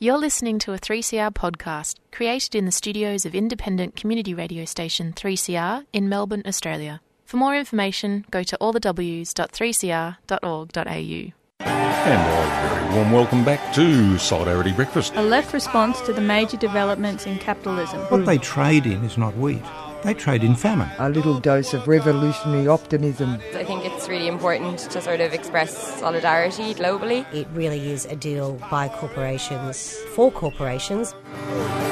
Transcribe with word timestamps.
You're 0.00 0.16
listening 0.16 0.60
to 0.60 0.72
a 0.72 0.78
3CR 0.78 1.32
podcast 1.32 1.96
created 2.12 2.54
in 2.54 2.66
the 2.66 2.70
studios 2.70 3.26
of 3.26 3.34
independent 3.34 3.96
community 3.96 4.32
radio 4.32 4.64
station 4.64 5.12
3CR 5.12 5.86
in 5.92 6.08
Melbourne, 6.08 6.44
Australia. 6.46 7.00
For 7.24 7.36
more 7.36 7.56
information, 7.56 8.24
go 8.30 8.44
to 8.44 8.56
allthews.3cr.org.au. 8.60 11.32
And 11.58 11.66
a 11.66 12.68
very 12.68 12.94
warm 12.94 13.10
welcome 13.10 13.44
back 13.44 13.74
to 13.74 14.16
Solidarity 14.18 14.70
Breakfast. 14.70 15.14
A 15.16 15.22
left 15.22 15.52
response 15.52 16.00
to 16.02 16.12
the 16.12 16.20
major 16.20 16.56
developments 16.56 17.26
in 17.26 17.36
capitalism. 17.38 17.98
What 18.02 18.24
they 18.24 18.38
trade 18.38 18.86
in 18.86 19.02
is 19.02 19.18
not 19.18 19.36
wheat. 19.36 19.64
They 20.04 20.14
trade 20.14 20.44
in 20.44 20.54
famine. 20.54 20.88
A 20.98 21.08
little 21.08 21.40
dose 21.40 21.74
of 21.74 21.88
revolutionary 21.88 22.68
optimism. 22.68 23.40
I 23.52 23.64
think 23.64 23.77
it's 24.08 24.14
really 24.14 24.28
important 24.28 24.78
to 24.78 25.02
sort 25.02 25.20
of 25.20 25.34
express 25.34 25.76
solidarity 26.00 26.72
globally. 26.72 27.26
It 27.34 27.46
really 27.52 27.90
is 27.90 28.06
a 28.06 28.16
deal 28.16 28.54
by 28.70 28.88
corporations 28.88 29.94
for 30.14 30.32
corporations. 30.32 31.14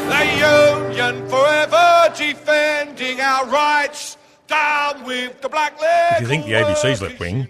The 0.08 0.88
Union 0.88 1.28
forever 1.28 2.14
defending 2.16 3.20
our 3.20 3.46
rights. 3.46 4.16
Down 4.46 5.04
with 5.04 5.42
the 5.42 5.48
black. 5.48 5.74
If 6.12 6.20
you 6.20 6.28
think 6.28 6.46
the 6.46 6.52
ABC's 6.52 7.02
left 7.02 7.18
wing, 7.18 7.48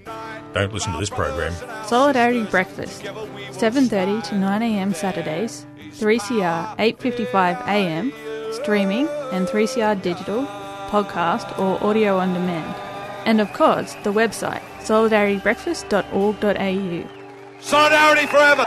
don't 0.55 0.73
listen 0.73 0.93
to 0.95 0.99
this 0.99 1.11
program. 1.11 1.53
Solidarity 1.85 2.45
Breakfast, 2.45 3.03
7:30 3.03 4.23
to 4.31 4.35
9 4.35 4.63
a.m. 4.63 4.95
Saturdays, 4.95 5.67
3CR 5.93 6.75
8:55 6.79 7.61
a.m. 7.69 8.13
streaming 8.53 9.07
and 9.31 9.47
3CR 9.47 10.01
digital, 10.01 10.47
podcast 10.89 11.59
or 11.59 11.77
audio 11.85 12.17
on 12.17 12.33
demand. 12.33 12.86
And 13.27 13.41
of 13.41 13.53
course, 13.53 13.95
the 14.05 14.13
website 14.13 14.63
solidaritybreakfast.org.au. 14.85 17.61
Solidarity 17.61 18.27
forever. 18.29 18.65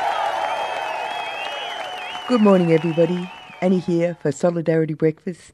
Good 2.27 2.41
morning, 2.41 2.73
everybody. 2.73 3.31
Annie 3.61 3.79
here 3.79 4.17
for 4.21 4.33
Solidarity 4.33 4.93
Breakfast. 4.93 5.53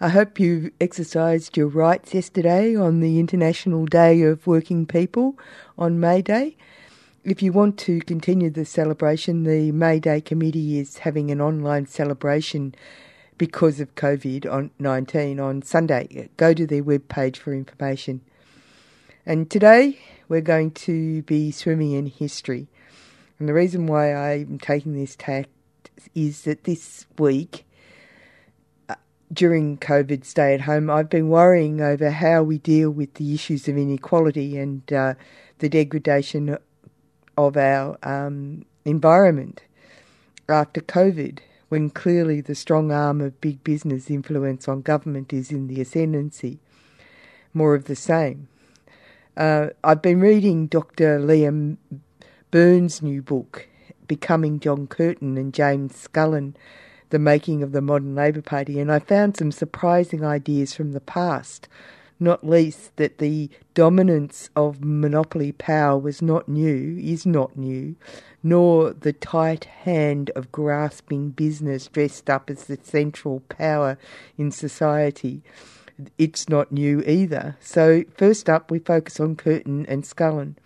I 0.00 0.10
hope 0.10 0.38
you 0.38 0.70
exercised 0.80 1.56
your 1.56 1.66
rights 1.66 2.14
yesterday 2.14 2.76
on 2.76 3.00
the 3.00 3.18
International 3.18 3.84
Day 3.84 4.22
of 4.22 4.46
Working 4.46 4.86
People 4.86 5.36
on 5.76 5.98
May 5.98 6.22
Day. 6.22 6.56
If 7.24 7.42
you 7.42 7.52
want 7.52 7.76
to 7.80 7.98
continue 7.98 8.50
the 8.50 8.64
celebration, 8.64 9.42
the 9.42 9.72
May 9.72 9.98
Day 9.98 10.20
Committee 10.20 10.78
is 10.78 10.98
having 10.98 11.32
an 11.32 11.40
online 11.40 11.86
celebration 11.86 12.76
because 13.38 13.80
of 13.80 13.96
COVID 13.96 14.70
19 14.78 15.40
on 15.40 15.62
Sunday. 15.62 16.28
Go 16.36 16.54
to 16.54 16.64
their 16.64 16.84
webpage 16.84 17.38
for 17.38 17.52
information. 17.52 18.20
And 19.28 19.50
today 19.50 19.98
we're 20.28 20.40
going 20.40 20.70
to 20.70 21.22
be 21.22 21.50
swimming 21.50 21.90
in 21.90 22.06
history. 22.06 22.68
And 23.40 23.48
the 23.48 23.54
reason 23.54 23.88
why 23.88 24.14
I'm 24.14 24.60
taking 24.60 24.94
this 24.94 25.16
tack 25.16 25.48
is 26.14 26.42
that 26.42 26.62
this 26.62 27.06
week, 27.18 27.66
uh, 28.88 28.94
during 29.32 29.78
COVID 29.78 30.24
stay 30.24 30.54
at 30.54 30.60
home, 30.60 30.88
I've 30.88 31.10
been 31.10 31.28
worrying 31.28 31.80
over 31.80 32.10
how 32.10 32.44
we 32.44 32.58
deal 32.58 32.92
with 32.92 33.14
the 33.14 33.34
issues 33.34 33.66
of 33.66 33.76
inequality 33.76 34.56
and 34.58 34.92
uh, 34.92 35.14
the 35.58 35.68
degradation 35.68 36.56
of 37.36 37.56
our 37.56 37.98
um, 38.04 38.64
environment 38.84 39.64
after 40.48 40.80
COVID, 40.80 41.40
when 41.68 41.90
clearly 41.90 42.40
the 42.40 42.54
strong 42.54 42.92
arm 42.92 43.20
of 43.20 43.40
big 43.40 43.64
business 43.64 44.08
influence 44.08 44.68
on 44.68 44.82
government 44.82 45.32
is 45.32 45.50
in 45.50 45.66
the 45.66 45.80
ascendancy. 45.80 46.60
More 47.52 47.74
of 47.74 47.86
the 47.86 47.96
same. 47.96 48.46
Uh, 49.36 49.68
I've 49.84 50.00
been 50.00 50.20
reading 50.20 50.66
Dr. 50.66 51.18
Liam 51.18 51.76
Byrne's 52.50 53.02
new 53.02 53.20
book, 53.20 53.68
Becoming 54.08 54.60
John 54.60 54.86
Curtin 54.86 55.36
and 55.36 55.52
James 55.52 55.92
Scullin, 55.92 56.54
The 57.10 57.18
Making 57.18 57.62
of 57.62 57.72
the 57.72 57.82
Modern 57.82 58.14
Labour 58.14 58.40
Party, 58.40 58.80
and 58.80 58.90
I 58.90 58.98
found 58.98 59.36
some 59.36 59.52
surprising 59.52 60.24
ideas 60.24 60.74
from 60.74 60.92
the 60.92 61.02
past, 61.02 61.68
not 62.18 62.48
least 62.48 62.96
that 62.96 63.18
the 63.18 63.50
dominance 63.74 64.48
of 64.56 64.82
monopoly 64.82 65.52
power 65.52 65.98
was 65.98 66.22
not 66.22 66.48
new, 66.48 66.98
is 66.98 67.26
not 67.26 67.58
new, 67.58 67.94
nor 68.42 68.94
the 68.94 69.12
tight 69.12 69.64
hand 69.64 70.30
of 70.30 70.50
grasping 70.50 71.28
business 71.28 71.88
dressed 71.88 72.30
up 72.30 72.48
as 72.48 72.64
the 72.64 72.78
central 72.82 73.40
power 73.50 73.98
in 74.38 74.50
society. 74.50 75.42
It's 76.18 76.48
not 76.48 76.72
new 76.72 77.02
either. 77.06 77.56
So, 77.60 78.04
first 78.16 78.48
up, 78.48 78.70
we 78.70 78.78
focus 78.78 79.20
on 79.20 79.36
Curtin 79.36 79.86
and 79.86 80.04
Scullin. 80.04 80.56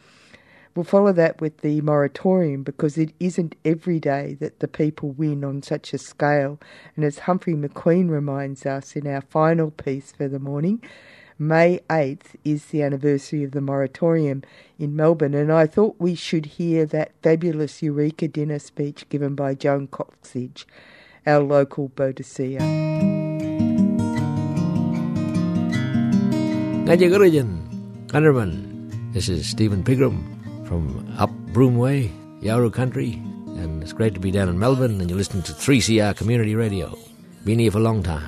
We'll 0.74 0.84
follow 0.84 1.12
that 1.12 1.40
with 1.40 1.58
the 1.58 1.80
moratorium 1.80 2.62
because 2.62 2.96
it 2.96 3.12
isn't 3.18 3.56
every 3.64 3.98
day 3.98 4.36
that 4.40 4.60
the 4.60 4.68
people 4.68 5.10
win 5.10 5.44
on 5.44 5.62
such 5.62 5.92
a 5.92 5.98
scale. 5.98 6.60
And 6.94 7.04
as 7.04 7.20
Humphrey 7.20 7.54
McQueen 7.54 8.08
reminds 8.08 8.64
us 8.64 8.94
in 8.94 9.06
our 9.06 9.20
final 9.20 9.72
piece 9.72 10.12
for 10.12 10.28
the 10.28 10.38
morning, 10.38 10.80
May 11.42 11.80
8th 11.88 12.36
is 12.44 12.66
the 12.66 12.82
anniversary 12.82 13.42
of 13.44 13.52
the 13.52 13.62
moratorium 13.62 14.42
in 14.78 14.94
Melbourne, 14.94 15.32
and 15.32 15.50
I 15.50 15.66
thought 15.66 15.96
we 15.98 16.14
should 16.14 16.44
hear 16.44 16.84
that 16.86 17.12
fabulous 17.22 17.82
Eureka 17.82 18.28
dinner 18.28 18.58
speech 18.58 19.08
given 19.08 19.34
by 19.34 19.54
Joan 19.54 19.88
Coxsedge, 19.88 20.66
our 21.26 21.40
local 21.40 21.88
Boadicea. 21.88 23.19
Gajagurajan, 26.90 28.08
Gunnerman. 28.08 29.12
This 29.12 29.28
is 29.28 29.48
Stephen 29.48 29.84
Pigram 29.84 30.26
from 30.66 31.06
up 31.18 31.30
Broomway, 31.54 32.10
Yawuru 32.42 32.72
Country, 32.72 33.12
and 33.54 33.80
it's 33.80 33.92
great 33.92 34.12
to 34.14 34.18
be 34.18 34.32
down 34.32 34.48
in 34.48 34.58
Melbourne, 34.58 35.00
and 35.00 35.08
you're 35.08 35.16
listening 35.16 35.44
to 35.44 35.52
3CR 35.52 36.16
Community 36.16 36.56
Radio. 36.56 36.98
Been 37.44 37.60
here 37.60 37.70
for 37.70 37.78
a 37.78 37.82
long 37.82 38.02
time. 38.02 38.26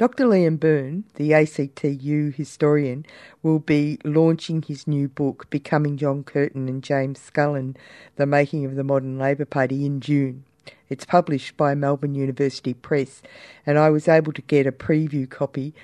Dr. 0.00 0.24
Liam 0.24 0.58
Byrne, 0.58 1.04
the 1.16 1.34
ACTU 1.34 2.32
historian, 2.34 3.04
will 3.42 3.58
be 3.58 3.98
launching 4.02 4.62
his 4.62 4.86
new 4.86 5.08
book, 5.08 5.50
Becoming 5.50 5.98
John 5.98 6.24
Curtin 6.24 6.70
and 6.70 6.82
James 6.82 7.20
Scullin 7.20 7.76
The 8.16 8.24
Making 8.24 8.64
of 8.64 8.76
the 8.76 8.82
Modern 8.82 9.18
Labour 9.18 9.44
Party, 9.44 9.84
in 9.84 10.00
June. 10.00 10.44
It's 10.88 11.04
published 11.04 11.58
by 11.58 11.74
Melbourne 11.74 12.14
University 12.14 12.72
Press, 12.72 13.20
and 13.66 13.78
I 13.78 13.90
was 13.90 14.08
able 14.08 14.32
to 14.32 14.40
get 14.40 14.66
a 14.66 14.72
preview 14.72 15.28
copy. 15.28 15.74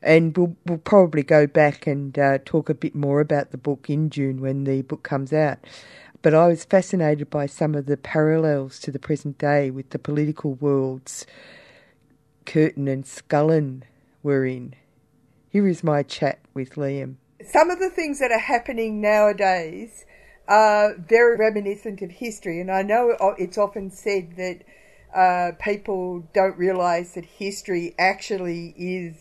And 0.00 0.38
we'll, 0.38 0.54
we'll 0.64 0.78
probably 0.78 1.24
go 1.24 1.48
back 1.48 1.84
and 1.88 2.16
uh, 2.16 2.38
talk 2.44 2.70
a 2.70 2.74
bit 2.74 2.94
more 2.94 3.20
about 3.20 3.50
the 3.50 3.58
book 3.58 3.90
in 3.90 4.08
June 4.08 4.40
when 4.40 4.62
the 4.62 4.82
book 4.82 5.02
comes 5.02 5.32
out. 5.32 5.58
But 6.22 6.32
I 6.32 6.46
was 6.46 6.64
fascinated 6.64 7.28
by 7.28 7.46
some 7.46 7.74
of 7.74 7.86
the 7.86 7.96
parallels 7.96 8.78
to 8.78 8.92
the 8.92 9.00
present 9.00 9.36
day 9.36 9.72
with 9.72 9.90
the 9.90 9.98
political 9.98 10.54
worlds 10.54 11.26
Curtin 12.46 12.88
and 12.88 13.04
Scullin 13.04 13.82
were 14.22 14.44
in. 14.44 14.74
Here 15.48 15.68
is 15.68 15.84
my 15.84 16.02
chat 16.02 16.40
with 16.52 16.74
Liam. 16.74 17.16
Some 17.46 17.70
of 17.70 17.78
the 17.78 17.90
things 17.90 18.20
that 18.20 18.32
are 18.32 18.38
happening 18.38 19.00
nowadays 19.00 20.04
are 20.48 20.94
very 20.96 21.36
reminiscent 21.36 22.02
of 22.02 22.10
history, 22.10 22.60
and 22.60 22.70
I 22.70 22.82
know 22.82 23.16
it's 23.38 23.58
often 23.58 23.90
said 23.90 24.36
that 24.36 24.62
uh, 25.14 25.52
people 25.60 26.28
don't 26.34 26.58
realise 26.58 27.14
that 27.14 27.24
history 27.24 27.94
actually 27.98 28.74
is 28.76 29.16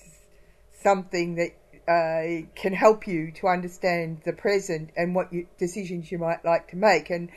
something 0.81 1.35
that 1.35 1.51
uh, 1.87 2.47
can 2.55 2.73
help 2.73 3.07
you 3.07 3.31
to 3.31 3.47
understand 3.47 4.21
the 4.25 4.33
present 4.33 4.89
and 4.95 5.13
what 5.13 5.31
you, 5.31 5.47
decisions 5.57 6.11
you 6.11 6.17
might 6.17 6.43
like 6.43 6.69
to 6.69 6.77
make. 6.77 7.09
And 7.09 7.29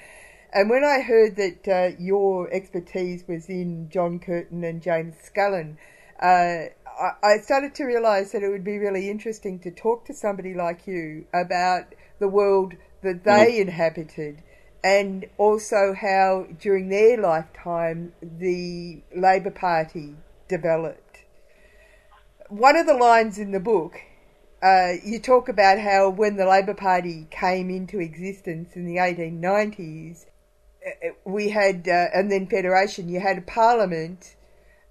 and 0.57 0.71
when 0.71 0.85
I 0.85 1.03
heard 1.03 1.37
that 1.37 1.69
uh, 1.69 1.97
your 1.99 2.51
expertise 2.51 3.25
was 3.29 3.51
in 3.51 3.91
John 3.91 4.19
Curtin 4.19 4.65
and 4.65 4.81
James 4.81 5.15
Scullin, 5.23 5.77
uh, 6.19 6.71
I 7.23 7.37
started 7.43 7.75
to 7.75 7.85
realise 7.85 8.33
that 8.33 8.43
it 8.43 8.49
would 8.49 8.65
be 8.65 8.79
really 8.79 9.11
interesting 9.11 9.59
to 9.59 9.71
talk 9.71 10.07
to 10.07 10.15
somebody 10.15 10.55
like 10.55 10.87
you 10.87 11.27
about 11.35 11.95
the 12.19 12.29
world 12.29 12.73
that 13.03 13.23
they 13.23 13.53
mm. 13.53 13.61
inhabited 13.61 14.43
and 14.83 15.27
also 15.37 15.93
how 15.93 16.47
during 16.59 16.89
their 16.89 17.19
lifetime 17.19 18.15
the 18.23 19.03
Labor 19.15 19.51
Party 19.51 20.15
developed. 20.49 21.19
One 22.49 22.77
of 22.77 22.87
the 22.87 22.95
lines 22.95 23.37
in 23.37 23.53
the 23.53 23.61
book, 23.61 24.01
uh, 24.63 24.93
you 25.05 25.21
talk 25.21 25.51
about 25.51 25.79
how 25.79 26.09
when 26.09 26.37
the 26.37 26.47
Labor 26.47 26.73
Party 26.73 27.27
came 27.31 27.69
into 27.69 28.01
existence 28.01 28.75
in 28.75 28.87
the 28.87 28.97
1890s, 28.97 30.25
uh, 30.25 30.31
we 31.25 31.51
had, 31.51 31.89
uh, 31.89 32.07
and 32.15 32.31
then 32.31 32.47
Federation, 32.47 33.09
you 33.09 33.21
had 33.21 33.39
a 33.39 33.43
parliament 33.43 34.37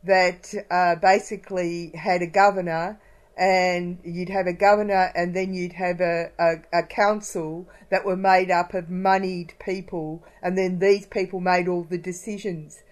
that 0.04 0.54
uh, 0.70 0.96
basically 0.96 1.92
had 1.96 2.22
a 2.22 2.28
governor 2.28 3.00
and 3.38 4.00
you'd 4.04 4.30
have 4.30 4.48
a 4.48 4.54
governor 4.54 5.12
and 5.16 5.36
then 5.36 5.54
you'd 5.54 5.74
have 5.74 6.00
a, 6.00 6.32
a, 6.40 6.80
a, 6.80 6.84
council 6.84 7.68
that 7.90 8.06
were 8.06 8.16
made 8.16 8.50
up 8.50 8.74
of 8.74 8.90
moneyed 8.90 9.54
people 9.60 10.24
and 10.42 10.58
then 10.58 10.80
these 10.80 11.06
people 11.08 11.42
made 11.42 11.68
all 11.68 11.84
the 11.84 11.98
decisions 11.98 12.84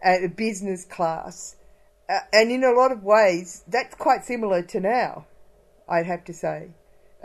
at 0.00 0.22
a 0.22 0.28
business 0.28 0.84
class 0.84 1.56
uh, 2.08 2.20
and 2.32 2.50
in 2.50 2.64
a 2.64 2.72
lot 2.72 2.90
of 2.90 3.02
ways, 3.02 3.64
that's 3.68 3.94
quite 3.94 4.24
similar 4.24 4.62
to 4.62 4.80
now, 4.80 5.26
I'd 5.88 6.06
have 6.06 6.24
to 6.24 6.32
say. 6.32 6.70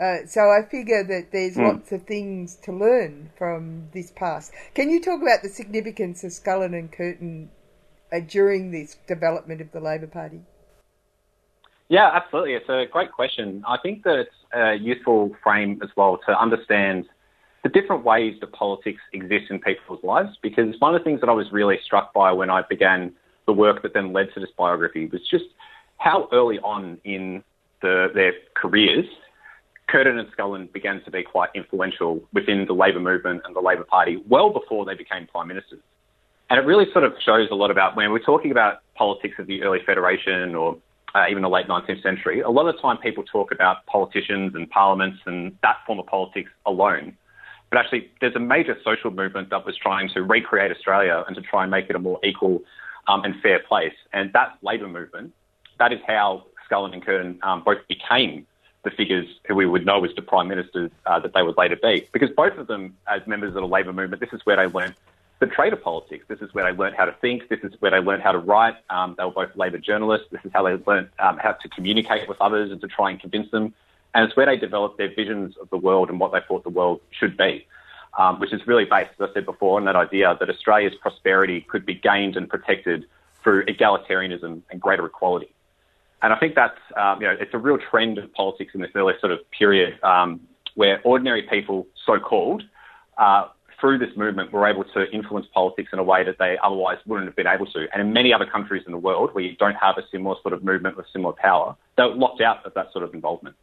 Uh, 0.00 0.26
so 0.26 0.50
I 0.50 0.68
figure 0.68 1.04
that 1.04 1.30
there's 1.30 1.56
mm. 1.56 1.72
lots 1.72 1.92
of 1.92 2.02
things 2.04 2.56
to 2.64 2.72
learn 2.72 3.30
from 3.38 3.88
this 3.92 4.10
past. 4.10 4.52
Can 4.74 4.90
you 4.90 5.00
talk 5.00 5.22
about 5.22 5.42
the 5.42 5.48
significance 5.48 6.24
of 6.24 6.32
Scullin 6.32 6.76
and 6.76 6.90
Curtin 6.90 7.50
uh, 8.12 8.18
during 8.26 8.72
this 8.72 8.96
development 9.06 9.60
of 9.60 9.70
the 9.70 9.80
Labor 9.80 10.08
Party? 10.08 10.40
Yeah, 11.88 12.10
absolutely. 12.12 12.54
It's 12.54 12.68
a 12.68 12.86
great 12.90 13.12
question. 13.12 13.62
I 13.68 13.76
think 13.82 14.02
that 14.04 14.18
it's 14.18 14.34
a 14.52 14.74
useful 14.74 15.36
frame 15.44 15.80
as 15.82 15.90
well 15.96 16.18
to 16.26 16.40
understand 16.40 17.06
the 17.62 17.68
different 17.68 18.04
ways 18.04 18.34
that 18.40 18.52
politics 18.52 19.00
exist 19.12 19.44
in 19.50 19.60
people's 19.60 20.02
lives. 20.02 20.30
Because 20.42 20.74
one 20.80 20.94
of 20.94 21.00
the 21.00 21.04
things 21.04 21.20
that 21.20 21.28
I 21.28 21.34
was 21.34 21.46
really 21.52 21.78
struck 21.84 22.12
by 22.12 22.32
when 22.32 22.50
I 22.50 22.62
began 22.68 23.12
the 23.46 23.52
work 23.52 23.82
that 23.82 23.94
then 23.94 24.12
led 24.12 24.32
to 24.34 24.40
this 24.40 24.50
biography 24.56 25.06
was 25.06 25.20
just 25.30 25.44
how 25.98 26.28
early 26.32 26.58
on 26.60 26.98
in 27.04 27.44
the, 27.80 28.08
their 28.14 28.32
careers 28.54 29.06
Curtin 29.88 30.18
and 30.18 30.28
Scullin 30.32 30.72
began 30.72 31.02
to 31.04 31.10
be 31.10 31.22
quite 31.22 31.50
influential 31.54 32.22
within 32.32 32.64
the 32.66 32.72
Labor 32.72 33.00
movement 33.00 33.42
and 33.44 33.54
the 33.54 33.60
Labor 33.60 33.84
Party 33.84 34.22
well 34.28 34.50
before 34.50 34.84
they 34.84 34.94
became 34.94 35.26
prime 35.26 35.48
ministers. 35.48 35.80
And 36.50 36.58
it 36.58 36.66
really 36.66 36.86
sort 36.92 37.04
of 37.04 37.14
shows 37.24 37.48
a 37.50 37.54
lot 37.54 37.70
about 37.70 37.96
when 37.96 38.12
we're 38.12 38.18
talking 38.18 38.50
about 38.50 38.80
politics 38.94 39.34
of 39.38 39.46
the 39.46 39.62
early 39.62 39.80
Federation 39.84 40.54
or 40.54 40.76
uh, 41.14 41.24
even 41.30 41.42
the 41.42 41.48
late 41.48 41.68
19th 41.68 42.02
century, 42.02 42.40
a 42.40 42.50
lot 42.50 42.66
of 42.66 42.74
the 42.74 42.80
time 42.80 42.98
people 42.98 43.22
talk 43.22 43.52
about 43.52 43.86
politicians 43.86 44.54
and 44.54 44.68
parliaments 44.70 45.18
and 45.26 45.56
that 45.62 45.76
form 45.86 45.98
of 45.98 46.06
politics 46.06 46.50
alone. 46.66 47.16
But 47.70 47.78
actually, 47.78 48.10
there's 48.20 48.34
a 48.34 48.40
major 48.40 48.76
social 48.84 49.10
movement 49.10 49.50
that 49.50 49.64
was 49.64 49.76
trying 49.76 50.08
to 50.10 50.22
recreate 50.22 50.70
Australia 50.70 51.24
and 51.26 51.36
to 51.36 51.42
try 51.42 51.62
and 51.62 51.70
make 51.70 51.88
it 51.88 51.96
a 51.96 51.98
more 51.98 52.18
equal 52.24 52.62
um, 53.08 53.24
and 53.24 53.34
fair 53.42 53.60
place. 53.60 53.94
And 54.12 54.32
that 54.32 54.58
labour 54.62 54.88
movement, 54.88 55.32
that 55.78 55.92
is 55.92 56.00
how 56.06 56.44
Scullin 56.68 56.92
and 56.92 57.04
Curtin 57.04 57.38
um, 57.42 57.62
both 57.64 57.78
became 57.88 58.46
the 58.84 58.90
figures 58.90 59.26
who 59.46 59.54
we 59.54 59.66
would 59.66 59.84
know 59.84 60.04
as 60.04 60.14
the 60.14 60.22
prime 60.22 60.48
ministers 60.48 60.90
uh, 61.06 61.18
that 61.18 61.32
they 61.34 61.42
would 61.42 61.56
later 61.56 61.76
be. 61.76 62.06
Because 62.12 62.30
both 62.30 62.56
of 62.58 62.66
them, 62.66 62.96
as 63.08 63.26
members 63.26 63.48
of 63.48 63.62
the 63.62 63.66
labour 63.66 63.92
movement, 63.92 64.20
this 64.20 64.32
is 64.32 64.44
where 64.44 64.56
they 64.56 64.66
learned 64.66 64.94
the 65.40 65.46
trade 65.46 65.72
of 65.72 65.82
politics. 65.82 66.24
This 66.28 66.40
is 66.40 66.54
where 66.54 66.70
they 66.70 66.76
learned 66.76 66.96
how 66.96 67.06
to 67.06 67.12
think. 67.20 67.48
This 67.48 67.60
is 67.62 67.72
where 67.80 67.90
they 67.90 67.98
learned 67.98 68.22
how 68.22 68.32
to 68.32 68.38
write. 68.38 68.76
Um, 68.90 69.14
they 69.18 69.24
were 69.24 69.30
both 69.30 69.56
labour 69.56 69.78
journalists. 69.78 70.28
This 70.30 70.40
is 70.44 70.52
how 70.52 70.62
they 70.62 70.76
learned 70.86 71.08
um, 71.18 71.38
how 71.38 71.52
to 71.52 71.68
communicate 71.70 72.28
with 72.28 72.40
others 72.40 72.70
and 72.70 72.80
to 72.82 72.86
try 72.86 73.10
and 73.10 73.18
convince 73.18 73.50
them. 73.50 73.74
And 74.14 74.24
it's 74.24 74.36
where 74.36 74.46
they 74.46 74.56
developed 74.56 74.98
their 74.98 75.12
visions 75.12 75.56
of 75.60 75.68
the 75.70 75.76
world 75.76 76.08
and 76.08 76.20
what 76.20 76.32
they 76.32 76.40
thought 76.46 76.62
the 76.62 76.70
world 76.70 77.00
should 77.10 77.36
be, 77.36 77.66
um, 78.16 78.38
which 78.38 78.52
is 78.52 78.66
really 78.66 78.84
based, 78.84 79.10
as 79.18 79.28
I 79.30 79.34
said 79.34 79.44
before, 79.44 79.78
on 79.78 79.86
that 79.86 79.96
idea 79.96 80.36
that 80.38 80.48
Australia's 80.48 80.94
prosperity 80.94 81.62
could 81.62 81.84
be 81.84 81.94
gained 81.94 82.36
and 82.36 82.48
protected 82.48 83.06
through 83.42 83.66
egalitarianism 83.66 84.62
and 84.70 84.80
greater 84.80 85.04
equality. 85.04 85.53
And 86.22 86.32
I 86.32 86.38
think 86.38 86.54
that's, 86.54 86.78
um, 86.96 87.20
you 87.20 87.26
know, 87.26 87.36
it's 87.38 87.52
a 87.52 87.58
real 87.58 87.78
trend 87.78 88.18
of 88.18 88.32
politics 88.32 88.72
in 88.74 88.80
this 88.80 88.90
early 88.94 89.14
sort 89.20 89.32
of 89.32 89.38
period 89.50 89.98
um, 90.02 90.40
where 90.74 91.00
ordinary 91.04 91.42
people, 91.42 91.86
so-called, 92.06 92.62
uh, 93.18 93.48
through 93.80 93.98
this 93.98 94.16
movement 94.16 94.50
were 94.52 94.66
able 94.66 94.84
to 94.84 95.10
influence 95.10 95.46
politics 95.52 95.90
in 95.92 95.98
a 95.98 96.02
way 96.02 96.24
that 96.24 96.36
they 96.38 96.56
otherwise 96.62 96.96
wouldn't 97.06 97.28
have 97.28 97.36
been 97.36 97.46
able 97.46 97.66
to. 97.66 97.86
And 97.92 98.00
in 98.00 98.12
many 98.12 98.32
other 98.32 98.46
countries 98.46 98.82
in 98.86 98.92
the 98.92 98.98
world 98.98 99.34
where 99.34 99.44
you 99.44 99.56
don't 99.56 99.74
have 99.74 99.98
a 99.98 100.02
similar 100.10 100.36
sort 100.42 100.54
of 100.54 100.64
movement 100.64 100.96
with 100.96 101.06
similar 101.12 101.34
power, 101.34 101.76
they're 101.96 102.08
locked 102.08 102.40
out 102.40 102.64
of 102.64 102.72
that 102.74 102.92
sort 102.92 103.04
of 103.04 103.12
involvement. 103.12 103.56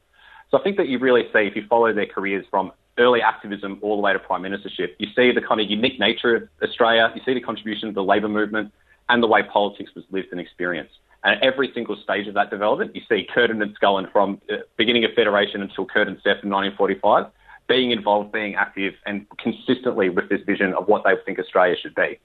So 0.51 0.59
I 0.59 0.63
think 0.63 0.77
that 0.77 0.89
you 0.89 0.99
really 0.99 1.23
see, 1.33 1.47
if 1.47 1.55
you 1.55 1.65
follow 1.67 1.91
their 1.93 2.05
careers 2.05 2.45
from 2.51 2.71
early 2.97 3.21
activism 3.21 3.79
all 3.81 3.95
the 3.95 4.01
way 4.01 4.13
to 4.13 4.19
prime 4.19 4.43
ministership, 4.43 4.89
you 4.99 5.07
see 5.15 5.31
the 5.31 5.41
kind 5.41 5.61
of 5.61 5.69
unique 5.69 5.99
nature 5.99 6.35
of 6.35 6.49
Australia, 6.61 7.11
you 7.15 7.21
see 7.25 7.33
the 7.33 7.41
contribution 7.41 7.87
of 7.87 7.95
the 7.95 8.03
labour 8.03 8.29
movement 8.29 8.71
and 9.09 9.23
the 9.23 9.27
way 9.27 9.41
politics 9.43 9.91
was 9.95 10.03
lived 10.11 10.27
and 10.31 10.39
experienced. 10.39 10.93
And 11.23 11.35
at 11.35 11.43
every 11.43 11.71
single 11.73 11.95
stage 12.03 12.27
of 12.27 12.33
that 12.33 12.49
development, 12.49 12.95
you 12.95 13.01
see 13.07 13.27
Curtin 13.33 13.61
and 13.61 13.77
Scullin 13.77 14.11
from 14.11 14.41
the 14.47 14.65
beginning 14.77 15.05
of 15.05 15.11
Federation 15.15 15.61
until 15.61 15.85
Curtin's 15.85 16.23
death 16.23 16.43
in 16.43 16.49
1945, 16.49 17.27
being 17.67 17.91
involved, 17.91 18.31
being 18.31 18.55
active, 18.55 18.93
and 19.05 19.27
consistently 19.37 20.09
with 20.09 20.29
this 20.29 20.41
vision 20.45 20.73
of 20.73 20.87
what 20.87 21.03
they 21.03 21.11
think 21.25 21.39
Australia 21.39 21.75
should 21.79 21.95
be. 21.95 22.19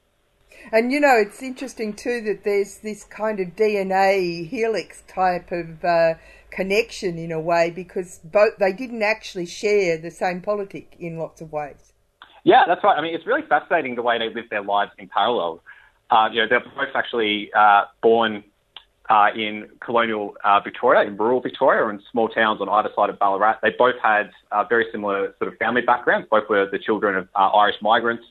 And 0.73 0.91
you 0.91 0.99
know, 0.99 1.15
it's 1.17 1.43
interesting 1.43 1.95
too 1.95 2.23
that 2.23 2.43
there's 2.45 2.79
this 2.79 3.05
kind 3.05 3.39
of 3.39 3.49
DNA 3.49 4.49
helix 4.49 5.03
type 5.07 5.53
of 5.53 5.85
uh, 5.85 6.15
connection 6.51 7.19
in 7.19 7.31
a 7.31 7.41
way 7.41 7.71
because 7.71 8.21
both 8.25 8.57
they 8.59 8.73
didn't 8.73 9.03
actually 9.03 9.47
share 9.47 9.99
the 9.99 10.11
same 10.11 10.41
politic 10.41 10.97
in 10.99 11.19
lots 11.19 11.41
of 11.41 11.53
ways. 11.53 11.93
Yeah, 12.45 12.63
that's 12.67 12.83
right. 12.83 12.97
I 12.97 13.03
mean, 13.03 13.15
it's 13.15 13.27
really 13.27 13.47
fascinating 13.49 13.95
the 13.95 14.03
way 14.03 14.19
they 14.19 14.33
live 14.33 14.49
their 14.51 14.63
lives 14.63 14.93
in 14.99 15.09
parallel. 15.09 15.63
Uh, 16.11 16.29
you 16.33 16.41
know, 16.41 16.49
they're 16.49 16.61
both 16.61 16.95
actually 16.95 17.51
uh, 17.53 17.85
born 18.03 18.45
uh, 19.08 19.29
in 19.37 19.69
colonial 19.81 20.35
uh, 20.44 20.61
Victoria, 20.61 21.06
in 21.06 21.17
rural 21.17 21.41
Victoria, 21.41 21.82
or 21.82 21.91
in 21.91 22.00
small 22.11 22.29
towns 22.29 22.61
on 22.61 22.69
either 22.69 22.91
side 22.97 23.11
of 23.11 23.19
Ballarat. 23.19 23.56
They 23.62 23.70
both 23.79 23.94
had 24.03 24.31
uh, 24.50 24.64
very 24.64 24.87
similar 24.91 25.35
sort 25.38 25.53
of 25.53 25.58
family 25.58 25.82
backgrounds. 25.82 26.26
Both 26.31 26.49
were 26.49 26.69
the 26.70 26.79
children 26.79 27.17
of 27.17 27.29
uh, 27.35 27.50
Irish 27.50 27.76
migrants 27.81 28.25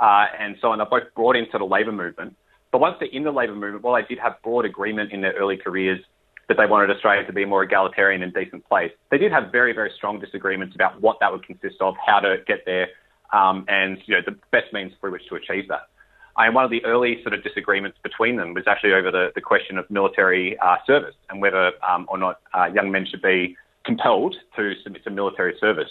uh, 0.00 0.26
and 0.38 0.56
so 0.60 0.68
on. 0.68 0.78
They're 0.78 0.86
both 0.86 1.12
brought 1.14 1.36
into 1.36 1.58
the 1.58 1.64
labour 1.64 1.92
movement. 1.92 2.36
But 2.70 2.80
once 2.80 2.96
they're 3.00 3.08
in 3.10 3.24
the 3.24 3.32
labour 3.32 3.54
movement, 3.54 3.84
while 3.84 4.00
they 4.00 4.06
did 4.08 4.18
have 4.20 4.40
broad 4.42 4.64
agreement 4.64 5.12
in 5.12 5.20
their 5.20 5.34
early 5.34 5.56
careers 5.56 6.00
that 6.48 6.56
they 6.56 6.66
wanted 6.66 6.90
Australia 6.90 7.26
to 7.26 7.32
be 7.32 7.42
a 7.42 7.46
more 7.46 7.62
egalitarian 7.62 8.22
and 8.22 8.32
decent 8.32 8.66
place, 8.68 8.90
they 9.10 9.18
did 9.18 9.32
have 9.32 9.52
very, 9.52 9.72
very 9.72 9.90
strong 9.96 10.18
disagreements 10.18 10.74
about 10.74 11.00
what 11.00 11.18
that 11.20 11.30
would 11.30 11.46
consist 11.46 11.76
of, 11.80 11.94
how 12.04 12.20
to 12.20 12.36
get 12.46 12.64
there, 12.64 12.88
um, 13.32 13.64
and 13.68 13.98
you 14.06 14.14
know 14.14 14.20
the 14.24 14.36
best 14.50 14.72
means 14.72 14.92
through 15.00 15.12
which 15.12 15.28
to 15.28 15.34
achieve 15.36 15.68
that. 15.68 15.88
And 16.36 16.54
one 16.54 16.64
of 16.64 16.70
the 16.70 16.84
early 16.84 17.22
sort 17.22 17.34
of 17.34 17.42
disagreements 17.42 17.98
between 18.02 18.36
them 18.36 18.54
was 18.54 18.64
actually 18.66 18.94
over 18.94 19.10
the, 19.10 19.32
the 19.34 19.40
question 19.40 19.76
of 19.78 19.90
military 19.90 20.58
uh, 20.58 20.76
service 20.86 21.14
and 21.28 21.42
whether 21.42 21.72
um, 21.88 22.06
or 22.08 22.18
not 22.18 22.40
uh, 22.54 22.66
young 22.72 22.90
men 22.90 23.06
should 23.06 23.22
be 23.22 23.56
compelled 23.84 24.36
to 24.56 24.72
submit 24.82 25.04
to 25.04 25.10
military 25.10 25.54
service. 25.60 25.90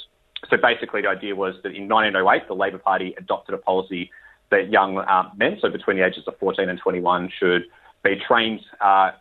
So 0.50 0.58
basically, 0.58 1.02
the 1.02 1.10
idea 1.10 1.36
was 1.36 1.56
that 1.64 1.76
in 1.76 1.88
1908, 1.88 2.48
the 2.48 2.56
Labor 2.56 2.80
Party 2.80 3.14
adopted 3.18 3.54
a 3.54 3.60
policy 3.60 4.10
that 4.50 4.72
young 4.72 4.98
uh, 4.98 5.30
men, 5.38 5.58
so 5.62 5.70
between 5.70 5.98
the 5.98 6.06
ages 6.06 6.24
of 6.28 6.38
14 6.40 6.68
and 6.68 6.80
21, 6.80 7.32
should 7.40 7.64
be 8.04 8.16
trained 8.28 8.62
uh, 8.82 9.12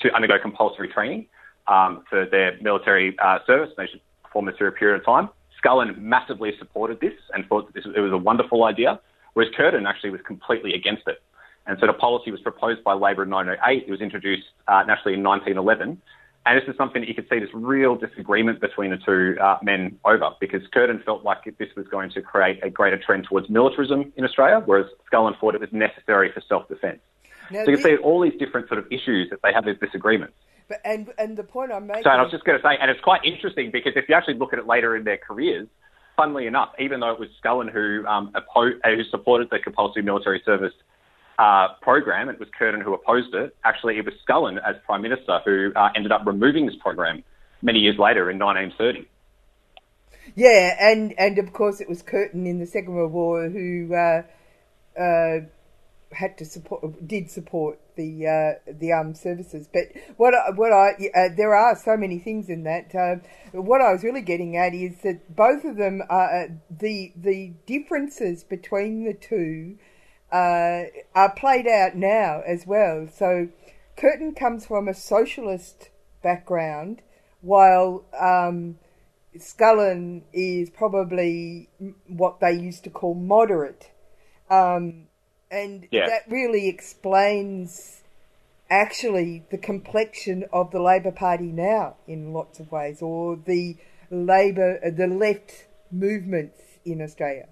to 0.00 0.14
undergo 0.14 0.38
compulsory 0.40 0.88
training 0.88 1.26
um, 1.66 2.04
for 2.08 2.24
their 2.24 2.56
military 2.60 3.16
uh, 3.18 3.38
service. 3.46 3.70
They 3.76 3.86
should 3.86 4.00
perform 4.22 4.46
this 4.46 4.56
through 4.56 4.68
a 4.68 4.72
period 4.72 5.00
of 5.00 5.04
time. 5.04 5.28
Scullin 5.62 5.98
massively 5.98 6.52
supported 6.58 7.00
this 7.00 7.14
and 7.32 7.46
thought 7.46 7.66
that 7.66 7.74
this, 7.74 7.84
it 7.96 8.00
was 8.00 8.12
a 8.12 8.18
wonderful 8.18 8.64
idea 8.64 9.00
whereas 9.34 9.52
Curtin 9.56 9.86
actually 9.86 10.10
was 10.10 10.20
completely 10.26 10.74
against 10.74 11.02
it. 11.06 11.22
And 11.66 11.78
so 11.80 11.86
the 11.86 11.92
policy 11.92 12.30
was 12.30 12.40
proposed 12.40 12.84
by 12.84 12.92
Labor 12.92 13.22
in 13.22 13.30
1908. 13.30 13.84
It 13.86 13.90
was 13.90 14.00
introduced 14.00 14.46
uh, 14.68 14.82
nationally 14.86 15.14
in 15.14 15.22
1911. 15.22 16.00
And 16.46 16.60
this 16.60 16.68
is 16.68 16.76
something 16.76 17.00
that 17.00 17.08
you 17.08 17.14
could 17.14 17.26
see 17.30 17.38
this 17.38 17.48
real 17.54 17.96
disagreement 17.96 18.60
between 18.60 18.90
the 18.90 18.98
two 18.98 19.40
uh, 19.40 19.56
men 19.62 19.98
over 20.04 20.30
because 20.40 20.60
Curtin 20.74 21.02
felt 21.04 21.24
like 21.24 21.44
this 21.58 21.68
was 21.74 21.86
going 21.88 22.10
to 22.10 22.20
create 22.20 22.62
a 22.62 22.68
greater 22.68 22.98
trend 22.98 23.24
towards 23.28 23.48
militarism 23.48 24.12
in 24.16 24.24
Australia, 24.24 24.62
whereas 24.64 24.86
Scullin 25.10 25.38
thought 25.40 25.54
it 25.54 25.60
was 25.62 25.72
necessary 25.72 26.30
for 26.32 26.42
self-defence. 26.46 27.00
so 27.50 27.70
you 27.70 27.76
can 27.76 27.82
see 27.82 27.96
all 27.96 28.20
these 28.20 28.38
different 28.38 28.68
sort 28.68 28.78
of 28.78 28.86
issues 28.92 29.30
that 29.30 29.40
they 29.42 29.54
have 29.54 29.64
these 29.64 29.78
disagreements. 29.80 30.34
But, 30.68 30.80
and, 30.84 31.10
and 31.18 31.36
the 31.36 31.44
point 31.44 31.72
I'm 31.72 31.86
making... 31.86 32.04
So 32.04 32.10
I 32.10 32.20
was 32.20 32.30
just 32.30 32.44
going 32.44 32.58
to 32.58 32.62
say, 32.62 32.76
and 32.78 32.90
it's 32.90 33.00
quite 33.00 33.24
interesting 33.24 33.70
because 33.70 33.92
if 33.96 34.06
you 34.08 34.14
actually 34.14 34.34
look 34.34 34.52
at 34.52 34.58
it 34.58 34.66
later 34.66 34.94
in 34.96 35.04
their 35.04 35.18
careers, 35.18 35.66
funnily 36.16 36.46
enough, 36.46 36.70
even 36.78 37.00
though 37.00 37.12
it 37.12 37.20
was 37.20 37.28
Scullin 37.42 37.70
who 37.70 38.06
um, 38.06 38.32
opposed, 38.34 38.76
who 38.84 39.02
supported 39.10 39.48
the 39.50 39.58
compulsory 39.58 40.02
military 40.02 40.42
service 40.44 40.72
uh, 41.38 41.68
program, 41.82 42.28
it 42.28 42.38
was 42.38 42.48
Curtin 42.56 42.80
who 42.80 42.94
opposed 42.94 43.34
it. 43.34 43.56
Actually, 43.64 43.98
it 43.98 44.04
was 44.04 44.14
Scullin 44.26 44.58
as 44.58 44.76
prime 44.84 45.02
minister 45.02 45.40
who 45.44 45.72
uh, 45.74 45.90
ended 45.96 46.12
up 46.12 46.22
removing 46.26 46.66
this 46.66 46.76
program 46.76 47.24
many 47.62 47.78
years 47.80 47.98
later 47.98 48.30
in 48.30 48.38
1930. 48.38 49.08
Yeah, 50.36 50.76
and 50.80 51.14
and 51.18 51.38
of 51.38 51.52
course 51.52 51.80
it 51.80 51.88
was 51.88 52.02
Curtin 52.02 52.46
in 52.46 52.58
the 52.58 52.66
Second 52.66 52.94
World 52.94 53.12
War 53.12 53.48
who 53.48 53.94
uh, 53.94 54.22
uh, 54.98 55.40
had 56.14 56.38
to 56.38 56.44
support, 56.44 57.06
did 57.06 57.30
support 57.30 57.78
the 57.96 58.26
uh, 58.26 58.72
the 58.72 58.92
armed 58.92 59.16
services. 59.16 59.68
But 59.72 59.88
what 60.16 60.34
what 60.56 60.72
I 60.72 61.10
uh, 61.14 61.28
there 61.36 61.54
are 61.54 61.76
so 61.76 61.96
many 61.96 62.18
things 62.18 62.48
in 62.48 62.64
that. 62.64 62.94
Uh, 62.94 63.16
what 63.52 63.80
I 63.80 63.92
was 63.92 64.02
really 64.02 64.22
getting 64.22 64.56
at 64.56 64.74
is 64.74 64.98
that 65.02 65.34
both 65.34 65.64
of 65.64 65.76
them 65.76 66.02
are 66.08 66.44
uh, 66.44 66.48
the 66.70 67.12
the 67.16 67.52
differences 67.66 68.44
between 68.44 69.04
the 69.04 69.14
two 69.14 69.78
uh, 70.32 70.84
are 71.14 71.32
played 71.32 71.66
out 71.66 71.94
now 71.94 72.42
as 72.46 72.66
well. 72.66 73.06
So 73.12 73.48
Curtin 73.96 74.34
comes 74.34 74.66
from 74.66 74.88
a 74.88 74.94
socialist 74.94 75.90
background, 76.22 77.02
while 77.40 78.04
um, 78.18 78.78
Scullin 79.38 80.22
is 80.32 80.70
probably 80.70 81.68
what 82.08 82.40
they 82.40 82.52
used 82.52 82.84
to 82.84 82.90
call 82.90 83.14
moderate. 83.14 83.90
Um, 84.50 85.06
and 85.54 85.86
yeah. 85.90 86.06
that 86.08 86.22
really 86.28 86.68
explains 86.68 88.02
actually 88.68 89.44
the 89.50 89.58
complexion 89.58 90.44
of 90.52 90.70
the 90.72 90.80
Labor 90.80 91.12
Party 91.12 91.46
now 91.46 91.96
in 92.06 92.32
lots 92.32 92.58
of 92.58 92.72
ways, 92.72 93.00
or 93.00 93.36
the 93.36 93.76
Labor, 94.10 94.80
uh, 94.84 94.90
the 94.90 95.06
left 95.06 95.66
movements 95.90 96.60
in 96.84 97.00
Australia. 97.00 97.46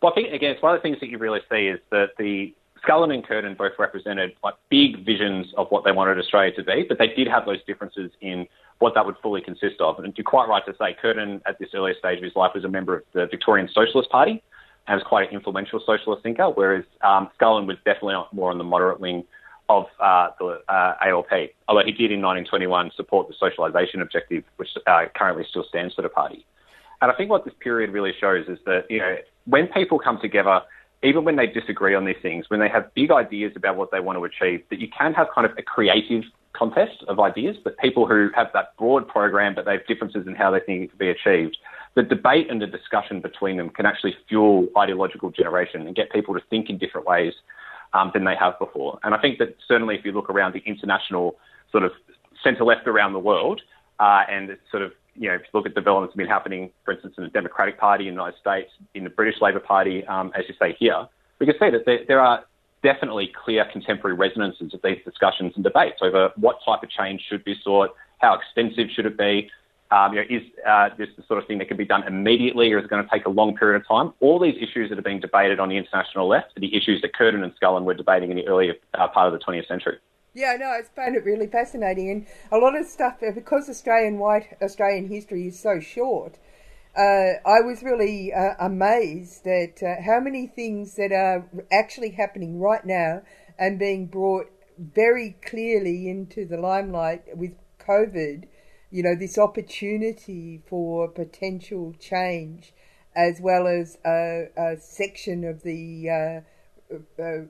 Well, 0.00 0.12
I 0.12 0.14
think 0.14 0.32
again, 0.32 0.52
it's 0.52 0.62
one 0.62 0.74
of 0.74 0.78
the 0.80 0.82
things 0.82 1.00
that 1.00 1.08
you 1.08 1.18
really 1.18 1.40
see 1.50 1.66
is 1.66 1.80
that 1.90 2.10
the 2.18 2.54
Scullin 2.84 3.12
and 3.12 3.26
Curtin 3.26 3.54
both 3.54 3.72
represented 3.78 4.34
like 4.44 4.54
big 4.68 5.04
visions 5.04 5.52
of 5.56 5.66
what 5.70 5.84
they 5.84 5.90
wanted 5.90 6.18
Australia 6.18 6.52
to 6.54 6.62
be, 6.62 6.84
but 6.88 6.98
they 6.98 7.08
did 7.08 7.26
have 7.26 7.44
those 7.46 7.62
differences 7.66 8.12
in 8.20 8.46
what 8.78 8.94
that 8.94 9.04
would 9.04 9.16
fully 9.20 9.40
consist 9.40 9.80
of. 9.80 9.98
And 9.98 10.16
you're 10.16 10.24
quite 10.24 10.48
right 10.48 10.64
to 10.66 10.74
say 10.78 10.96
Curtin, 11.00 11.42
at 11.46 11.58
this 11.58 11.70
earlier 11.74 11.94
stage 11.98 12.18
of 12.18 12.24
his 12.24 12.36
life, 12.36 12.52
was 12.54 12.64
a 12.64 12.68
member 12.68 12.98
of 12.98 13.02
the 13.12 13.26
Victorian 13.26 13.68
Socialist 13.74 14.08
Party 14.10 14.40
was 14.94 15.04
quite 15.04 15.28
an 15.28 15.34
influential 15.34 15.80
socialist 15.84 16.22
thinker, 16.22 16.50
whereas 16.50 16.84
um, 17.02 17.28
Scullin 17.38 17.66
was 17.66 17.76
definitely 17.84 18.16
more 18.32 18.50
on 18.50 18.58
the 18.58 18.64
moderate 18.64 19.00
wing 19.00 19.24
of 19.68 19.84
uh, 20.00 20.28
the 20.38 20.62
uh, 20.68 20.94
ALP, 21.04 21.50
although 21.68 21.84
he 21.84 21.92
did 21.92 22.10
in 22.10 22.22
1921 22.22 22.90
support 22.96 23.28
the 23.28 23.34
socialisation 23.34 24.00
objective, 24.00 24.44
which 24.56 24.70
uh, 24.86 25.04
currently 25.14 25.44
still 25.48 25.64
stands 25.68 25.94
for 25.94 26.02
the 26.02 26.08
party. 26.08 26.46
And 27.02 27.12
I 27.12 27.14
think 27.14 27.30
what 27.30 27.44
this 27.44 27.54
period 27.60 27.90
really 27.90 28.12
shows 28.18 28.46
is 28.48 28.58
that, 28.64 28.86
you 28.88 28.98
know, 28.98 29.16
when 29.44 29.66
people 29.68 29.98
come 29.98 30.18
together, 30.20 30.62
even 31.02 31.24
when 31.24 31.36
they 31.36 31.46
disagree 31.46 31.94
on 31.94 32.04
these 32.04 32.16
things, 32.22 32.46
when 32.48 32.60
they 32.60 32.68
have 32.68 32.92
big 32.94 33.10
ideas 33.10 33.52
about 33.56 33.76
what 33.76 33.90
they 33.90 34.00
want 34.00 34.18
to 34.18 34.24
achieve, 34.24 34.64
that 34.70 34.80
you 34.80 34.88
can 34.88 35.14
have 35.14 35.28
kind 35.34 35.46
of 35.46 35.56
a 35.56 35.62
creative 35.62 36.24
contest 36.54 37.04
of 37.06 37.20
ideas, 37.20 37.56
but 37.62 37.78
people 37.78 38.06
who 38.06 38.30
have 38.34 38.48
that 38.52 38.76
broad 38.76 39.06
program, 39.06 39.54
but 39.54 39.64
they 39.64 39.72
have 39.72 39.86
differences 39.86 40.26
in 40.26 40.34
how 40.34 40.50
they 40.50 40.60
think 40.60 40.84
it 40.84 40.88
can 40.90 40.98
be 40.98 41.10
achieved, 41.10 41.56
the 41.94 42.02
debate 42.02 42.50
and 42.50 42.60
the 42.60 42.66
discussion 42.66 43.20
between 43.20 43.56
them 43.56 43.70
can 43.70 43.86
actually 43.86 44.16
fuel 44.28 44.68
ideological 44.76 45.30
generation 45.30 45.86
and 45.86 45.96
get 45.96 46.10
people 46.12 46.34
to 46.34 46.40
think 46.50 46.70
in 46.70 46.78
different 46.78 47.06
ways 47.06 47.32
um, 47.92 48.10
than 48.14 48.24
they 48.24 48.36
have 48.36 48.58
before. 48.58 48.98
And 49.02 49.14
I 49.14 49.18
think 49.18 49.38
that 49.38 49.56
certainly 49.66 49.96
if 49.96 50.04
you 50.04 50.12
look 50.12 50.30
around 50.30 50.54
the 50.54 50.62
international 50.66 51.36
sort 51.72 51.84
of 51.84 51.92
centre 52.42 52.64
left 52.64 52.86
around 52.86 53.12
the 53.12 53.18
world, 53.18 53.62
uh, 53.98 54.22
and 54.28 54.56
sort 54.70 54.82
of 54.82 54.92
you 55.18 55.28
know, 55.28 55.34
if 55.34 55.42
you 55.42 55.48
look 55.52 55.66
at 55.66 55.74
developments 55.74 56.14
that 56.14 56.20
have 56.20 56.26
been 56.26 56.32
happening, 56.32 56.70
for 56.84 56.92
instance, 56.92 57.14
in 57.18 57.24
the 57.24 57.30
Democratic 57.30 57.78
Party 57.78 58.06
in 58.06 58.14
the 58.14 58.20
United 58.20 58.38
States, 58.38 58.70
in 58.94 59.04
the 59.04 59.10
British 59.10 59.40
Labor 59.40 59.58
Party, 59.58 60.06
um, 60.06 60.32
as 60.38 60.44
you 60.48 60.54
say 60.60 60.76
here, 60.78 61.08
we 61.40 61.46
can 61.46 61.56
see 61.58 61.70
that 61.70 61.84
there, 61.84 62.00
there, 62.06 62.20
are 62.20 62.44
definitely 62.82 63.32
clear 63.44 63.64
contemporary 63.72 64.16
resonances 64.16 64.72
of 64.72 64.80
these 64.82 64.98
discussions 65.04 65.52
and 65.56 65.64
debates 65.64 65.98
over 66.02 66.30
what 66.36 66.58
type 66.64 66.84
of 66.84 66.90
change 66.90 67.20
should 67.28 67.42
be 67.44 67.56
sought, 67.64 67.90
how 68.18 68.38
extensive 68.38 68.88
should 68.94 69.06
it 69.06 69.18
be, 69.18 69.50
um, 69.90 70.12
you 70.12 70.20
know, 70.20 70.26
is 70.28 70.42
uh, 70.66 70.90
this 70.98 71.08
the 71.16 71.22
sort 71.26 71.40
of 71.40 71.46
thing 71.46 71.58
that 71.58 71.68
can 71.68 71.76
be 71.76 71.84
done 71.84 72.06
immediately 72.06 72.72
or 72.72 72.78
is 72.78 72.84
it 72.84 72.90
going 72.90 73.02
to 73.02 73.10
take 73.10 73.24
a 73.26 73.30
long 73.30 73.56
period 73.56 73.80
of 73.80 73.88
time? 73.88 74.12
All 74.20 74.38
these 74.38 74.56
issues 74.56 74.90
that 74.90 74.98
are 74.98 75.02
being 75.02 75.20
debated 75.20 75.60
on 75.60 75.68
the 75.68 75.76
international 75.76 76.28
left 76.28 76.52
the 76.56 76.74
issues 76.76 77.00
that 77.02 77.14
Curtin 77.14 77.42
and 77.42 77.52
Scullin 77.58 77.84
were 77.84 77.94
debating 77.94 78.30
in 78.30 78.36
the 78.36 78.46
earlier 78.46 78.74
uh, 78.94 79.08
part 79.08 79.32
of 79.32 79.38
the 79.38 79.44
20th 79.44 79.66
century. 79.66 79.98
Yeah, 80.34 80.56
no, 80.58 80.66
I 80.66 80.82
found 80.94 81.16
it 81.16 81.24
really 81.24 81.46
fascinating, 81.46 82.10
and 82.10 82.26
a 82.52 82.58
lot 82.58 82.76
of 82.76 82.86
stuff 82.86 83.16
uh, 83.26 83.32
because 83.34 83.68
Australian 83.68 84.18
white 84.18 84.56
Australian 84.62 85.08
history 85.08 85.48
is 85.48 85.58
so 85.58 85.80
short. 85.80 86.38
Uh, 86.96 87.38
I 87.46 87.60
was 87.60 87.82
really 87.82 88.32
uh, 88.32 88.54
amazed 88.60 89.46
at 89.46 89.82
uh, 89.82 90.02
how 90.04 90.20
many 90.20 90.46
things 90.46 90.96
that 90.96 91.12
are 91.12 91.48
actually 91.72 92.10
happening 92.10 92.60
right 92.60 92.84
now 92.84 93.22
and 93.58 93.78
being 93.78 94.06
brought 94.06 94.46
very 94.78 95.36
clearly 95.44 96.08
into 96.08 96.46
the 96.46 96.56
limelight 96.56 97.36
with 97.36 97.52
COVID. 97.78 98.44
You 98.90 99.02
know, 99.02 99.14
this 99.14 99.36
opportunity 99.38 100.62
for 100.66 101.08
potential 101.08 101.94
change, 102.00 102.72
as 103.14 103.40
well 103.40 103.66
as 103.66 103.98
a, 104.04 104.48
a 104.56 104.76
section 104.80 105.44
of 105.44 105.62
the 105.62 106.44
uh, 106.90 107.22
uh, 107.22 107.42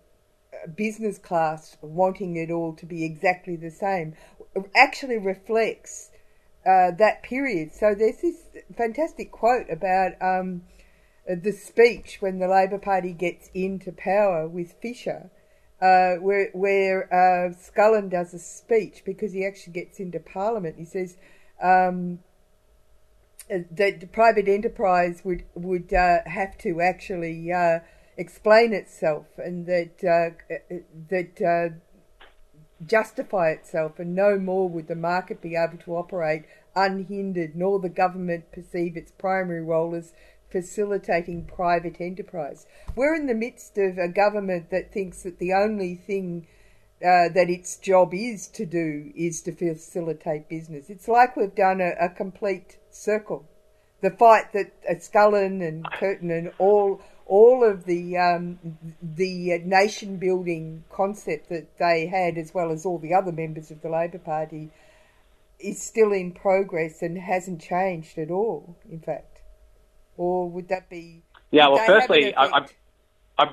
business 0.74 1.18
class 1.18 1.76
wanting 1.80 2.36
it 2.36 2.50
all 2.50 2.74
to 2.74 2.86
be 2.86 3.04
exactly 3.04 3.54
the 3.54 3.70
same 3.70 4.14
actually 4.74 5.18
reflects 5.18 6.10
uh, 6.66 6.90
that 6.92 7.22
period. 7.22 7.72
So 7.72 7.94
there's 7.94 8.20
this 8.20 8.42
fantastic 8.76 9.30
quote 9.30 9.70
about 9.70 10.12
um, 10.20 10.62
the 11.26 11.52
speech 11.52 12.18
when 12.20 12.38
the 12.38 12.48
Labor 12.48 12.78
Party 12.78 13.12
gets 13.12 13.50
into 13.54 13.92
power 13.92 14.48
with 14.48 14.72
Fisher, 14.80 15.30
uh, 15.80 16.16
where 16.16 16.50
where 16.52 17.12
uh, 17.12 17.54
Scullin 17.54 18.10
does 18.10 18.34
a 18.34 18.38
speech 18.38 19.02
because 19.04 19.32
he 19.32 19.46
actually 19.46 19.72
gets 19.72 20.00
into 20.00 20.20
Parliament. 20.20 20.76
He 20.78 20.84
says. 20.84 21.16
Um, 21.60 22.20
that 23.48 24.00
the 24.00 24.06
private 24.06 24.46
enterprise 24.46 25.22
would 25.24 25.42
would 25.54 25.92
uh, 25.94 26.18
have 26.26 26.58
to 26.58 26.82
actually 26.82 27.50
uh, 27.50 27.78
explain 28.18 28.74
itself 28.74 29.26
and 29.38 29.66
that 29.66 30.04
uh, 30.04 30.54
that 31.08 31.40
uh, 31.40 31.74
justify 32.84 33.50
itself, 33.50 33.98
and 33.98 34.14
no 34.14 34.38
more 34.38 34.68
would 34.68 34.88
the 34.88 34.94
market 34.94 35.40
be 35.40 35.56
able 35.56 35.78
to 35.78 35.96
operate 35.96 36.44
unhindered, 36.76 37.56
nor 37.56 37.80
the 37.80 37.88
government 37.88 38.52
perceive 38.52 38.96
its 38.96 39.10
primary 39.10 39.62
role 39.62 39.94
as 39.94 40.12
facilitating 40.50 41.44
private 41.44 42.00
enterprise. 42.00 42.66
We're 42.96 43.14
in 43.14 43.26
the 43.26 43.34
midst 43.34 43.76
of 43.78 43.98
a 43.98 44.08
government 44.08 44.70
that 44.70 44.92
thinks 44.92 45.22
that 45.22 45.38
the 45.38 45.52
only 45.52 45.94
thing 45.94 46.46
uh, 47.00 47.28
that 47.28 47.48
its 47.48 47.76
job 47.76 48.12
is 48.12 48.48
to 48.48 48.66
do 48.66 49.12
is 49.14 49.40
to 49.42 49.52
facilitate 49.52 50.48
business. 50.48 50.90
It's 50.90 51.06
like 51.06 51.36
we've 51.36 51.54
done 51.54 51.80
a, 51.80 51.92
a 52.00 52.08
complete 52.08 52.78
circle. 52.90 53.44
The 54.00 54.10
fight 54.10 54.52
that 54.52 54.72
uh, 54.88 54.94
Scullin 54.94 55.66
and 55.66 55.84
Curtin 55.92 56.30
and 56.30 56.52
all 56.58 57.00
all 57.26 57.62
of 57.62 57.84
the 57.84 58.16
um, 58.16 58.58
the 59.02 59.58
nation 59.58 60.16
building 60.16 60.84
concept 60.90 61.50
that 61.50 61.78
they 61.78 62.06
had, 62.06 62.38
as 62.38 62.54
well 62.54 62.72
as 62.72 62.86
all 62.86 62.98
the 62.98 63.14
other 63.14 63.32
members 63.32 63.70
of 63.70 63.82
the 63.82 63.90
Labor 63.90 64.18
Party, 64.18 64.70
is 65.60 65.82
still 65.82 66.12
in 66.12 66.32
progress 66.32 67.02
and 67.02 67.18
hasn't 67.18 67.60
changed 67.60 68.18
at 68.18 68.30
all. 68.30 68.76
In 68.90 69.00
fact, 69.00 69.37
or 70.18 70.50
would 70.50 70.68
that 70.68 70.90
be? 70.90 71.22
Yeah. 71.50 71.68
Well, 71.68 71.86
firstly, 71.86 72.34
I, 72.34 72.44
I, 72.44 72.66
I, 73.38 73.44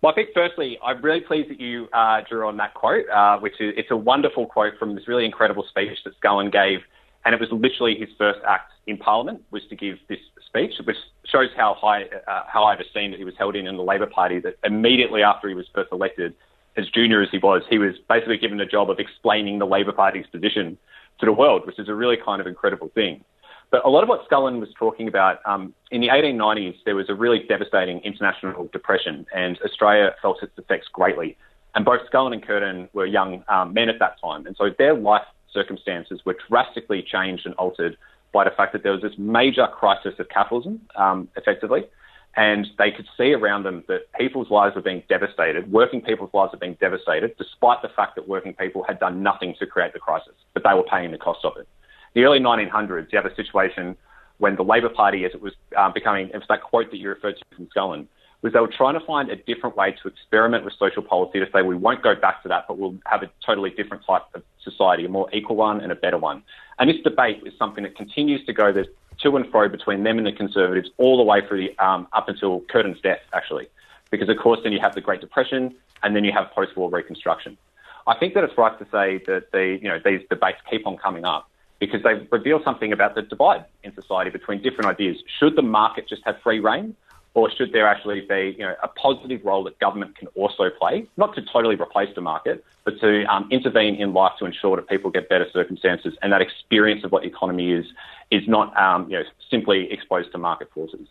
well, 0.00 0.12
I 0.12 0.14
think 0.14 0.28
firstly, 0.32 0.78
I'm 0.84 1.02
really 1.02 1.20
pleased 1.20 1.50
that 1.50 1.60
you 1.60 1.88
uh, 1.92 2.20
drew 2.28 2.46
on 2.46 2.58
that 2.58 2.74
quote, 2.74 3.08
uh, 3.08 3.38
which 3.38 3.60
is 3.60 3.74
it's 3.76 3.90
a 3.90 3.96
wonderful 3.96 4.46
quote 4.46 4.74
from 4.78 4.94
this 4.94 5.08
really 5.08 5.24
incredible 5.24 5.64
speech 5.68 5.98
that 6.04 6.12
Scullin 6.20 6.52
gave, 6.52 6.80
and 7.24 7.34
it 7.34 7.40
was 7.40 7.48
literally 7.50 7.96
his 7.98 8.10
first 8.16 8.38
act 8.46 8.70
in 8.86 8.98
Parliament 8.98 9.42
was 9.50 9.62
to 9.70 9.76
give 9.76 9.96
this 10.08 10.18
speech, 10.46 10.74
which 10.84 10.98
shows 11.24 11.48
how 11.56 11.74
high 11.74 12.04
uh, 12.28 12.42
how 12.46 12.64
I've 12.64 12.80
esteem 12.80 13.10
that 13.10 13.18
he 13.18 13.24
was 13.24 13.34
held 13.38 13.56
in 13.56 13.66
in 13.66 13.76
the 13.76 13.82
Labor 13.82 14.06
Party. 14.06 14.38
That 14.38 14.56
immediately 14.62 15.22
after 15.22 15.48
he 15.48 15.54
was 15.54 15.66
first 15.74 15.90
elected, 15.90 16.34
as 16.76 16.88
junior 16.90 17.22
as 17.22 17.28
he 17.32 17.38
was, 17.38 17.62
he 17.70 17.78
was 17.78 17.94
basically 18.08 18.38
given 18.38 18.58
the 18.58 18.66
job 18.66 18.90
of 18.90 18.98
explaining 18.98 19.58
the 19.58 19.66
Labor 19.66 19.92
Party's 19.92 20.26
position 20.26 20.76
to 21.20 21.26
the 21.26 21.32
world, 21.32 21.66
which 21.66 21.78
is 21.78 21.88
a 21.88 21.94
really 21.94 22.16
kind 22.16 22.40
of 22.40 22.46
incredible 22.46 22.88
thing. 22.94 23.24
But 23.74 23.84
a 23.84 23.88
lot 23.88 24.04
of 24.04 24.08
what 24.08 24.24
Scullin 24.28 24.60
was 24.60 24.68
talking 24.78 25.08
about 25.08 25.40
um, 25.44 25.74
in 25.90 26.00
the 26.00 26.06
1890s, 26.06 26.76
there 26.84 26.94
was 26.94 27.10
a 27.10 27.14
really 27.14 27.40
devastating 27.48 27.98
international 28.04 28.68
depression, 28.72 29.26
and 29.34 29.58
Australia 29.64 30.14
felt 30.22 30.40
its 30.44 30.56
effects 30.56 30.86
greatly. 30.92 31.36
And 31.74 31.84
both 31.84 32.02
Scullin 32.08 32.32
and 32.34 32.40
Curtin 32.40 32.88
were 32.92 33.04
young 33.04 33.42
um, 33.48 33.74
men 33.74 33.88
at 33.88 33.98
that 33.98 34.14
time, 34.22 34.46
and 34.46 34.54
so 34.56 34.70
their 34.78 34.94
life 34.94 35.24
circumstances 35.52 36.20
were 36.24 36.36
drastically 36.48 37.02
changed 37.02 37.46
and 37.46 37.54
altered 37.56 37.96
by 38.30 38.44
the 38.44 38.52
fact 38.56 38.74
that 38.74 38.84
there 38.84 38.92
was 38.92 39.02
this 39.02 39.18
major 39.18 39.66
crisis 39.66 40.14
of 40.20 40.28
capitalism, 40.28 40.80
um, 40.94 41.26
effectively, 41.36 41.82
and 42.36 42.68
they 42.78 42.92
could 42.92 43.08
see 43.16 43.32
around 43.32 43.64
them 43.64 43.82
that 43.88 44.02
people's 44.16 44.52
lives 44.52 44.76
were 44.76 44.82
being 44.82 45.02
devastated, 45.08 45.72
working 45.72 46.00
people's 46.00 46.30
lives 46.32 46.52
were 46.52 46.60
being 46.60 46.76
devastated, 46.80 47.36
despite 47.38 47.82
the 47.82 47.88
fact 47.88 48.14
that 48.14 48.28
working 48.28 48.54
people 48.54 48.84
had 48.84 49.00
done 49.00 49.24
nothing 49.24 49.52
to 49.58 49.66
create 49.66 49.92
the 49.92 49.98
crisis, 49.98 50.34
but 50.52 50.62
they 50.62 50.74
were 50.74 50.84
paying 50.84 51.10
the 51.10 51.18
cost 51.18 51.44
of 51.44 51.56
it. 51.56 51.66
The 52.14 52.24
early 52.24 52.38
1900s, 52.38 53.12
you 53.12 53.18
have 53.20 53.30
a 53.30 53.34
situation 53.34 53.96
when 54.38 54.56
the 54.56 54.62
Labor 54.62 54.88
Party, 54.88 55.24
as 55.24 55.32
it 55.34 55.42
was 55.42 55.52
um, 55.76 55.92
becoming, 55.92 56.28
it 56.28 56.34
was 56.34 56.46
that 56.48 56.62
quote 56.62 56.90
that 56.90 56.96
you 56.98 57.08
referred 57.08 57.36
to 57.36 57.56
from 57.56 57.66
Scullin, 57.66 58.06
was 58.42 58.52
they 58.52 58.60
were 58.60 58.68
trying 58.68 58.94
to 58.94 59.04
find 59.04 59.30
a 59.30 59.36
different 59.36 59.76
way 59.76 59.92
to 60.02 60.08
experiment 60.08 60.64
with 60.64 60.74
social 60.78 61.02
policy 61.02 61.40
to 61.40 61.46
say 61.50 61.62
we 61.62 61.74
won't 61.74 62.02
go 62.02 62.14
back 62.14 62.42
to 62.42 62.48
that, 62.48 62.66
but 62.68 62.78
we'll 62.78 62.96
have 63.06 63.22
a 63.22 63.30
totally 63.44 63.70
different 63.70 64.04
type 64.04 64.22
of 64.34 64.42
society, 64.62 65.04
a 65.04 65.08
more 65.08 65.28
equal 65.32 65.56
one 65.56 65.80
and 65.80 65.90
a 65.90 65.94
better 65.94 66.18
one. 66.18 66.42
And 66.78 66.90
this 66.90 67.00
debate 67.02 67.42
is 67.46 67.52
something 67.58 67.84
that 67.84 67.96
continues 67.96 68.44
to 68.46 68.52
go 68.52 68.70
there 68.70 68.86
to 69.22 69.36
and 69.36 69.50
fro 69.50 69.68
between 69.68 70.04
them 70.04 70.18
and 70.18 70.26
the 70.26 70.32
Conservatives 70.32 70.90
all 70.98 71.16
the 71.16 71.22
way 71.22 71.46
through 71.46 71.68
the, 71.68 71.84
um, 71.84 72.06
up 72.12 72.28
until 72.28 72.60
Curtin's 72.62 73.00
death, 73.00 73.20
actually. 73.32 73.66
Because, 74.10 74.28
of 74.28 74.36
course, 74.36 74.60
then 74.62 74.72
you 74.72 74.80
have 74.80 74.94
the 74.94 75.00
Great 75.00 75.20
Depression 75.20 75.74
and 76.02 76.14
then 76.14 76.22
you 76.22 76.32
have 76.32 76.50
post-war 76.50 76.90
Reconstruction. 76.90 77.56
I 78.06 78.16
think 78.18 78.34
that 78.34 78.44
it's 78.44 78.58
right 78.58 78.78
to 78.78 78.84
say 78.92 79.22
that 79.26 79.50
the, 79.52 79.78
you 79.80 79.88
know, 79.88 79.98
these 80.04 80.20
debates 80.28 80.58
keep 80.70 80.86
on 80.86 80.98
coming 80.98 81.24
up 81.24 81.48
because 81.86 82.02
they 82.02 82.26
reveal 82.30 82.60
something 82.64 82.92
about 82.92 83.14
the 83.14 83.22
divide 83.22 83.64
in 83.82 83.94
society 83.94 84.30
between 84.30 84.62
different 84.62 84.86
ideas. 84.86 85.16
Should 85.38 85.56
the 85.56 85.62
market 85.62 86.08
just 86.08 86.22
have 86.24 86.36
free 86.42 86.60
reign 86.60 86.96
or 87.34 87.50
should 87.50 87.72
there 87.72 87.86
actually 87.86 88.20
be 88.20 88.54
you 88.58 88.64
know, 88.64 88.74
a 88.82 88.88
positive 88.88 89.44
role 89.44 89.64
that 89.64 89.78
government 89.80 90.16
can 90.16 90.28
also 90.36 90.70
play, 90.78 91.06
not 91.16 91.34
to 91.34 91.42
totally 91.52 91.74
replace 91.74 92.14
the 92.14 92.20
market, 92.20 92.64
but 92.84 92.98
to 93.00 93.24
um, 93.24 93.48
intervene 93.50 93.96
in 93.96 94.12
life 94.12 94.32
to 94.38 94.44
ensure 94.44 94.76
that 94.76 94.88
people 94.88 95.10
get 95.10 95.28
better 95.28 95.46
circumstances 95.52 96.14
and 96.22 96.32
that 96.32 96.40
experience 96.40 97.04
of 97.04 97.10
what 97.10 97.22
the 97.22 97.28
economy 97.28 97.72
is 97.72 97.86
is 98.30 98.42
not 98.46 98.76
um, 98.76 99.10
you 99.10 99.18
know, 99.18 99.24
simply 99.50 99.90
exposed 99.92 100.30
to 100.32 100.38
market 100.38 100.70
forces. 100.72 101.08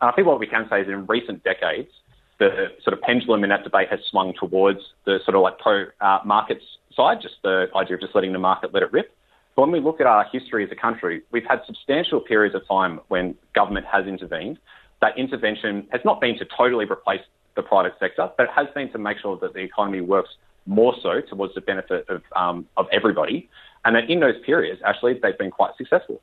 And 0.00 0.10
I 0.10 0.12
think 0.12 0.26
what 0.28 0.38
we 0.38 0.46
can 0.46 0.68
say 0.70 0.82
is 0.82 0.88
in 0.88 1.06
recent 1.06 1.42
decades, 1.42 1.90
the 2.38 2.68
sort 2.82 2.94
of 2.94 3.00
pendulum 3.00 3.42
in 3.42 3.50
that 3.50 3.64
debate 3.64 3.88
has 3.90 4.00
swung 4.10 4.32
towards 4.34 4.80
the 5.06 5.18
sort 5.24 5.34
of 5.34 5.42
like 5.42 5.58
pro 5.58 5.86
uh, 6.00 6.18
markets 6.24 6.64
side, 6.94 7.20
just 7.20 7.36
the 7.42 7.66
idea 7.74 7.94
of 7.94 8.00
just 8.00 8.14
letting 8.14 8.32
the 8.32 8.38
market 8.38 8.72
let 8.72 8.82
it 8.82 8.92
rip. 8.92 9.14
When 9.54 9.70
we 9.70 9.80
look 9.80 10.00
at 10.00 10.06
our 10.06 10.24
history 10.32 10.64
as 10.64 10.72
a 10.72 10.76
country, 10.76 11.22
we've 11.30 11.46
had 11.46 11.60
substantial 11.66 12.20
periods 12.20 12.54
of 12.54 12.66
time 12.66 13.00
when 13.08 13.36
government 13.54 13.86
has 13.86 14.06
intervened 14.06 14.58
that 15.00 15.18
intervention 15.18 15.86
has 15.90 16.00
not 16.04 16.20
been 16.20 16.38
to 16.38 16.46
totally 16.56 16.86
replace 16.86 17.20
the 17.56 17.62
private 17.62 17.92
sector, 18.00 18.30
but 18.36 18.44
it 18.44 18.50
has 18.54 18.66
been 18.74 18.90
to 18.92 18.98
make 18.98 19.18
sure 19.18 19.36
that 19.36 19.52
the 19.52 19.60
economy 19.60 20.00
works 20.00 20.30
more 20.66 20.94
so 21.02 21.20
towards 21.20 21.54
the 21.54 21.60
benefit 21.60 22.08
of, 22.08 22.22
um, 22.34 22.66
of 22.76 22.86
everybody. 22.90 23.48
And 23.84 23.94
that 23.96 24.08
in 24.08 24.20
those 24.20 24.36
periods, 24.46 24.80
actually, 24.84 25.18
they've 25.22 25.36
been 25.36 25.50
quite 25.50 25.76
successful. 25.76 26.22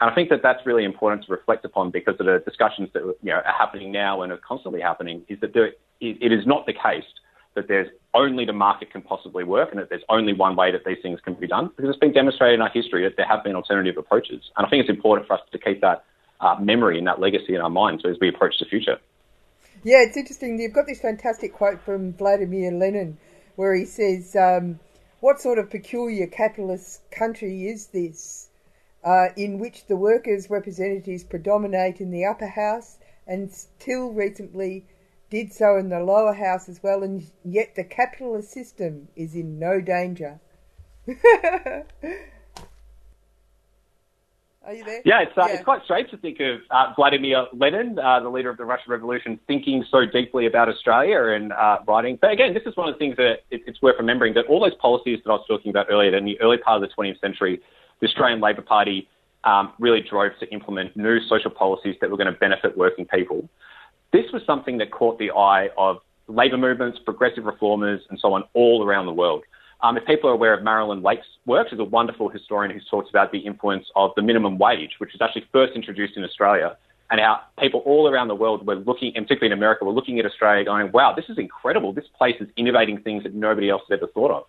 And 0.00 0.08
I 0.10 0.14
think 0.14 0.30
that 0.30 0.42
that's 0.42 0.64
really 0.64 0.84
important 0.84 1.24
to 1.26 1.32
reflect 1.32 1.64
upon 1.64 1.90
because 1.90 2.14
of 2.20 2.26
the 2.26 2.40
discussions 2.46 2.88
that 2.94 3.02
you 3.02 3.16
know, 3.24 3.42
are 3.44 3.52
happening 3.52 3.90
now 3.90 4.22
and 4.22 4.32
are 4.32 4.38
constantly 4.38 4.80
happening 4.80 5.22
is 5.28 5.40
that 5.40 5.52
there, 5.52 5.72
it 6.00 6.32
is 6.32 6.46
not 6.46 6.66
the 6.66 6.72
case 6.72 7.04
that 7.54 7.68
there's 7.68 7.88
only 8.14 8.44
the 8.44 8.52
market 8.52 8.90
can 8.90 9.02
possibly 9.02 9.44
work 9.44 9.70
and 9.70 9.80
that 9.80 9.88
there's 9.88 10.04
only 10.08 10.32
one 10.32 10.56
way 10.56 10.70
that 10.70 10.84
these 10.84 10.98
things 11.02 11.20
can 11.24 11.34
be 11.34 11.46
done 11.46 11.70
because 11.76 11.90
it's 11.90 11.98
been 11.98 12.12
demonstrated 12.12 12.54
in 12.54 12.62
our 12.62 12.70
history 12.70 13.02
that 13.04 13.16
there 13.16 13.26
have 13.26 13.42
been 13.44 13.54
alternative 13.54 13.96
approaches. 13.98 14.42
And 14.56 14.66
I 14.66 14.70
think 14.70 14.80
it's 14.80 14.90
important 14.90 15.26
for 15.26 15.34
us 15.34 15.40
to 15.50 15.58
keep 15.58 15.80
that 15.80 16.04
uh, 16.40 16.56
memory 16.60 16.98
and 16.98 17.06
that 17.06 17.20
legacy 17.20 17.54
in 17.54 17.60
our 17.60 17.70
minds 17.70 18.04
as 18.04 18.16
we 18.20 18.28
approach 18.28 18.54
the 18.58 18.66
future. 18.66 18.98
Yeah, 19.82 19.98
it's 20.02 20.16
interesting. 20.16 20.60
You've 20.60 20.74
got 20.74 20.86
this 20.86 21.00
fantastic 21.00 21.54
quote 21.54 21.80
from 21.80 22.12
Vladimir 22.14 22.70
Lenin 22.72 23.18
where 23.56 23.74
he 23.74 23.84
says, 23.84 24.36
um, 24.36 24.78
What 25.20 25.40
sort 25.40 25.58
of 25.58 25.70
peculiar 25.70 26.26
capitalist 26.26 27.10
country 27.10 27.66
is 27.68 27.88
this? 27.88 28.48
Uh, 29.02 29.28
in 29.36 29.58
which 29.58 29.86
the 29.86 29.96
workers' 29.96 30.50
representatives 30.50 31.24
predominate 31.24 32.00
in 32.00 32.10
the 32.10 32.26
upper 32.26 32.48
house 32.48 32.98
and 33.26 33.50
still 33.50 34.10
recently 34.10 34.84
did 35.30 35.52
so 35.52 35.76
in 35.76 35.88
the 35.88 36.00
lower 36.00 36.34
house 36.34 36.68
as 36.68 36.82
well, 36.82 37.02
and 37.02 37.30
yet 37.44 37.74
the 37.76 37.84
capitalist 37.84 38.50
system 38.50 39.08
is 39.16 39.34
in 39.34 39.58
no 39.58 39.80
danger. 39.80 40.40
Are 44.62 44.74
you 44.74 44.84
there? 44.84 45.00
Yeah, 45.04 45.22
it's, 45.22 45.32
uh, 45.38 45.46
yeah. 45.46 45.54
it's 45.54 45.64
quite 45.64 45.82
strange 45.84 46.10
to 46.10 46.18
think 46.18 46.38
of 46.40 46.60
uh, 46.70 46.92
Vladimir 46.94 47.46
Lenin, 47.52 47.98
uh, 47.98 48.20
the 48.20 48.28
leader 48.28 48.50
of 48.50 48.58
the 48.58 48.64
Russian 48.64 48.92
Revolution, 48.92 49.40
thinking 49.46 49.84
so 49.90 50.04
deeply 50.04 50.46
about 50.46 50.68
Australia 50.68 51.34
and 51.34 51.52
uh, 51.52 51.78
writing. 51.88 52.18
But 52.20 52.32
again, 52.32 52.52
this 52.52 52.64
is 52.66 52.76
one 52.76 52.88
of 52.88 52.94
the 52.94 52.98
things 52.98 53.16
that 53.16 53.38
it, 53.50 53.62
it's 53.66 53.80
worth 53.80 53.96
remembering 53.98 54.34
that 54.34 54.46
all 54.46 54.60
those 54.60 54.74
policies 54.74 55.20
that 55.24 55.30
I 55.30 55.34
was 55.34 55.46
talking 55.48 55.70
about 55.70 55.86
earlier, 55.90 56.14
in 56.14 56.24
the 56.24 56.38
early 56.40 56.58
part 56.58 56.82
of 56.82 56.88
the 56.88 56.94
20th 56.94 57.20
century, 57.20 57.60
the 58.00 58.06
Australian 58.06 58.40
Labor 58.40 58.62
Party 58.62 59.08
um, 59.44 59.72
really 59.78 60.02
drove 60.02 60.32
to 60.40 60.48
implement 60.52 60.96
new 60.96 61.20
social 61.28 61.50
policies 61.50 61.96
that 62.00 62.10
were 62.10 62.18
going 62.18 62.32
to 62.32 62.38
benefit 62.38 62.76
working 62.76 63.06
people. 63.06 63.48
This 64.12 64.26
was 64.32 64.42
something 64.46 64.78
that 64.78 64.90
caught 64.90 65.18
the 65.18 65.30
eye 65.30 65.70
of 65.76 65.98
labour 66.26 66.58
movements, 66.58 66.98
progressive 67.04 67.44
reformers, 67.44 68.00
and 68.10 68.18
so 68.18 68.32
on 68.32 68.44
all 68.54 68.84
around 68.84 69.06
the 69.06 69.12
world. 69.12 69.44
Um, 69.82 69.96
if 69.96 70.04
people 70.04 70.28
are 70.28 70.34
aware 70.34 70.52
of 70.52 70.62
Marilyn 70.62 71.02
Lake's 71.02 71.26
work, 71.46 71.68
she's 71.70 71.78
a 71.78 71.84
wonderful 71.84 72.28
historian 72.28 72.70
who 72.70 72.80
talks 72.90 73.08
about 73.08 73.32
the 73.32 73.38
influence 73.38 73.86
of 73.96 74.10
the 74.14 74.22
minimum 74.22 74.58
wage, 74.58 74.96
which 74.98 75.12
was 75.12 75.22
actually 75.22 75.44
first 75.52 75.74
introduced 75.74 76.16
in 76.16 76.24
Australia, 76.24 76.76
and 77.10 77.20
how 77.20 77.40
people 77.58 77.80
all 77.80 78.08
around 78.08 78.28
the 78.28 78.34
world 78.34 78.66
were 78.66 78.76
looking, 78.76 79.12
and 79.16 79.26
particularly 79.26 79.52
in 79.52 79.58
America, 79.58 79.84
were 79.84 79.92
looking 79.92 80.18
at 80.18 80.26
Australia 80.26 80.64
going, 80.64 80.92
wow, 80.92 81.14
this 81.14 81.24
is 81.28 81.38
incredible. 81.38 81.92
This 81.92 82.04
place 82.16 82.36
is 82.40 82.48
innovating 82.56 83.00
things 83.00 83.22
that 83.22 83.34
nobody 83.34 83.70
else 83.70 83.82
has 83.88 83.98
ever 83.98 84.10
thought 84.12 84.30
of. 84.30 84.44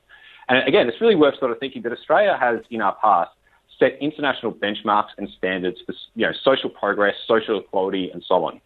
And 0.49 0.67
again, 0.67 0.87
it's 0.87 0.99
really 0.99 1.15
worth 1.15 1.39
sort 1.39 1.51
of 1.51 1.59
thinking 1.59 1.81
that 1.83 1.93
Australia 1.93 2.37
has, 2.39 2.59
in 2.69 2.81
our 2.81 2.95
past, 2.95 3.31
set 3.79 3.97
international 4.01 4.51
benchmarks 4.51 5.09
and 5.17 5.29
standards 5.37 5.77
for 5.85 5.95
you 6.13 6.25
know, 6.25 6.33
social 6.43 6.69
progress, 6.69 7.15
social 7.25 7.59
equality, 7.59 8.11
and 8.11 8.23
so 8.27 8.43
on. 8.45 8.59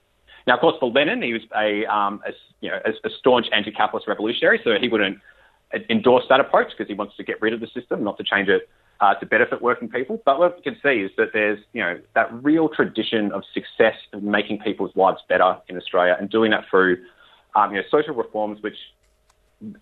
Now, 0.47 0.55
of 0.55 0.59
course, 0.59 0.75
for 0.79 0.91
Lenin, 0.91 1.21
he 1.21 1.33
was 1.33 1.41
a, 1.55 1.85
um, 1.85 2.21
a 2.25 2.31
you 2.61 2.69
know, 2.69 2.79
a, 2.85 3.07
a 3.07 3.09
staunch 3.19 3.47
anti-capitalist 3.51 4.07
revolutionary, 4.07 4.59
so 4.63 4.77
he 4.79 4.87
wouldn't 4.87 5.19
endorse 5.89 6.23
that 6.29 6.39
approach 6.39 6.69
because 6.69 6.87
he 6.87 6.93
wants 6.93 7.15
to 7.17 7.23
get 7.23 7.41
rid 7.41 7.53
of 7.53 7.59
the 7.59 7.67
system, 7.67 8.03
not 8.03 8.17
to 8.17 8.23
change 8.23 8.47
it 8.47 8.69
uh, 9.01 9.13
to 9.15 9.25
benefit 9.25 9.61
working 9.61 9.89
people. 9.89 10.21
But 10.25 10.39
what 10.39 10.55
we 10.55 10.61
can 10.61 10.77
see 10.81 11.01
is 11.01 11.11
that 11.17 11.29
there's, 11.33 11.59
you 11.73 11.81
know, 11.81 11.99
that 12.13 12.31
real 12.43 12.69
tradition 12.69 13.31
of 13.31 13.43
success 13.53 13.95
of 14.13 14.23
making 14.23 14.59
people's 14.59 14.95
lives 14.95 15.19
better 15.27 15.57
in 15.67 15.77
Australia 15.77 16.15
and 16.19 16.29
doing 16.29 16.51
that 16.51 16.65
through, 16.69 16.97
um, 17.55 17.71
you 17.71 17.77
know, 17.77 17.87
social 17.89 18.13
reforms 18.13 18.61
which, 18.61 18.77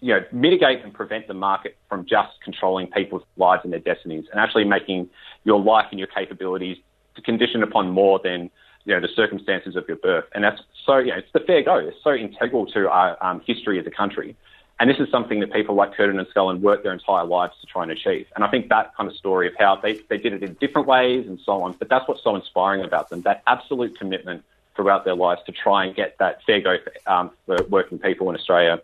you 0.01 0.13
know, 0.13 0.21
mitigate 0.31 0.83
and 0.83 0.93
prevent 0.93 1.27
the 1.27 1.33
market 1.33 1.77
from 1.89 2.05
just 2.05 2.31
controlling 2.43 2.87
people's 2.87 3.23
lives 3.37 3.61
and 3.63 3.73
their 3.73 3.79
destinies 3.79 4.25
and 4.31 4.39
actually 4.39 4.63
making 4.63 5.09
your 5.43 5.59
life 5.59 5.87
and 5.91 5.99
your 5.99 6.07
capabilities 6.07 6.77
to 7.15 7.21
condition 7.21 7.61
upon 7.61 7.89
more 7.89 8.19
than, 8.23 8.49
you 8.85 8.93
know, 8.93 9.01
the 9.01 9.13
circumstances 9.15 9.75
of 9.75 9.87
your 9.87 9.97
birth. 9.97 10.25
And 10.33 10.43
that's 10.43 10.61
so, 10.85 10.97
you 10.97 11.07
know, 11.07 11.17
it's 11.17 11.31
the 11.31 11.39
fair 11.39 11.63
go. 11.63 11.77
It's 11.77 12.03
so 12.03 12.13
integral 12.13 12.65
to 12.67 12.89
our 12.89 13.17
um, 13.21 13.41
history 13.45 13.79
as 13.79 13.87
a 13.87 13.91
country. 13.91 14.35
And 14.79 14.89
this 14.89 14.99
is 14.99 15.09
something 15.11 15.39
that 15.39 15.53
people 15.53 15.75
like 15.75 15.93
Curtin 15.93 16.19
and 16.19 16.27
Scullin 16.29 16.59
worked 16.59 16.83
their 16.83 16.93
entire 16.93 17.25
lives 17.25 17.53
to 17.61 17.67
try 17.67 17.83
and 17.83 17.91
achieve. 17.91 18.25
And 18.35 18.43
I 18.43 18.49
think 18.49 18.69
that 18.69 18.95
kind 18.95 19.09
of 19.09 19.15
story 19.15 19.47
of 19.47 19.53
how 19.57 19.75
they, 19.75 19.99
they 20.09 20.17
did 20.17 20.33
it 20.33 20.43
in 20.43 20.55
different 20.55 20.87
ways 20.87 21.27
and 21.27 21.39
so 21.39 21.61
on, 21.63 21.73
but 21.73 21.89
that's 21.89 22.07
what's 22.07 22.23
so 22.23 22.35
inspiring 22.35 22.83
about 22.83 23.09
them, 23.09 23.21
that 23.21 23.43
absolute 23.47 23.97
commitment 23.97 24.43
throughout 24.75 25.05
their 25.05 25.15
lives 25.15 25.41
to 25.45 25.51
try 25.51 25.85
and 25.85 25.95
get 25.95 26.17
that 26.17 26.43
fair 26.43 26.59
go 26.59 26.77
for, 26.83 27.11
um, 27.11 27.31
for 27.45 27.63
working 27.69 27.99
people 27.99 28.29
in 28.29 28.35
Australia. 28.35 28.81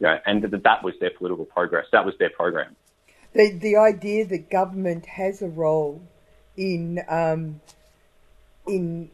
Know, 0.00 0.18
and 0.26 0.42
that, 0.42 0.62
that 0.62 0.84
was 0.84 0.94
their 1.00 1.10
political 1.10 1.44
progress. 1.44 1.86
That 1.90 2.04
was 2.04 2.14
their 2.18 2.30
program. 2.30 2.76
The, 3.32 3.50
the 3.50 3.76
idea 3.76 4.26
that 4.26 4.48
government 4.48 5.06
has 5.06 5.42
a 5.42 5.48
role 5.48 6.02
in, 6.56 7.00
um, 7.08 7.60
in 8.68 9.10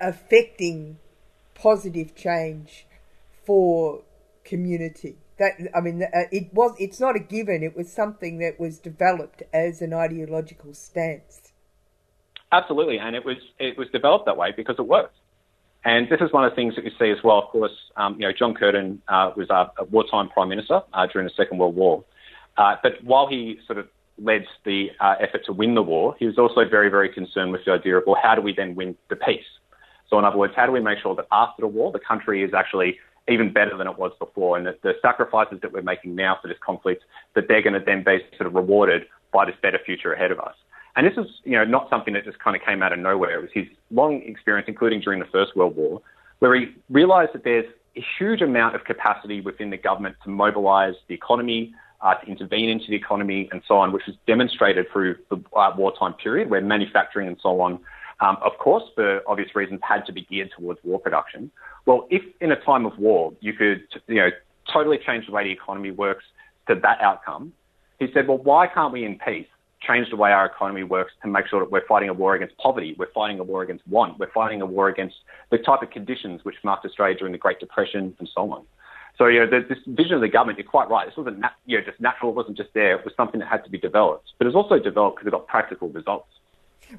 affecting 0.00 0.98
positive 1.54 2.14
change 2.14 2.86
for 3.44 4.02
community. 4.44 5.16
That 5.38 5.52
I 5.74 5.80
mean, 5.80 6.02
uh, 6.02 6.22
it 6.30 6.52
was. 6.52 6.74
It's 6.78 7.00
not 7.00 7.16
a 7.16 7.18
given. 7.18 7.62
It 7.62 7.76
was 7.76 7.90
something 7.92 8.38
that 8.38 8.60
was 8.60 8.78
developed 8.78 9.42
as 9.52 9.80
an 9.80 9.94
ideological 9.94 10.74
stance. 10.74 11.52
Absolutely, 12.52 12.98
and 12.98 13.16
it 13.16 13.24
was 13.24 13.36
it 13.58 13.78
was 13.78 13.88
developed 13.90 14.26
that 14.26 14.36
way 14.36 14.52
because 14.54 14.76
it 14.78 14.86
worked. 14.86 15.16
And 15.84 16.08
this 16.10 16.20
is 16.20 16.30
one 16.30 16.44
of 16.44 16.52
the 16.52 16.56
things 16.56 16.74
that 16.76 16.84
we 16.84 16.92
see 16.98 17.10
as 17.10 17.24
well. 17.24 17.38
Of 17.38 17.48
course, 17.48 17.72
um, 17.96 18.14
you 18.20 18.26
know, 18.26 18.32
John 18.38 18.54
Curtin 18.54 19.00
uh, 19.08 19.30
was 19.34 19.48
a, 19.48 19.84
wartime 19.84 20.28
prime 20.28 20.50
minister 20.50 20.82
uh, 20.92 21.06
during 21.10 21.26
the 21.26 21.32
Second 21.34 21.56
World 21.56 21.74
War. 21.74 22.04
Uh, 22.58 22.76
but 22.82 23.02
while 23.02 23.26
he 23.26 23.58
sort 23.66 23.78
of 23.78 23.88
led 24.22 24.44
the 24.64 24.88
uh, 25.00 25.14
effort 25.20 25.44
to 25.46 25.52
win 25.52 25.74
the 25.74 25.82
war, 25.82 26.14
he 26.18 26.26
was 26.26 26.38
also 26.38 26.68
very, 26.68 26.88
very 26.88 27.08
concerned 27.08 27.52
with 27.52 27.64
the 27.64 27.72
idea 27.72 27.96
of, 27.96 28.04
well, 28.06 28.18
how 28.22 28.34
do 28.34 28.42
we 28.42 28.54
then 28.54 28.74
win 28.74 28.96
the 29.08 29.16
peace? 29.16 29.44
So, 30.08 30.18
in 30.18 30.24
other 30.24 30.36
words, 30.36 30.54
how 30.56 30.66
do 30.66 30.72
we 30.72 30.80
make 30.80 30.98
sure 30.98 31.14
that 31.14 31.26
after 31.32 31.62
the 31.62 31.68
war, 31.68 31.92
the 31.92 32.00
country 32.00 32.42
is 32.42 32.52
actually 32.52 32.98
even 33.28 33.52
better 33.52 33.76
than 33.76 33.86
it 33.86 33.98
was 33.98 34.12
before, 34.18 34.56
and 34.56 34.66
that 34.66 34.82
the 34.82 34.94
sacrifices 35.00 35.58
that 35.62 35.72
we're 35.72 35.82
making 35.82 36.14
now 36.14 36.38
for 36.42 36.48
this 36.48 36.56
conflict, 36.64 37.04
that 37.34 37.46
they're 37.48 37.62
going 37.62 37.74
to 37.74 37.84
then 37.84 38.02
be 38.02 38.18
sort 38.36 38.46
of 38.46 38.54
rewarded 38.54 39.02
by 39.32 39.44
this 39.44 39.54
better 39.62 39.78
future 39.84 40.12
ahead 40.12 40.32
of 40.32 40.40
us. 40.40 40.54
And 40.96 41.06
this 41.06 41.16
is, 41.16 41.30
you 41.44 41.52
know, 41.52 41.64
not 41.64 41.88
something 41.88 42.14
that 42.14 42.24
just 42.24 42.40
kind 42.40 42.56
of 42.56 42.62
came 42.62 42.82
out 42.82 42.92
of 42.92 42.98
nowhere. 42.98 43.38
It 43.38 43.42
was 43.42 43.50
his 43.54 43.66
long 43.90 44.22
experience, 44.22 44.66
including 44.68 45.00
during 45.00 45.20
the 45.20 45.26
First 45.26 45.54
World 45.54 45.76
War, 45.76 46.02
where 46.40 46.54
he 46.58 46.74
realised 46.88 47.32
that 47.34 47.44
there's 47.44 47.66
a 47.96 48.04
huge 48.18 48.40
amount 48.40 48.74
of 48.74 48.84
capacity 48.84 49.40
within 49.40 49.70
the 49.70 49.76
government 49.76 50.16
to 50.24 50.30
mobilise 50.30 50.94
the 51.08 51.14
economy, 51.14 51.72
uh, 52.02 52.14
to 52.14 52.26
intervene 52.26 52.68
into 52.68 52.86
the 52.88 52.96
economy, 52.96 53.48
and 53.52 53.62
so 53.66 53.76
on, 53.76 53.92
which 53.92 54.04
was 54.06 54.16
demonstrated 54.26 54.86
through 54.92 55.16
the 55.30 55.36
uh, 55.56 55.72
wartime 55.76 56.14
period, 56.14 56.50
where 56.50 56.60
manufacturing 56.60 57.28
and 57.28 57.38
so 57.42 57.60
on 57.60 57.80
um, 58.20 58.36
of 58.42 58.52
course, 58.58 58.84
for 58.94 59.22
obvious 59.26 59.54
reasons, 59.54 59.80
had 59.82 60.04
to 60.06 60.12
be 60.12 60.22
geared 60.22 60.50
towards 60.56 60.78
war 60.84 60.98
production. 60.98 61.50
Well, 61.86 62.06
if 62.10 62.22
in 62.40 62.52
a 62.52 62.60
time 62.60 62.84
of 62.84 62.98
war 62.98 63.32
you 63.40 63.54
could, 63.54 63.82
you 64.06 64.16
know, 64.16 64.28
totally 64.72 64.98
change 64.98 65.26
the 65.26 65.32
way 65.32 65.44
the 65.44 65.50
economy 65.50 65.90
works 65.90 66.24
to 66.68 66.74
that 66.74 67.00
outcome, 67.00 67.52
he 67.98 68.08
said, 68.12 68.28
well, 68.28 68.38
why 68.38 68.66
can't 68.66 68.92
we 68.92 69.04
in 69.04 69.18
peace 69.18 69.46
change 69.80 70.10
the 70.10 70.16
way 70.16 70.30
our 70.30 70.44
economy 70.44 70.82
works 70.82 71.12
to 71.22 71.28
make 71.28 71.46
sure 71.48 71.60
that 71.60 71.70
we're 71.70 71.86
fighting 71.86 72.10
a 72.10 72.12
war 72.12 72.34
against 72.34 72.54
poverty, 72.58 72.94
we're 72.98 73.10
fighting 73.12 73.40
a 73.40 73.42
war 73.42 73.62
against 73.62 73.86
want, 73.88 74.18
we're 74.18 74.30
fighting 74.30 74.60
a 74.60 74.66
war 74.66 74.88
against 74.88 75.16
the 75.50 75.56
type 75.56 75.80
of 75.80 75.90
conditions 75.90 76.44
which 76.44 76.56
marked 76.62 76.84
Australia 76.84 77.16
during 77.16 77.32
the 77.32 77.38
Great 77.38 77.58
Depression 77.58 78.14
and 78.18 78.28
so 78.34 78.52
on. 78.52 78.64
So, 79.20 79.26
you 79.26 79.40
know, 79.40 79.50
this 79.50 79.76
vision 79.86 80.14
of 80.14 80.22
the 80.22 80.28
government, 80.28 80.58
you're 80.58 80.66
quite 80.66 80.88
right. 80.88 81.06
This 81.06 81.14
wasn't, 81.14 81.40
nat- 81.40 81.52
you 81.66 81.76
know, 81.76 81.84
just 81.84 82.00
natural. 82.00 82.30
It 82.30 82.36
wasn't 82.36 82.56
just 82.56 82.72
there. 82.72 82.98
It 82.98 83.04
was 83.04 83.12
something 83.18 83.38
that 83.40 83.50
had 83.50 83.62
to 83.64 83.70
be 83.70 83.76
developed. 83.76 84.32
But 84.38 84.46
it 84.46 84.54
was 84.54 84.56
also 84.56 84.82
developed 84.82 85.18
because 85.18 85.28
it 85.28 85.32
got 85.32 85.46
practical 85.46 85.90
results. 85.90 86.32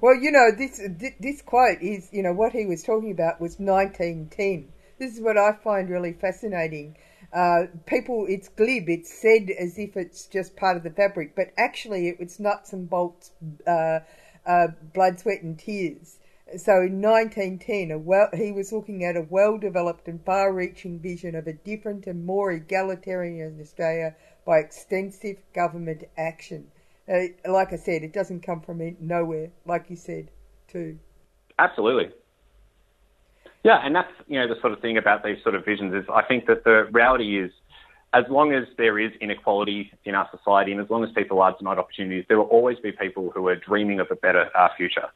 Well, 0.02 0.14
you 0.14 0.32
know, 0.32 0.52
this 0.56 0.80
this 1.20 1.42
quote 1.42 1.82
is, 1.82 2.10
you 2.12 2.22
know, 2.22 2.32
what 2.32 2.52
he 2.52 2.68
was 2.68 2.84
talking 2.84 3.10
about 3.10 3.42
was 3.42 3.58
1910. 3.58 4.72
This 5.00 5.16
is 5.16 5.20
what 5.20 5.36
I 5.36 5.54
find 5.64 5.90
really 5.90 6.14
fascinating. 6.14 6.96
Uh, 7.34 7.64
people, 7.88 8.28
it's 8.30 8.50
glib. 8.50 8.88
It's 8.88 9.12
said 9.12 9.50
as 9.50 9.80
if 9.80 9.98
it's 9.98 10.28
just 10.28 10.56
part 10.56 10.78
of 10.78 10.84
the 10.84 10.92
fabric, 10.92 11.36
but 11.36 11.48
actually, 11.58 12.08
it 12.08 12.20
was 12.20 12.40
nuts 12.40 12.72
and 12.72 12.88
bolts, 12.88 13.32
uh, 13.66 14.02
uh, 14.46 14.68
blood, 14.94 15.20
sweat, 15.20 15.42
and 15.42 15.58
tears. 15.58 16.20
So 16.58 16.82
in 16.82 17.02
1910, 17.02 18.04
well, 18.04 18.28
he 18.34 18.52
was 18.52 18.74
looking 18.74 19.04
at 19.06 19.16
a 19.16 19.26
well-developed 19.30 20.08
and 20.08 20.24
far-reaching 20.26 21.00
vision 21.00 21.36
of 21.36 21.48
a 21.48 21.54
different 21.54 22.08
and 22.08 22.26
more 22.26 22.52
egalitarian 22.52 23.60
Australia 23.62 24.16
by 24.46 24.60
extensive 24.60 25.38
government 25.54 26.04
action. 26.18 26.68
Uh, 27.12 27.28
like 27.50 27.74
I 27.74 27.78
said, 27.78 28.04
it 28.04 28.14
doesn't 28.14 28.42
come 28.42 28.62
from 28.62 28.96
nowhere, 29.00 29.50
like 29.66 29.90
you 29.90 29.96
said, 29.96 30.30
too. 30.68 31.00
Absolutely. 31.58 32.10
Yeah, 33.64 33.80
and 33.84 33.96
that's 33.96 34.12
you 34.28 34.40
know 34.40 34.48
the 34.48 34.60
sort 34.60 34.74
of 34.74 34.80
thing 34.80 34.98
about 34.98 35.24
these 35.24 35.38
sort 35.44 35.54
of 35.56 35.64
visions 35.64 35.94
is 35.94 36.04
I 36.12 36.24
think 36.24 36.48
that 36.48 36.64
the 36.64 36.88
reality 36.92 37.40
is, 37.40 37.52
as 38.14 38.26
long 38.30 38.54
as 38.54 38.64
there 38.78 38.98
is 38.98 39.12
inequality 39.22 39.92
in 40.04 40.16
our 40.16 40.28
society, 40.36 40.72
and 40.72 40.82
as 40.82 40.90
long 40.90 41.04
as 41.04 41.12
people 41.12 41.42
are 41.42 41.56
denied 41.56 41.78
opportunities, 41.78 42.26
there 42.28 42.38
will 42.38 42.48
always 42.48 42.80
be 42.80 42.92
people 42.92 43.32
who 43.34 43.48
are 43.48 43.56
dreaming 43.56 44.00
of 44.00 44.08
a 44.10 44.16
better 44.16 44.50
uh, 44.58 44.70
future. 44.76 45.08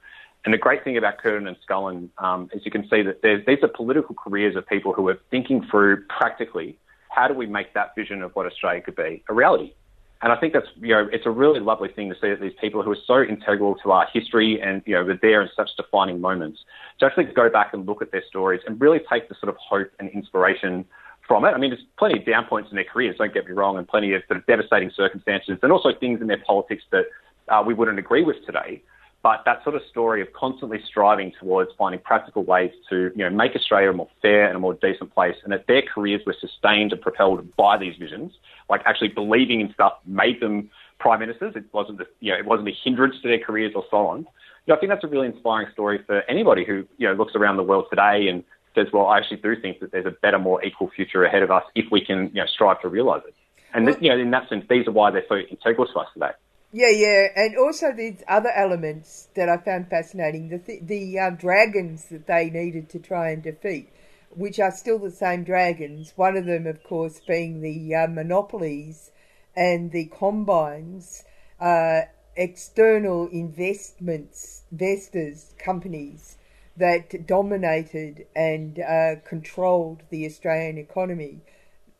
And 0.46 0.54
the 0.54 0.60
great 0.60 0.84
thing 0.84 0.96
about 0.96 1.18
Curtin 1.18 1.48
and 1.48 1.58
Scullin 1.68 2.10
um, 2.20 2.50
is 2.54 2.64
you 2.66 2.72
can 2.72 2.88
see 2.88 3.02
that 3.02 3.22
these 3.24 3.64
are 3.64 3.68
political 3.68 4.14
careers 4.14 4.56
of 4.56 4.66
people 4.68 4.94
who 4.94 5.10
are 5.10 5.20
thinking 5.32 5.66
through 5.70 6.06
practically 6.06 6.78
how 7.10 7.28
do 7.28 7.34
we 7.34 7.48
make 7.48 7.74
that 7.74 7.96
vision 7.96 8.22
of 8.22 8.36
what 8.36 8.46
Australia 8.46 8.82
could 8.82 8.96
be 8.96 9.24
a 9.28 9.34
reality. 9.34 9.74
And 10.22 10.32
I 10.32 10.38
think 10.38 10.54
that's, 10.54 10.68
you 10.80 10.90
know, 10.90 11.08
it's 11.12 11.26
a 11.26 11.32
really 11.32 11.60
lovely 11.60 11.90
thing 11.90 12.10
to 12.10 12.16
see 12.16 12.30
that 12.30 12.42
these 12.42 12.54
people 12.62 12.84
who 12.84 12.92
are 12.92 12.98
so 13.06 13.22
integral 13.22 13.76
to 13.84 13.92
our 13.92 14.08
history 14.14 14.62
and, 14.62 14.82
you 14.86 14.94
know, 14.94 15.04
were 15.04 15.20
there 15.22 15.42
in 15.42 15.50
such 15.56 15.70
defining 15.78 16.22
moments 16.22 16.60
to 17.00 17.06
actually 17.06 17.26
go 17.26 17.50
back 17.50 17.74
and 17.74 17.86
look 17.86 18.02
at 18.02 18.12
their 18.12 18.24
stories 18.28 18.62
and 18.66 18.80
really 18.80 19.02
take 19.12 19.30
the 19.30 19.36
sort 19.36 19.50
of 19.50 19.58
hope 19.58 19.90
and 20.00 20.10
inspiration 20.10 20.86
from 21.28 21.44
it. 21.46 21.50
I 21.50 21.58
mean, 21.58 21.72
there's 21.72 21.84
plenty 21.98 22.20
of 22.20 22.26
down 22.26 22.46
points 22.46 22.70
in 22.70 22.76
their 22.76 22.86
careers, 22.86 23.18
don't 23.18 23.34
get 23.34 23.46
me 23.46 23.52
wrong, 23.52 23.78
and 23.78 23.88
plenty 23.88 24.14
of 24.14 24.22
sort 24.28 24.38
of 24.38 24.46
devastating 24.46 24.92
circumstances 24.96 25.58
and 25.62 25.72
also 25.72 25.90
things 26.00 26.22
in 26.22 26.28
their 26.28 26.42
politics 26.46 26.84
that 26.92 27.06
uh, 27.50 27.64
we 27.66 27.74
wouldn't 27.74 28.00
agree 28.00 28.24
with 28.24 28.38
today. 28.46 28.82
But 29.26 29.42
that 29.46 29.64
sort 29.64 29.76
of 29.76 29.82
story 29.90 30.22
of 30.22 30.32
constantly 30.34 30.80
striving 30.88 31.34
towards 31.40 31.72
finding 31.80 32.00
practical 32.00 32.44
ways 32.44 32.70
to, 32.92 33.12
you 33.16 33.24
know, 33.28 33.32
make 33.32 33.56
Australia 33.56 33.90
a 33.90 33.94
more 33.94 34.08
fair 34.22 34.46
and 34.46 34.56
a 34.56 34.60
more 34.60 34.76
decent 34.76 35.16
place, 35.16 35.36
and 35.44 35.52
that 35.52 35.66
their 35.66 35.82
careers 35.82 36.22
were 36.28 36.36
sustained 36.40 36.94
and 36.94 37.02
propelled 37.02 37.56
by 37.56 37.76
these 37.76 37.96
visions, 37.96 38.34
like 38.70 38.84
actually 38.86 39.08
believing 39.08 39.62
in 39.62 39.74
stuff 39.74 39.94
made 40.06 40.40
them 40.42 40.70
prime 41.00 41.22
ministers. 41.22 41.56
It 41.56 41.64
wasn't, 41.74 41.98
the, 41.98 42.06
you 42.20 42.34
know, 42.34 42.38
it 42.38 42.46
wasn't 42.46 42.68
a 42.68 42.74
hindrance 42.84 43.16
to 43.24 43.28
their 43.28 43.40
careers 43.40 43.74
or 43.76 43.84
so 43.90 44.06
on. 44.06 44.20
You 44.20 44.26
know, 44.68 44.76
I 44.76 44.80
think 44.80 44.92
that's 44.92 45.04
a 45.04 45.08
really 45.08 45.26
inspiring 45.26 45.70
story 45.74 46.04
for 46.06 46.22
anybody 46.30 46.64
who, 46.64 46.86
you 47.00 47.08
know, 47.08 47.16
looks 47.16 47.34
around 47.34 47.58
the 47.58 47.64
world 47.64 47.86
today 47.90 48.28
and 48.28 48.44
says, 48.76 48.90
well, 48.94 49.08
I 49.08 49.18
actually 49.18 49.38
do 49.38 49.60
think 49.60 49.80
that 49.80 49.92
there's 49.92 50.06
a 50.06 50.16
better, 50.22 50.38
more 50.38 50.64
equal 50.64 50.92
future 50.96 51.26
ahead 51.26 51.42
of 51.42 51.50
us 51.50 51.64
if 51.74 51.86
we 51.92 52.06
can, 52.06 52.28
you 52.28 52.42
know, 52.42 52.46
strive 52.46 52.80
to 52.82 52.90
realise 52.90 53.24
it. 53.28 53.34
And, 53.74 53.88
you 54.00 54.10
know, 54.10 54.20
in 54.20 54.30
that 54.30 54.50
sense, 54.50 54.66
these 54.70 54.88
are 54.88 54.92
why 54.92 55.10
they're 55.10 55.26
so 55.28 55.38
integral 55.38 55.88
to 55.88 56.00
us 56.00 56.10
today. 56.14 56.30
Yeah, 56.78 56.90
yeah, 56.90 57.30
and 57.38 57.56
also 57.56 57.94
these 57.94 58.22
other 58.28 58.52
elements 58.52 59.30
that 59.34 59.48
I 59.48 59.56
found 59.56 59.90
fascinating 59.90 60.50
the 60.50 60.60
th- 60.60 60.84
the 60.84 61.18
uh, 61.18 61.30
dragons 61.30 62.10
that 62.10 62.28
they 62.28 62.50
needed 62.50 62.90
to 62.90 63.00
try 63.00 63.30
and 63.30 63.42
defeat, 63.42 63.88
which 64.30 64.60
are 64.60 64.72
still 64.72 65.00
the 65.00 65.10
same 65.10 65.46
dragons. 65.46 66.12
One 66.18 66.36
of 66.36 66.44
them, 66.46 66.68
of 66.68 66.84
course, 66.84 67.22
being 67.22 67.62
the 67.62 67.96
uh, 67.96 68.08
monopolies 68.08 69.12
and 69.56 69.92
the 69.94 70.06
combines, 70.08 71.24
uh, 71.62 72.02
external 72.36 73.28
investments, 73.28 74.64
investors, 74.70 75.54
companies 75.58 76.36
that 76.76 77.26
dominated 77.26 78.28
and 78.36 78.80
uh, 78.82 79.16
controlled 79.24 80.04
the 80.10 80.26
Australian 80.26 80.78
economy. 80.78 81.40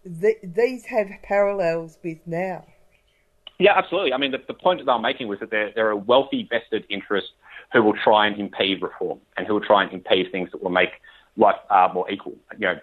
Th- 0.04 0.40
these 0.44 0.88
have 0.88 1.12
parallels 1.24 1.98
with 2.04 2.20
now. 2.28 2.66
Yeah, 3.58 3.74
absolutely. 3.76 4.14
I 4.14 4.18
mean, 4.18 4.32
the, 4.32 4.40
the 4.48 4.54
point 4.54 4.80
that 4.80 4.86
they're 4.86 5.00
making 5.00 5.28
was 5.28 5.40
that 5.40 5.50
there, 5.50 5.72
there 5.74 5.88
are 5.90 5.96
wealthy 5.96 6.48
vested 6.50 6.86
interests 6.90 7.32
who 7.72 7.84
will 7.84 7.94
try 8.04 8.28
and 8.28 8.40
impede 8.40 8.82
reform 8.82 9.20
and 9.38 9.48
who 9.48 9.54
will 9.54 9.62
try 9.62 9.84
and 9.84 9.92
impede 9.94 10.32
things 10.32 10.50
that 10.52 10.62
will 10.62 10.72
make 10.72 10.90
life 11.38 11.56
uh, 11.70 11.88
more 11.94 12.10
equal. 12.12 12.34
You 12.58 12.68
know, 12.68 12.76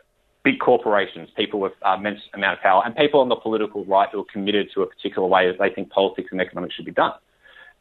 big 0.45 0.59
corporations, 0.61 1.29
people 1.37 1.61
with 1.61 1.73
uh, 1.87 1.97
immense 1.99 2.21
amount 2.35 2.59
of 2.59 2.63
power, 2.63 2.83
and 2.85 2.97
people 2.97 3.21
on 3.21 3.29
the 3.29 3.37
political 3.37 3.85
right 3.85 4.09
who 4.11 4.21
are 4.21 4.33
committed 4.33 4.69
to 4.75 4.83
a 4.83 4.87
particular 4.87 5.29
way 5.29 5.47
that 5.47 5.59
they 5.59 5.73
think 5.73 5.91
politics 5.91 6.29
and 6.33 6.41
economics 6.41 6.75
should 6.75 6.85
be 6.85 6.93
done. 6.93 7.13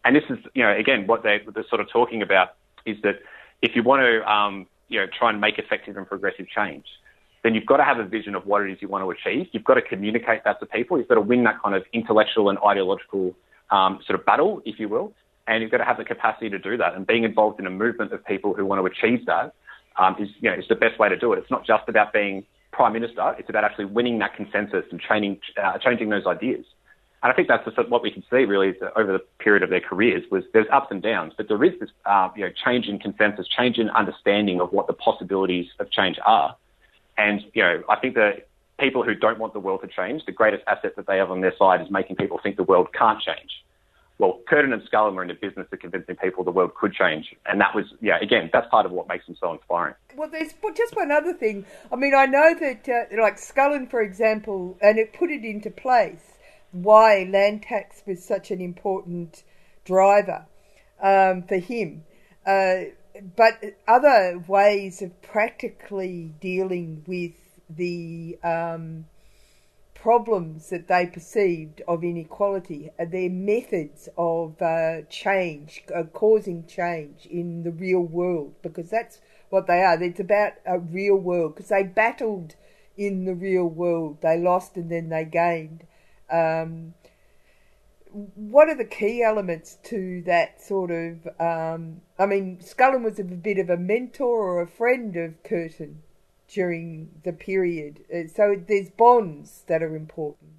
And 0.04 0.16
this 0.16 0.24
is, 0.30 0.38
you 0.54 0.64
know, 0.64 0.76
again, 0.76 1.08
what 1.08 1.24
they, 1.24 1.42
they're 1.54 1.66
sort 1.70 1.82
of 1.82 1.90
talking 1.90 2.22
about 2.22 2.56
is 2.86 2.98
that 3.04 3.20
if 3.62 3.76
you 3.76 3.84
want 3.84 4.02
to, 4.02 4.32
um, 4.32 4.68
you 4.90 5.00
know, 5.00 5.06
try 5.18 5.30
and 5.30 5.40
make 5.40 5.58
effective 5.60 5.96
and 5.98 6.08
progressive 6.08 6.48
change, 6.48 6.86
then 7.44 7.56
you've 7.56 7.66
got 7.66 7.78
to 7.78 7.84
have 7.84 8.00
a 8.00 8.06
vision 8.06 8.36
of 8.36 8.46
what 8.46 8.62
it 8.62 8.72
is 8.72 8.78
you 8.82 8.88
want 8.88 9.04
to 9.04 9.10
achieve. 9.10 9.48
You've 9.52 9.64
got 9.64 9.76
to 9.76 9.82
communicate 9.82 10.44
that 10.44 10.60
to 10.60 10.66
people. 10.66 10.98
You've 10.98 11.08
got 11.08 11.16
to 11.16 11.22
win 11.22 11.44
that 11.46 11.62
kind 11.62 11.76
of 11.76 11.84
intellectual 11.94 12.50
and 12.50 12.60
ideological 12.66 13.36
um, 13.72 14.00
sort 14.06 14.20
of 14.20 14.26
battle, 14.26 14.62
if 14.66 14.80
you 14.80 14.88
will. 14.88 15.14
And 15.48 15.62
you've 15.62 15.72
got 15.72 15.80
to 15.80 15.86
have 15.86 15.98
the 15.98 16.06
capacity 16.06 16.50
to 16.50 16.60
do 16.60 16.78
that. 16.78 16.94
And 16.94 17.08
being 17.08 17.24
involved 17.24 17.60
in 17.60 17.66
a 17.66 17.72
movement 17.72 18.14
of 18.14 18.24
people 18.26 18.54
who 18.54 18.66
want 18.66 18.80
to 18.80 18.86
achieve 18.86 19.26
that 19.26 19.54
um, 19.98 20.16
is, 20.20 20.30
you 20.40 20.50
know, 20.50 20.58
is 20.58 20.66
the 20.70 20.76
best 20.76 21.00
way 21.00 21.10
to 21.10 21.18
do 21.18 21.34
it. 21.34 21.40
It's 21.40 21.52
not 21.52 21.66
just 21.66 21.90
about 21.90 22.14
being 22.14 22.46
prime 22.72 22.94
minister. 22.94 23.36
It's 23.40 23.50
about 23.50 23.64
actually 23.64 23.86
winning 23.86 24.20
that 24.20 24.36
consensus 24.36 24.86
and 24.92 25.02
changing, 25.02 25.40
uh, 25.62 25.80
changing 25.80 26.10
those 26.10 26.28
ideas. 26.28 26.66
And 27.24 27.32
I 27.32 27.36
think 27.36 27.48
that's 27.48 27.68
what 27.90 28.02
we 28.02 28.10
can 28.10 28.24
see 28.32 28.46
really 28.46 28.74
over 28.96 29.12
the 29.12 29.22
period 29.40 29.62
of 29.62 29.70
their 29.70 29.82
careers 29.82 30.24
was 30.32 30.44
there's 30.54 30.66
ups 30.72 30.88
and 30.90 31.04
downs, 31.04 31.34
but 31.38 31.48
there 31.48 31.64
is 31.64 31.80
this 31.80 31.90
uh, 32.06 32.30
you 32.36 32.46
know 32.46 32.52
change 32.66 32.88
in 32.88 32.98
consensus, 32.98 33.48
change 33.48 33.78
in 33.78 33.90
understanding 33.92 34.60
of 34.60 34.72
what 34.72 34.88
the 34.88 34.94
possibilities 34.94 35.68
of 35.80 35.92
change 35.92 36.18
are. 36.26 36.56
And 37.22 37.42
you 37.54 37.64
know 37.64 37.84
I 37.90 37.98
think 37.98 38.16
that 38.16 38.48
people 38.80 39.04
who 39.04 39.14
don't 39.14 39.40
want 39.40 39.54
the 39.54 39.60
world 39.60 39.82
to 39.82 39.88
change, 39.88 40.26
the 40.26 40.32
greatest 40.32 40.64
asset 40.68 40.96
that 40.96 41.06
they 41.08 41.18
have 41.18 41.30
on 41.30 41.42
their 41.42 41.54
side 41.58 41.82
is 41.82 41.92
making 41.92 42.16
people 42.16 42.40
think 42.42 42.58
the 42.58 42.64
world 42.64 42.88
can't 42.98 43.22
change. 43.22 43.52
Well, 44.18 44.40
Curtin 44.48 44.72
and 44.72 44.84
Scullin 44.84 45.16
were 45.16 45.24
in 45.24 45.30
the 45.30 45.34
business 45.34 45.68
of 45.72 45.80
convincing 45.80 46.16
people 46.16 46.44
the 46.44 46.52
world 46.52 46.76
could 46.76 46.94
change, 46.94 47.36
and 47.46 47.60
that 47.62 47.74
was 47.74 47.86
yeah 48.02 48.18
again 48.22 48.50
that's 48.54 48.68
part 48.70 48.86
of 48.86 48.92
what 48.92 49.08
makes 49.08 49.26
them 49.26 49.36
so 49.40 49.54
inspiring. 49.54 49.96
Well, 50.16 50.30
there's 50.30 50.54
just 50.76 50.96
one 50.96 51.12
other 51.12 51.34
thing. 51.34 51.66
I 51.92 51.96
mean, 51.96 52.14
I 52.16 52.26
know 52.26 52.54
that 52.60 52.88
uh, 52.90 53.22
like 53.22 53.38
Scullin, 53.38 53.90
for 53.90 54.02
example, 54.02 54.78
and 54.82 55.00
it 55.00 55.14
put 55.14 55.32
it 55.32 55.44
into 55.44 55.72
place 55.72 56.38
why 56.72 57.28
land 57.30 57.64
tax 57.64 58.04
was 58.06 58.24
such 58.24 58.52
an 58.52 58.62
important 58.62 59.44
driver 59.86 60.46
um, 61.02 61.44
for 61.44 61.58
him. 61.58 62.04
Uh, 62.46 62.92
but 63.36 63.62
other 63.88 64.44
ways 64.48 65.02
of 65.02 65.22
practically 65.22 66.34
dealing 66.40 67.04
with 67.08 67.34
the 67.70 68.38
um, 68.44 69.06
problems 69.94 70.70
that 70.70 70.88
they 70.88 71.06
perceived 71.06 71.82
of 71.88 72.04
inequality, 72.04 72.90
their 72.98 73.30
methods 73.30 74.10
of 74.18 74.62
uh, 74.62 75.02
change, 75.10 75.84
uh, 75.96 76.04
causing 76.14 76.66
change 76.66 77.26
in 77.28 77.64
the 77.64 77.72
real 77.72 78.02
world, 78.02 78.54
because 78.62 78.90
that's 78.90 79.20
what 79.50 79.68
they 79.68 79.82
are. 79.84 80.02
It's 80.02 80.20
about 80.20 80.54
a 80.66 80.80
real 80.80 81.16
world, 81.16 81.56
because 81.56 81.70
they 81.70 81.84
battled 81.84 82.56
in 82.98 83.26
the 83.26 83.36
real 83.36 83.66
world. 83.66 84.18
They 84.22 84.38
lost 84.38 84.76
and 84.76 84.92
then 84.92 85.10
they 85.10 85.26
gained. 85.26 85.86
Um, 86.30 86.94
what 88.12 88.70
are 88.70 88.76
the 88.76 88.86
key 88.86 89.24
elements 89.24 89.78
to 89.84 90.22
that 90.26 90.62
sort 90.62 90.92
of? 90.92 91.28
Um, 91.40 92.02
I 92.22 92.28
mean, 92.28 92.60
Scullin 92.62 93.02
was 93.02 93.18
a 93.18 93.24
bit 93.24 93.58
of 93.58 93.72
a 93.72 93.78
mentor 93.78 94.28
or 94.28 94.62
a 94.62 94.68
friend 94.68 95.16
of 95.16 95.42
Curtin 95.42 96.04
during 96.48 97.10
the 97.24 97.34
period, 97.34 98.02
uh, 98.14 98.28
so 98.28 98.62
there's 98.68 98.92
bonds 98.92 99.64
that 99.68 99.82
are 99.82 99.96
important. 99.96 100.52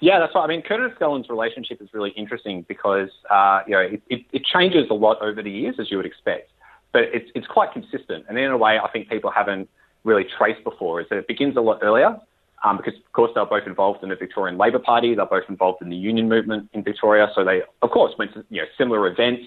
Yeah, 0.00 0.18
that's 0.18 0.34
right. 0.34 0.42
I 0.42 0.48
mean, 0.48 0.62
Curtin 0.62 0.86
and 0.86 0.94
Scullin's 0.96 1.28
relationship 1.28 1.80
is 1.80 1.90
really 1.92 2.10
interesting 2.10 2.62
because 2.66 3.10
uh, 3.30 3.60
you 3.68 3.74
know 3.74 3.80
it, 3.82 4.02
it, 4.08 4.22
it, 4.32 4.44
changes 4.44 4.86
a 4.90 4.94
lot 4.94 5.22
over 5.22 5.42
the 5.42 5.50
years, 5.50 5.76
as 5.78 5.92
you 5.92 5.96
would 5.96 6.06
expect, 6.06 6.50
but 6.92 7.04
it's 7.04 7.30
it's 7.36 7.46
quite 7.46 7.72
consistent. 7.72 8.24
And 8.28 8.36
in 8.36 8.50
a 8.50 8.58
way, 8.58 8.80
I 8.82 8.90
think 8.90 9.08
people 9.08 9.30
haven't 9.30 9.68
really 10.02 10.24
traced 10.36 10.64
before 10.64 11.00
is 11.00 11.06
that 11.10 11.18
it 11.18 11.28
begins 11.28 11.56
a 11.56 11.60
lot 11.60 11.78
earlier 11.82 12.18
um, 12.64 12.78
because 12.78 12.94
of 12.94 13.12
course 13.12 13.30
they're 13.34 13.44
both 13.44 13.66
involved 13.66 14.02
in 14.02 14.08
the 14.08 14.16
Victorian 14.16 14.58
Labor 14.58 14.78
Party, 14.78 15.14
they're 15.14 15.26
both 15.26 15.44
involved 15.48 15.82
in 15.82 15.90
the 15.90 15.96
union 15.96 16.28
movement 16.28 16.70
in 16.72 16.82
Victoria, 16.82 17.28
so 17.34 17.44
they 17.44 17.62
of 17.82 17.90
course 17.90 18.14
went 18.18 18.32
to 18.34 18.44
you 18.50 18.62
know 18.62 18.68
similar 18.76 19.06
events 19.06 19.44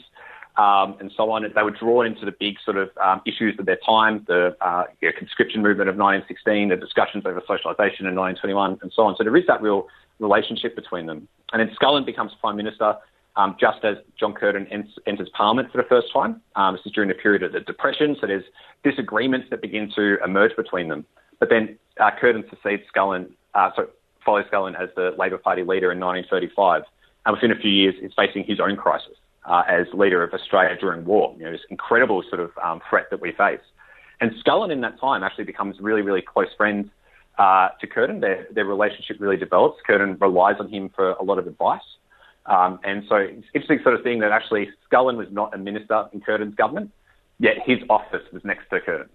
um, 0.57 0.95
and 0.99 1.11
so 1.15 1.29
on. 1.31 1.43
They 1.43 1.63
were 1.63 1.71
drawn 1.71 2.05
into 2.05 2.25
the 2.25 2.31
big 2.31 2.55
sort 2.63 2.77
of 2.77 2.89
um, 3.03 3.21
issues 3.25 3.57
of 3.59 3.65
their 3.65 3.79
time, 3.85 4.25
the 4.27 4.55
uh, 4.61 4.83
you 5.01 5.09
know, 5.09 5.13
conscription 5.17 5.61
movement 5.61 5.89
of 5.89 5.95
1916, 5.95 6.69
the 6.69 6.75
discussions 6.75 7.25
over 7.25 7.41
socialisation 7.41 8.05
in 8.05 8.15
1921, 8.15 8.79
and 8.81 8.91
so 8.93 9.03
on. 9.03 9.15
So 9.17 9.23
there 9.23 9.35
is 9.37 9.45
that 9.47 9.61
real 9.61 9.87
relationship 10.19 10.75
between 10.75 11.05
them. 11.05 11.27
And 11.53 11.59
then 11.59 11.75
Scullin 11.79 12.05
becomes 12.05 12.31
prime 12.39 12.55
minister. 12.55 12.95
Um, 13.35 13.55
just 13.59 13.85
as 13.85 13.97
John 14.19 14.33
Curtin 14.33 14.65
enters 15.05 15.29
Parliament 15.37 15.71
for 15.71 15.77
the 15.77 15.87
first 15.87 16.11
time. 16.11 16.41
Um, 16.55 16.75
this 16.75 16.83
is 16.87 16.91
during 16.91 17.07
the 17.07 17.13
period 17.13 17.43
of 17.43 17.51
the 17.51 17.59
Depression, 17.59 18.17
so 18.19 18.25
there's 18.25 18.45
disagreements 18.83 19.45
that 19.51 19.61
begin 19.61 19.91
to 19.95 20.17
emerge 20.23 20.55
between 20.55 20.87
them. 20.87 21.05
But 21.39 21.49
then 21.49 21.77
uh, 21.99 22.11
Curtin 22.19 22.43
succeeds 22.49 22.83
Scullin, 22.93 23.31
uh, 23.53 23.71
so 23.75 23.87
follows 24.25 24.45
Scullin 24.51 24.75
as 24.79 24.89
the 24.95 25.15
Labor 25.17 25.37
Party 25.37 25.63
leader 25.63 25.91
in 25.91 25.99
1935, 25.99 26.83
and 27.25 27.33
within 27.35 27.51
a 27.51 27.59
few 27.59 27.71
years 27.71 27.95
is 28.01 28.11
facing 28.15 28.43
his 28.43 28.59
own 28.59 28.75
crisis 28.75 29.15
uh, 29.45 29.63
as 29.67 29.87
leader 29.93 30.23
of 30.23 30.33
Australia 30.33 30.75
during 30.79 31.05
war. 31.05 31.33
You 31.37 31.45
know, 31.45 31.51
this 31.51 31.61
incredible 31.69 32.23
sort 32.29 32.41
of 32.41 32.51
um, 32.63 32.81
threat 32.89 33.07
that 33.11 33.21
we 33.21 33.31
face. 33.31 33.61
And 34.19 34.31
Scullin 34.43 34.71
in 34.71 34.81
that 34.81 34.99
time 34.99 35.23
actually 35.23 35.45
becomes 35.45 35.77
really, 35.79 36.01
really 36.01 36.21
close 36.21 36.47
friends 36.57 36.89
uh, 37.37 37.69
to 37.79 37.87
Curtin. 37.87 38.19
Their, 38.19 38.47
their 38.51 38.65
relationship 38.65 39.17
really 39.19 39.37
develops. 39.37 39.79
Curtin 39.85 40.17
relies 40.19 40.55
on 40.59 40.69
him 40.69 40.89
for 40.95 41.11
a 41.11 41.23
lot 41.23 41.37
of 41.37 41.47
advice. 41.47 41.81
Um, 42.47 42.79
and 42.83 43.03
so 43.07 43.15
it's 43.17 43.45
interesting 43.53 43.79
sort 43.83 43.95
of 43.95 44.03
thing 44.03 44.19
that 44.19 44.31
actually 44.31 44.69
Scullin 44.89 45.17
was 45.17 45.27
not 45.31 45.53
a 45.53 45.57
minister 45.57 46.05
in 46.13 46.21
Curtin's 46.21 46.55
government, 46.55 46.91
yet 47.39 47.57
his 47.65 47.79
office 47.89 48.23
was 48.31 48.43
next 48.43 48.69
to 48.69 48.79
Curtin 48.79 49.09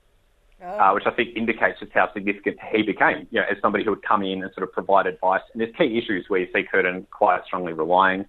uh, 0.63 0.93
which 0.93 1.05
I 1.07 1.11
think 1.11 1.37
indicates 1.37 1.81
just 1.81 1.93
how 1.93 2.13
significant 2.13 2.59
he 2.73 2.83
became, 2.83 3.27
you 3.31 3.41
know, 3.41 3.47
as 3.51 3.57
somebody 3.61 3.85
who 3.85 3.91
would 3.91 4.03
come 4.03 4.23
in 4.23 4.43
and 4.43 4.53
sort 4.55 4.63
of 4.63 4.73
provide 4.73 5.07
advice. 5.07 5.43
And 5.53 5.61
there's 5.61 5.75
key 5.77 5.99
issues 5.99 6.27
where 6.29 6.41
you 6.41 6.49
see 6.55 6.63
Curtin 6.63 7.07
quite 7.11 7.45
strongly 7.45 7.73
relying 7.73 8.27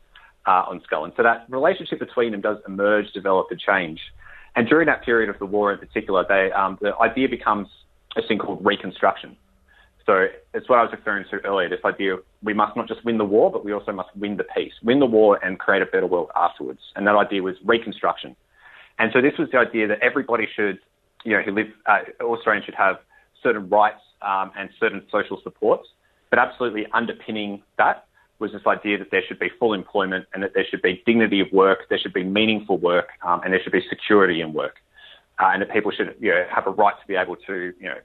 uh, 0.48 0.64
on 0.68 0.82
Scullin. 0.82 1.16
So 1.16 1.24
that 1.24 1.46
relationship 1.50 2.00
between 2.00 2.32
them 2.32 2.42
does 2.42 2.58
emerge, 2.68 3.12
develop, 3.14 3.48
and 3.52 3.60
change. 3.60 4.00
And 4.56 4.68
during 4.68 4.88
that 4.88 5.04
period 5.04 5.30
of 5.30 5.40
the 5.40 5.46
war 5.46 5.72
in 5.72 5.80
particular, 5.80 6.26
they, 6.28 6.52
um, 6.52 6.78
the 6.82 6.96
idea 6.98 7.30
becomes 7.30 7.68
a 8.16 8.22
thing 8.28 8.38
called 8.38 8.64
reconstruction. 8.64 9.38
So 10.06 10.28
it's 10.54 10.68
what 10.68 10.80
I 10.80 10.84
was 10.84 10.92
referring 10.92 11.26
to 11.32 11.38
earlier, 11.46 11.70
this 11.70 11.80
idea 11.86 12.18
we 12.44 12.54
must 12.54 12.76
not 12.76 12.88
just 12.88 13.06
win 13.06 13.18
the 13.18 13.26
war, 13.26 13.50
but 13.50 13.64
we 13.64 13.72
also 13.72 13.94
must 13.94 14.10
win 14.18 14.36
the 14.36 14.44
peace. 14.44 14.74
Win 14.84 15.00
the 15.00 15.06
war 15.06 15.40
and 15.44 15.58
create 15.58 15.82
a 15.82 15.86
better 15.86 16.08
world 16.08 16.30
afterwards. 16.36 16.82
And 16.96 17.08
that 17.08 17.16
idea 17.16 17.42
was 17.42 17.56
reconstruction. 17.64 18.36
And 19.00 19.12
so 19.14 19.22
this 19.22 19.34
was 19.40 19.50
the 19.52 19.58
idea 19.60 19.88
that 19.88 20.00
everybody 20.02 20.48
should, 20.54 20.80
you 21.24 21.36
know, 21.36 21.42
who 21.42 21.52
live, 21.52 21.68
uh, 21.86 22.00
Australians 22.22 22.66
should 22.66 22.76
have 22.76 22.98
certain 23.42 23.70
rights 23.70 24.02
um, 24.22 24.52
and 24.58 24.70
certain 24.80 25.04
social 25.12 25.40
supports. 25.44 25.88
But 26.30 26.40
absolutely 26.40 26.88
underpinning 26.94 27.62
that 27.78 28.06
was 28.40 28.52
this 28.52 28.64
idea 28.66 28.98
that 28.98 29.12
there 29.12 29.22
should 29.28 29.40
be 29.40 29.50
full 29.60 29.74
employment 29.74 30.26
and 30.34 30.42
that 30.44 30.54
there 30.54 30.66
should 30.70 30.82
be 30.82 31.02
dignity 31.06 31.40
of 31.40 31.52
work, 31.52 31.88
there 31.90 32.00
should 32.00 32.14
be 32.14 32.24
meaningful 32.24 32.78
work, 32.78 33.10
um, 33.22 33.42
and 33.44 33.54
there 33.54 33.62
should 33.62 33.72
be 33.72 33.84
security 33.88 34.42
in 34.42 34.54
work. 34.54 34.78
Uh, 35.40 35.50
and 35.54 35.62
that 35.62 35.72
people 35.72 35.92
should 35.92 36.16
you 36.20 36.30
know, 36.30 36.46
have 36.54 36.68
a 36.68 36.70
right 36.70 36.94
to 37.00 37.08
be 37.08 37.16
able 37.16 37.36
to, 37.36 37.74
you 37.80 37.88
know, 37.90 37.98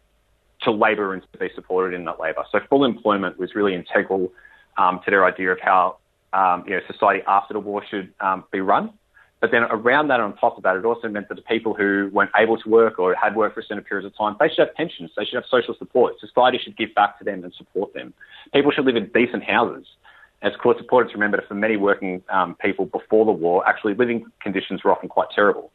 to 0.62 0.70
labour 0.70 1.12
and 1.12 1.22
to 1.32 1.38
be 1.38 1.50
supported 1.54 1.94
in 1.94 2.04
that 2.04 2.18
labour. 2.18 2.44
So 2.50 2.58
full 2.68 2.84
employment 2.84 3.38
was 3.38 3.54
really 3.54 3.74
integral 3.74 4.32
um, 4.76 5.00
to 5.04 5.10
their 5.10 5.24
idea 5.24 5.52
of 5.52 5.60
how 5.60 5.98
um, 6.32 6.64
you 6.66 6.74
know, 6.74 6.80
society 6.90 7.22
after 7.26 7.54
the 7.54 7.60
war 7.60 7.82
should 7.88 8.12
um, 8.20 8.44
be 8.50 8.60
run. 8.60 8.92
But 9.40 9.52
then 9.52 9.62
around 9.64 10.08
that, 10.08 10.18
on 10.18 10.36
top 10.36 10.56
of 10.56 10.64
that, 10.64 10.76
it 10.76 10.84
also 10.84 11.08
meant 11.08 11.28
that 11.28 11.36
the 11.36 11.42
people 11.42 11.72
who 11.72 12.10
weren't 12.12 12.32
able 12.36 12.58
to 12.58 12.68
work 12.68 12.98
or 12.98 13.14
had 13.14 13.36
worked 13.36 13.54
for 13.54 13.60
extended 13.60 13.86
periods 13.86 14.06
of 14.06 14.16
time, 14.16 14.36
they 14.40 14.48
should 14.48 14.66
have 14.66 14.74
pensions, 14.74 15.12
they 15.16 15.24
should 15.24 15.36
have 15.36 15.44
social 15.48 15.74
support. 15.78 16.18
Society 16.18 16.58
should 16.62 16.76
give 16.76 16.92
back 16.94 17.18
to 17.18 17.24
them 17.24 17.44
and 17.44 17.54
support 17.54 17.94
them. 17.94 18.12
People 18.52 18.72
should 18.72 18.84
live 18.84 18.96
in 18.96 19.10
decent 19.14 19.44
houses. 19.44 19.86
As 20.42 20.52
important 20.64 21.10
to 21.10 21.16
remember 21.16 21.36
that 21.36 21.48
for 21.48 21.54
many 21.54 21.76
working 21.76 22.22
um, 22.28 22.56
people 22.56 22.86
before 22.86 23.24
the 23.24 23.32
war, 23.32 23.66
actually 23.66 23.94
living 23.94 24.26
conditions 24.40 24.84
were 24.84 24.92
often 24.92 25.08
quite 25.08 25.28
terrible. 25.34 25.70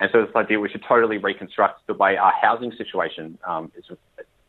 And 0.00 0.10
so 0.12 0.24
this 0.24 0.34
idea 0.34 0.58
we 0.58 0.68
should 0.68 0.84
totally 0.88 1.18
reconstruct 1.18 1.86
the 1.86 1.94
way 1.94 2.16
our 2.16 2.32
housing 2.40 2.72
situation 2.76 3.38
um, 3.46 3.70
is, 3.76 3.84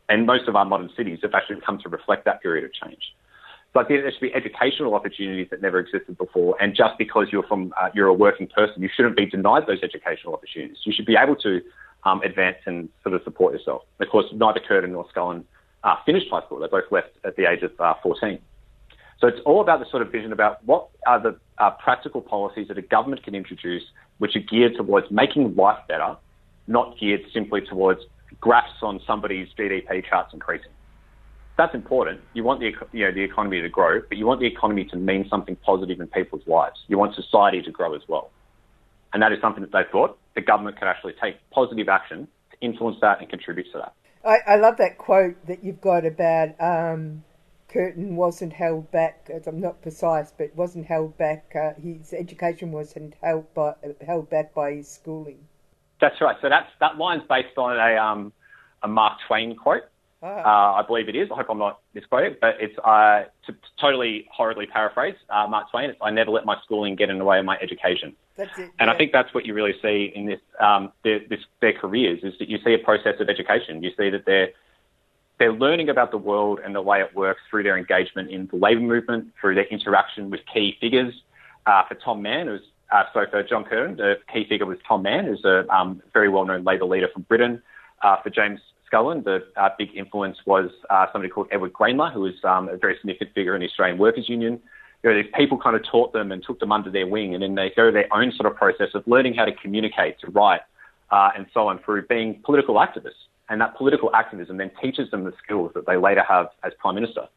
and 0.08 0.26
most 0.26 0.48
of 0.48 0.56
our 0.56 0.64
modern 0.64 0.90
cities 0.96 1.20
have 1.22 1.34
actually 1.34 1.60
come 1.64 1.78
to 1.78 1.88
reflect 1.88 2.24
that 2.24 2.42
period 2.42 2.64
of 2.64 2.72
change. 2.72 3.14
Think 3.84 4.02
there 4.02 4.12
should 4.12 4.20
be 4.20 4.34
educational 4.34 4.94
opportunities 4.94 5.48
that 5.50 5.60
never 5.62 5.78
existed 5.78 6.16
before. 6.16 6.56
And 6.60 6.74
just 6.74 6.98
because 6.98 7.28
you're 7.30 7.42
from 7.42 7.72
uh, 7.80 7.90
you're 7.94 8.06
a 8.06 8.14
working 8.14 8.46
person, 8.46 8.82
you 8.82 8.88
shouldn't 8.94 9.16
be 9.16 9.26
denied 9.26 9.64
those 9.66 9.82
educational 9.82 10.34
opportunities. 10.34 10.78
You 10.84 10.92
should 10.92 11.06
be 11.06 11.16
able 11.16 11.36
to 11.36 11.60
um, 12.04 12.22
advance 12.22 12.58
and 12.66 12.88
sort 13.02 13.14
of 13.14 13.22
support 13.24 13.52
yourself. 13.52 13.82
Of 14.00 14.08
course, 14.08 14.26
neither 14.32 14.60
Curtin 14.60 14.92
nor 14.92 15.06
Scullin 15.14 15.44
uh, 15.84 15.96
finished 16.04 16.26
high 16.30 16.44
school. 16.46 16.58
They 16.60 16.68
both 16.68 16.90
left 16.90 17.10
at 17.24 17.36
the 17.36 17.50
age 17.50 17.62
of 17.62 17.72
uh, 17.80 17.94
14. 18.02 18.38
So 19.20 19.28
it's 19.28 19.40
all 19.46 19.60
about 19.60 19.80
the 19.80 19.86
sort 19.90 20.02
of 20.02 20.12
vision 20.12 20.32
about 20.32 20.62
what 20.64 20.88
are 21.06 21.20
the 21.20 21.38
uh, 21.58 21.70
practical 21.70 22.20
policies 22.20 22.68
that 22.68 22.76
a 22.76 22.82
government 22.82 23.24
can 23.24 23.34
introduce 23.34 23.82
which 24.18 24.36
are 24.36 24.40
geared 24.40 24.76
towards 24.76 25.10
making 25.10 25.54
life 25.56 25.78
better, 25.88 26.16
not 26.66 26.98
geared 26.98 27.22
simply 27.32 27.60
towards 27.62 28.00
graphs 28.40 28.82
on 28.82 29.00
somebody's 29.06 29.48
GDP 29.58 30.04
charts 30.06 30.32
increasing. 30.34 30.70
That's 31.56 31.74
important. 31.74 32.20
You 32.34 32.44
want 32.44 32.60
the, 32.60 32.72
you 32.92 33.06
know, 33.06 33.12
the 33.12 33.22
economy 33.22 33.62
to 33.62 33.68
grow, 33.68 34.00
but 34.08 34.18
you 34.18 34.26
want 34.26 34.40
the 34.40 34.46
economy 34.46 34.84
to 34.86 34.96
mean 34.96 35.26
something 35.30 35.56
positive 35.56 36.00
in 36.00 36.06
people's 36.08 36.46
lives. 36.46 36.80
You 36.88 36.98
want 36.98 37.14
society 37.14 37.62
to 37.62 37.70
grow 37.70 37.94
as 37.94 38.02
well. 38.08 38.30
And 39.12 39.22
that 39.22 39.32
is 39.32 39.40
something 39.40 39.62
that 39.62 39.72
they 39.72 39.84
thought 39.90 40.18
the 40.34 40.42
government 40.42 40.78
could 40.78 40.88
actually 40.88 41.14
take 41.20 41.36
positive 41.50 41.88
action 41.88 42.28
to 42.50 42.56
influence 42.60 42.98
that 43.00 43.20
and 43.20 43.30
contribute 43.30 43.66
to 43.72 43.78
that. 43.78 43.94
I, 44.24 44.54
I 44.54 44.56
love 44.56 44.76
that 44.78 44.98
quote 44.98 45.46
that 45.46 45.64
you've 45.64 45.80
got 45.80 46.04
about 46.04 46.60
um, 46.60 47.24
Curtin 47.68 48.16
wasn't 48.16 48.52
held 48.52 48.90
back. 48.90 49.30
I'm 49.46 49.60
not 49.60 49.80
precise, 49.82 50.32
but 50.36 50.54
wasn't 50.54 50.86
held 50.86 51.16
back. 51.16 51.52
Uh, 51.54 51.72
his 51.80 52.12
education 52.12 52.72
wasn't 52.72 53.14
held 53.22 53.52
by, 53.54 53.74
held 54.04 54.28
back 54.28 54.54
by 54.54 54.74
his 54.74 54.88
schooling. 54.88 55.38
That's 56.00 56.20
right. 56.20 56.36
So 56.42 56.48
that's 56.48 56.68
that 56.80 56.98
line's 56.98 57.22
based 57.28 57.56
on 57.56 57.76
a 57.76 57.96
um, 57.96 58.32
a 58.82 58.88
Mark 58.88 59.18
Twain 59.26 59.56
quote. 59.56 59.84
Ah. 60.22 60.76
Uh, 60.76 60.80
I 60.80 60.86
believe 60.86 61.08
it 61.08 61.16
is. 61.16 61.28
I 61.30 61.36
hope 61.36 61.46
I'm 61.50 61.58
not 61.58 61.80
misquoting, 61.92 62.36
but 62.40 62.56
it's 62.58 62.76
uh, 62.78 63.24
to 63.46 63.54
totally 63.78 64.26
horribly 64.32 64.66
paraphrase 64.66 65.14
uh, 65.28 65.46
Mark 65.46 65.70
Twain. 65.70 65.90
It's, 65.90 65.98
I 66.00 66.10
never 66.10 66.30
let 66.30 66.46
my 66.46 66.56
schooling 66.64 66.96
get 66.96 67.10
in 67.10 67.18
the 67.18 67.24
way 67.24 67.38
of 67.38 67.44
my 67.44 67.58
education. 67.58 68.16
That's 68.36 68.58
it. 68.58 68.70
And 68.78 68.88
yeah. 68.88 68.92
I 68.92 68.96
think 68.96 69.12
that's 69.12 69.32
what 69.34 69.44
you 69.44 69.52
really 69.52 69.74
see 69.82 70.12
in 70.14 70.26
this, 70.26 70.40
um, 70.58 70.92
their, 71.04 71.20
this 71.28 71.40
their 71.60 71.74
careers 71.74 72.20
is 72.22 72.34
that 72.38 72.48
you 72.48 72.58
see 72.64 72.72
a 72.72 72.78
process 72.78 73.20
of 73.20 73.28
education. 73.28 73.82
You 73.82 73.90
see 73.96 74.08
that 74.10 74.24
they're 74.24 74.50
they're 75.38 75.52
learning 75.52 75.90
about 75.90 76.10
the 76.12 76.18
world 76.18 76.60
and 76.64 76.74
the 76.74 76.80
way 76.80 77.00
it 77.02 77.14
works 77.14 77.40
through 77.50 77.64
their 77.64 77.76
engagement 77.76 78.30
in 78.30 78.46
the 78.46 78.56
labour 78.56 78.80
movement, 78.80 79.32
through 79.38 79.54
their 79.54 79.64
interaction 79.64 80.30
with 80.30 80.40
key 80.52 80.76
figures. 80.80 81.14
Uh, 81.66 81.82
for 81.86 81.94
Tom 81.96 82.22
Mann, 82.22 82.46
who's 82.46 82.62
uh, 82.90 83.02
so 83.12 83.26
for 83.30 83.42
John 83.42 83.64
Curtin, 83.64 83.96
the 83.96 84.14
key 84.32 84.46
figure 84.48 84.64
was 84.64 84.78
Tom 84.86 85.02
Mann, 85.02 85.26
who's 85.26 85.44
a 85.44 85.68
um, 85.68 86.00
very 86.12 86.28
well-known 86.28 86.64
Labour 86.64 86.86
leader 86.86 87.08
from 87.12 87.22
Britain. 87.22 87.60
Uh, 88.02 88.20
for 88.22 88.28
James 88.30 88.60
Scullin, 88.90 89.24
the 89.24 89.44
uh, 89.56 89.70
big 89.78 89.88
influence 89.94 90.38
was 90.46 90.70
uh, 90.90 91.06
somebody 91.12 91.30
called 91.30 91.48
Edward 91.50 91.72
Grayndler, 91.72 92.12
who 92.12 92.20
was 92.20 92.34
um, 92.44 92.68
a 92.68 92.76
very 92.76 92.96
significant 92.96 93.32
figure 93.34 93.54
in 93.54 93.60
the 93.60 93.66
Australian 93.66 93.98
Workers' 93.98 94.28
Union. 94.28 94.60
You 95.02 95.10
know, 95.10 95.22
these 95.22 95.32
people 95.36 95.58
kind 95.58 95.76
of 95.76 95.82
taught 95.84 96.12
them 96.12 96.32
and 96.32 96.42
took 96.42 96.60
them 96.60 96.72
under 96.72 96.90
their 96.90 97.06
wing, 97.06 97.34
and 97.34 97.42
then 97.42 97.54
they 97.54 97.72
go 97.76 97.90
their 97.90 98.08
own 98.12 98.32
sort 98.32 98.50
of 98.50 98.56
process 98.56 98.88
of 98.94 99.06
learning 99.06 99.34
how 99.34 99.44
to 99.44 99.52
communicate, 99.52 100.18
to 100.20 100.30
write, 100.30 100.62
uh, 101.10 101.30
and 101.36 101.46
so 101.52 101.68
on 101.68 101.78
through 101.84 102.06
being 102.06 102.40
political 102.44 102.76
activists. 102.76 103.26
And 103.48 103.60
that 103.60 103.76
political 103.76 104.14
activism 104.14 104.56
then 104.56 104.70
teaches 104.82 105.10
them 105.10 105.24
the 105.24 105.32
skills 105.42 105.70
that 105.74 105.86
they 105.86 105.96
later 105.96 106.24
have 106.28 106.48
as 106.64 106.72
Prime 106.78 106.96
Minister. 106.96 107.28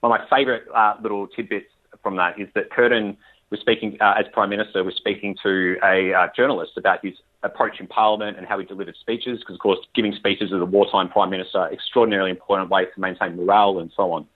One 0.00 0.12
of 0.12 0.20
my 0.20 0.36
favourite 0.36 0.62
uh, 0.74 0.94
little 1.02 1.26
tidbits 1.26 1.70
from 2.02 2.16
that 2.16 2.38
is 2.38 2.48
that 2.54 2.70
Curtin 2.70 3.16
was 3.50 3.60
speaking, 3.60 3.96
uh, 4.00 4.14
as 4.18 4.26
Prime 4.32 4.50
Minister, 4.50 4.84
was 4.84 4.94
speaking 4.94 5.36
to 5.42 5.76
a 5.82 6.12
uh, 6.12 6.28
journalist 6.36 6.72
about 6.76 7.04
his 7.04 7.14
approach 7.42 7.80
in 7.80 7.86
Parliament 7.86 8.36
and 8.36 8.46
how 8.46 8.58
he 8.58 8.64
delivered 8.64 8.96
speeches, 9.00 9.38
because 9.40 9.54
of 9.54 9.60
course, 9.60 9.78
giving 9.94 10.14
speeches 10.14 10.52
as 10.52 10.60
a 10.60 10.64
wartime 10.64 11.08
Prime 11.08 11.30
Minister, 11.30 11.68
extraordinarily 11.72 12.30
important 12.30 12.70
way 12.70 12.84
to 12.84 13.00
maintain 13.00 13.36
morale 13.36 13.78
and 13.78 13.92
so 13.96 14.12
on. 14.12 14.26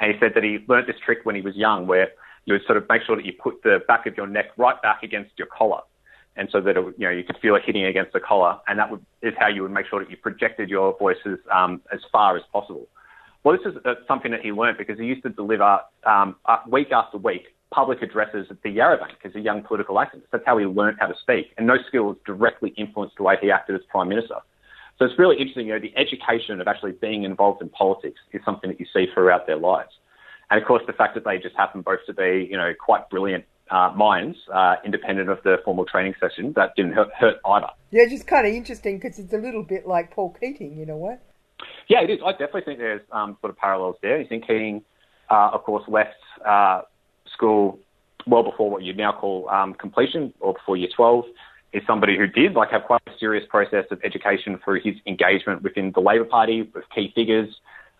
And 0.00 0.12
he 0.12 0.18
said 0.20 0.32
that 0.34 0.44
he 0.44 0.58
learnt 0.68 0.86
this 0.86 0.96
trick 1.04 1.20
when 1.24 1.34
he 1.34 1.40
was 1.40 1.56
young, 1.56 1.86
where 1.86 2.10
you 2.44 2.54
would 2.54 2.64
sort 2.66 2.78
of 2.78 2.88
make 2.88 3.02
sure 3.02 3.16
that 3.16 3.24
you 3.24 3.32
put 3.32 3.62
the 3.62 3.80
back 3.88 4.06
of 4.06 4.16
your 4.16 4.26
neck 4.26 4.46
right 4.56 4.80
back 4.80 5.02
against 5.02 5.32
your 5.36 5.48
collar, 5.48 5.80
and 6.36 6.48
so 6.50 6.60
that 6.60 6.76
it, 6.76 6.94
you 6.96 7.06
know 7.06 7.10
you 7.10 7.24
could 7.24 7.36
feel 7.38 7.56
it 7.56 7.62
hitting 7.66 7.84
against 7.84 8.12
the 8.12 8.20
collar, 8.20 8.58
and 8.68 8.78
that 8.78 8.90
would, 8.90 9.04
is 9.22 9.34
how 9.38 9.48
you 9.48 9.62
would 9.62 9.72
make 9.72 9.86
sure 9.86 9.98
that 9.98 10.10
you 10.10 10.16
projected 10.16 10.70
your 10.70 10.96
voices 10.98 11.38
um, 11.52 11.82
as 11.92 12.00
far 12.12 12.36
as 12.36 12.42
possible. 12.52 12.86
Well, 13.42 13.56
this 13.56 13.72
is 13.72 13.78
uh, 13.84 13.94
something 14.06 14.30
that 14.30 14.40
he 14.40 14.52
learned 14.52 14.78
because 14.78 14.98
he 14.98 15.04
used 15.04 15.22
to 15.24 15.30
deliver 15.30 15.80
um, 16.04 16.36
week 16.68 16.92
after 16.92 17.18
week 17.18 17.54
public 17.70 18.02
addresses 18.02 18.46
at 18.50 18.62
the 18.62 18.70
Yarra 18.70 18.98
Bank 18.98 19.18
as 19.24 19.34
a 19.34 19.40
young 19.40 19.62
political 19.62 19.96
activist. 19.96 20.24
That's 20.32 20.44
how 20.46 20.58
he 20.58 20.64
learned 20.64 20.98
how 21.00 21.06
to 21.06 21.14
speak, 21.20 21.52
and 21.56 21.68
those 21.68 21.84
skills 21.86 22.16
directly 22.26 22.70
influenced 22.76 23.16
the 23.16 23.22
way 23.22 23.36
he 23.40 23.50
acted 23.50 23.76
as 23.76 23.82
prime 23.88 24.08
minister. 24.08 24.36
So 24.98 25.04
it's 25.04 25.18
really 25.18 25.36
interesting. 25.36 25.66
You 25.66 25.74
know, 25.74 25.80
the 25.80 25.96
education 25.96 26.60
of 26.60 26.66
actually 26.66 26.92
being 26.92 27.24
involved 27.24 27.62
in 27.62 27.68
politics 27.68 28.18
is 28.32 28.40
something 28.44 28.70
that 28.70 28.80
you 28.80 28.86
see 28.92 29.06
throughout 29.12 29.46
their 29.46 29.58
lives, 29.58 29.90
and 30.50 30.60
of 30.60 30.66
course 30.66 30.82
the 30.86 30.92
fact 30.92 31.14
that 31.14 31.24
they 31.24 31.38
just 31.38 31.56
happen 31.56 31.82
both 31.82 32.00
to 32.06 32.14
be, 32.14 32.48
you 32.50 32.56
know, 32.56 32.72
quite 32.78 33.08
brilliant 33.10 33.44
uh, 33.70 33.92
minds, 33.94 34.38
uh, 34.52 34.76
independent 34.84 35.28
of 35.28 35.38
the 35.44 35.56
formal 35.64 35.84
training 35.84 36.14
session, 36.20 36.52
that 36.56 36.74
didn't 36.76 36.92
hurt, 36.92 37.08
hurt 37.18 37.36
either. 37.44 37.68
Yeah, 37.90 38.06
just 38.08 38.26
kind 38.26 38.46
of 38.46 38.52
interesting 38.52 38.98
because 38.98 39.18
it's 39.18 39.32
a 39.32 39.38
little 39.38 39.62
bit 39.62 39.86
like 39.86 40.10
Paul 40.10 40.34
Keating, 40.40 40.76
you 40.78 40.86
know 40.86 40.96
what? 40.96 41.22
Yeah, 41.88 42.02
it 42.02 42.10
is. 42.10 42.18
I 42.24 42.32
definitely 42.32 42.62
think 42.62 42.78
there's 42.78 43.02
um, 43.12 43.36
sort 43.40 43.50
of 43.50 43.56
parallels 43.56 43.96
there. 44.02 44.20
You 44.20 44.28
think 44.28 44.46
Keating, 44.46 44.82
uh, 45.30 45.50
of 45.52 45.64
course, 45.64 45.84
left 45.88 46.16
uh, 46.46 46.82
school 47.38 47.78
well 48.26 48.42
before 48.42 48.70
what 48.70 48.82
you'd 48.82 48.96
now 48.96 49.12
call 49.12 49.48
um, 49.48 49.74
completion 49.74 50.34
or 50.40 50.54
before 50.54 50.76
year 50.76 50.88
12 50.94 51.24
is 51.72 51.82
somebody 51.86 52.16
who 52.16 52.26
did 52.26 52.54
like 52.54 52.70
have 52.70 52.84
quite 52.84 53.00
a 53.06 53.12
serious 53.18 53.44
process 53.48 53.84
of 53.90 54.00
education 54.02 54.58
through 54.64 54.80
his 54.82 54.94
engagement 55.06 55.62
within 55.62 55.92
the 55.94 56.00
Labor 56.00 56.24
Party 56.24 56.62
with 56.62 56.84
key 56.94 57.12
figures. 57.14 57.48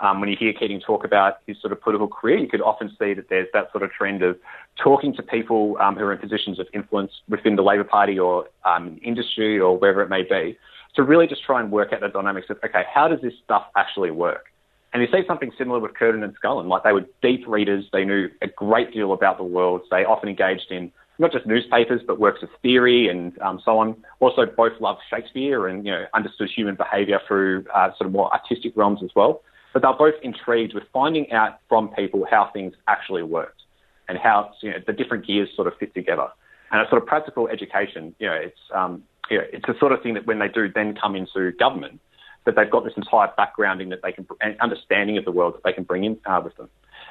Um, 0.00 0.20
when 0.20 0.30
you 0.30 0.36
hear 0.38 0.52
Keating 0.52 0.80
talk 0.80 1.04
about 1.04 1.38
his 1.46 1.60
sort 1.60 1.72
of 1.72 1.80
political 1.80 2.06
career, 2.06 2.38
you 2.38 2.48
could 2.48 2.62
often 2.62 2.88
see 2.98 3.14
that 3.14 3.28
there's 3.28 3.48
that 3.52 3.70
sort 3.72 3.82
of 3.82 3.90
trend 3.90 4.22
of 4.22 4.38
talking 4.82 5.14
to 5.16 5.22
people 5.22 5.76
um, 5.80 5.96
who 5.96 6.04
are 6.04 6.12
in 6.12 6.18
positions 6.18 6.60
of 6.60 6.66
influence 6.72 7.10
within 7.28 7.56
the 7.56 7.62
Labor 7.62 7.84
Party 7.84 8.18
or 8.18 8.46
um, 8.64 8.98
industry 9.02 9.58
or 9.58 9.76
wherever 9.76 10.00
it 10.00 10.08
may 10.08 10.22
be, 10.22 10.56
to 10.94 11.02
really 11.02 11.26
just 11.26 11.44
try 11.44 11.60
and 11.60 11.72
work 11.72 11.92
out 11.92 12.00
the 12.00 12.08
dynamics 12.08 12.46
of 12.48 12.58
okay, 12.64 12.84
how 12.92 13.08
does 13.08 13.20
this 13.20 13.34
stuff 13.44 13.64
actually 13.76 14.12
work? 14.12 14.46
And 14.92 15.02
you 15.02 15.08
see 15.12 15.26
something 15.26 15.52
similar 15.58 15.80
with 15.80 15.94
Curtin 15.94 16.22
and 16.22 16.34
Scullin. 16.40 16.66
Like 16.66 16.82
they 16.82 16.92
were 16.92 17.04
deep 17.22 17.46
readers. 17.46 17.84
They 17.92 18.04
knew 18.04 18.28
a 18.40 18.48
great 18.48 18.92
deal 18.92 19.12
about 19.12 19.36
the 19.36 19.44
world. 19.44 19.82
They 19.90 20.04
often 20.04 20.28
engaged 20.28 20.70
in 20.70 20.92
not 21.18 21.32
just 21.32 21.46
newspapers, 21.46 22.00
but 22.06 22.18
works 22.18 22.42
of 22.42 22.48
theory 22.62 23.08
and 23.08 23.38
um, 23.42 23.60
so 23.64 23.78
on. 23.78 23.96
Also, 24.20 24.46
both 24.46 24.80
loved 24.80 25.00
Shakespeare 25.10 25.66
and 25.66 25.84
you 25.84 25.92
know 25.92 26.06
understood 26.14 26.48
human 26.54 26.74
behaviour 26.74 27.20
through 27.26 27.66
uh, 27.74 27.90
sort 27.98 28.06
of 28.06 28.12
more 28.12 28.32
artistic 28.32 28.76
realms 28.76 29.00
as 29.02 29.10
well. 29.14 29.42
But 29.72 29.82
they're 29.82 29.92
both 29.92 30.14
intrigued 30.22 30.74
with 30.74 30.84
finding 30.92 31.30
out 31.32 31.58
from 31.68 31.88
people 31.88 32.26
how 32.30 32.50
things 32.52 32.74
actually 32.86 33.22
worked 33.22 33.62
and 34.08 34.16
how 34.16 34.52
you 34.62 34.70
know 34.70 34.78
the 34.86 34.92
different 34.92 35.26
gears 35.26 35.48
sort 35.54 35.66
of 35.66 35.74
fit 35.78 35.92
together. 35.92 36.28
And 36.70 36.80
a 36.80 36.88
sort 36.88 37.02
of 37.02 37.08
practical 37.08 37.48
education, 37.48 38.14
you 38.18 38.26
know, 38.26 38.34
it's 38.34 38.60
um, 38.74 39.02
you 39.30 39.38
know, 39.38 39.44
it's 39.52 39.66
the 39.66 39.74
sort 39.78 39.92
of 39.92 40.02
thing 40.02 40.14
that 40.14 40.26
when 40.26 40.38
they 40.38 40.48
do 40.48 40.70
then 40.72 40.94
come 40.94 41.14
into 41.14 41.52
government, 41.52 42.00
that 42.44 42.56
they've 42.56 42.70
got 42.70 42.84
this 42.84 42.94
entire 42.96 43.30
backgrounding 43.38 43.90
that 43.90 44.00
they 44.02 44.12
can 44.12 44.26
and 44.40 44.58
understanding 44.60 45.18
of 45.18 45.24
the 45.24 45.32
world 45.32 45.54
that 45.54 45.62
they 45.64 45.72
can 45.72 45.84
bring 45.84 46.04
in 46.04 46.18
uh, 46.26 46.40
with 46.42 46.56
them. 46.56 46.68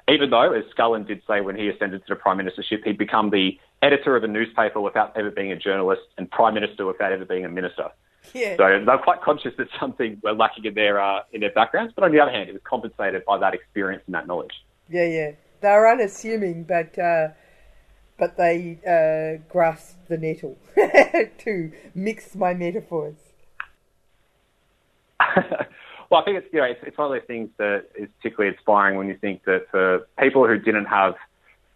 Even 0.09 0.29
though, 0.29 0.53
as 0.53 0.63
Scullin 0.75 1.05
did 1.05 1.21
say 1.27 1.41
when 1.41 1.55
he 1.55 1.67
ascended 1.67 2.05
to 2.07 2.13
the 2.13 2.15
prime 2.15 2.37
ministership, 2.37 2.83
he'd 2.85 2.97
become 2.97 3.29
the 3.29 3.59
editor 3.81 4.15
of 4.15 4.23
a 4.23 4.27
newspaper 4.27 4.79
without 4.79 5.15
ever 5.17 5.29
being 5.29 5.51
a 5.51 5.55
journalist 5.55 6.01
and 6.17 6.29
prime 6.31 6.53
minister 6.53 6.85
without 6.85 7.11
ever 7.11 7.25
being 7.25 7.45
a 7.45 7.49
minister. 7.49 7.89
Yeah. 8.33 8.55
So 8.57 8.83
they're 8.85 8.97
quite 8.97 9.21
conscious 9.21 9.53
that 9.57 9.67
something 9.79 10.19
were 10.23 10.33
lacking 10.33 10.65
in 10.65 10.73
their 10.73 11.01
uh, 11.01 11.21
in 11.31 11.41
their 11.41 11.51
backgrounds, 11.51 11.93
but 11.95 12.03
on 12.03 12.11
the 12.11 12.19
other 12.19 12.31
hand, 12.31 12.49
it 12.49 12.53
was 12.53 12.61
compensated 12.63 13.23
by 13.25 13.37
that 13.37 13.53
experience 13.53 14.03
and 14.05 14.15
that 14.15 14.27
knowledge. 14.27 14.53
Yeah, 14.89 15.05
yeah. 15.05 15.31
They 15.61 15.69
were 15.69 15.89
unassuming, 15.89 16.63
but 16.63 16.97
uh, 16.97 17.29
but 18.17 18.37
they 18.37 18.79
uh, 18.85 19.43
grasped 19.51 20.07
the 20.07 20.17
nettle 20.17 20.57
to 21.39 21.71
mix 21.93 22.35
my 22.35 22.53
metaphors. 22.53 23.26
well, 26.09 26.21
I 26.21 26.25
think 26.25 26.37
it's 26.37 26.47
you 26.51 26.59
know 26.59 26.65
it's, 26.65 26.79
it's 26.83 26.97
one 26.97 27.11
of 27.11 27.19
those 27.19 27.27
things 27.27 27.49
that 27.57 27.85
is 27.95 28.09
particularly 28.17 28.55
inspiring 28.55 28.97
when 28.97 29.07
you 29.07 29.17
think 29.19 29.43
that 29.45 29.67
for 29.71 30.07
people 30.19 30.47
who 30.47 30.57
didn't 30.57 30.85
have 30.85 31.15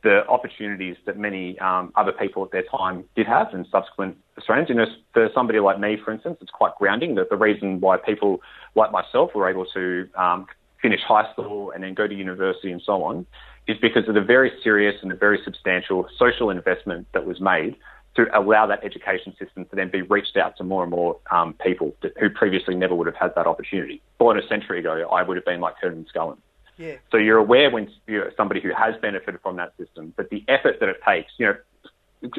the 0.03 0.27
opportunities 0.27 0.95
that 1.05 1.17
many 1.17 1.59
um, 1.59 1.91
other 1.95 2.11
people 2.11 2.43
at 2.43 2.51
their 2.51 2.63
time 2.63 3.03
did 3.15 3.27
have 3.27 3.53
and 3.53 3.67
subsequent 3.71 4.17
Australians. 4.37 4.69
You 4.69 4.75
know, 4.75 4.85
for 5.13 5.29
somebody 5.33 5.59
like 5.59 5.79
me, 5.79 5.97
for 6.03 6.11
instance, 6.11 6.37
it's 6.41 6.51
quite 6.51 6.75
grounding 6.75 7.15
that 7.15 7.29
the 7.29 7.35
reason 7.35 7.79
why 7.79 7.97
people 7.97 8.41
like 8.75 8.91
myself 8.91 9.31
were 9.35 9.49
able 9.49 9.65
to 9.73 10.09
um, 10.17 10.47
finish 10.81 11.01
high 11.07 11.31
school 11.33 11.71
and 11.71 11.83
then 11.83 11.93
go 11.93 12.07
to 12.07 12.15
university 12.15 12.71
and 12.71 12.81
so 12.83 13.03
on 13.03 13.25
is 13.67 13.77
because 13.79 14.07
of 14.07 14.15
the 14.15 14.21
very 14.21 14.51
serious 14.63 14.95
and 15.01 15.11
the 15.11 15.15
very 15.15 15.39
substantial 15.43 16.07
social 16.17 16.49
investment 16.49 17.07
that 17.13 17.25
was 17.25 17.39
made 17.39 17.75
to 18.15 18.25
allow 18.37 18.67
that 18.67 18.83
education 18.83 19.33
system 19.39 19.65
to 19.65 19.75
then 19.75 19.89
be 19.89 20.01
reached 20.01 20.35
out 20.35 20.57
to 20.57 20.63
more 20.63 20.83
and 20.83 20.91
more 20.91 21.17
um, 21.31 21.53
people 21.53 21.95
who 22.19 22.29
previously 22.29 22.75
never 22.75 22.93
would 22.93 23.07
have 23.07 23.15
had 23.15 23.33
that 23.35 23.47
opportunity. 23.47 24.01
Born 24.17 24.37
a 24.37 24.45
century 24.47 24.79
ago, 24.79 25.07
I 25.09 25.23
would 25.23 25.37
have 25.37 25.45
been 25.45 25.61
like 25.61 25.75
Curtin 25.79 26.05
Scullin. 26.13 26.37
Yeah. 26.77 26.95
So 27.11 27.17
you're 27.17 27.37
aware 27.37 27.69
when 27.69 27.89
you're 28.07 28.31
somebody 28.35 28.59
who 28.59 28.73
has 28.73 28.95
benefited 29.01 29.39
from 29.41 29.55
that 29.57 29.73
system, 29.77 30.13
but 30.17 30.29
the 30.29 30.43
effort 30.47 30.79
that 30.79 30.89
it 30.89 30.97
takes, 31.07 31.31
you 31.37 31.45
know, 31.45 31.55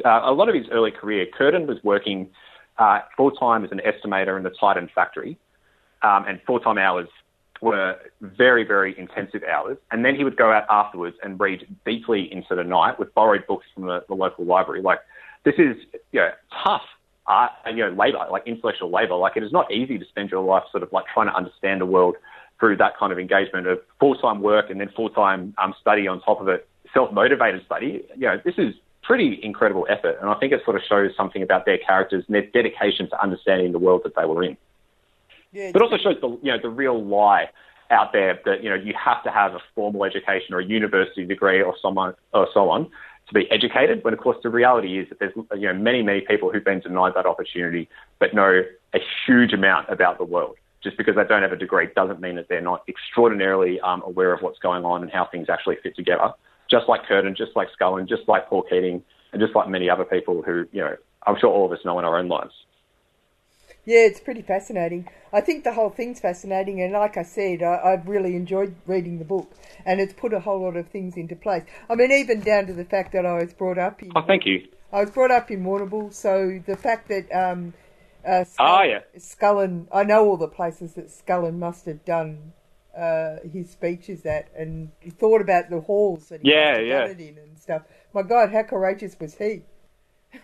uh, 0.05 0.21
a 0.23 0.33
lot 0.33 0.49
of 0.49 0.55
his 0.55 0.65
early 0.71 0.91
career, 0.91 1.25
Curtin 1.25 1.65
was 1.67 1.77
working 1.83 2.29
uh, 2.77 2.99
full 3.15 3.31
time 3.31 3.63
as 3.63 3.71
an 3.71 3.81
estimator 3.85 4.37
in 4.37 4.43
the 4.43 4.49
Titan 4.49 4.89
factory, 4.93 5.37
um, 6.01 6.25
and 6.27 6.39
full 6.45 6.59
time 6.59 6.77
hours 6.77 7.07
were 7.61 7.97
very, 8.21 8.65
very 8.65 8.97
intensive 8.97 9.43
hours. 9.43 9.77
And 9.91 10.03
then 10.03 10.15
he 10.15 10.23
would 10.23 10.35
go 10.35 10.51
out 10.51 10.65
afterwards 10.69 11.15
and 11.23 11.39
read 11.39 11.65
deeply 11.85 12.31
into 12.31 12.55
the 12.55 12.63
night 12.63 12.99
with 12.99 13.13
borrowed 13.13 13.47
books 13.47 13.65
from 13.73 13.85
the, 13.85 14.03
the 14.07 14.15
local 14.15 14.45
library. 14.45 14.81
Like 14.81 14.99
this 15.43 15.55
is, 15.57 15.77
you 16.11 16.19
know, 16.19 16.29
tough 16.63 16.83
art, 17.27 17.51
and 17.65 17.77
you 17.77 17.85
know, 17.85 17.91
labour, 17.91 18.19
like 18.31 18.43
intellectual 18.45 18.91
labour. 18.91 19.15
Like 19.15 19.37
it 19.37 19.43
is 19.43 19.51
not 19.51 19.71
easy 19.71 19.97
to 19.97 20.05
spend 20.05 20.29
your 20.29 20.43
life 20.43 20.63
sort 20.71 20.83
of 20.83 20.91
like 20.91 21.05
trying 21.13 21.27
to 21.27 21.35
understand 21.35 21.81
the 21.81 21.85
world 21.85 22.15
through 22.59 22.77
that 22.77 22.97
kind 22.97 23.11
of 23.11 23.19
engagement 23.19 23.67
of 23.67 23.79
full-time 23.99 24.41
work 24.41 24.69
and 24.69 24.79
then 24.79 24.89
full-time 24.95 25.53
um, 25.61 25.73
study 25.81 26.07
on 26.07 26.21
top 26.21 26.39
of 26.39 26.47
it, 26.47 26.67
self-motivated 26.93 27.65
study. 27.65 28.05
You 28.15 28.27
know, 28.27 28.41
this 28.43 28.55
is 28.57 28.73
pretty 29.01 29.39
incredible 29.43 29.85
effort, 29.89 30.17
and 30.21 30.29
I 30.29 30.35
think 30.35 30.53
it 30.53 30.61
sort 30.63 30.77
of 30.77 30.83
shows 30.87 31.11
something 31.17 31.43
about 31.43 31.65
their 31.65 31.77
characters 31.77 32.23
and 32.27 32.35
their 32.35 32.45
dedication 32.45 33.09
to 33.09 33.21
understanding 33.21 33.71
the 33.71 33.79
world 33.79 34.01
that 34.05 34.15
they 34.15 34.25
were 34.25 34.43
in. 34.43 34.57
Yeah, 35.51 35.71
but 35.71 35.81
also 35.81 35.97
shows 35.97 36.15
the 36.21 36.29
you 36.41 36.51
know 36.51 36.57
the 36.61 36.69
real 36.69 37.03
lie 37.03 37.49
out 37.91 38.11
there 38.11 38.39
that 38.45 38.63
you 38.63 38.69
know 38.69 38.75
you 38.75 38.93
have 38.93 39.23
to 39.23 39.29
have 39.29 39.53
a 39.53 39.59
formal 39.75 40.03
education 40.03 40.53
or 40.53 40.59
a 40.59 40.65
university 40.65 41.25
degree 41.25 41.61
or 41.61 41.75
someone 41.81 42.15
or 42.33 42.47
so 42.53 42.69
on 42.69 42.89
to 43.27 43.33
be 43.33 43.49
educated. 43.51 44.03
When 44.03 44.13
of 44.13 44.19
course 44.19 44.37
the 44.43 44.49
reality 44.49 44.99
is 44.99 45.09
that 45.09 45.19
there's 45.19 45.33
you 45.35 45.67
know 45.67 45.73
many 45.73 46.01
many 46.01 46.21
people 46.21 46.51
who've 46.51 46.63
been 46.63 46.79
denied 46.79 47.13
that 47.15 47.25
opportunity 47.25 47.89
but 48.19 48.33
know 48.33 48.63
a 48.93 48.99
huge 49.25 49.53
amount 49.53 49.89
about 49.89 50.17
the 50.17 50.25
world 50.25 50.55
just 50.83 50.97
because 50.97 51.15
they 51.15 51.23
don't 51.23 51.41
have 51.41 51.51
a 51.51 51.57
degree 51.57 51.87
doesn't 51.95 52.19
mean 52.19 52.35
that 52.35 52.49
they're 52.49 52.61
not 52.61 52.83
extraordinarily 52.87 53.79
um, 53.79 54.03
aware 54.05 54.33
of 54.33 54.41
what's 54.41 54.59
going 54.59 54.83
on 54.83 55.01
and 55.01 55.11
how 55.11 55.25
things 55.25 55.47
actually 55.49 55.77
fit 55.81 55.95
together. 55.95 56.31
Just 56.69 56.89
like 56.89 57.05
Curtin, 57.05 57.35
just 57.35 57.55
like 57.55 57.69
Scullin, 57.79 58.07
just 58.07 58.27
like 58.27 58.49
Paul 58.49 58.63
Keating, 58.63 59.01
and 59.31 59.41
just 59.41 59.55
like 59.55 59.69
many 59.69 59.89
other 59.89 60.03
people 60.03 60.41
who, 60.41 60.67
you 60.71 60.81
know, 60.81 60.95
I'm 61.25 61.37
sure 61.39 61.49
all 61.49 61.65
of 61.65 61.71
us 61.71 61.79
know 61.85 61.97
in 61.99 62.05
our 62.05 62.17
own 62.17 62.27
lives. 62.27 62.53
Yeah, 63.85 64.05
it's 64.05 64.19
pretty 64.19 64.41
fascinating. 64.41 65.09
I 65.33 65.41
think 65.41 65.63
the 65.63 65.73
whole 65.73 65.89
thing's 65.89 66.19
fascinating, 66.21 66.81
and 66.81 66.93
like 66.93 67.17
I 67.17 67.23
said, 67.23 67.61
I, 67.61 67.91
have 67.91 68.07
really 68.07 68.35
enjoyed 68.35 68.75
reading 68.85 69.19
the 69.19 69.25
book, 69.25 69.51
and 69.85 69.99
it's 69.99 70.13
put 70.13 70.33
a 70.33 70.39
whole 70.39 70.61
lot 70.61 70.77
of 70.77 70.87
things 70.87 71.17
into 71.17 71.35
place. 71.35 71.63
I 71.89 71.95
mean, 71.95 72.11
even 72.11 72.39
down 72.39 72.67
to 72.67 72.73
the 72.73 72.85
fact 72.85 73.11
that 73.11 73.25
I 73.25 73.33
was 73.33 73.53
brought 73.53 73.77
up 73.77 74.01
in. 74.01 74.11
Oh, 74.15 74.21
thank 74.25 74.45
you. 74.45 74.67
I 74.93 75.01
was 75.01 75.11
brought 75.11 75.31
up 75.31 75.51
in 75.51 75.63
Warrnambool, 75.63 76.13
so 76.13 76.61
the 76.65 76.77
fact 76.77 77.09
that 77.09 77.29
um, 77.33 77.73
uh, 78.25 78.45
Scullin, 78.45 78.55
oh, 78.59 78.83
yeah. 78.83 78.99
Scullin, 79.17 79.87
I 79.91 80.03
know 80.03 80.25
all 80.29 80.37
the 80.37 80.47
places 80.47 80.93
that 80.93 81.09
Scullin 81.09 81.59
must 81.59 81.85
have 81.85 82.05
done 82.05 82.53
uh, 82.97 83.37
his 83.51 83.69
speeches 83.69 84.25
at, 84.25 84.49
and 84.55 84.91
he 84.99 85.09
thought 85.09 85.41
about 85.41 85.69
the 85.69 85.81
halls 85.81 86.29
that 86.29 86.41
he 86.41 86.51
yeah, 86.51 86.79
yeah. 86.79 87.07
in 87.07 87.37
and 87.37 87.59
stuff. 87.59 87.81
My 88.13 88.21
God, 88.21 88.51
how 88.51 88.63
courageous 88.63 89.17
was 89.19 89.35
he? 89.35 89.63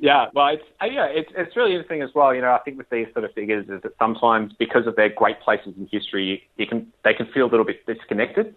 yeah, 0.00 0.26
well, 0.34 0.48
it's 0.48 0.62
uh, 0.80 0.86
yeah, 0.86 1.04
it's 1.04 1.30
it's 1.36 1.54
really 1.54 1.72
interesting 1.72 2.00
as 2.00 2.08
well. 2.14 2.34
You 2.34 2.40
know, 2.40 2.52
I 2.52 2.58
think 2.60 2.78
with 2.78 2.88
these 2.88 3.06
sort 3.12 3.26
of 3.26 3.34
figures 3.34 3.68
is 3.68 3.82
that 3.82 3.92
sometimes 3.98 4.54
because 4.58 4.86
of 4.86 4.96
their 4.96 5.10
great 5.10 5.40
places 5.40 5.74
in 5.76 5.86
history, 5.92 6.42
you 6.56 6.66
can 6.66 6.90
they 7.04 7.12
can 7.12 7.26
feel 7.26 7.44
a 7.44 7.50
little 7.50 7.66
bit 7.66 7.84
disconnected. 7.86 8.54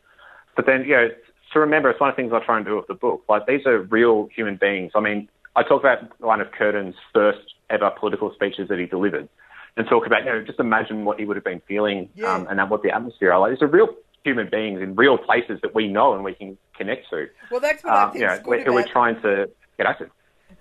But 0.56 0.66
then, 0.66 0.86
you 0.86 0.96
know, 0.96 1.10
to 1.52 1.60
remember, 1.60 1.90
it's 1.90 2.00
one 2.00 2.10
of 2.10 2.16
the 2.16 2.22
things 2.22 2.32
I 2.34 2.40
try 2.40 2.58
and 2.58 2.66
do 2.66 2.78
with 2.78 2.88
the 2.88 2.94
book. 2.94 3.24
Like 3.28 3.46
these 3.46 3.66
are 3.66 3.82
real 3.82 4.30
human 4.34 4.56
beings. 4.56 4.94
I 4.96 5.02
mean, 5.02 5.28
I 5.58 5.64
talk 5.64 5.82
about 5.82 6.18
one 6.22 6.40
of 6.40 6.48
Curtin's 6.52 6.96
first 7.14 7.56
ever 7.70 7.92
political 8.00 8.34
speeches 8.34 8.70
that 8.70 8.80
he 8.80 8.86
delivered, 8.86 9.28
and 9.76 9.86
talk 9.88 10.06
about 10.06 10.24
you 10.24 10.32
know 10.32 10.44
just 10.46 10.62
imagine 10.62 11.04
what 11.04 11.20
he 11.20 11.26
would 11.26 11.36
have 11.36 11.44
been 11.44 11.62
feeling 11.68 12.08
yeah. 12.16 12.34
um, 12.34 12.48
and 12.50 12.70
what 12.70 12.84
the 12.84 12.92
atmosphere 12.92 13.34
are 13.34 13.40
like. 13.42 13.52
These 13.52 13.62
are 13.62 13.68
real 13.68 13.90
human 14.24 14.50
beings 14.50 14.82
in 14.82 14.96
real 14.96 15.18
places 15.18 15.60
that 15.62 15.76
we 15.76 15.90
know 15.90 16.14
and 16.14 16.24
we 16.24 16.36
can 16.36 16.58
connect 16.78 17.10
to. 17.10 17.28
Well, 17.52 17.60
that's 17.60 17.84
what 17.84 17.94
um, 17.94 18.10
I 18.10 18.12
think. 18.12 18.22
You 18.22 18.28
know, 18.28 18.42
we're, 18.46 18.74
we're 18.74 18.88
trying 18.88 19.22
to 19.24 19.50
get 19.78 19.88
access. 19.88 20.08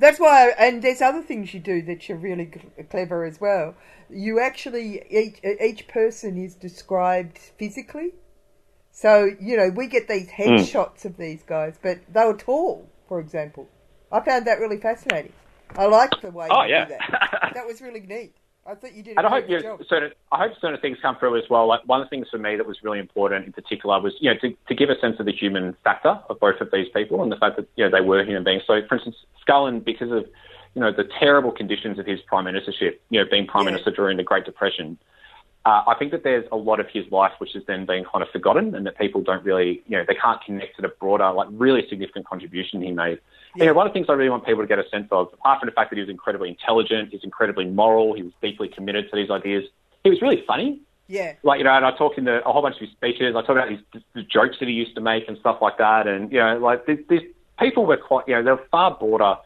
That's 0.02 0.18
why, 0.18 0.48
and 0.58 0.82
there's 0.82 1.00
other 1.00 1.22
things 1.22 1.54
you 1.54 1.60
do 1.60 1.80
that 1.82 2.08
you're 2.08 2.18
really 2.18 2.50
clever 2.90 3.24
as 3.24 3.40
well. 3.40 3.76
You 4.10 4.40
actually 4.40 5.00
each 5.08 5.38
each 5.44 5.86
person 5.86 6.36
is 6.36 6.56
described 6.56 7.38
physically. 7.38 8.14
So 8.90 9.30
you 9.40 9.56
know 9.56 9.68
we 9.68 9.86
get 9.86 10.08
these 10.08 10.28
headshots 10.28 11.02
mm. 11.02 11.04
of 11.04 11.18
these 11.18 11.44
guys, 11.44 11.78
but 11.80 12.00
they 12.12 12.24
were 12.24 12.36
tall, 12.36 12.90
for 13.06 13.20
example. 13.20 13.68
I 14.10 14.18
found 14.18 14.44
that 14.48 14.58
really 14.58 14.78
fascinating. 14.78 15.34
I 15.76 15.86
liked 15.86 16.20
the 16.20 16.32
way 16.32 16.48
oh, 16.50 16.64
you 16.64 16.70
yeah. 16.70 16.84
did 16.86 16.98
that. 16.98 17.50
that 17.54 17.64
was 17.64 17.80
really 17.80 18.00
neat. 18.00 18.34
I 18.64 18.74
thought 18.74 18.94
you 18.94 19.02
did. 19.02 19.18
And 19.18 19.26
I 19.26 19.30
hope 19.30 19.48
you 19.48 19.60
certain. 19.88 20.12
I 20.30 20.38
hope 20.38 20.52
certain 20.60 20.80
things 20.80 20.98
come 21.02 21.16
through 21.16 21.36
as 21.36 21.44
well. 21.50 21.66
Like 21.66 21.80
one 21.86 22.00
of 22.00 22.06
the 22.06 22.10
things 22.10 22.28
for 22.30 22.38
me 22.38 22.56
that 22.56 22.66
was 22.66 22.78
really 22.82 23.00
important 23.00 23.44
in 23.46 23.52
particular 23.52 24.00
was 24.00 24.14
you 24.20 24.32
know 24.32 24.38
to, 24.40 24.56
to 24.68 24.74
give 24.74 24.88
a 24.88 24.98
sense 25.00 25.18
of 25.18 25.26
the 25.26 25.32
human 25.32 25.76
factor 25.82 26.20
of 26.28 26.38
both 26.38 26.60
of 26.60 26.70
these 26.72 26.88
people 26.94 27.22
and 27.22 27.32
the 27.32 27.36
fact 27.36 27.56
that 27.56 27.66
you 27.76 27.84
know 27.84 27.90
they 27.90 28.04
were 28.04 28.24
human 28.24 28.44
beings. 28.44 28.62
So, 28.66 28.80
for 28.88 28.94
instance, 28.94 29.16
Scullin, 29.44 29.84
because 29.84 30.12
of 30.12 30.26
you 30.74 30.80
know 30.80 30.92
the 30.92 31.08
terrible 31.18 31.50
conditions 31.50 31.98
of 31.98 32.06
his 32.06 32.20
prime 32.20 32.44
ministership, 32.44 32.98
you 33.10 33.20
know 33.20 33.24
being 33.28 33.46
prime 33.46 33.64
yeah. 33.64 33.72
minister 33.72 33.90
during 33.90 34.16
the 34.16 34.22
Great 34.22 34.44
Depression, 34.44 34.96
uh, 35.64 35.82
I 35.86 35.94
think 35.98 36.10
that 36.10 36.24
there's 36.24 36.46
a 36.50 36.56
lot 36.56 36.80
of 36.80 36.86
his 36.92 37.04
life 37.12 37.32
which 37.38 37.52
has 37.54 37.62
then 37.66 37.86
been 37.86 38.04
kind 38.04 38.22
of 38.22 38.28
forgotten, 38.30 38.74
and 38.74 38.84
that 38.86 38.98
people 38.98 39.22
don't 39.22 39.44
really, 39.44 39.82
you 39.86 39.96
know, 39.96 40.04
they 40.06 40.14
can't 40.14 40.42
connect 40.44 40.76
to 40.76 40.82
the 40.82 40.88
broader, 40.88 41.30
like, 41.30 41.48
really 41.52 41.86
significant 41.88 42.26
contribution 42.26 42.82
he 42.82 42.90
made. 42.90 43.20
Yeah. 43.54 43.64
You 43.64 43.70
know, 43.70 43.74
one 43.74 43.86
of 43.86 43.92
the 43.92 43.94
things 43.94 44.06
I 44.08 44.14
really 44.14 44.30
want 44.30 44.46
people 44.46 44.62
to 44.62 44.66
get 44.66 44.78
a 44.78 44.88
sense 44.88 45.08
of, 45.10 45.32
apart 45.32 45.60
from 45.60 45.66
the 45.66 45.72
fact 45.72 45.90
that 45.90 45.96
he 45.96 46.00
was 46.00 46.08
incredibly 46.08 46.48
intelligent, 46.48 47.10
he's 47.10 47.22
incredibly 47.22 47.66
moral, 47.66 48.14
he 48.14 48.22
was 48.22 48.32
deeply 48.40 48.68
committed 48.68 49.10
to 49.10 49.16
these 49.16 49.30
ideas, 49.30 49.64
he 50.04 50.10
was 50.10 50.22
really 50.22 50.42
funny. 50.46 50.80
Yeah. 51.08 51.34
Like, 51.42 51.58
you 51.58 51.64
know, 51.64 51.72
and 51.72 51.84
I 51.84 51.90
talked 51.96 52.16
in 52.16 52.24
the, 52.24 52.46
a 52.46 52.52
whole 52.52 52.62
bunch 52.62 52.76
of 52.76 52.80
his 52.80 52.90
speeches, 52.90 53.36
I 53.36 53.40
talk 53.42 53.50
about 53.50 53.68
these 53.68 54.02
the 54.14 54.22
jokes 54.22 54.56
that 54.60 54.68
he 54.68 54.74
used 54.74 54.94
to 54.94 55.02
make 55.02 55.28
and 55.28 55.36
stuff 55.38 55.58
like 55.60 55.76
that, 55.78 56.06
and, 56.06 56.32
you 56.32 56.38
know, 56.38 56.58
like, 56.58 56.86
these 56.86 57.22
people 57.58 57.84
were 57.84 57.98
quite, 57.98 58.26
you 58.26 58.34
know, 58.34 58.42
they 58.42 58.50
were 58.52 58.66
far 58.70 58.96
broader 58.96 59.36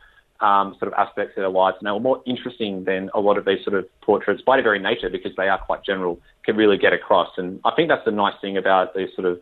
um, 0.41 0.77
sort 0.79 0.93
of 0.93 0.95
aspects 0.95 1.33
of 1.37 1.43
their 1.43 1.49
lives, 1.49 1.77
and 1.81 1.87
they 1.87 1.91
were 1.91 1.99
more 1.99 2.23
interesting 2.27 2.85
than 2.85 3.11
a 3.15 3.21
lot 3.21 3.39
of 3.39 3.45
these 3.45 3.65
sort 3.65 3.75
of 3.75 3.89
portraits 4.03 4.43
by 4.43 4.57
their 4.57 4.63
very 4.63 4.79
nature 4.79 5.11
because 5.11 5.35
they 5.35 5.49
are 5.49 5.59
quite 5.59 5.83
general, 5.83 6.21
can 6.45 6.57
really 6.57 6.77
get 6.77 6.93
across. 6.93 7.31
And 7.39 7.59
I 7.65 7.73
think 7.75 7.89
that's 7.89 8.05
the 8.05 8.13
nice 8.13 8.35
thing 8.41 8.57
about 8.57 8.95
these 8.95 9.09
sort 9.17 9.27
of, 9.27 9.41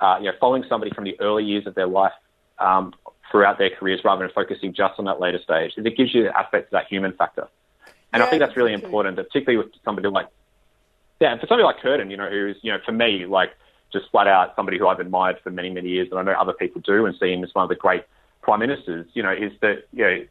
uh, 0.00 0.16
you 0.20 0.26
know, 0.26 0.36
following 0.40 0.64
somebody 0.68 0.92
from 0.94 1.04
the 1.04 1.20
early 1.20 1.44
years 1.44 1.66
of 1.66 1.74
their 1.74 1.88
life 1.88 2.12
um, 2.60 2.94
throughout 3.30 3.58
their 3.58 3.70
careers 3.70 4.00
rather 4.04 4.24
than 4.24 4.32
focusing 4.34 4.72
just 4.72 4.98
on 4.98 5.04
that 5.04 5.20
later 5.20 5.40
stage. 5.42 5.72
Is 5.76 5.84
it 5.84 5.96
gives 5.96 6.14
you 6.14 6.28
aspects 6.28 6.68
of 6.68 6.72
that 6.72 6.86
human 6.86 7.12
factor. 7.12 7.48
And 8.12 8.20
yeah, 8.20 8.26
I 8.26 8.30
think 8.30 8.40
that's 8.40 8.56
really 8.56 8.72
important, 8.72 9.16
particularly 9.16 9.58
with 9.58 9.72
somebody 9.84 10.08
like, 10.08 10.28
yeah, 11.20 11.32
and 11.32 11.40
for 11.40 11.46
somebody 11.46 11.64
like 11.64 11.80
Curtin, 11.80 12.10
you 12.10 12.16
know, 12.16 12.28
who's, 12.28 12.56
you 12.62 12.72
know, 12.72 12.78
for 12.84 12.92
me, 12.92 13.26
like, 13.26 13.50
just 13.92 14.10
flat 14.10 14.28
out 14.28 14.54
somebody 14.54 14.78
who 14.78 14.86
I've 14.86 15.00
admired 15.00 15.40
for 15.42 15.50
many, 15.50 15.70
many 15.70 15.88
years, 15.88 16.08
and 16.10 16.18
I 16.18 16.22
know 16.22 16.32
other 16.32 16.52
people 16.52 16.80
do, 16.80 17.06
and 17.06 17.16
see 17.18 17.32
him 17.32 17.42
as 17.42 17.54
one 17.54 17.64
of 17.64 17.68
the 17.68 17.74
great 17.74 18.04
prime 18.40 18.60
ministers, 18.60 19.06
you 19.14 19.22
know, 19.22 19.32
is 19.32 19.52
that, 19.60 19.84
you 19.92 20.04
know, 20.04 20.24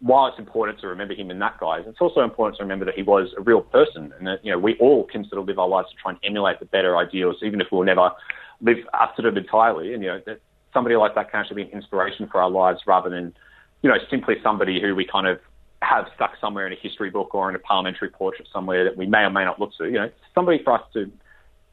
while 0.00 0.26
it's 0.28 0.38
important 0.38 0.78
to 0.80 0.86
remember 0.86 1.14
him 1.14 1.30
in 1.30 1.38
that 1.40 1.58
guise, 1.58 1.84
it's 1.86 2.00
also 2.00 2.20
important 2.20 2.56
to 2.58 2.62
remember 2.62 2.84
that 2.84 2.94
he 2.94 3.02
was 3.02 3.34
a 3.36 3.40
real 3.40 3.60
person 3.60 4.12
and 4.16 4.26
that, 4.26 4.44
you 4.44 4.52
know, 4.52 4.58
we 4.58 4.76
all 4.76 5.04
can 5.04 5.28
sort 5.28 5.40
of 5.40 5.48
live 5.48 5.58
our 5.58 5.68
lives 5.68 5.90
to 5.90 5.96
try 5.96 6.12
and 6.12 6.20
emulate 6.22 6.60
the 6.60 6.66
better 6.66 6.96
ideals, 6.96 7.36
even 7.42 7.60
if 7.60 7.66
we'll 7.72 7.82
never 7.82 8.12
live 8.60 8.78
up 8.94 9.16
to 9.16 9.22
them 9.22 9.36
entirely. 9.36 9.92
And, 9.92 10.02
you 10.02 10.08
know, 10.08 10.22
that 10.26 10.40
somebody 10.72 10.96
like 10.96 11.14
that 11.14 11.30
can 11.30 11.40
actually 11.40 11.64
be 11.64 11.70
an 11.70 11.76
inspiration 11.76 12.28
for 12.30 12.40
our 12.40 12.50
lives 12.50 12.80
rather 12.86 13.10
than, 13.10 13.34
you 13.82 13.90
know, 13.90 13.96
simply 14.10 14.36
somebody 14.42 14.80
who 14.80 14.94
we 14.94 15.06
kind 15.06 15.26
of 15.26 15.38
have 15.82 16.06
stuck 16.14 16.32
somewhere 16.40 16.66
in 16.66 16.72
a 16.72 16.76
history 16.76 17.10
book 17.10 17.34
or 17.34 17.48
in 17.48 17.54
a 17.54 17.58
parliamentary 17.58 18.10
portrait 18.10 18.48
somewhere 18.52 18.84
that 18.84 18.96
we 18.96 19.06
may 19.06 19.20
or 19.20 19.30
may 19.30 19.44
not 19.44 19.60
look 19.60 19.70
to. 19.78 19.84
You 19.84 19.92
know, 19.92 20.10
somebody 20.34 20.62
for 20.62 20.74
us 20.74 20.82
to 20.94 21.10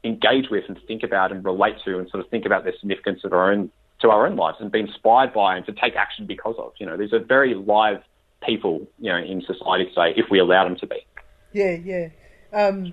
engage 0.04 0.48
with 0.50 0.64
and 0.68 0.78
think 0.86 1.02
about 1.02 1.32
and 1.32 1.44
relate 1.44 1.76
to 1.84 1.98
and 1.98 2.08
sort 2.10 2.24
of 2.24 2.30
think 2.30 2.46
about 2.46 2.64
the 2.64 2.72
significance 2.80 3.20
of 3.24 3.32
our 3.32 3.52
own 3.52 3.70
to 4.00 4.10
our 4.10 4.26
own 4.26 4.36
lives 4.36 4.58
and 4.60 4.70
be 4.70 4.80
inspired 4.80 5.32
by 5.32 5.56
and 5.56 5.64
to 5.64 5.72
take 5.72 5.96
action 5.96 6.26
because 6.26 6.54
of. 6.58 6.72
You 6.78 6.86
know, 6.86 6.96
these 6.96 7.12
are 7.12 7.18
very 7.18 7.54
live 7.54 8.02
people, 8.44 8.86
you 8.98 9.10
know, 9.10 9.16
in 9.16 9.40
society 9.40 9.86
today 9.86 10.12
if 10.16 10.26
we 10.30 10.38
allow 10.38 10.64
them 10.64 10.76
to 10.76 10.86
be. 10.86 11.06
Yeah, 11.52 11.76
yeah. 11.82 12.08
Um, 12.52 12.92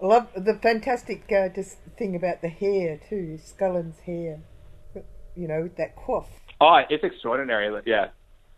love 0.00 0.28
the 0.36 0.58
fantastic 0.62 1.24
uh, 1.32 1.48
just 1.48 1.78
thing 1.98 2.14
about 2.14 2.42
the 2.42 2.48
hair 2.48 3.00
too, 3.08 3.38
Scullin's 3.42 4.00
hair. 4.00 4.40
You 5.38 5.46
know, 5.46 5.70
that 5.78 5.96
coif. 5.96 6.26
Oh, 6.60 6.80
it's 6.90 7.04
extraordinary. 7.04 7.82
Yeah. 7.86 8.08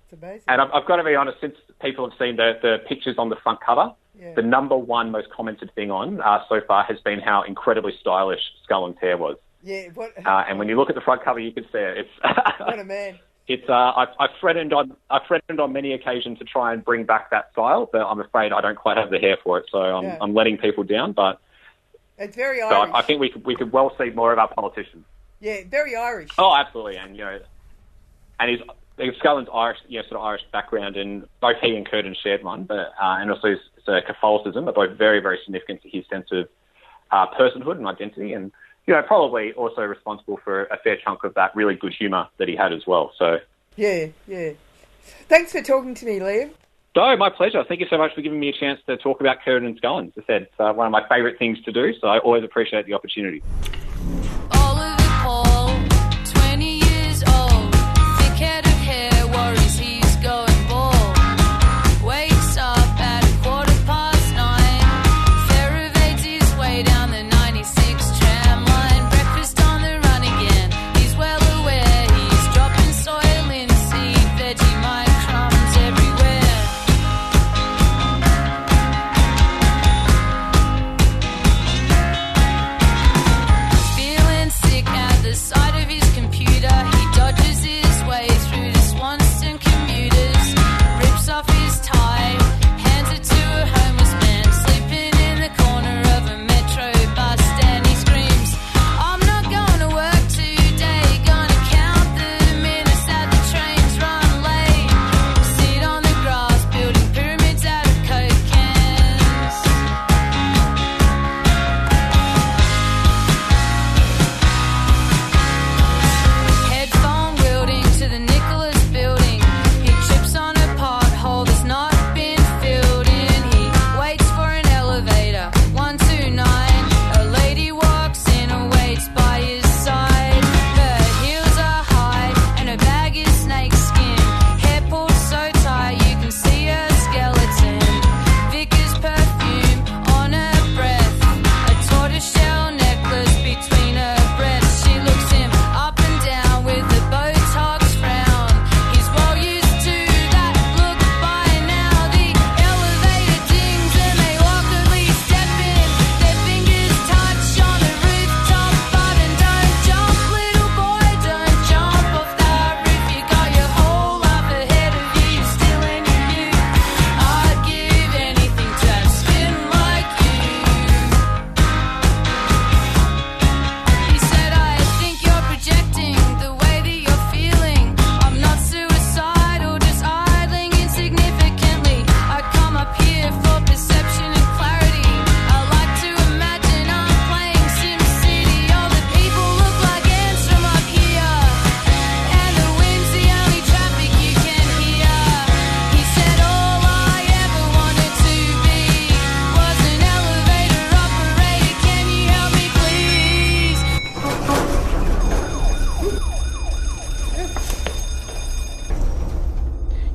It's 0.05 0.20
amazing. 0.20 0.45
And 0.49 0.62
I've, 0.62 0.70
I've 0.72 0.87
got 0.87 0.97
to 0.97 1.05
be 1.05 1.14
honest, 1.14 1.39
since 1.41 1.55
people 1.83 2.09
have 2.09 2.18
seen 2.18 2.37
the, 2.37 2.59
the 2.62 2.78
pictures 2.89 3.16
on 3.18 3.28
the 3.28 3.37
front 3.37 3.61
cover, 3.61 3.93
Yeah. 4.18 4.33
the 4.35 4.43
number 4.43 4.76
one 4.76 5.11
most 5.11 5.28
commented 5.31 5.70
thing 5.74 5.91
on 5.91 6.22
uh, 6.22 6.41
so 6.49 6.62
far 6.66 6.83
has 6.85 6.99
been 7.01 7.20
how 7.20 7.43
incredibly 7.43 7.93
stylish 8.01 8.41
Scullin 8.66 8.99
hair 8.99 9.18
was. 9.18 9.37
Yeah, 9.62 9.89
what, 9.95 10.12
Uh, 10.24 10.45
and 10.49 10.59
when 10.59 10.68
you 10.70 10.76
look 10.76 10.89
at 10.89 10.95
the 10.95 11.03
front 11.03 11.22
cover, 11.22 11.39
you 11.39 11.53
can 11.53 11.64
see 11.64 11.78
it. 11.78 11.99
It's 11.99 12.11
what 12.61 12.78
a 12.78 12.85
man. 12.85 13.18
It's 13.47 13.68
uh, 13.68 13.93
I've, 13.95 14.09
I've 14.18 14.31
threatened 14.41 14.72
on 14.72 14.97
I've 15.11 15.26
threatened 15.26 15.61
on 15.61 15.72
many 15.74 15.93
occasions 15.93 16.39
to 16.39 16.45
try 16.45 16.72
and 16.72 16.83
bring 16.83 17.05
back 17.05 17.31
that 17.31 17.53
style, 17.53 17.91
but 17.93 18.01
I'm 18.03 18.20
afraid 18.20 18.53
I 18.53 18.61
don't 18.62 18.76
quite 18.76 18.97
have 18.97 19.11
the 19.11 19.18
hair 19.18 19.37
for 19.45 19.59
it. 19.59 19.66
So 19.70 19.78
I'm, 19.78 20.05
Yeah. 20.05 20.18
I'm 20.22 20.33
letting 20.33 20.57
people 20.57 20.85
down. 20.85 21.12
But 21.12 21.41
It's 22.16 22.37
very 22.37 22.61
so 22.61 22.68
I, 22.68 23.01
I 23.01 23.03
think 23.03 23.20
we 23.20 23.28
could 23.28 23.45
we 23.45 23.55
could 23.55 23.70
well 23.70 23.95
see 23.99 24.09
more 24.11 24.33
of 24.33 24.39
our 24.39 24.49
politicians. 24.49 25.05
Yeah, 25.41 25.61
very 25.68 25.97
Irish. 25.97 26.30
Oh, 26.38 26.55
absolutely, 26.55 26.97
and 26.97 27.16
you 27.16 27.24
know, 27.24 27.38
and 28.38 28.51
he's 28.51 28.61
Scullin's 29.18 29.49
Irish, 29.53 29.78
you 29.88 29.99
know, 29.99 30.09
sort 30.09 30.20
of 30.20 30.26
Irish 30.26 30.43
background, 30.53 30.97
and 30.97 31.26
both 31.41 31.57
he 31.62 31.76
and 31.76 31.88
Curtin 31.88 32.14
shared 32.22 32.45
one, 32.45 32.64
but 32.64 32.93
uh, 33.01 33.16
and 33.18 33.30
also 33.30 33.49
his, 33.49 33.59
uh, 33.88 34.01
Catholicism 34.07 34.68
are 34.68 34.72
both 34.72 34.97
very 34.97 35.20
very 35.20 35.38
significant 35.45 35.82
to 35.82 35.88
his 35.88 36.05
sense 36.09 36.28
of 36.32 36.49
uh, 37.11 37.26
personhood 37.38 37.76
and 37.76 37.86
identity, 37.86 38.32
and 38.32 38.53
you 38.86 38.95
know, 38.95 39.03
probably 39.03 39.53
also 39.53 39.82
responsible 39.82 40.38
for 40.43 40.64
a 40.64 40.76
fair 40.78 40.97
chunk 40.97 41.24
of 41.24 41.34
that 41.34 41.55
really 41.55 41.74
good 41.74 41.95
humour 41.99 42.28
that 42.38 42.49
he 42.49 42.57
had 42.57 42.72
as 42.72 42.86
well. 42.86 43.12
So. 43.18 43.38
Yeah, 43.76 44.09
yeah. 44.26 44.53
Thanks 45.28 45.53
for 45.53 45.62
talking 45.62 45.95
to 45.95 46.07
me, 46.07 46.18
Liam. 46.18 46.51
No, 46.97 47.16
my 47.16 47.30
pleasure. 47.30 47.62
Thank 47.66 47.80
you 47.80 47.86
so 47.88 47.99
much 47.99 48.14
for 48.14 48.20
giving 48.20 48.41
me 48.41 48.49
a 48.49 48.53
chance 48.53 48.80
to 48.86 48.97
talk 48.97 49.20
about 49.20 49.36
Curtin 49.45 49.68
and 49.68 49.80
Scullin. 49.80 50.09
As 50.09 50.24
I 50.24 50.26
said, 50.26 50.43
it's 50.43 50.53
uh, 50.59 50.72
one 50.72 50.86
of 50.86 50.91
my 50.91 51.07
favourite 51.09 51.38
things 51.38 51.62
to 51.62 51.72
do, 51.72 51.93
so 52.01 52.09
I 52.09 52.18
always 52.18 52.43
appreciate 52.43 52.86
the 52.86 52.95
opportunity. 52.95 53.43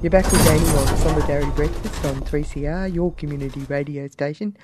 You're 0.06 0.12
back 0.12 0.32
with 0.32 0.46
Daniel 0.46 0.78
on 0.78 0.98
Solidarity 0.98 1.50
Breakfast 1.56 2.06
on 2.06 2.22
3CR, 2.22 2.94
your 2.94 3.12
community 3.14 3.62
radio 3.62 4.08
station. 4.08 4.56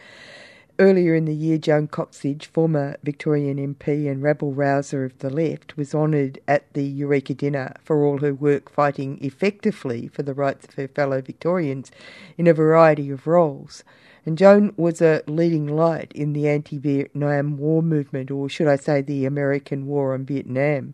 Earlier 0.78 1.16
in 1.16 1.26
the 1.26 1.34
year, 1.34 1.58
Joan 1.58 1.88
Coxsedge, 1.88 2.46
former 2.46 2.96
Victorian 3.02 3.58
MP 3.58 4.08
and 4.08 4.22
rabble 4.22 4.54
rouser 4.54 5.04
of 5.04 5.18
the 5.18 5.32
left, 5.32 5.76
was 5.76 5.96
honoured 5.96 6.40
at 6.48 6.72
the 6.74 6.84
Eureka 6.84 7.34
Dinner 7.34 7.74
for 7.84 8.06
all 8.06 8.20
her 8.20 8.36
work 8.36 8.72
fighting 8.72 9.18
effectively 9.20 10.10
for 10.10 10.22
the 10.22 10.36
rights 10.36 10.68
of 10.68 10.76
her 10.76 10.88
fellow 10.88 11.22
Victorians 11.22 11.90
in 12.38 12.46
a 12.46 12.54
variety 12.54 13.10
of 13.10 13.26
roles. 13.26 13.84
And 14.28 14.38
Joan 14.38 14.76
was 14.78 15.02
a 15.02 15.24
leading 15.26 15.66
light 15.66 16.12
in 16.14 16.34
the 16.34 16.48
anti 16.50 16.78
Vietnam 16.78 17.58
War 17.58 17.82
movement, 17.82 18.30
or 18.30 18.48
should 18.48 18.68
I 18.68 18.76
say 18.76 19.02
the 19.02 19.26
American 19.26 19.88
War 19.88 20.14
on 20.14 20.24
Vietnam. 20.24 20.94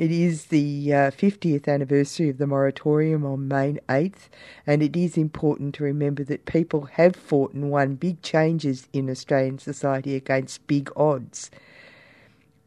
It 0.00 0.10
is 0.10 0.46
the 0.46 0.94
uh, 0.94 1.10
50th 1.10 1.68
anniversary 1.68 2.30
of 2.30 2.38
the 2.38 2.46
moratorium 2.46 3.26
on 3.26 3.48
May 3.48 3.74
8th, 3.86 4.30
and 4.66 4.82
it 4.82 4.96
is 4.96 5.18
important 5.18 5.74
to 5.74 5.84
remember 5.84 6.24
that 6.24 6.46
people 6.46 6.86
have 6.92 7.14
fought 7.14 7.52
and 7.52 7.70
won 7.70 7.96
big 7.96 8.22
changes 8.22 8.88
in 8.94 9.10
Australian 9.10 9.58
society 9.58 10.16
against 10.16 10.66
big 10.66 10.90
odds. 10.96 11.50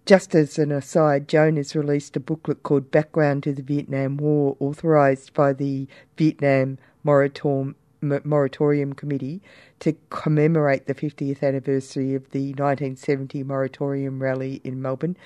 Just 0.05 0.35
as 0.35 0.59
an 0.59 0.71
aside, 0.71 1.27
Joan 1.27 1.57
has 1.57 1.75
released 1.75 2.15
a 2.15 2.19
booklet 2.19 2.61
called 2.61 2.91
Background 2.91 3.41
to 3.41 3.53
the 3.53 3.63
Vietnam 3.63 4.17
War, 4.17 4.55
authorised 4.59 5.33
by 5.33 5.53
the 5.53 5.87
Vietnam 6.15 6.77
Moratorium, 7.03 7.75
Moratorium 8.03 8.93
Committee 8.93 9.41
to 9.83 9.93
commemorate 10.09 10.85
the 10.85 10.95
50th 10.95 11.43
anniversary 11.43 12.15
of 12.15 12.31
the 12.31 12.51
1970 12.51 13.43
moratorium 13.43 14.23
rally 14.23 14.61
in 14.63 14.81
Melbourne. 14.81 15.17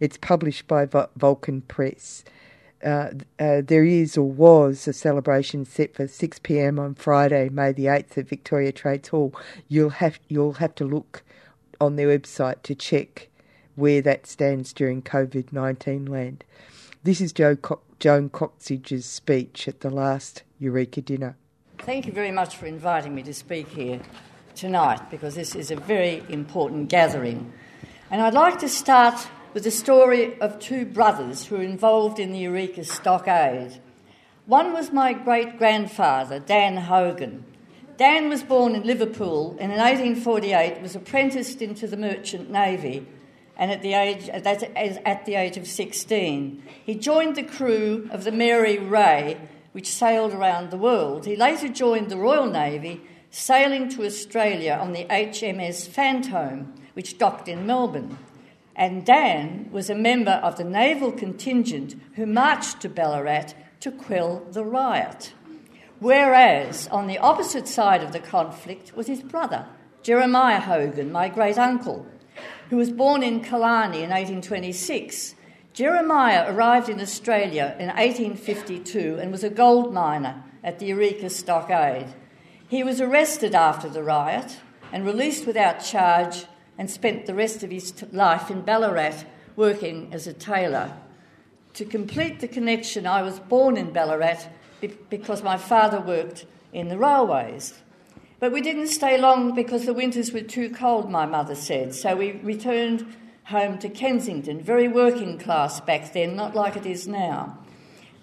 It's 0.00 0.16
published 0.16 0.66
by 0.66 0.86
Vulcan 0.86 1.60
Press. 1.60 2.24
Uh, 2.82 3.10
uh, 3.38 3.60
there 3.60 3.84
is 3.84 4.16
or 4.16 4.30
was 4.30 4.88
a 4.88 4.94
celebration 4.94 5.66
set 5.66 5.94
for 5.94 6.08
6 6.08 6.38
p.m. 6.38 6.78
on 6.78 6.94
Friday, 6.94 7.50
May 7.50 7.72
the 7.72 7.84
8th 7.84 8.16
at 8.16 8.26
Victoria 8.26 8.72
Trades 8.72 9.08
Hall. 9.10 9.34
You'll 9.68 9.90
have 9.90 10.18
you'll 10.28 10.54
have 10.54 10.74
to 10.76 10.86
look 10.86 11.22
on 11.78 11.96
their 11.96 12.18
website 12.18 12.62
to 12.62 12.74
check 12.74 13.28
where 13.74 14.00
that 14.00 14.26
stands 14.26 14.72
during 14.72 15.02
COVID 15.02 15.52
19 15.52 16.06
land. 16.06 16.42
This 17.02 17.20
is 17.20 17.34
Joe 17.34 17.56
Co- 17.56 17.82
Joan 18.00 18.30
Coxsedge's 18.30 19.04
speech 19.04 19.68
at 19.68 19.80
the 19.80 19.90
last 19.90 20.42
Eureka 20.58 21.02
dinner. 21.02 21.36
Thank 21.80 22.06
you 22.06 22.12
very 22.12 22.32
much 22.32 22.56
for 22.56 22.66
inviting 22.66 23.14
me 23.14 23.22
to 23.22 23.34
speak 23.34 23.68
here 23.68 24.00
tonight 24.56 25.08
because 25.10 25.36
this 25.36 25.54
is 25.54 25.70
a 25.70 25.76
very 25.76 26.24
important 26.28 26.88
gathering. 26.88 27.52
And 28.10 28.20
I'd 28.20 28.34
like 28.34 28.58
to 28.60 28.68
start 28.68 29.28
with 29.54 29.62
the 29.62 29.70
story 29.70 30.40
of 30.40 30.58
two 30.58 30.84
brothers 30.84 31.46
who 31.46 31.56
were 31.56 31.62
involved 31.62 32.18
in 32.18 32.32
the 32.32 32.40
Eureka 32.40 32.84
Stockade. 32.84 33.80
One 34.46 34.72
was 34.72 34.90
my 34.90 35.12
great 35.12 35.58
grandfather, 35.58 36.40
Dan 36.40 36.76
Hogan. 36.76 37.44
Dan 37.96 38.28
was 38.28 38.42
born 38.42 38.74
in 38.74 38.82
Liverpool 38.82 39.50
and 39.60 39.70
in 39.70 39.78
1848 39.78 40.82
was 40.82 40.96
apprenticed 40.96 41.62
into 41.62 41.86
the 41.86 41.96
Merchant 41.96 42.50
Navy 42.50 43.06
and 43.56 43.70
at 43.70 43.82
the 43.82 43.94
age, 43.94 44.28
at 44.28 44.46
at 44.46 45.24
the 45.24 45.34
age 45.34 45.56
of 45.56 45.66
16. 45.66 46.62
He 46.84 46.94
joined 46.94 47.36
the 47.36 47.42
crew 47.42 48.08
of 48.10 48.24
the 48.24 48.32
Mary 48.32 48.78
Ray, 48.78 49.38
which 49.76 49.86
sailed 49.86 50.32
around 50.32 50.70
the 50.70 50.78
world. 50.78 51.26
He 51.26 51.36
later 51.36 51.68
joined 51.68 52.08
the 52.08 52.16
Royal 52.16 52.46
Navy, 52.46 53.02
sailing 53.30 53.90
to 53.90 54.06
Australia 54.06 54.78
on 54.80 54.94
the 54.94 55.04
HMS 55.04 55.86
Phantom, 55.86 56.72
which 56.94 57.18
docked 57.18 57.46
in 57.46 57.66
Melbourne. 57.66 58.16
And 58.74 59.04
Dan 59.04 59.68
was 59.70 59.90
a 59.90 59.94
member 59.94 60.40
of 60.42 60.56
the 60.56 60.64
naval 60.64 61.12
contingent 61.12 61.94
who 62.14 62.24
marched 62.24 62.80
to 62.80 62.88
Ballarat 62.88 63.52
to 63.80 63.92
quell 63.92 64.46
the 64.50 64.64
riot. 64.64 65.34
Whereas 66.00 66.88
on 66.88 67.06
the 67.06 67.18
opposite 67.18 67.68
side 67.68 68.02
of 68.02 68.12
the 68.12 68.18
conflict 68.18 68.96
was 68.96 69.08
his 69.08 69.20
brother, 69.20 69.66
Jeremiah 70.02 70.60
Hogan, 70.60 71.12
my 71.12 71.28
great 71.28 71.58
uncle, 71.58 72.06
who 72.70 72.78
was 72.78 72.90
born 72.90 73.22
in 73.22 73.42
Killarney 73.42 73.98
in 73.98 74.08
1826. 74.08 75.34
Jeremiah 75.76 76.50
arrived 76.50 76.88
in 76.88 77.02
Australia 77.02 77.76
in 77.78 77.88
1852 77.88 79.18
and 79.20 79.30
was 79.30 79.44
a 79.44 79.50
gold 79.50 79.92
miner 79.92 80.42
at 80.64 80.78
the 80.78 80.86
Eureka 80.86 81.28
Stockade. 81.28 82.14
He 82.66 82.82
was 82.82 82.98
arrested 82.98 83.54
after 83.54 83.86
the 83.86 84.02
riot 84.02 84.56
and 84.90 85.04
released 85.04 85.46
without 85.46 85.84
charge 85.84 86.46
and 86.78 86.90
spent 86.90 87.26
the 87.26 87.34
rest 87.34 87.62
of 87.62 87.70
his 87.70 87.90
t- 87.90 88.06
life 88.10 88.50
in 88.50 88.62
Ballarat 88.62 89.24
working 89.54 90.08
as 90.14 90.26
a 90.26 90.32
tailor. 90.32 90.96
To 91.74 91.84
complete 91.84 92.40
the 92.40 92.48
connection, 92.48 93.06
I 93.06 93.20
was 93.20 93.38
born 93.38 93.76
in 93.76 93.92
Ballarat 93.92 94.48
be- 94.80 94.96
because 95.10 95.42
my 95.42 95.58
father 95.58 96.00
worked 96.00 96.46
in 96.72 96.88
the 96.88 96.96
railways. 96.96 97.74
But 98.40 98.50
we 98.50 98.62
didn't 98.62 98.88
stay 98.88 99.20
long 99.20 99.54
because 99.54 99.84
the 99.84 99.92
winters 99.92 100.32
were 100.32 100.40
too 100.40 100.70
cold, 100.70 101.10
my 101.10 101.26
mother 101.26 101.54
said. 101.54 101.94
So 101.94 102.16
we 102.16 102.32
returned 102.32 103.14
home 103.46 103.78
to 103.78 103.88
Kensington, 103.88 104.60
very 104.60 104.88
working 104.88 105.38
class 105.38 105.80
back 105.80 106.12
then, 106.12 106.34
not 106.34 106.54
like 106.54 106.76
it 106.76 106.84
is 106.84 107.06
now. 107.06 107.56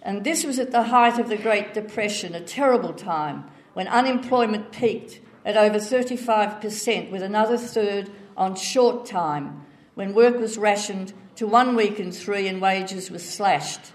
And 0.02 0.26
this 0.26 0.44
was 0.44 0.60
at 0.60 0.72
the 0.72 0.84
height 0.84 1.18
of 1.18 1.30
the 1.30 1.38
Great 1.38 1.74
Depression, 1.74 2.36
a 2.36 2.42
terrible 2.42 2.92
time 2.92 3.46
when 3.74 3.88
unemployment 3.88 4.74
peaked 4.74 5.22
at 5.46 5.56
over 5.56 5.78
35%, 5.78 7.10
with 7.10 7.24
another 7.24 7.58
third 7.58 8.12
on 8.36 8.56
short 8.56 9.06
time, 9.06 9.66
when 9.96 10.14
work 10.14 10.38
was 10.38 10.58
rationed 10.58 11.14
to 11.36 11.48
one 11.48 11.76
week 11.76 12.00
in 12.00 12.12
three 12.12 12.48
and 12.48 12.62
wages 12.62 13.10
were 13.10 13.20
slashed. 13.20 13.94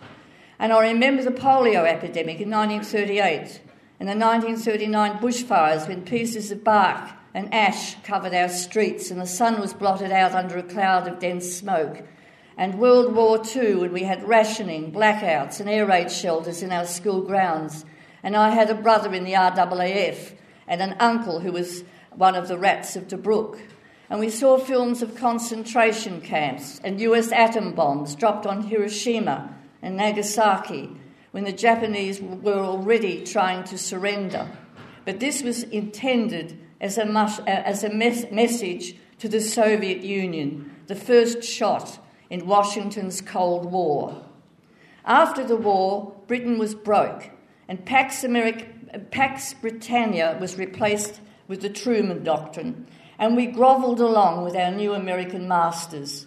And 0.59 0.73
I 0.73 0.89
remember 0.89 1.23
the 1.23 1.31
polio 1.31 1.87
epidemic 1.87 2.41
in 2.41 2.51
1938 2.51 3.61
and 4.01 4.09
the 4.09 4.17
1939 4.17 5.19
bushfires 5.19 5.87
when 5.87 6.05
pieces 6.05 6.51
of 6.51 6.65
bark 6.65 7.11
and 7.35 7.53
ash 7.53 7.95
covered 8.03 8.35
our 8.35 8.49
streets 8.49 9.11
and 9.11 9.21
the 9.21 9.27
sun 9.27 9.61
was 9.61 9.75
blotted 9.75 10.11
out 10.11 10.33
under 10.33 10.59
a 10.59 10.63
cloud 10.63 11.07
of 11.07 11.19
dense 11.19 11.53
smoke. 11.55 12.03
And 12.57 12.79
World 12.79 13.15
War 13.15 13.41
II, 13.55 13.77
when 13.77 13.93
we 13.93 14.03
had 14.03 14.27
rationing, 14.27 14.93
blackouts, 14.93 15.61
and 15.61 15.69
air 15.69 15.87
raid 15.87 16.11
shelters 16.11 16.63
in 16.63 16.73
our 16.73 16.87
school 16.87 17.23
grounds. 17.23 17.85
And 18.23 18.37
I 18.37 18.51
had 18.51 18.69
a 18.69 18.75
brother 18.75 19.15
in 19.15 19.25
the 19.25 19.35
RAAF 19.35 20.33
and 20.67 20.83
an 20.83 20.97
uncle 20.99 21.41
who 21.41 21.53
was 21.53 21.85
one 22.11 22.35
of 22.35 22.49
the 22.49 22.59
rats 22.59 22.97
of 22.97 23.07
Tobruk. 23.07 23.61
And 24.11 24.19
we 24.19 24.31
saw 24.31 24.59
films 24.59 25.03
of 25.03 25.15
concentration 25.15 26.21
camps 26.21 26.81
and 26.83 27.01
US 27.01 27.31
atom 27.31 27.75
bombs 27.75 28.15
dropped 28.15 28.47
on 28.47 28.63
Hiroshima 28.63 29.55
and 29.83 29.97
Nagasaki 29.97 30.91
when 31.31 31.45
the 31.45 31.53
Japanese 31.53 32.21
were 32.21 32.59
already 32.59 33.25
trying 33.25 33.65
to 33.65 33.79
surrender. 33.79 34.51
But 35.05 35.21
this 35.21 35.43
was 35.43 35.63
intended 35.63 36.59
as 36.81 36.99
a, 36.99 37.05
mus- 37.05 37.41
as 37.47 37.85
a 37.85 37.93
mes- 37.93 38.31
message 38.31 38.97
to 39.19 39.29
the 39.29 39.41
Soviet 39.41 40.03
Union, 40.03 40.75
the 40.87 40.95
first 40.95 41.43
shot 41.43 41.99
in 42.31 42.47
Washington's 42.47 43.21
Cold 43.21 43.71
War. 43.71 44.25
After 45.05 45.45
the 45.45 45.57
war, 45.57 46.15
Britain 46.27 46.59
was 46.59 46.75
broke, 46.75 47.31
and 47.67 47.85
Pax, 47.85 48.23
Americ- 48.23 49.11
Pax 49.11 49.55
Britannia 49.55 50.37
was 50.41 50.59
replaced 50.59 51.21
with 51.49 51.63
the 51.63 51.71
Truman 51.71 52.23
Doctrine, 52.23 52.87
and 53.19 53.35
we 53.35 53.47
grovelled 53.47 54.01
along 54.01 54.45
with 54.45 54.55
our 54.55 54.71
new 54.71 54.95
American 54.95 55.49
masters. 55.49 56.27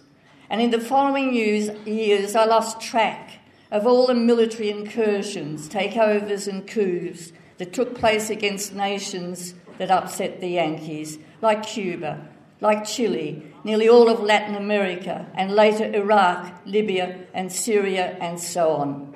And 0.50 0.60
in 0.60 0.70
the 0.70 0.80
following 0.80 1.32
years, 1.32 1.70
years 1.86 2.36
I 2.36 2.44
lost 2.44 2.80
track 2.80 3.38
of 3.70 3.86
all 3.86 4.06
the 4.06 4.14
military 4.14 4.68
incursions, 4.68 5.68
takeovers, 5.68 6.46
and 6.46 6.66
coups 6.66 7.32
that 7.62 7.72
took 7.72 7.94
place 7.94 8.28
against 8.28 8.74
nations 8.74 9.54
that 9.78 9.88
upset 9.88 10.40
the 10.40 10.48
Yankees, 10.48 11.16
like 11.40 11.64
Cuba, 11.64 12.26
like 12.60 12.84
Chile, 12.84 13.40
nearly 13.62 13.88
all 13.88 14.08
of 14.08 14.18
Latin 14.18 14.56
America, 14.56 15.24
and 15.34 15.52
later 15.52 15.84
Iraq, 15.84 16.60
Libya, 16.66 17.20
and 17.32 17.52
Syria, 17.52 18.16
and 18.20 18.40
so 18.40 18.72
on. 18.72 19.14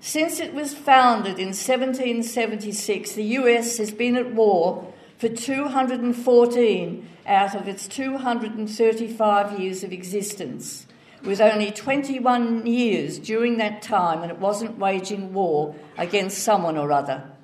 Since 0.00 0.40
it 0.40 0.54
was 0.54 0.74
founded 0.74 1.38
in 1.38 1.54
1776, 1.54 3.12
the 3.12 3.22
US 3.22 3.76
has 3.76 3.92
been 3.92 4.16
at 4.16 4.34
war 4.34 4.92
for 5.16 5.28
214 5.28 7.08
out 7.26 7.54
of 7.54 7.68
its 7.68 7.86
235 7.86 9.60
years 9.60 9.84
of 9.84 9.92
existence 9.92 10.88
with 11.22 11.40
only 11.40 11.70
21 11.70 12.66
years 12.66 13.20
during 13.20 13.58
that 13.58 13.82
time 13.82 14.18
when 14.18 14.30
it 14.30 14.38
wasn't 14.40 14.80
waging 14.80 15.32
war 15.32 15.76
against 15.96 16.38
someone 16.38 16.76
or 16.76 16.90
other. 16.90 17.37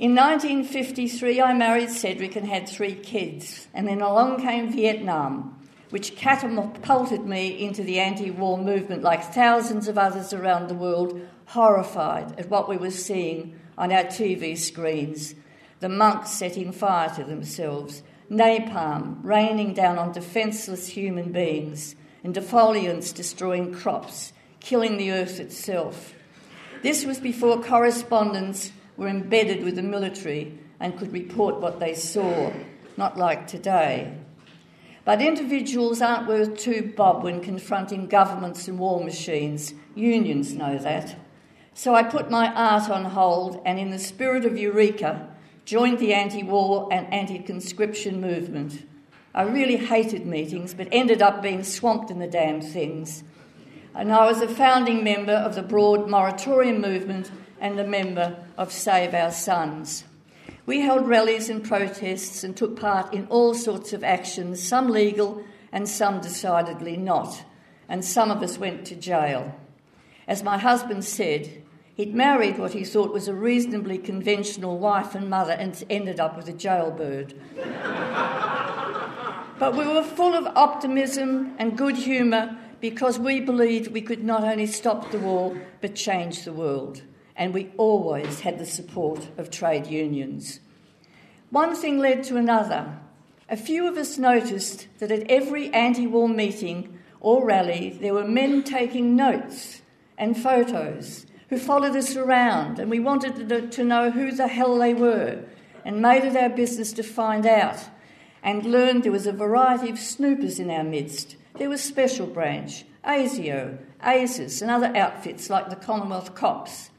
In 0.00 0.14
1953, 0.14 1.42
I 1.42 1.52
married 1.52 1.90
Cedric 1.90 2.34
and 2.34 2.48
had 2.48 2.66
three 2.66 2.94
kids, 2.94 3.68
and 3.74 3.86
then 3.86 4.00
along 4.00 4.40
came 4.40 4.72
Vietnam, 4.72 5.60
which 5.90 6.16
catapulted 6.16 7.26
me 7.26 7.62
into 7.62 7.82
the 7.84 8.00
anti 8.00 8.30
war 8.30 8.56
movement, 8.56 9.02
like 9.02 9.22
thousands 9.22 9.88
of 9.88 9.98
others 9.98 10.32
around 10.32 10.68
the 10.68 10.74
world, 10.74 11.20
horrified 11.48 12.40
at 12.40 12.48
what 12.48 12.66
we 12.66 12.78
were 12.78 12.90
seeing 12.90 13.60
on 13.76 13.92
our 13.92 14.04
TV 14.04 14.56
screens 14.56 15.34
the 15.80 15.90
monks 15.90 16.30
setting 16.30 16.72
fire 16.72 17.10
to 17.10 17.22
themselves, 17.24 18.02
napalm 18.30 19.18
raining 19.22 19.74
down 19.74 19.98
on 19.98 20.12
defenceless 20.12 20.86
human 20.86 21.30
beings, 21.30 21.94
and 22.24 22.34
defoliants 22.34 23.14
destroying 23.14 23.74
crops, 23.74 24.32
killing 24.60 24.96
the 24.96 25.12
earth 25.12 25.38
itself. 25.38 26.14
This 26.82 27.04
was 27.04 27.20
before 27.20 27.62
correspondents 27.62 28.72
were 29.00 29.08
embedded 29.08 29.64
with 29.64 29.76
the 29.76 29.82
military 29.82 30.52
and 30.78 30.98
could 30.98 31.10
report 31.10 31.58
what 31.58 31.80
they 31.80 31.94
saw, 31.94 32.52
not 32.98 33.16
like 33.16 33.46
today. 33.46 34.12
But 35.06 35.22
individuals 35.22 36.02
aren't 36.02 36.28
worth 36.28 36.58
two 36.58 36.92
bob 36.94 37.24
when 37.24 37.40
confronting 37.40 38.08
governments 38.08 38.68
and 38.68 38.78
war 38.78 39.02
machines. 39.02 39.72
Unions 39.94 40.52
know 40.52 40.76
that. 40.76 41.16
So 41.72 41.94
I 41.94 42.02
put 42.02 42.30
my 42.30 42.52
art 42.52 42.90
on 42.90 43.06
hold 43.06 43.62
and, 43.64 43.78
in 43.78 43.88
the 43.88 43.98
spirit 43.98 44.44
of 44.44 44.58
Eureka, 44.58 45.30
joined 45.64 45.98
the 45.98 46.12
anti 46.12 46.42
war 46.42 46.86
and 46.92 47.10
anti 47.10 47.38
conscription 47.38 48.20
movement. 48.20 48.86
I 49.34 49.44
really 49.44 49.76
hated 49.76 50.26
meetings, 50.26 50.74
but 50.74 50.88
ended 50.92 51.22
up 51.22 51.40
being 51.40 51.64
swamped 51.64 52.10
in 52.10 52.18
the 52.18 52.26
damn 52.26 52.60
things. 52.60 53.24
And 53.94 54.12
I 54.12 54.26
was 54.26 54.42
a 54.42 54.48
founding 54.48 55.02
member 55.02 55.32
of 55.32 55.54
the 55.54 55.62
Broad 55.62 56.06
Moratorium 56.10 56.82
Movement 56.82 57.30
and 57.60 57.78
a 57.78 57.86
member 57.86 58.36
of 58.56 58.72
Save 58.72 59.14
Our 59.14 59.30
Sons. 59.30 60.04
We 60.66 60.80
held 60.80 61.06
rallies 61.06 61.48
and 61.48 61.62
protests 61.62 62.42
and 62.42 62.56
took 62.56 62.78
part 62.78 63.12
in 63.12 63.26
all 63.26 63.54
sorts 63.54 63.92
of 63.92 64.02
actions, 64.02 64.62
some 64.62 64.88
legal 64.88 65.44
and 65.72 65.88
some 65.88 66.20
decidedly 66.20 66.96
not. 66.96 67.44
And 67.88 68.04
some 68.04 68.30
of 68.30 68.42
us 68.42 68.58
went 68.58 68.86
to 68.86 68.96
jail. 68.96 69.54
As 70.26 70.42
my 70.42 70.58
husband 70.58 71.04
said, 71.04 71.62
he'd 71.96 72.14
married 72.14 72.58
what 72.58 72.72
he 72.72 72.84
thought 72.84 73.12
was 73.12 73.28
a 73.28 73.34
reasonably 73.34 73.98
conventional 73.98 74.78
wife 74.78 75.14
and 75.14 75.28
mother 75.28 75.52
and 75.52 75.82
ended 75.90 76.20
up 76.20 76.36
with 76.36 76.48
a 76.48 76.52
jailbird. 76.52 77.34
But 79.58 79.76
we 79.76 79.86
were 79.86 80.02
full 80.02 80.34
of 80.34 80.46
optimism 80.56 81.54
and 81.58 81.76
good 81.76 81.96
humour 81.96 82.56
because 82.80 83.18
we 83.18 83.40
believed 83.40 83.92
we 83.92 84.00
could 84.00 84.24
not 84.24 84.42
only 84.44 84.66
stop 84.66 85.10
the 85.10 85.18
war 85.18 85.60
but 85.80 85.94
change 85.94 86.44
the 86.44 86.52
world. 86.52 87.02
And 87.40 87.54
we 87.54 87.72
always 87.78 88.40
had 88.40 88.58
the 88.58 88.66
support 88.66 89.28
of 89.38 89.50
trade 89.50 89.86
unions. 89.86 90.60
One 91.48 91.74
thing 91.74 91.98
led 91.98 92.22
to 92.24 92.36
another. 92.36 92.98
A 93.48 93.56
few 93.56 93.88
of 93.88 93.96
us 93.96 94.18
noticed 94.18 94.88
that 94.98 95.10
at 95.10 95.30
every 95.30 95.72
anti 95.72 96.06
war 96.06 96.28
meeting 96.28 96.98
or 97.18 97.42
rally, 97.46 97.96
there 97.98 98.12
were 98.12 98.28
men 98.28 98.62
taking 98.62 99.16
notes 99.16 99.80
and 100.18 100.36
photos, 100.36 101.24
who 101.48 101.58
followed 101.58 101.96
us 101.96 102.14
around, 102.14 102.78
and 102.78 102.90
we 102.90 103.00
wanted 103.00 103.72
to- 103.72 103.84
know 103.84 104.10
who 104.10 104.30
the 104.32 104.48
hell 104.48 104.76
they 104.76 104.92
were, 104.92 105.38
and 105.82 106.02
made 106.02 106.24
it 106.24 106.36
our 106.36 106.50
business 106.50 106.92
to 106.92 107.02
find 107.02 107.46
out, 107.46 107.88
and 108.42 108.66
learned 108.66 109.02
there 109.02 109.12
was 109.12 109.26
a 109.26 109.32
variety 109.32 109.88
of 109.88 109.98
snoopers 109.98 110.60
in 110.60 110.70
our 110.70 110.84
midst. 110.84 111.36
There 111.56 111.70
was 111.70 111.80
Special 111.80 112.26
Branch, 112.26 112.84
ASIO, 113.02 113.78
ASIS, 114.02 114.60
and 114.60 114.70
other 114.70 114.94
outfits 114.94 115.48
like 115.48 115.70
the 115.70 115.76
Commonwealth 115.76 116.34
Cops. 116.34 116.89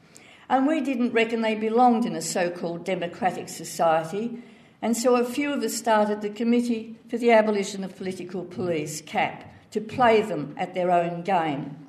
And 0.52 0.66
we 0.66 0.82
didn't 0.82 1.14
reckon 1.14 1.40
they 1.40 1.54
belonged 1.54 2.04
in 2.04 2.14
a 2.14 2.20
so 2.20 2.50
called 2.50 2.84
democratic 2.84 3.48
society, 3.48 4.42
and 4.82 4.94
so 4.94 5.16
a 5.16 5.24
few 5.24 5.50
of 5.50 5.62
us 5.62 5.72
started 5.72 6.20
the 6.20 6.28
Committee 6.28 6.98
for 7.08 7.16
the 7.16 7.30
Abolition 7.30 7.82
of 7.82 7.96
Political 7.96 8.44
Police, 8.44 9.00
CAP, 9.00 9.50
to 9.70 9.80
play 9.80 10.20
them 10.20 10.54
at 10.58 10.74
their 10.74 10.90
own 10.90 11.22
game. 11.22 11.88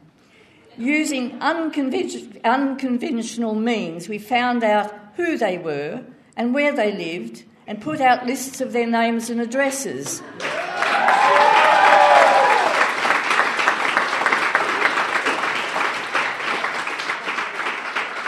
Using 0.78 1.38
unconven- 1.41 2.41
unconventional 2.45 3.53
means, 3.53 4.07
we 4.07 4.18
found 4.18 4.64
out 4.64 4.93
who 5.18 5.38
they 5.38 5.57
were 5.57 6.05
and 6.38 6.53
where 6.53 6.74
they 6.74 6.93
lived 6.93 7.43
and 7.68 7.82
put 7.82 7.99
out 7.99 8.26
lists 8.26 8.61
of 8.61 8.72
their 8.72 8.88
names 8.88 9.30
and 9.30 9.41
addresses. 9.41 10.24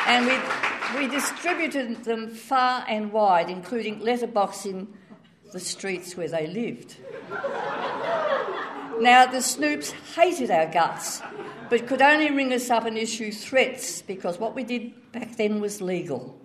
And 0.08 0.28
we, 0.28 1.00
we 1.00 1.08
distributed 1.30 2.04
them 2.04 2.30
far 2.30 2.86
and 2.88 3.12
wide, 3.12 3.50
including 3.50 4.00
letterboxing 4.00 4.88
the 5.52 5.60
streets 5.60 6.16
where 6.16 6.28
they 6.28 6.48
lived. 6.48 6.98
Now, 9.00 9.26
the 9.26 9.40
Snoops 9.40 9.92
hated 10.16 10.52
our 10.52 10.68
guts, 10.68 11.22
but 11.70 11.88
could 11.88 12.02
only 12.02 12.32
ring 12.32 12.54
us 12.54 12.70
up 12.70 12.86
and 12.86 12.98
issue 12.98 13.32
threats 13.32 14.02
because 14.02 14.40
what 14.40 14.56
we 14.56 14.64
did 14.64 15.12
back 15.12 15.36
then 15.36 15.60
was 15.60 15.82
legal. 15.82 16.40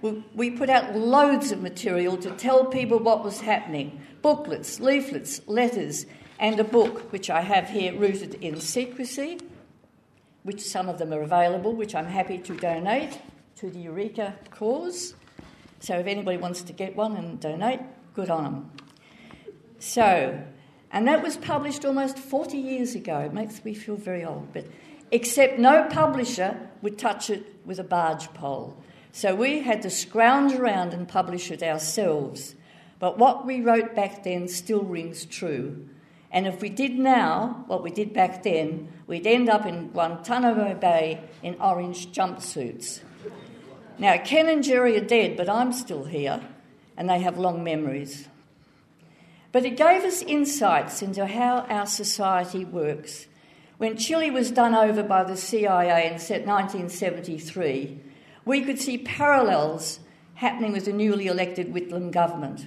We, 0.00 0.24
we 0.34 0.50
put 0.50 0.68
out 0.68 0.96
loads 0.96 1.52
of 1.52 1.62
material 1.62 2.16
to 2.18 2.30
tell 2.32 2.64
people 2.64 2.98
what 2.98 3.24
was 3.24 3.40
happening 3.40 4.00
booklets, 4.20 4.80
leaflets, 4.80 5.40
letters, 5.46 6.06
and 6.38 6.58
a 6.58 6.64
book, 6.64 7.12
which 7.12 7.30
I 7.30 7.40
have 7.40 7.68
here 7.68 7.96
rooted 7.96 8.34
in 8.34 8.60
secrecy, 8.60 9.38
which 10.42 10.60
some 10.60 10.88
of 10.88 10.98
them 10.98 11.12
are 11.12 11.22
available, 11.22 11.72
which 11.72 11.94
I'm 11.94 12.06
happy 12.06 12.38
to 12.38 12.56
donate 12.56 13.18
to 13.62 13.70
the 13.70 13.78
Eureka 13.78 14.34
cause. 14.50 15.14
So 15.78 15.96
if 15.96 16.08
anybody 16.08 16.36
wants 16.36 16.62
to 16.62 16.72
get 16.72 16.96
one 16.96 17.16
and 17.16 17.38
donate, 17.38 17.78
good 18.12 18.28
on 18.28 18.42
them. 18.42 18.70
So, 19.78 20.42
and 20.90 21.06
that 21.06 21.22
was 21.22 21.36
published 21.36 21.84
almost 21.84 22.18
40 22.18 22.58
years 22.58 22.96
ago. 22.96 23.20
It 23.20 23.32
makes 23.32 23.64
me 23.64 23.72
feel 23.72 23.94
very 23.94 24.24
old, 24.24 24.52
but 24.52 24.66
except 25.12 25.60
no 25.60 25.86
publisher 25.88 26.58
would 26.82 26.98
touch 26.98 27.30
it 27.30 27.54
with 27.64 27.78
a 27.78 27.84
barge 27.84 28.34
pole. 28.34 28.76
So 29.12 29.32
we 29.36 29.60
had 29.60 29.82
to 29.82 29.90
scrounge 29.90 30.54
around 30.54 30.92
and 30.92 31.06
publish 31.06 31.52
it 31.52 31.62
ourselves. 31.62 32.56
But 32.98 33.16
what 33.16 33.46
we 33.46 33.60
wrote 33.60 33.94
back 33.94 34.24
then 34.24 34.48
still 34.48 34.82
rings 34.82 35.24
true. 35.24 35.88
And 36.32 36.48
if 36.48 36.60
we 36.60 36.68
did 36.68 36.98
now 36.98 37.62
what 37.68 37.84
we 37.84 37.92
did 37.92 38.12
back 38.12 38.42
then, 38.42 38.92
we'd 39.06 39.24
end 39.24 39.48
up 39.48 39.66
in 39.66 39.90
Guantanamo 39.90 40.74
Bay 40.74 41.20
in 41.44 41.54
orange 41.60 42.10
jumpsuits. 42.10 43.02
Now, 43.98 44.18
Ken 44.18 44.48
and 44.48 44.64
Jerry 44.64 44.96
are 44.96 45.04
dead, 45.04 45.36
but 45.36 45.48
I'm 45.48 45.72
still 45.72 46.04
here, 46.04 46.40
and 46.96 47.08
they 47.08 47.20
have 47.20 47.38
long 47.38 47.62
memories. 47.62 48.28
But 49.52 49.64
it 49.64 49.76
gave 49.76 50.02
us 50.02 50.22
insights 50.22 51.02
into 51.02 51.26
how 51.26 51.66
our 51.68 51.86
society 51.86 52.64
works. 52.64 53.26
When 53.76 53.96
Chile 53.96 54.30
was 54.30 54.50
done 54.50 54.74
over 54.74 55.02
by 55.02 55.24
the 55.24 55.36
CIA 55.36 56.06
in 56.06 56.12
1973, 56.14 58.00
we 58.44 58.62
could 58.62 58.80
see 58.80 58.98
parallels 58.98 60.00
happening 60.34 60.72
with 60.72 60.86
the 60.86 60.92
newly 60.92 61.26
elected 61.26 61.72
Whitlam 61.72 62.10
government. 62.10 62.66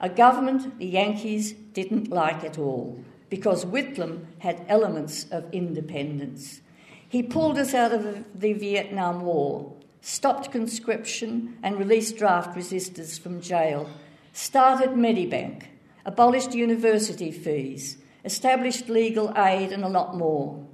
A 0.00 0.08
government 0.08 0.78
the 0.78 0.86
Yankees 0.86 1.52
didn't 1.52 2.10
like 2.10 2.44
at 2.44 2.58
all 2.58 2.98
because 3.30 3.64
Whitlam 3.64 4.26
had 4.40 4.64
elements 4.68 5.26
of 5.30 5.46
independence. 5.52 6.60
He 7.08 7.22
pulled 7.22 7.56
us 7.56 7.72
out 7.72 7.92
of 7.92 8.24
the 8.38 8.52
Vietnam 8.52 9.22
War, 9.22 9.72
stopped 10.06 10.52
conscription 10.52 11.58
and 11.64 11.76
released 11.76 12.16
draft 12.16 12.56
resistors 12.56 13.18
from 13.20 13.40
jail, 13.40 13.90
started 14.32 14.90
Medibank, 14.90 15.64
abolished 16.04 16.54
university 16.54 17.32
fees, 17.32 17.96
established 18.24 18.88
legal 18.88 19.36
aid, 19.36 19.72
and 19.72 19.82
a 19.82 19.88
lot 19.88 20.16
more. 20.16 20.64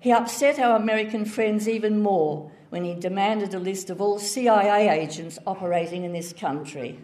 He 0.00 0.10
upset 0.10 0.58
our 0.58 0.74
American 0.74 1.24
friends 1.24 1.68
even 1.68 2.02
more 2.02 2.50
when 2.70 2.82
he 2.82 2.96
demanded 2.96 3.54
a 3.54 3.60
list 3.60 3.88
of 3.88 4.00
all 4.00 4.18
CIA 4.18 4.88
agents 4.88 5.38
operating 5.46 6.02
in 6.02 6.12
this 6.12 6.32
country. 6.32 6.98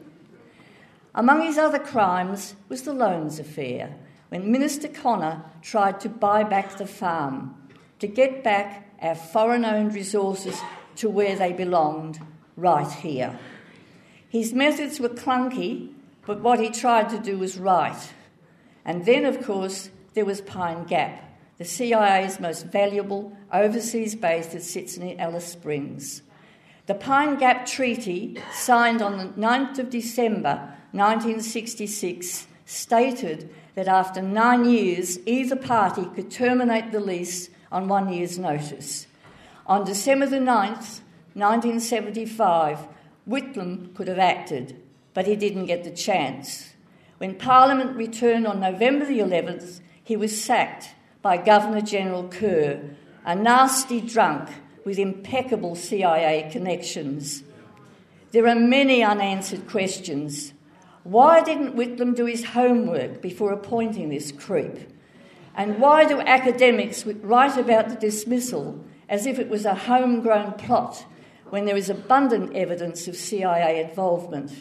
Among 1.15 1.43
his 1.43 1.59
other 1.59 1.79
crimes 1.79 2.57
was 2.69 2.83
the 2.83 2.93
loans 2.93 3.39
affair, 3.39 3.95
when 4.31 4.51
Minister 4.51 4.89
Connor 4.89 5.45
tried 5.63 6.01
to 6.01 6.09
buy 6.09 6.43
back 6.43 6.77
the 6.77 6.87
farm, 6.89 7.55
to 8.01 8.09
get 8.09 8.43
back 8.43 8.93
our 9.01 9.15
foreign 9.15 9.65
owned 9.65 9.95
resources 9.95 10.61
to 10.99 11.09
where 11.09 11.37
they 11.37 11.53
belonged, 11.53 12.21
right 12.57 12.91
here. 12.91 13.39
His 14.29 14.53
methods 14.53 15.01
were 15.01 15.09
clunky, 15.09 15.93
but 16.27 16.41
what 16.41 16.61
he 16.61 16.71
tried 16.71 17.09
to 17.11 17.19
do 17.19 17.39
was 17.39 17.59
right. 17.59 18.13
And 18.85 19.05
then, 19.07 19.25
of 19.25 19.45
course, 19.45 19.91
there 20.15 20.25
was 20.25 20.41
Pine 20.41 20.85
Gap, 20.85 21.25
the 21.57 21.65
CIA's 21.65 22.39
most 22.41 22.67
valuable 22.67 23.37
overseas 23.53 24.15
base 24.15 24.49
that 24.49 24.63
sits 24.63 24.97
in 24.97 25.19
Alice 25.19 25.47
Springs. 25.47 26.23
The 26.87 26.95
Pine 26.95 27.37
Gap 27.39 27.67
Treaty, 27.67 28.39
signed 28.53 29.03
on 29.03 29.19
the 29.19 29.25
9th 29.41 29.79
of 29.79 29.91
December 29.91 30.75
1966, 30.93 32.47
stated 32.65 33.51
that 33.75 33.89
after 33.89 34.23
nine 34.23 34.65
years, 34.65 35.19
either 35.27 35.57
party 35.57 36.07
could 36.15 36.31
terminate 36.31 36.93
the 36.93 37.01
lease 37.01 37.51
on 37.71 37.89
one 37.89 38.13
year's 38.13 38.39
notice. 38.39 39.07
On 39.69 39.85
December 39.85 40.25
the 40.25 40.39
9th, 40.39 41.03
1975, 41.35 42.89
Whitlam 43.29 43.95
could 43.95 44.09
have 44.09 44.19
acted, 44.19 44.81
but 45.13 45.27
he 45.27 45.37
didn't 45.37 45.67
get 45.67 45.85
the 45.85 45.91
chance. 45.91 46.73
When 47.19 47.35
Parliament 47.35 47.95
returned 47.95 48.47
on 48.47 48.61
November 48.61 49.05
the 49.05 49.19
11th, 49.19 49.81
he 50.03 50.17
was 50.17 50.43
sacked 50.43 50.95
by 51.21 51.37
Governor 51.37 51.83
General 51.83 52.27
Kerr, 52.29 52.81
a 53.27 53.35
nasty 53.35 54.01
drunk 54.01 54.49
with 54.87 54.99
impeccable 54.99 55.75
CIA 55.75 56.49
connections. 56.51 57.43
There 58.31 58.49
are 58.49 58.55
many 58.55 59.03
unanswered 59.03 59.69
questions. 59.69 60.55
Why 61.03 61.43
didn't 61.43 61.77
Whitlam 61.77 62.17
do 62.17 62.25
his 62.25 62.43
homework 62.43 63.21
before 63.21 63.53
appointing 63.53 64.09
this 64.09 64.33
creep? 64.33 64.79
And 65.55 65.79
why 65.79 66.07
do 66.07 66.21
academics 66.21 67.05
write 67.05 67.59
about 67.59 67.91
the 67.91 67.97
dismissal 67.97 68.83
as 69.09 69.27
if 69.27 69.39
it 69.39 69.49
was 69.49 69.65
a 69.65 69.75
homegrown 69.75 70.53
plot 70.53 71.05
when 71.51 71.65
there 71.65 71.77
is 71.77 71.89
abundant 71.89 72.55
evidence 72.55 73.09
of 73.09 73.17
CIA 73.17 73.81
involvement? 73.89 74.53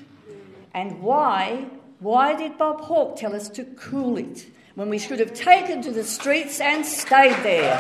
And 0.74 1.02
why, 1.02 1.68
why 2.00 2.36
did 2.36 2.58
Bob 2.58 2.82
Hawke 2.82 3.18
tell 3.18 3.36
us 3.36 3.50
to 3.50 3.64
cool 3.64 4.18
it 4.18 4.48
when 4.76 4.90
we 4.90 5.00
should 5.00 5.20
have 5.20 5.34
taken 5.34 5.82
to 5.82 5.92
the 5.92 6.04
streets 6.04 6.62
and 6.62 6.86
stayed 6.86 7.36
there? 7.44 7.78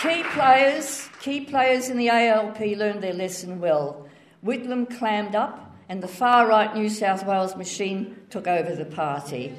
Key 0.00 0.24
players, 0.30 1.08
key 1.20 1.42
players 1.42 1.88
in 1.88 1.96
the 1.96 2.08
ALP 2.08 2.58
learned 2.58 3.02
their 3.02 3.12
lesson 3.12 3.60
well. 3.60 4.08
Whitlam 4.44 4.86
clammed 4.98 5.36
up, 5.36 5.71
and 5.92 6.02
the 6.02 6.08
far 6.08 6.48
right 6.48 6.74
New 6.74 6.88
South 6.88 7.26
Wales 7.26 7.54
machine 7.54 8.16
took 8.30 8.46
over 8.46 8.74
the 8.74 8.86
party. 8.86 9.54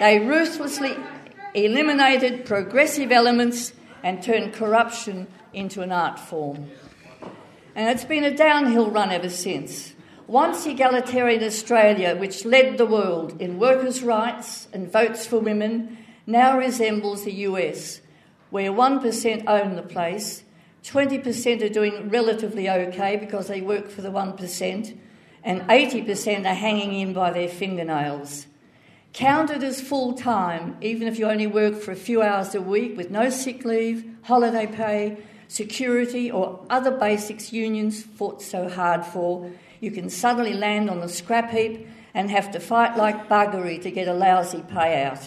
They 0.00 0.18
ruthlessly 0.18 0.96
eliminated 1.54 2.46
progressive 2.46 3.12
elements 3.12 3.74
and 4.02 4.20
turned 4.20 4.54
corruption 4.54 5.28
into 5.52 5.82
an 5.82 5.92
art 5.92 6.18
form. 6.18 6.68
And 7.76 7.88
it's 7.88 8.04
been 8.04 8.24
a 8.24 8.36
downhill 8.36 8.90
run 8.90 9.12
ever 9.12 9.30
since. 9.30 9.94
Once 10.26 10.66
egalitarian 10.66 11.44
Australia, 11.44 12.16
which 12.16 12.44
led 12.44 12.78
the 12.78 12.86
world 12.86 13.40
in 13.40 13.60
workers' 13.60 14.02
rights 14.02 14.66
and 14.72 14.90
votes 14.90 15.28
for 15.28 15.38
women, 15.38 15.96
now 16.26 16.58
resembles 16.58 17.22
the 17.22 17.34
US, 17.50 18.00
where 18.50 18.72
1% 18.72 19.44
own 19.46 19.76
the 19.76 19.82
place, 19.82 20.42
20% 20.86 21.62
are 21.62 21.68
doing 21.68 22.08
relatively 22.08 22.70
okay 22.70 23.16
because 23.16 23.48
they 23.48 23.60
work 23.60 23.88
for 23.88 24.02
the 24.02 24.08
1%, 24.08 24.96
and 25.42 25.60
80% 25.62 26.46
are 26.46 26.54
hanging 26.54 26.92
in 27.00 27.12
by 27.12 27.32
their 27.32 27.48
fingernails. 27.48 28.46
Counted 29.12 29.64
as 29.64 29.80
full 29.80 30.12
time, 30.12 30.76
even 30.80 31.08
if 31.08 31.18
you 31.18 31.26
only 31.26 31.48
work 31.48 31.74
for 31.74 31.90
a 31.90 31.96
few 31.96 32.22
hours 32.22 32.54
a 32.54 32.60
week 32.60 32.96
with 32.96 33.10
no 33.10 33.30
sick 33.30 33.64
leave, 33.64 34.08
holiday 34.22 34.66
pay, 34.66 35.16
security, 35.48 36.30
or 36.30 36.64
other 36.70 36.92
basics 36.92 37.52
unions 37.52 38.04
fought 38.04 38.40
so 38.40 38.68
hard 38.68 39.04
for, 39.04 39.50
you 39.80 39.90
can 39.90 40.08
suddenly 40.08 40.54
land 40.54 40.88
on 40.88 41.00
the 41.00 41.08
scrap 41.08 41.50
heap 41.50 41.88
and 42.14 42.30
have 42.30 42.52
to 42.52 42.60
fight 42.60 42.96
like 42.96 43.28
buggery 43.28 43.80
to 43.82 43.90
get 43.90 44.06
a 44.06 44.14
lousy 44.14 44.58
payout. 44.58 45.26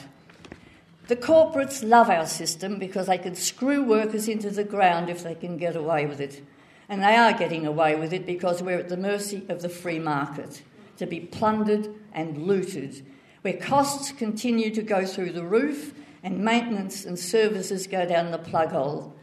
The 1.09 1.15
corporates 1.15 1.81
love 1.83 2.07
our 2.07 2.27
system 2.27 2.77
because 2.77 3.07
they 3.07 3.17
can 3.17 3.33
screw 3.33 3.83
workers 3.83 4.27
into 4.27 4.51
the 4.51 4.63
ground 4.63 5.09
if 5.09 5.23
they 5.23 5.33
can 5.33 5.57
get 5.57 5.75
away 5.75 6.05
with 6.05 6.21
it. 6.21 6.43
And 6.87 7.01
they 7.01 7.15
are 7.15 7.33
getting 7.33 7.65
away 7.65 7.95
with 7.95 8.13
it 8.13 8.27
because 8.27 8.61
we're 8.61 8.77
at 8.77 8.89
the 8.89 8.95
mercy 8.95 9.43
of 9.49 9.63
the 9.63 9.69
free 9.69 9.97
market 9.97 10.61
to 10.97 11.07
be 11.07 11.21
plundered 11.21 11.89
and 12.13 12.43
looted, 12.43 13.03
where 13.41 13.57
costs 13.57 14.11
continue 14.11 14.69
to 14.69 14.83
go 14.83 15.03
through 15.03 15.31
the 15.31 15.43
roof 15.43 15.95
and 16.21 16.45
maintenance 16.45 17.05
and 17.05 17.17
services 17.17 17.87
go 17.87 18.05
down 18.05 18.29
the 18.29 18.37
plug 18.37 18.69
hole. 18.69 19.15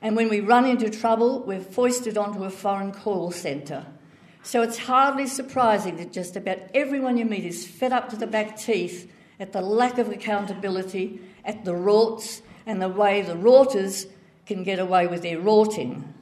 And 0.00 0.14
when 0.14 0.28
we 0.28 0.38
run 0.38 0.64
into 0.64 0.88
trouble, 0.88 1.40
we're 1.40 1.60
foisted 1.60 2.16
onto 2.16 2.44
a 2.44 2.50
foreign 2.50 2.92
call 2.92 3.32
centre. 3.32 3.84
So 4.44 4.62
it's 4.62 4.78
hardly 4.78 5.26
surprising 5.26 5.96
that 5.96 6.12
just 6.12 6.36
about 6.36 6.58
everyone 6.74 7.16
you 7.16 7.24
meet 7.24 7.44
is 7.44 7.66
fed 7.66 7.92
up 7.92 8.08
to 8.10 8.16
the 8.16 8.28
back 8.28 8.56
teeth 8.56 9.10
at 9.38 9.52
the 9.52 9.60
lack 9.60 9.98
of 9.98 10.10
accountability, 10.10 11.20
at 11.44 11.64
the 11.64 11.72
rorts, 11.72 12.42
and 12.66 12.80
the 12.80 12.88
way 12.88 13.22
the 13.22 13.36
rorters 13.36 14.06
can 14.46 14.62
get 14.62 14.78
away 14.78 15.06
with 15.06 15.22
their 15.22 15.40
rorting. 15.40 16.14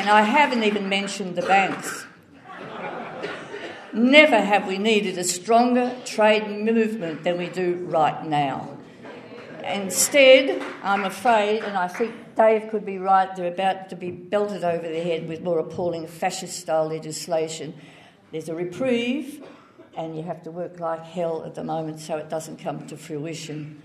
And 0.00 0.08
I 0.08 0.22
haven't 0.22 0.64
even 0.64 0.88
mentioned 0.88 1.36
the 1.36 1.42
banks. 1.42 2.06
Never 3.92 4.40
have 4.40 4.66
we 4.66 4.78
needed 4.78 5.18
a 5.18 5.24
stronger 5.24 5.94
trade 6.06 6.48
movement 6.48 7.22
than 7.22 7.36
we 7.36 7.50
do 7.50 7.84
right 7.86 8.24
now. 8.24 8.78
Instead, 9.62 10.64
I'm 10.82 11.04
afraid, 11.04 11.64
and 11.64 11.76
I 11.76 11.86
think 11.86 12.34
Dave 12.34 12.70
could 12.70 12.86
be 12.86 12.96
right, 12.96 13.28
they're 13.36 13.52
about 13.52 13.90
to 13.90 13.96
be 13.96 14.10
belted 14.10 14.64
over 14.64 14.88
the 14.88 15.02
head 15.02 15.28
with 15.28 15.42
more 15.42 15.58
appalling 15.58 16.06
fascist 16.06 16.58
style 16.58 16.88
legislation. 16.88 17.74
There's 18.32 18.48
a 18.48 18.54
reprieve, 18.54 19.44
and 19.98 20.16
you 20.16 20.22
have 20.22 20.42
to 20.44 20.50
work 20.50 20.80
like 20.80 21.04
hell 21.04 21.44
at 21.44 21.56
the 21.56 21.64
moment 21.64 22.00
so 22.00 22.16
it 22.16 22.30
doesn't 22.30 22.56
come 22.56 22.86
to 22.86 22.96
fruition. 22.96 23.82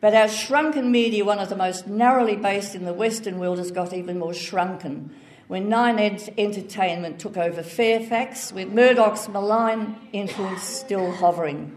But 0.00 0.14
our 0.14 0.28
shrunken 0.28 0.90
media, 0.90 1.22
one 1.26 1.38
of 1.38 1.50
the 1.50 1.56
most 1.56 1.86
narrowly 1.86 2.36
based 2.36 2.74
in 2.74 2.86
the 2.86 2.94
Western 2.94 3.38
world, 3.38 3.58
has 3.58 3.70
got 3.70 3.92
even 3.92 4.18
more 4.18 4.32
shrunken. 4.32 5.14
When 5.50 5.68
Nine 5.68 5.98
Entertainment 6.38 7.18
took 7.18 7.36
over 7.36 7.64
Fairfax, 7.64 8.52
with 8.52 8.68
Murdoch's 8.68 9.28
malign 9.28 9.96
influence 10.12 10.62
still 10.62 11.10
hovering. 11.10 11.76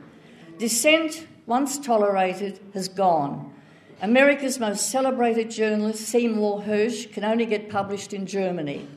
Dissent 0.59 1.25
once 1.47 1.79
tolerated, 1.79 2.59
has 2.75 2.87
gone. 2.87 3.51
America's 3.99 4.59
most 4.59 4.91
celebrated 4.91 5.49
journalist, 5.49 6.07
Seymour 6.07 6.61
Hersh, 6.61 7.11
can 7.11 7.23
only 7.23 7.47
get 7.47 7.71
published 7.71 8.13
in 8.13 8.27
Germany. 8.27 8.87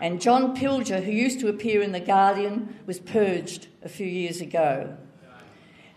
And 0.00 0.20
John 0.20 0.56
Pilger, 0.56 1.00
who 1.00 1.12
used 1.12 1.38
to 1.38 1.48
appear 1.48 1.80
in 1.80 1.92
The 1.92 2.00
Guardian, 2.00 2.74
was 2.86 2.98
purged 2.98 3.68
a 3.84 3.88
few 3.88 4.08
years 4.08 4.40
ago. 4.40 4.96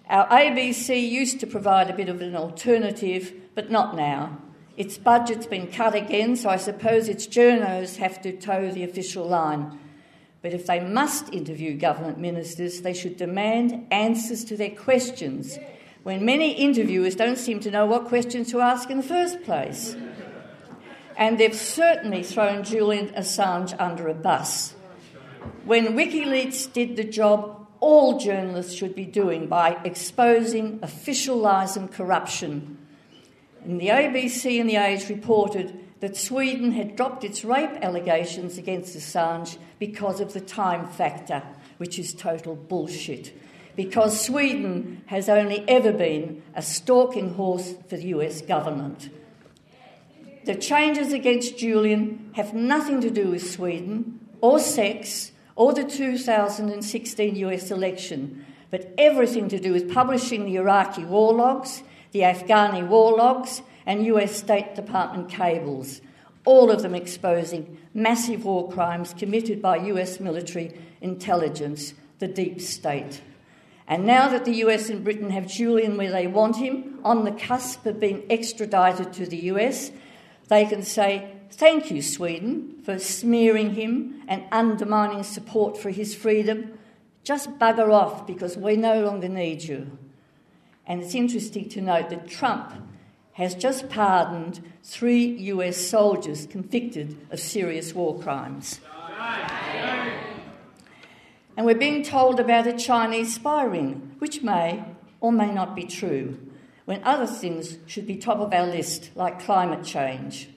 Our 0.08 0.28
ABC 0.28 1.10
used 1.10 1.40
to 1.40 1.48
provide 1.48 1.90
a 1.90 1.96
bit 1.96 2.08
of 2.08 2.22
an 2.22 2.36
alternative, 2.36 3.34
but 3.56 3.72
not 3.72 3.96
now. 3.96 4.38
Its 4.78 4.98
budget's 4.98 5.46
been 5.46 5.68
cut 5.68 5.96
again, 5.96 6.36
so 6.36 6.50
I 6.50 6.58
suppose 6.58 7.10
its 7.10 7.28
journos 7.28 7.98
have 7.98 8.22
to 8.22 8.36
toe 8.36 8.72
the 8.72 8.84
official 8.84 9.26
line. 9.26 9.80
But 10.42 10.54
if 10.54 10.66
they 10.66 10.80
must 10.80 11.34
interview 11.34 11.78
government 11.78 12.18
ministers, 12.18 12.82
they 12.82 12.94
should 12.94 13.18
demand 13.18 13.88
answers 13.92 14.44
to 14.46 14.58
their 14.58 14.72
questions 14.72 15.60
when 16.04 16.26
many 16.26 16.54
interviewers 16.54 17.16
don't 17.16 17.38
seem 17.38 17.60
to 17.60 17.70
know 17.70 17.86
what 17.86 18.06
questions 18.06 18.50
to 18.52 18.60
ask 18.60 18.90
in 18.90 18.98
the 18.98 19.04
first 19.04 19.44
place. 19.44 19.96
And 21.16 21.38
they've 21.38 21.56
certainly 21.56 22.24
thrown 22.24 22.64
Julian 22.64 23.10
Assange 23.10 23.76
under 23.80 24.08
a 24.08 24.14
bus. 24.14 24.74
When 25.66 25.90
WikiLeaks 25.90 26.74
did 26.74 26.96
the 26.96 27.04
job 27.04 27.62
all 27.82 28.20
journalists 28.20 28.74
should 28.74 28.96
be 28.96 29.06
doing 29.06 29.48
by 29.48 29.78
exposing 29.84 30.80
official 30.82 31.36
lies 31.36 31.76
and 31.76 31.92
corruption. 31.92 32.78
And 33.64 33.80
the 33.80 33.88
ABC 33.88 34.60
and 34.60 34.70
the 34.70 34.78
Age 34.78 35.10
reported 35.10 35.78
that 36.00 36.18
Sweden 36.18 36.72
had 36.72 36.96
dropped 36.96 37.24
its 37.24 37.46
rape 37.46 37.78
allegations 37.82 38.58
against 38.58 38.98
Assange 38.98 39.58
because 39.78 40.20
of 40.20 40.34
the 40.34 40.42
time 40.42 40.88
factor, 40.88 41.44
which 41.78 42.00
is 42.00 42.14
total 42.14 42.56
bullshit 42.56 43.34
because 43.76 44.24
Sweden 44.24 45.02
has 45.08 45.30
only 45.30 45.68
ever 45.68 45.92
been 45.92 46.42
a 46.56 46.62
stalking 46.62 47.34
horse 47.36 47.74
for 47.88 47.98
the 47.98 48.08
US 48.08 48.42
government. 48.42 49.10
The 50.46 50.56
changes 50.56 51.14
against 51.14 51.58
Julian 51.58 52.32
have 52.34 52.54
nothing 52.54 53.02
to 53.02 53.10
do 53.10 53.30
with 53.30 53.50
Sweden 53.50 54.20
or 54.42 54.60
sex 54.60 55.32
or 55.56 55.74
the 55.74 55.84
2016 55.84 57.36
US 57.36 57.72
election, 57.72 58.46
but 58.72 58.94
everything 58.98 59.50
to 59.50 59.60
do 59.60 59.72
with 59.74 59.94
publishing 59.94 60.46
the 60.46 60.56
Iraqi 60.56 61.06
war 61.06 61.34
logs, 61.34 61.84
the 62.12 62.22
Afghani 62.22 62.88
war 62.88 63.16
logs, 63.16 63.62
and 63.86 64.06
US 64.06 64.36
State 64.36 64.76
Department 64.76 65.30
cables, 65.30 66.02
all 66.46 66.72
of 66.72 66.82
them 66.82 66.96
exposing 66.96 67.78
massive 67.94 68.46
war 68.46 68.72
crimes 68.72 69.14
committed 69.14 69.62
by 69.62 69.78
US 69.78 70.20
military 70.20 70.78
intelligence, 71.02 71.94
the 72.20 72.28
deep 72.28 72.62
state. 72.62 73.22
And 73.88 74.06
now 74.06 74.30
that 74.30 74.46
the 74.46 74.56
US 74.66 74.90
and 74.90 75.04
Britain 75.04 75.32
have 75.32 75.48
Julian 75.48 75.98
where 75.98 76.12
they 76.12 76.28
want 76.28 76.58
him, 76.58 77.00
on 77.04 77.26
the 77.26 77.32
cusp 77.32 77.86
of 77.86 78.00
being 78.00 78.24
extradited 78.30 79.14
to 79.14 79.26
the 79.26 79.38
US, 79.52 79.92
they 80.48 80.66
can 80.66 80.84
say, 80.84 81.34
Thank 81.52 81.92
you, 81.92 82.02
Sweden, 82.02 82.82
for 82.86 82.98
smearing 82.98 83.76
him 83.76 84.24
and 84.28 84.46
undermining 84.52 85.24
support 85.24 85.78
for 85.78 85.90
his 85.90 86.16
freedom. 86.16 86.78
Just 87.24 87.60
bugger 87.60 87.92
off 87.92 88.26
because 88.26 88.56
we 88.56 88.78
no 88.78 89.04
longer 89.04 89.28
need 89.28 89.62
you. 89.62 89.98
And 90.86 91.02
it's 91.02 91.16
interesting 91.16 91.70
to 91.70 91.82
note 91.82 92.10
that 92.10 92.28
Trump 92.28 92.74
has 93.34 93.56
just 93.56 93.90
pardoned 93.90 94.60
three 94.84 95.26
US 95.26 95.78
soldiers 95.78 96.46
convicted 96.46 97.18
of 97.32 97.40
serious 97.40 97.94
war 97.94 98.20
crimes. 98.20 98.80
And 101.58 101.66
we're 101.66 101.76
being 101.76 102.04
told 102.04 102.40
about 102.40 102.68
a 102.68 102.74
Chinese 102.74 103.36
spy 103.36 103.64
ring, 103.64 104.16
which 104.20 104.42
may 104.42 104.84
or 105.20 105.32
may 105.32 105.52
not 105.52 105.76
be 105.76 105.84
true, 105.84 106.40
when 106.86 107.04
other 107.04 107.28
things 107.28 107.78
should 107.86 108.08
be 108.08 108.18
top 108.18 108.40
of 108.40 108.54
our 108.54 108.66
list, 108.66 109.12
like 109.16 109.40
climate 109.40 109.86
change. 109.86 110.50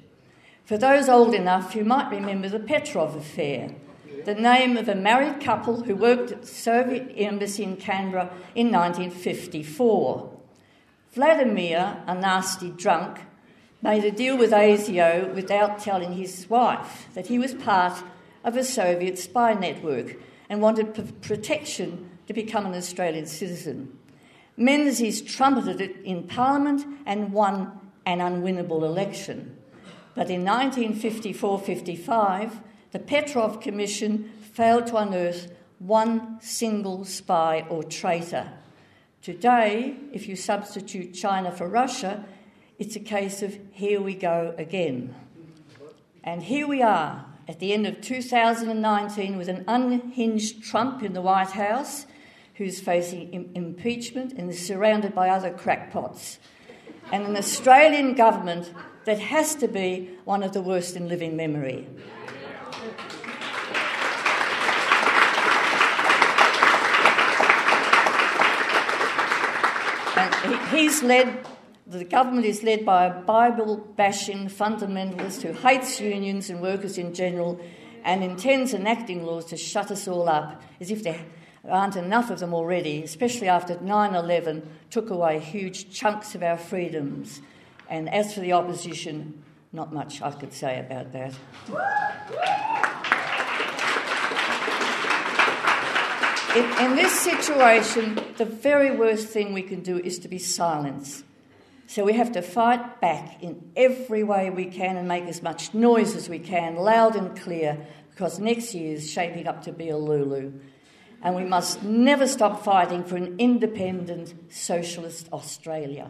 For 0.65 0.79
those 0.79 1.09
old 1.09 1.35
enough, 1.35 1.75
you 1.75 1.85
might 1.85 2.11
remember 2.11 2.49
the 2.49 2.59
Petrov 2.59 3.15
affair, 3.15 3.75
the 4.25 4.35
name 4.35 4.77
of 4.77 4.89
a 4.89 4.95
married 4.95 5.41
couple 5.41 5.83
who 5.83 5.97
worked 5.97 6.31
at 6.31 6.43
the 6.43 6.47
Soviet 6.47 7.13
embassy 7.17 7.63
in 7.63 7.77
Canberra 7.77 8.31
in 8.55 8.71
1954. 8.71 10.31
Vladimir, 11.13 12.03
a 12.07 12.15
nasty 12.15 12.71
drunk, 12.71 13.21
made 13.83 14.05
a 14.05 14.11
deal 14.11 14.37
with 14.37 14.51
ASIO 14.51 15.33
without 15.35 15.79
telling 15.79 16.15
his 16.15 16.49
wife 16.49 17.07
that 17.15 17.27
he 17.27 17.39
was 17.39 17.55
part 17.55 18.03
of 18.43 18.57
a 18.57 18.65
Soviet 18.65 19.19
spy 19.19 19.53
network 19.53 20.17
and 20.49 20.61
wanted 20.61 20.95
p- 20.95 21.03
protection 21.21 22.11
to 22.27 22.33
become 22.33 22.67
an 22.67 22.75
Australian 22.75 23.27
citizen. 23.27 23.99
Menzies 24.57 25.21
trumpeted 25.21 25.81
it 25.81 25.97
in 26.05 26.23
Parliament 26.25 26.87
and 27.07 27.33
won 27.33 27.73
an 28.07 28.19
unwinnable 28.19 28.83
election. 28.83 29.57
But 30.15 30.31
in 30.31 30.45
1954 30.45 31.59
55, 31.59 32.61
the 32.95 33.01
Petrov 33.01 33.61
Commission 33.61 34.31
failed 34.53 34.87
to 34.87 34.97
unearth 34.97 35.51
one 35.81 36.39
single 36.41 37.05
spy 37.05 37.67
or 37.69 37.83
traitor. 37.83 38.53
Today, 39.21 39.97
if 40.13 40.29
you 40.29 40.37
substitute 40.37 41.13
China 41.13 41.51
for 41.51 41.67
Russia, 41.67 42.25
it's 42.79 42.95
a 42.95 43.01
case 43.01 43.43
of 43.43 43.59
here 43.73 44.01
we 44.01 44.15
go 44.15 44.55
again. 44.57 45.13
And 46.23 46.45
here 46.45 46.69
we 46.69 46.83
are 46.83 47.27
at 47.49 47.59
the 47.59 47.73
end 47.73 47.89
of 47.89 48.01
2019 48.01 49.39
with 49.39 49.49
an 49.49 49.65
unhinged 49.67 50.63
Trump 50.63 51.03
in 51.03 51.15
the 51.15 51.21
White 51.21 51.51
House 51.51 52.07
who's 52.55 52.79
facing 52.79 53.33
Im- 53.33 53.51
impeachment 53.57 54.35
and 54.35 54.49
is 54.49 54.65
surrounded 54.65 55.17
by 55.17 55.31
other 55.31 55.51
crackpots, 55.51 56.39
and 57.11 57.27
an 57.27 57.37
Australian 57.37 58.15
government 58.15 58.73
that 59.05 59.19
has 59.19 59.57
to 59.57 59.67
be 59.67 60.11
one 60.25 60.45
of 60.45 60.53
the 60.53 60.63
worst 60.63 60.95
in 60.95 61.09
living 61.09 61.37
memory. 61.37 61.89
And 70.17 70.69
he's 70.69 71.03
led, 71.03 71.47
the 71.87 72.05
government 72.05 72.47
is 72.47 72.63
led 72.63 72.85
by 72.85 73.07
a 73.07 73.21
Bible 73.23 73.77
bashing 73.97 74.49
fundamentalist 74.49 75.43
who 75.43 75.53
hates 75.53 76.01
unions 76.01 76.51
and 76.51 76.61
workers 76.61 76.99
in 76.99 77.15
general 77.15 77.61
and 78.05 78.23
intends 78.23 78.75
enacting 78.75 79.25
laws 79.25 79.47
to 79.47 79.57
shut 79.57 79.91
us 79.91 80.07
all 80.07 80.29
up, 80.29 80.63
as 80.81 80.91
if 80.91 81.03
there 81.03 81.25
aren't 81.69 81.97
enough 81.97 82.31
of 82.31 82.39
them 82.39 82.55
already, 82.55 83.03
especially 83.03 83.49
after 83.49 83.81
9 83.81 84.15
11 84.15 84.69
took 84.91 85.11
away 85.11 85.41
huge 85.41 85.91
chunks 85.91 86.35
of 86.35 86.43
our 86.43 86.59
freedoms. 86.59 87.41
And 87.89 88.09
as 88.09 88.35
for 88.35 88.41
the 88.41 88.53
opposition, 88.53 89.43
not 89.73 89.93
much 89.93 90.23
I 90.23 90.31
could 90.31 90.53
say 90.53 90.79
about 90.79 91.13
that. 91.13 91.35
In, 96.55 96.65
in 96.79 96.95
this 96.95 97.13
situation, 97.19 98.21
the 98.37 98.45
very 98.45 98.97
worst 98.97 99.27
thing 99.27 99.53
we 99.53 99.63
can 99.63 99.81
do 99.81 99.99
is 99.99 100.21
to 100.21 100.29
be 100.29 100.39
silent. 100.39 101.25
So 101.89 102.05
we 102.05 102.13
have 102.13 102.31
to 102.33 102.43
fight 102.43 103.01
back 103.01 103.43
in 103.43 103.73
every 103.75 104.23
way 104.23 104.51
we 104.51 104.67
can 104.67 104.97
and 104.97 105.09
make 105.09 105.25
as 105.25 105.43
much 105.43 105.75
noise 105.75 106.15
as 106.15 106.29
we 106.29 106.39
can, 106.39 106.77
loud 106.77 107.17
and 107.17 107.37
clear, 107.37 107.85
because 108.11 108.39
next 108.39 108.73
year 108.73 108.95
is 108.95 109.11
shaping 109.11 109.49
up 109.49 109.65
to 109.65 109.73
be 109.73 109.89
a 109.89 109.97
Lulu. 109.97 110.53
And 111.23 111.35
we 111.35 111.45
must 111.45 111.83
never 111.83 112.29
stop 112.29 112.63
fighting 112.63 113.03
for 113.03 113.17
an 113.17 113.35
independent 113.39 114.53
socialist 114.53 115.29
Australia. 115.33 116.09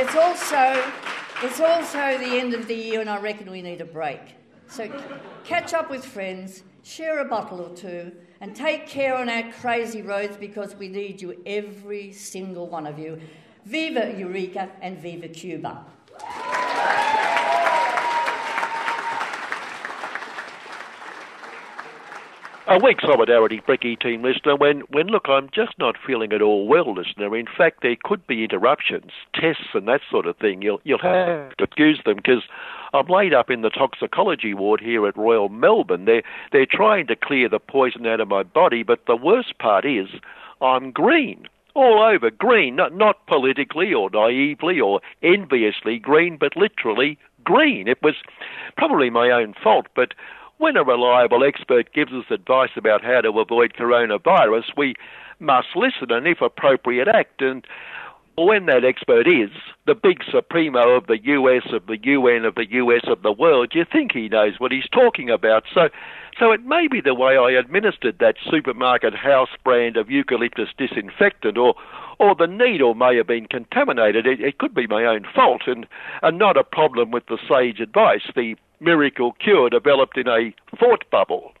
It's 0.00 0.14
also 0.14 0.80
it's 1.42 1.58
also 1.58 2.18
the 2.18 2.38
end 2.38 2.54
of 2.54 2.68
the 2.68 2.74
year, 2.74 3.00
and 3.00 3.10
I 3.10 3.18
reckon 3.18 3.50
we 3.50 3.62
need 3.62 3.80
a 3.80 3.84
break. 3.84 4.20
So 4.68 4.88
catch 5.42 5.74
up 5.74 5.90
with 5.90 6.04
friends, 6.04 6.62
share 6.84 7.18
a 7.18 7.24
bottle 7.24 7.60
or 7.60 7.74
two, 7.74 8.12
and 8.40 8.54
take 8.54 8.86
care 8.86 9.16
on 9.16 9.28
our 9.28 9.50
crazy 9.54 10.02
roads 10.02 10.36
because 10.36 10.76
we 10.76 10.86
need 10.86 11.20
you, 11.20 11.42
every 11.44 12.12
single 12.12 12.68
one 12.68 12.86
of 12.86 12.96
you. 12.96 13.18
Viva 13.64 14.14
Eureka 14.16 14.70
and 14.82 15.00
Viva 15.00 15.26
Cuba. 15.26 15.84
A 22.70 22.78
weak 22.78 23.00
solidarity, 23.00 23.62
Brecky 23.66 23.98
team 23.98 24.22
listener. 24.22 24.54
When, 24.54 24.80
when 24.90 25.06
look, 25.06 25.24
I'm 25.26 25.48
just 25.54 25.78
not 25.78 25.96
feeling 26.06 26.34
at 26.34 26.42
all 26.42 26.66
well, 26.66 26.94
listener. 26.94 27.34
In 27.34 27.46
fact, 27.46 27.78
there 27.80 27.96
could 28.04 28.26
be 28.26 28.44
interruptions, 28.44 29.10
tests, 29.34 29.68
and 29.72 29.88
that 29.88 30.02
sort 30.10 30.26
of 30.26 30.36
thing. 30.36 30.60
You'll 30.60 30.80
you'll 30.84 30.98
have 30.98 31.56
to 31.56 31.56
ah. 31.60 31.64
excuse 31.64 31.98
them 32.04 32.16
because 32.16 32.42
I'm 32.92 33.06
laid 33.06 33.32
up 33.32 33.48
in 33.48 33.62
the 33.62 33.70
toxicology 33.70 34.52
ward 34.52 34.80
here 34.80 35.06
at 35.06 35.16
Royal 35.16 35.48
Melbourne. 35.48 36.04
They're 36.04 36.22
they're 36.52 36.66
trying 36.66 37.06
to 37.06 37.16
clear 37.16 37.48
the 37.48 37.58
poison 37.58 38.06
out 38.06 38.20
of 38.20 38.28
my 38.28 38.42
body, 38.42 38.82
but 38.82 39.06
the 39.06 39.16
worst 39.16 39.58
part 39.58 39.86
is 39.86 40.08
I'm 40.60 40.90
green. 40.90 41.48
All 41.74 42.02
over 42.02 42.30
green, 42.30 42.76
not, 42.76 42.92
not 42.92 43.24
politically 43.28 43.94
or 43.94 44.10
naively 44.10 44.80
or 44.80 45.00
enviously 45.22 45.98
green, 45.98 46.36
but 46.36 46.56
literally 46.56 47.18
green. 47.44 47.88
It 47.88 48.02
was 48.02 48.16
probably 48.76 49.10
my 49.10 49.30
own 49.30 49.54
fault, 49.62 49.86
but 49.94 50.12
when 50.58 50.76
a 50.76 50.84
reliable 50.84 51.44
expert 51.44 51.92
gives 51.92 52.12
us 52.12 52.24
advice 52.30 52.70
about 52.76 53.02
how 53.02 53.20
to 53.20 53.40
avoid 53.40 53.74
coronavirus, 53.74 54.76
we 54.76 54.94
must 55.40 55.68
listen 55.74 56.10
and, 56.10 56.26
if 56.26 56.40
appropriate, 56.40 57.08
act. 57.08 57.40
And 57.40 57.64
when 58.36 58.66
that 58.66 58.84
expert 58.84 59.26
is 59.26 59.50
the 59.86 59.94
big 59.94 60.22
supremo 60.30 60.90
of 60.90 61.06
the 61.06 61.18
US, 61.24 61.72
of 61.72 61.86
the 61.86 61.98
UN, 62.02 62.44
of 62.44 62.56
the 62.56 62.70
US, 62.72 63.02
of 63.06 63.22
the 63.22 63.32
world, 63.32 63.72
you 63.74 63.84
think 63.84 64.12
he 64.12 64.28
knows 64.28 64.58
what 64.58 64.72
he's 64.72 64.88
talking 64.88 65.30
about. 65.30 65.64
So, 65.72 65.88
so 66.38 66.52
it 66.52 66.64
may 66.64 66.88
be 66.88 67.00
the 67.00 67.14
way 67.14 67.36
I 67.36 67.52
administered 67.52 68.18
that 68.18 68.36
supermarket 68.50 69.14
house 69.14 69.50
brand 69.64 69.96
of 69.96 70.10
eucalyptus 70.10 70.68
disinfectant, 70.76 71.56
or, 71.56 71.74
or 72.18 72.34
the 72.34 72.46
needle 72.46 72.94
may 72.94 73.16
have 73.16 73.26
been 73.26 73.46
contaminated. 73.46 74.26
It, 74.26 74.40
it 74.40 74.58
could 74.58 74.74
be 74.74 74.86
my 74.86 75.04
own 75.04 75.24
fault, 75.34 75.62
and, 75.66 75.86
and 76.22 76.38
not 76.38 76.56
a 76.56 76.64
problem 76.64 77.10
with 77.10 77.26
the 77.26 77.38
sage 77.48 77.80
advice. 77.80 78.22
The 78.34 78.56
miracle 78.80 79.32
cure 79.32 79.70
developed 79.70 80.16
in 80.16 80.28
a 80.28 80.52
thought 80.76 81.04
bubble. 81.10 81.52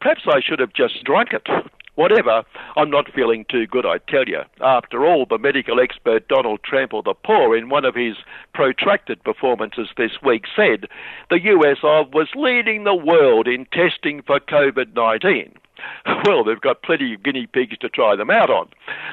Perhaps 0.00 0.22
I 0.26 0.40
should 0.40 0.58
have 0.58 0.72
just 0.72 1.04
drunk 1.04 1.30
it. 1.32 1.46
Whatever, 1.94 2.42
I'm 2.76 2.90
not 2.90 3.12
feeling 3.14 3.46
too 3.48 3.68
good, 3.68 3.86
I 3.86 3.98
tell 3.98 4.24
you. 4.26 4.40
After 4.60 5.06
all, 5.06 5.26
the 5.26 5.38
medical 5.38 5.80
expert 5.80 6.26
Donald 6.26 6.60
Trample 6.64 7.02
the 7.02 7.14
Poor, 7.14 7.56
in 7.56 7.68
one 7.68 7.84
of 7.84 7.94
his 7.94 8.16
protracted 8.52 9.22
performances 9.22 9.88
this 9.96 10.10
week, 10.20 10.44
said 10.56 10.88
the 11.30 11.40
US 11.40 11.78
was 11.82 12.28
leading 12.34 12.82
the 12.82 12.96
world 12.96 13.46
in 13.46 13.66
testing 13.66 14.22
for 14.22 14.40
COVID 14.40 14.94
19. 14.94 15.54
Well, 16.26 16.44
they've 16.44 16.60
got 16.60 16.82
plenty 16.82 17.14
of 17.14 17.22
guinea 17.22 17.46
pigs 17.46 17.76
to 17.78 17.88
try 17.88 18.16
them 18.16 18.30
out 18.30 18.48
on. 18.48 18.68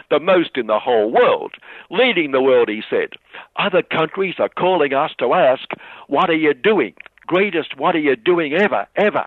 The 0.09 0.19
most 0.19 0.51
in 0.55 0.67
the 0.67 0.79
whole 0.79 1.11
world. 1.11 1.55
Leading 1.89 2.31
the 2.31 2.41
world, 2.41 2.69
he 2.69 2.81
said. 2.89 3.09
Other 3.57 3.81
countries 3.81 4.35
are 4.39 4.49
calling 4.49 4.93
us 4.93 5.11
to 5.19 5.33
ask, 5.33 5.69
What 6.07 6.29
are 6.29 6.35
you 6.35 6.53
doing? 6.53 6.93
Greatest, 7.27 7.77
what 7.77 7.95
are 7.95 7.99
you 7.99 8.15
doing 8.15 8.53
ever, 8.53 8.87
ever? 8.95 9.25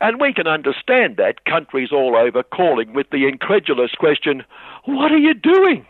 And 0.00 0.20
we 0.20 0.32
can 0.32 0.46
understand 0.46 1.16
that, 1.16 1.44
countries 1.44 1.90
all 1.92 2.16
over 2.16 2.42
calling 2.42 2.92
with 2.92 3.10
the 3.10 3.26
incredulous 3.26 3.92
question, 3.98 4.44
What 4.84 5.10
are 5.10 5.18
you 5.18 5.34
doing? 5.34 5.84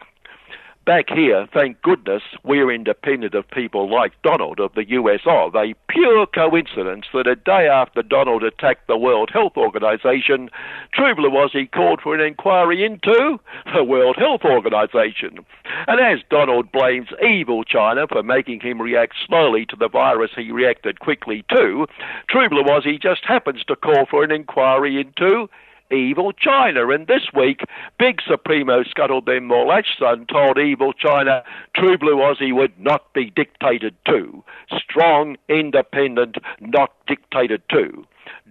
Back 0.90 1.10
here, 1.14 1.46
thank 1.54 1.80
goodness, 1.82 2.24
we're 2.42 2.72
independent 2.72 3.32
of 3.34 3.48
people 3.48 3.88
like 3.88 4.20
Donald 4.24 4.58
of 4.58 4.74
the 4.74 4.90
US. 4.90 5.20
A 5.24 5.72
pure 5.88 6.26
coincidence 6.26 7.06
that 7.14 7.28
a 7.28 7.36
day 7.36 7.68
after 7.68 8.02
Donald 8.02 8.42
attacked 8.42 8.88
the 8.88 8.96
World 8.96 9.30
Health 9.32 9.52
Organization, 9.56 10.50
True 10.92 11.14
Blue 11.14 11.30
Aussie 11.30 11.70
called 11.70 12.00
for 12.02 12.16
an 12.16 12.20
inquiry 12.20 12.84
into 12.84 13.38
the 13.72 13.84
World 13.84 14.16
Health 14.16 14.40
Organization. 14.44 15.38
And 15.86 16.00
as 16.00 16.24
Donald 16.28 16.72
blames 16.72 17.10
evil 17.24 17.62
China 17.62 18.08
for 18.08 18.24
making 18.24 18.58
him 18.58 18.82
react 18.82 19.14
slowly 19.28 19.66
to 19.66 19.76
the 19.76 19.88
virus 19.88 20.32
he 20.34 20.50
reacted 20.50 20.98
quickly 20.98 21.44
to, 21.54 21.86
True 22.28 22.48
Blue 22.48 22.64
Aussie 22.64 23.00
just 23.00 23.24
happens 23.24 23.62
to 23.68 23.76
call 23.76 24.06
for 24.10 24.24
an 24.24 24.32
inquiry 24.32 25.00
into 25.00 25.48
evil 25.90 26.32
China. 26.32 26.88
And 26.88 27.06
this 27.06 27.26
week, 27.34 27.62
big 27.98 28.20
Supremo 28.26 28.82
Scuttlebem 28.82 29.48
Morlachson 29.48 30.28
told 30.28 30.58
evil 30.58 30.92
China 30.92 31.42
True 31.76 31.98
Blue 31.98 32.16
Aussie 32.16 32.54
would 32.54 32.78
not 32.78 33.12
be 33.12 33.30
dictated 33.30 33.94
to. 34.06 34.44
Strong, 34.76 35.36
independent, 35.48 36.36
not 36.60 36.92
dictated 37.06 37.62
to. 37.70 38.04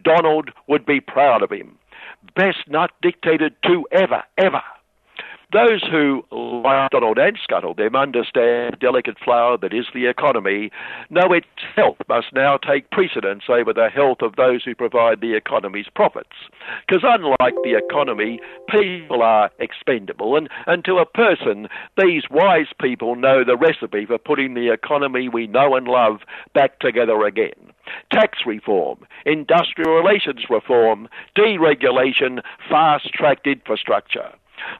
Donald 0.03 0.51
would 0.67 0.85
be 0.85 0.99
proud 0.99 1.41
of 1.41 1.51
him. 1.51 1.77
Best 2.35 2.67
not 2.67 2.91
dictated 3.01 3.55
to 3.63 3.85
ever, 3.91 4.23
ever. 4.37 4.61
Those 5.51 5.81
who, 5.89 6.23
like 6.31 6.91
Donald 6.91 7.17
and 7.17 7.35
Scuttlebem, 7.37 7.99
understand 7.99 8.73
the 8.73 8.77
delicate 8.79 9.17
flower 9.17 9.57
that 9.57 9.73
is 9.73 9.87
the 9.95 10.05
economy, 10.05 10.69
know 11.09 11.33
its 11.33 11.47
health 11.75 11.97
must 12.07 12.27
now 12.33 12.57
take 12.57 12.91
precedence 12.91 13.43
over 13.49 13.73
the 13.73 13.89
health 13.89 14.19
of 14.21 14.35
those 14.35 14.63
who 14.63 14.75
provide 14.75 15.21
the 15.21 15.35
economy's 15.35 15.87
profits. 15.95 16.37
Because 16.87 17.01
unlike 17.03 17.55
the 17.63 17.73
economy, 17.73 18.39
people 18.69 19.23
are 19.23 19.49
expendable, 19.57 20.35
and, 20.35 20.49
and 20.67 20.85
to 20.85 20.97
a 20.97 21.05
person, 21.05 21.67
these 21.97 22.23
wise 22.29 22.67
people 22.79 23.15
know 23.15 23.43
the 23.43 23.57
recipe 23.57 24.05
for 24.05 24.19
putting 24.19 24.53
the 24.53 24.71
economy 24.71 25.29
we 25.29 25.47
know 25.47 25.75
and 25.75 25.87
love 25.87 26.19
back 26.53 26.77
together 26.77 27.23
again. 27.25 27.73
tax 28.11 28.39
reform, 28.45 28.99
industrial 29.25 29.93
relations 29.93 30.45
reform, 30.49 31.07
deregulation, 31.35 32.41
fast 32.69 33.11
tracked 33.13 33.47
infrastructure. 33.47 34.31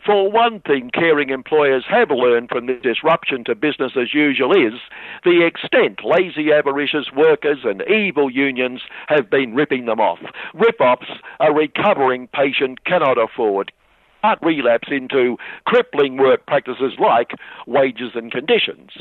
For 0.05 0.31
one 0.31 0.61
thing, 0.61 0.91
caring 0.93 1.29
employers 1.29 1.85
have 1.89 2.09
learned 2.09 2.49
from 2.49 2.65
this 2.65 2.81
disruption 2.81 3.43
to 3.45 3.55
business 3.55 3.93
as 3.99 4.13
usual 4.13 4.51
is 4.51 4.79
the 5.23 5.45
extent 5.45 5.99
lazy, 6.03 6.51
avaricious 6.51 7.11
workers 7.15 7.59
and 7.63 7.83
evil 7.89 8.29
unions 8.29 8.81
have 9.07 9.29
been 9.29 9.55
ripping 9.55 9.85
them 9.85 9.99
off. 9.99 10.19
Rip 10.53 10.79
offs 10.79 11.09
a 11.39 11.51
recovering 11.51 12.27
patient 12.27 12.83
cannot 12.85 13.17
afford. 13.17 13.71
Can't 14.21 14.41
relapse 14.41 14.89
into 14.91 15.37
crippling 15.65 16.17
work 16.17 16.45
practices 16.45 16.93
like 16.99 17.31
wages 17.67 18.11
and 18.15 18.31
conditions. 18.31 18.91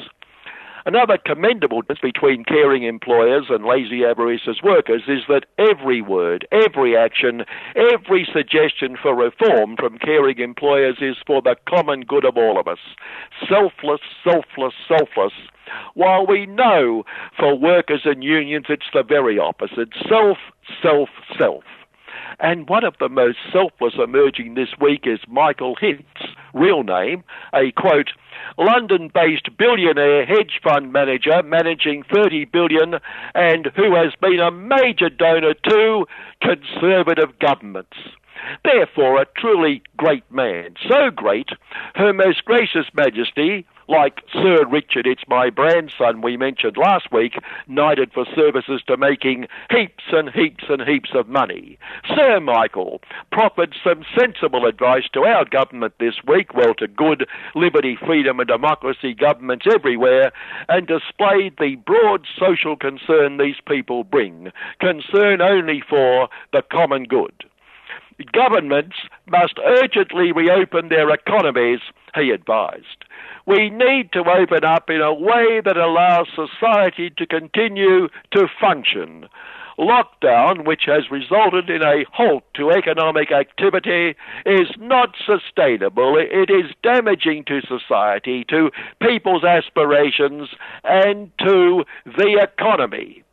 Another 0.89 1.19
commendable 1.19 1.83
difference 1.83 2.01
between 2.01 2.45
caring 2.45 2.83
employers 2.85 3.49
and 3.51 3.67
lazy 3.67 4.07
avaricious 4.07 4.63
workers 4.63 5.03
is 5.07 5.21
that 5.29 5.45
every 5.59 6.01
word, 6.01 6.49
every 6.51 6.97
action, 6.97 7.45
every 7.77 8.27
suggestion 8.33 8.97
for 8.97 9.15
reform 9.15 9.77
from 9.77 9.99
caring 9.99 10.39
employers 10.39 10.97
is 11.03 11.17
for 11.27 11.43
the 11.43 11.57
common 11.69 12.01
good 12.01 12.25
of 12.25 12.39
all 12.39 12.59
of 12.59 12.67
us. 12.67 12.79
Selfless, 13.47 14.01
selfless, 14.25 14.73
selfless. 14.89 15.35
While 15.93 16.27
we 16.27 16.47
know 16.47 17.05
for 17.39 17.55
workers 17.55 18.07
and 18.07 18.25
unions 18.25 18.65
it's 18.71 18.89
the 18.95 19.03
very 19.03 19.39
opposite 19.39 19.91
self, 20.09 20.39
self, 20.81 21.11
self. 21.37 21.65
And 22.41 22.67
one 22.67 22.85
of 22.85 22.95
the 22.99 23.11
most 23.11 23.37
selfless 23.53 23.95
emerging 24.03 24.55
this 24.55 24.71
week 24.81 25.03
is 25.05 25.19
Michael 25.29 25.77
Hintz, 25.77 26.33
real 26.55 26.83
name, 26.83 27.25
a 27.53 27.73
quote, 27.73 28.11
London 28.57 29.11
based 29.13 29.49
billionaire 29.57 30.27
hedge 30.27 30.61
fund 30.63 30.93
manager 30.93 31.43
managing 31.43 32.03
30 32.13 32.47
billion 32.47 32.95
and 33.35 33.71
who 33.77 33.95
has 33.95 34.13
been 34.21 34.41
a 34.41 34.51
major 34.51 35.09
donor 35.09 35.55
to 35.55 36.07
conservative 36.43 37.39
governments. 37.39 37.97
Therefore, 38.65 39.21
a 39.21 39.27
truly 39.37 39.83
great 39.97 40.31
man. 40.31 40.75
So 40.89 41.11
great, 41.11 41.49
Her 41.95 42.13
Most 42.13 42.45
Gracious 42.45 42.87
Majesty, 42.95 43.67
like 43.89 44.21
Sir 44.33 44.67
Richard, 44.69 45.07
it's 45.07 45.23
my 45.29 45.51
grandson 45.51 46.21
we 46.21 46.37
mentioned 46.37 46.77
last 46.77 47.11
week, 47.11 47.35
knighted 47.67 48.13
for 48.13 48.27
services 48.35 48.83
to 48.87 48.97
making 48.97 49.47
heaps 49.71 50.05
and 50.13 50.31
heaps 50.31 50.65
and 50.69 50.83
heaps 50.83 51.11
of 51.15 51.29
money. 51.29 51.79
Sir 52.15 52.41
Michael 52.41 53.01
proffered 53.33 53.75
some 53.83 54.05
sensible 54.19 54.67
advice 54.67 55.05
to 55.15 55.21
our 55.21 55.45
government 55.45 55.95
this 55.99 56.17
week, 56.27 56.55
well, 56.55 56.75
to 56.75 56.87
good 56.87 57.27
liberty, 57.55 57.97
freedom, 58.05 58.41
and 58.41 58.49
democracy 58.49 59.15
governments 59.15 59.67
everywhere, 59.73 60.33
and 60.69 60.87
displayed 60.87 61.55
the 61.59 61.77
broad 61.87 62.27
social 62.39 62.77
concern 62.77 63.39
these 63.39 63.61
people 63.67 64.05
bring, 64.05 64.53
concern 64.81 65.41
only 65.41 65.83
for 65.89 66.29
the 66.53 66.63
common 66.71 67.05
good. 67.05 67.45
Governments 68.33 68.97
must 69.31 69.59
urgently 69.65 70.33
reopen 70.33 70.89
their 70.89 71.09
economies, 71.11 71.81
he 72.15 72.31
advised. 72.31 72.98
We 73.49 73.71
need 73.71 74.13
to 74.13 74.21
open 74.29 74.63
up 74.63 74.91
in 74.91 75.01
a 75.01 75.15
way 75.15 75.63
that 75.65 75.79
allows 75.79 76.29
society 76.35 77.09
to 77.17 77.27
continue 77.27 78.09
to 78.33 78.47
function. 78.61 79.27
Lockdown, 79.79 80.67
which 80.67 80.83
has 80.85 81.11
resulted 81.11 81.71
in 81.71 81.81
a 81.81 82.05
halt 82.13 82.45
to 82.57 82.71
economic 82.71 83.33
activity, 83.33 84.17
is 84.45 84.69
not 84.79 85.15
sustainable. 85.25 86.19
It 86.19 86.51
is 86.51 86.73
damaging 86.83 87.45
to 87.47 87.63
society, 87.63 88.45
to 88.51 88.71
people's 89.01 89.45
aspirations, 89.45 90.51
and 90.85 91.31
to 91.39 91.85
the 92.05 92.41
economy. 92.43 93.25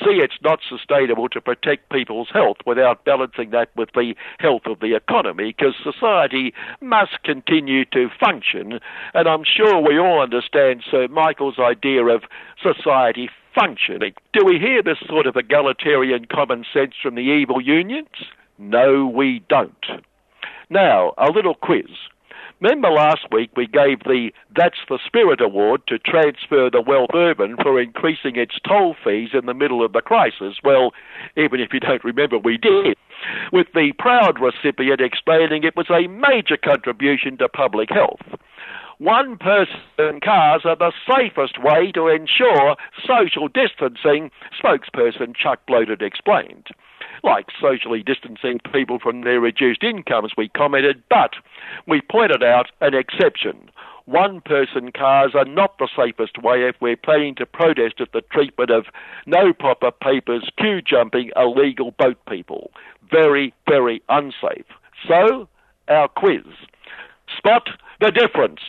See, 0.00 0.18
it's 0.18 0.38
not 0.42 0.58
sustainable 0.68 1.28
to 1.28 1.40
protect 1.40 1.90
people's 1.90 2.28
health 2.32 2.56
without 2.66 3.04
balancing 3.04 3.50
that 3.50 3.68
with 3.76 3.90
the 3.94 4.14
health 4.40 4.62
of 4.66 4.80
the 4.80 4.96
economy, 4.96 5.54
because 5.56 5.74
society 5.82 6.52
must 6.80 7.22
continue 7.22 7.84
to 7.86 8.08
function. 8.18 8.80
And 9.14 9.28
I'm 9.28 9.44
sure 9.44 9.80
we 9.80 9.98
all 9.98 10.20
understand 10.20 10.82
Sir 10.90 11.06
Michael's 11.06 11.60
idea 11.60 12.04
of 12.06 12.24
society 12.60 13.30
functioning. 13.54 14.14
Do 14.32 14.44
we 14.44 14.58
hear 14.58 14.82
this 14.82 14.98
sort 15.06 15.26
of 15.26 15.36
egalitarian 15.36 16.24
common 16.26 16.64
sense 16.72 16.94
from 17.00 17.14
the 17.14 17.20
evil 17.20 17.60
unions? 17.60 18.08
No, 18.58 19.06
we 19.06 19.44
don't. 19.48 19.86
Now, 20.70 21.14
a 21.18 21.30
little 21.30 21.54
quiz. 21.54 21.86
Remember 22.64 22.88
last 22.88 23.26
week 23.30 23.50
we 23.54 23.66
gave 23.66 24.04
the 24.04 24.30
That's 24.56 24.78
the 24.88 24.98
Spirit 25.04 25.42
award 25.42 25.82
to 25.88 25.98
Transfer 25.98 26.70
the 26.72 26.80
Wealth 26.80 27.10
Urban 27.14 27.58
for 27.60 27.78
increasing 27.78 28.36
its 28.36 28.54
toll 28.66 28.96
fees 29.04 29.30
in 29.34 29.44
the 29.44 29.52
middle 29.52 29.84
of 29.84 29.92
the 29.92 30.00
crisis. 30.00 30.56
Well, 30.64 30.92
even 31.36 31.60
if 31.60 31.74
you 31.74 31.80
don't 31.80 32.02
remember, 32.02 32.38
we 32.38 32.56
did. 32.56 32.96
With 33.52 33.66
the 33.74 33.92
proud 33.98 34.40
recipient 34.40 35.02
explaining 35.02 35.64
it 35.64 35.76
was 35.76 35.90
a 35.90 36.08
major 36.08 36.56
contribution 36.56 37.36
to 37.36 37.50
public 37.50 37.90
health. 37.90 38.40
One 38.96 39.36
person 39.36 40.20
cars 40.24 40.62
are 40.64 40.76
the 40.76 40.92
safest 41.06 41.62
way 41.62 41.92
to 41.92 42.08
ensure 42.08 42.76
social 43.06 43.48
distancing, 43.48 44.30
spokesperson 44.58 45.36
Chuck 45.36 45.60
Bloated 45.66 46.00
explained 46.00 46.68
like 47.22 47.46
socially 47.60 48.02
distancing 48.02 48.60
people 48.72 48.98
from 48.98 49.22
their 49.22 49.40
reduced 49.40 49.82
incomes, 49.82 50.32
we 50.36 50.48
commented, 50.48 51.02
but 51.08 51.34
we 51.86 52.00
pointed 52.00 52.42
out 52.42 52.70
an 52.80 52.94
exception. 52.94 53.70
One 54.06 54.42
person 54.42 54.92
cars 54.92 55.32
are 55.34 55.46
not 55.46 55.78
the 55.78 55.88
safest 55.96 56.42
way 56.42 56.68
if 56.68 56.76
we're 56.80 56.96
planning 56.96 57.34
to 57.36 57.46
protest 57.46 58.00
at 58.00 58.12
the 58.12 58.20
treatment 58.20 58.70
of 58.70 58.86
no 59.26 59.54
proper 59.54 59.90
papers, 59.90 60.50
queue 60.58 60.82
jumping, 60.82 61.30
illegal 61.36 61.92
boat 61.92 62.18
people. 62.28 62.70
Very, 63.10 63.54
very 63.66 64.02
unsafe. 64.10 64.66
So, 65.08 65.48
our 65.88 66.08
quiz. 66.08 66.44
Spot 67.36 67.68
the 68.00 68.10
difference. 68.10 68.60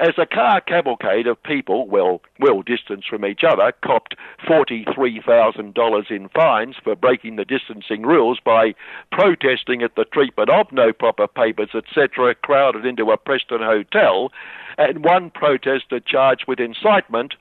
As 0.00 0.14
a 0.16 0.24
car 0.24 0.62
cavalcade 0.62 1.26
of 1.26 1.42
people, 1.42 1.86
well, 1.86 2.22
well 2.38 2.62
distanced 2.62 3.06
from 3.06 3.26
each 3.26 3.42
other, 3.46 3.70
copped 3.84 4.14
$43,000 4.48 6.10
in 6.10 6.28
fines 6.30 6.76
for 6.82 6.96
breaking 6.96 7.36
the 7.36 7.44
distancing 7.44 8.00
rules 8.00 8.40
by 8.42 8.74
protesting 9.12 9.82
at 9.82 9.96
the 9.96 10.06
treatment 10.06 10.48
of 10.48 10.72
no 10.72 10.94
proper 10.94 11.28
papers, 11.28 11.68
etc., 11.74 12.34
crowded 12.36 12.86
into 12.86 13.10
a 13.10 13.18
Preston 13.18 13.60
hotel, 13.60 14.32
and 14.78 15.04
one 15.04 15.28
protester 15.28 16.00
charged 16.00 16.46
with 16.48 16.60
incitement. 16.60 17.34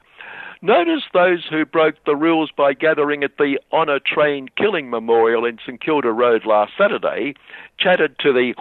Notice 0.62 1.04
those 1.14 1.46
who 1.50 1.64
broke 1.64 1.96
the 2.06 2.18
rules 2.18 2.52
by 2.52 2.74
gathering 2.74 3.24
at 3.24 3.38
the 3.38 3.58
Honour 3.72 4.00
Train 4.00 4.50
Killing 4.58 4.90
Memorial 4.90 5.46
in 5.46 5.60
St 5.66 5.80
Kilda 5.80 6.12
Road 6.12 6.46
last 6.46 6.74
Saturday, 6.78 7.36
chatted 7.80 8.20
to 8.20 8.34
the, 8.34 8.54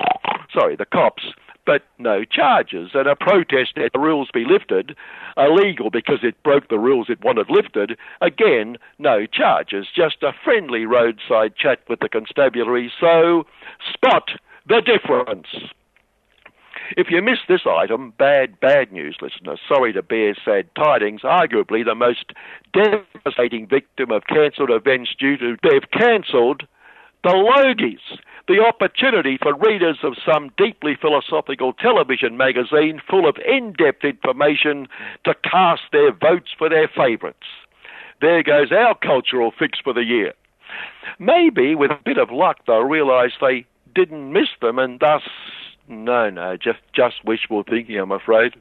sorry, 0.54 0.76
the 0.76 0.86
cops 0.86 1.24
but 1.68 1.82
no 1.98 2.24
charges. 2.24 2.92
And 2.94 3.06
a 3.06 3.14
protest 3.14 3.72
that 3.76 3.90
the 3.92 3.98
rules 3.98 4.30
be 4.32 4.46
lifted, 4.48 4.96
illegal 5.36 5.90
because 5.90 6.20
it 6.22 6.42
broke 6.42 6.70
the 6.70 6.78
rules 6.78 7.10
it 7.10 7.22
wanted 7.22 7.50
lifted, 7.50 7.98
again, 8.22 8.78
no 8.98 9.26
charges. 9.26 9.86
Just 9.94 10.22
a 10.22 10.32
friendly 10.42 10.86
roadside 10.86 11.56
chat 11.56 11.80
with 11.86 12.00
the 12.00 12.08
constabulary. 12.08 12.90
So, 12.98 13.44
spot 13.92 14.30
the 14.66 14.80
difference. 14.80 15.48
If 16.96 17.08
you 17.10 17.20
missed 17.20 17.48
this 17.50 17.66
item, 17.68 18.14
bad, 18.16 18.58
bad 18.60 18.90
news, 18.90 19.18
listener. 19.20 19.56
Sorry 19.68 19.92
to 19.92 20.02
bear 20.02 20.34
sad 20.42 20.70
tidings. 20.74 21.20
Arguably 21.20 21.84
the 21.84 21.94
most 21.94 22.32
devastating 22.72 23.66
victim 23.66 24.10
of 24.10 24.22
cancelled 24.26 24.70
events 24.70 25.10
due 25.18 25.36
to 25.36 25.58
they've 25.62 25.90
cancelled 25.92 26.62
the 27.24 27.30
Logies 27.30 28.18
the 28.48 28.60
opportunity 28.60 29.38
for 29.40 29.54
readers 29.54 29.98
of 30.02 30.14
some 30.26 30.50
deeply 30.56 30.96
philosophical 30.98 31.74
television 31.74 32.36
magazine 32.36 33.00
full 33.08 33.28
of 33.28 33.36
in 33.46 33.74
depth 33.74 34.04
information 34.04 34.88
to 35.24 35.34
cast 35.44 35.82
their 35.92 36.12
votes 36.12 36.48
for 36.56 36.70
their 36.70 36.88
favourites. 36.88 37.46
There 38.22 38.42
goes 38.42 38.72
our 38.72 38.94
cultural 38.96 39.52
fix 39.56 39.78
for 39.78 39.92
the 39.92 40.02
year. 40.02 40.32
Maybe, 41.18 41.74
with 41.74 41.90
a 41.90 42.00
bit 42.04 42.18
of 42.18 42.30
luck, 42.30 42.60
they'll 42.66 42.80
realise 42.84 43.32
they 43.40 43.66
didn't 43.94 44.32
miss 44.32 44.48
them 44.60 44.78
and 44.78 44.98
thus. 44.98 45.22
No, 45.86 46.30
no, 46.30 46.56
just, 46.56 46.80
just 46.94 47.24
wishful 47.24 47.64
thinking, 47.64 47.98
I'm 47.98 48.12
afraid 48.12 48.54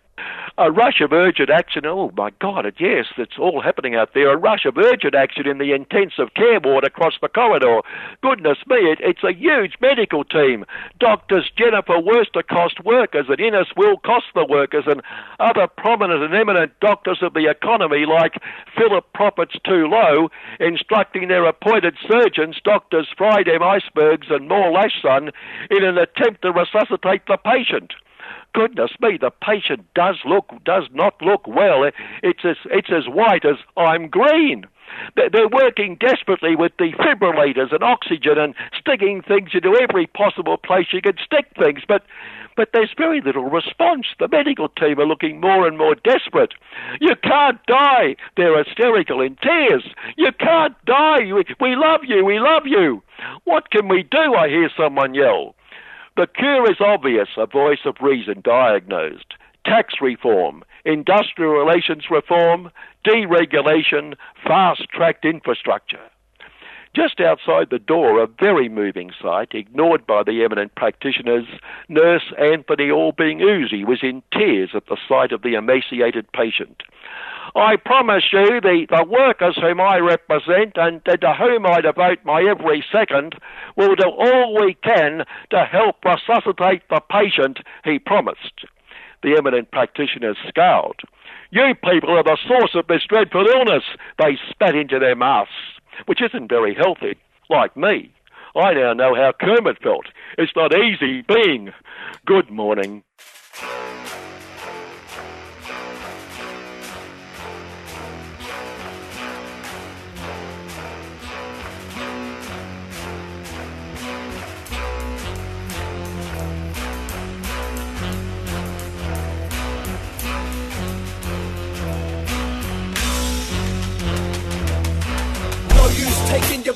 a 0.58 0.72
rush 0.72 1.02
of 1.02 1.14
urgent 1.14 1.50
action. 1.50 1.86
Oh 1.86 2.12
my 2.18 2.32
God, 2.40 2.66
yes, 2.80 3.06
it's 3.18 3.38
all 3.40 3.62
happening 3.62 3.96
out 3.96 4.14
there. 4.14 4.32
A 4.32 4.38
rush 4.38 4.66
of 4.66 4.78
urgent 4.78 5.14
action 5.14 5.48
in 5.48 5.60
the 5.60 5.74
intensive 5.74 6.34
care 6.36 6.60
ward 6.60 6.84
across 6.84 7.14
the 7.22 7.30
corridor. 7.30 7.82
Goodness 8.22 8.58
me, 8.68 8.78
it, 8.78 9.00
it's 9.02 9.24
a 9.24 9.34
huge 9.34 9.76
medical 9.80 10.24
team. 10.24 10.66
Doctors 11.00 11.52
Jennifer 11.56 12.00
Worster-cost 12.00 12.84
workers 12.84 13.28
and 13.30 13.40
Innes 13.40 13.68
Will 13.78 13.98
cost 13.98 14.26
the 14.34 14.46
workers 14.46 14.86
and 14.88 15.02
other 15.40 15.68
prominent 15.68 16.24
and 16.24 16.34
eminent 16.34 16.72
doctors 16.80 17.20
of 17.22 17.34
the 17.34 17.50
economy 17.50 18.06
like 18.06 18.34
Philip 18.76 19.06
Profits 19.14 19.56
Too 19.64 19.88
Low, 19.88 20.30
instructing 20.60 21.28
their 21.28 21.46
appointed 21.46 21.96
surgeons, 22.08 22.58
Doctors 22.64 23.08
Friday 23.16 23.58
Icebergs 23.62 24.28
and 24.30 24.48
More 24.48 24.72
Lashson, 24.72 25.32
in 25.70 25.84
an 25.84 25.98
attempt 25.98 26.42
to 26.42 26.52
resuscitate 26.52 27.26
the 27.28 27.38
patient 27.38 27.94
goodness 28.58 28.90
me, 29.00 29.18
the 29.22 29.30
patient 29.30 29.86
does 29.94 30.16
look 30.26 30.52
does 30.66 30.86
not 30.92 31.22
look 31.22 31.48
well. 31.48 31.84
It's 32.24 32.44
as 32.44 32.58
it's 32.66 32.90
as 32.92 33.08
white 33.08 33.46
as 33.46 33.58
I'm 33.78 34.08
green. 34.08 34.66
They're 35.16 35.50
working 35.50 35.96
desperately 36.00 36.56
with 36.56 36.72
the 36.80 36.92
defibrillators 36.92 37.72
and 37.72 37.84
oxygen 37.84 38.40
and 38.40 38.56
sticking 38.80 39.22
things 39.22 39.50
into 39.54 39.78
every 39.80 40.08
possible 40.08 40.58
place 40.58 40.88
you 40.92 41.02
can 41.02 41.18
stick 41.24 41.46
things, 41.56 41.82
but 41.88 42.02
but 42.56 42.70
there's 42.74 42.94
very 42.98 43.22
little 43.22 43.44
response. 43.44 44.08
The 44.18 44.28
medical 44.28 44.70
team 44.70 45.00
are 45.00 45.06
looking 45.06 45.40
more 45.40 45.68
and 45.68 45.78
more 45.78 45.94
desperate. 45.94 46.54
You 47.00 47.16
can't 47.24 47.64
die. 47.68 48.16
They're 48.36 48.64
hysterical 48.64 49.22
in 49.22 49.36
tears. 49.36 49.84
You 50.18 50.32
can't 50.40 50.74
die. 50.86 51.32
We, 51.32 51.46
we 51.62 51.76
love 51.76 52.02
you. 52.08 52.26
We 52.26 52.40
love 52.40 52.64
you. 52.66 53.04
What 53.44 53.70
can 53.70 53.88
we 53.88 54.02
do? 54.02 54.34
I 54.34 54.48
hear 54.50 54.72
someone 54.76 55.14
yell. 55.14 55.54
The 56.18 56.26
cure 56.26 56.68
is 56.72 56.82
obvious, 56.82 57.30
a 57.38 57.46
voice 57.46 57.86
of 57.86 57.98
reason 58.02 58.42
diagnosed. 58.44 59.36
Tax 59.68 60.02
reform, 60.02 60.64
industrial 60.84 61.52
relations 61.54 62.06
reform, 62.10 62.72
deregulation, 63.06 64.16
fast 64.44 64.90
tracked 64.92 65.26
infrastructure. 65.26 66.02
Just 66.98 67.20
outside 67.20 67.68
the 67.70 67.78
door, 67.78 68.20
a 68.20 68.26
very 68.26 68.70
moving 68.70 69.12
sight, 69.22 69.54
ignored 69.54 70.08
by 70.08 70.24
the 70.24 70.44
eminent 70.44 70.74
practitioners, 70.74 71.46
nurse 71.88 72.34
Anthony 72.40 72.90
Albanese 72.90 73.86
was 73.86 74.00
in 74.02 74.24
tears 74.34 74.72
at 74.74 74.88
the 74.88 74.98
sight 75.08 75.32
of 75.32 75.44
the 75.44 75.54
emaciated 75.54 76.26
patient. 76.32 76.82
I 77.54 77.76
promise 77.76 78.24
you, 78.34 78.60
the, 78.62 78.88
the 78.90 79.06
workers 79.08 79.60
whom 79.62 79.80
I 79.80 80.00
represent 80.00 80.72
and, 80.76 81.00
and 81.06 81.22
to 81.22 81.36
whom 81.36 81.68
I 81.68 81.82
devote 81.82 82.18
my 82.26 82.42
every 82.42 82.84
second 82.92 83.36
will 83.76 83.94
do 83.94 84.10
all 84.10 84.56
we 84.60 84.74
can 84.84 85.24
to 85.52 85.66
help 85.66 85.98
resuscitate 86.04 86.82
the 86.90 87.02
patient, 87.12 87.60
he 87.84 88.00
promised. 88.00 88.66
The 89.22 89.36
eminent 89.38 89.70
practitioners 89.70 90.38
scowled. 90.48 91.02
You 91.52 91.76
people 91.76 92.18
are 92.18 92.24
the 92.24 92.40
source 92.48 92.74
of 92.74 92.88
this 92.88 93.04
dreadful 93.08 93.46
illness, 93.46 93.84
they 94.18 94.40
spat 94.50 94.74
into 94.74 94.98
their 94.98 95.16
mouths, 95.16 95.77
which 96.06 96.22
isn't 96.22 96.50
very 96.50 96.74
healthy, 96.76 97.18
like 97.50 97.76
me. 97.76 98.12
I 98.56 98.74
now 98.74 98.94
know 98.94 99.14
how 99.16 99.34
Kermit 99.40 99.82
felt. 99.82 100.08
It's 100.38 100.56
not 100.56 100.74
easy 100.74 101.22
being. 101.22 101.74
Good 102.26 102.50
morning. 102.50 103.04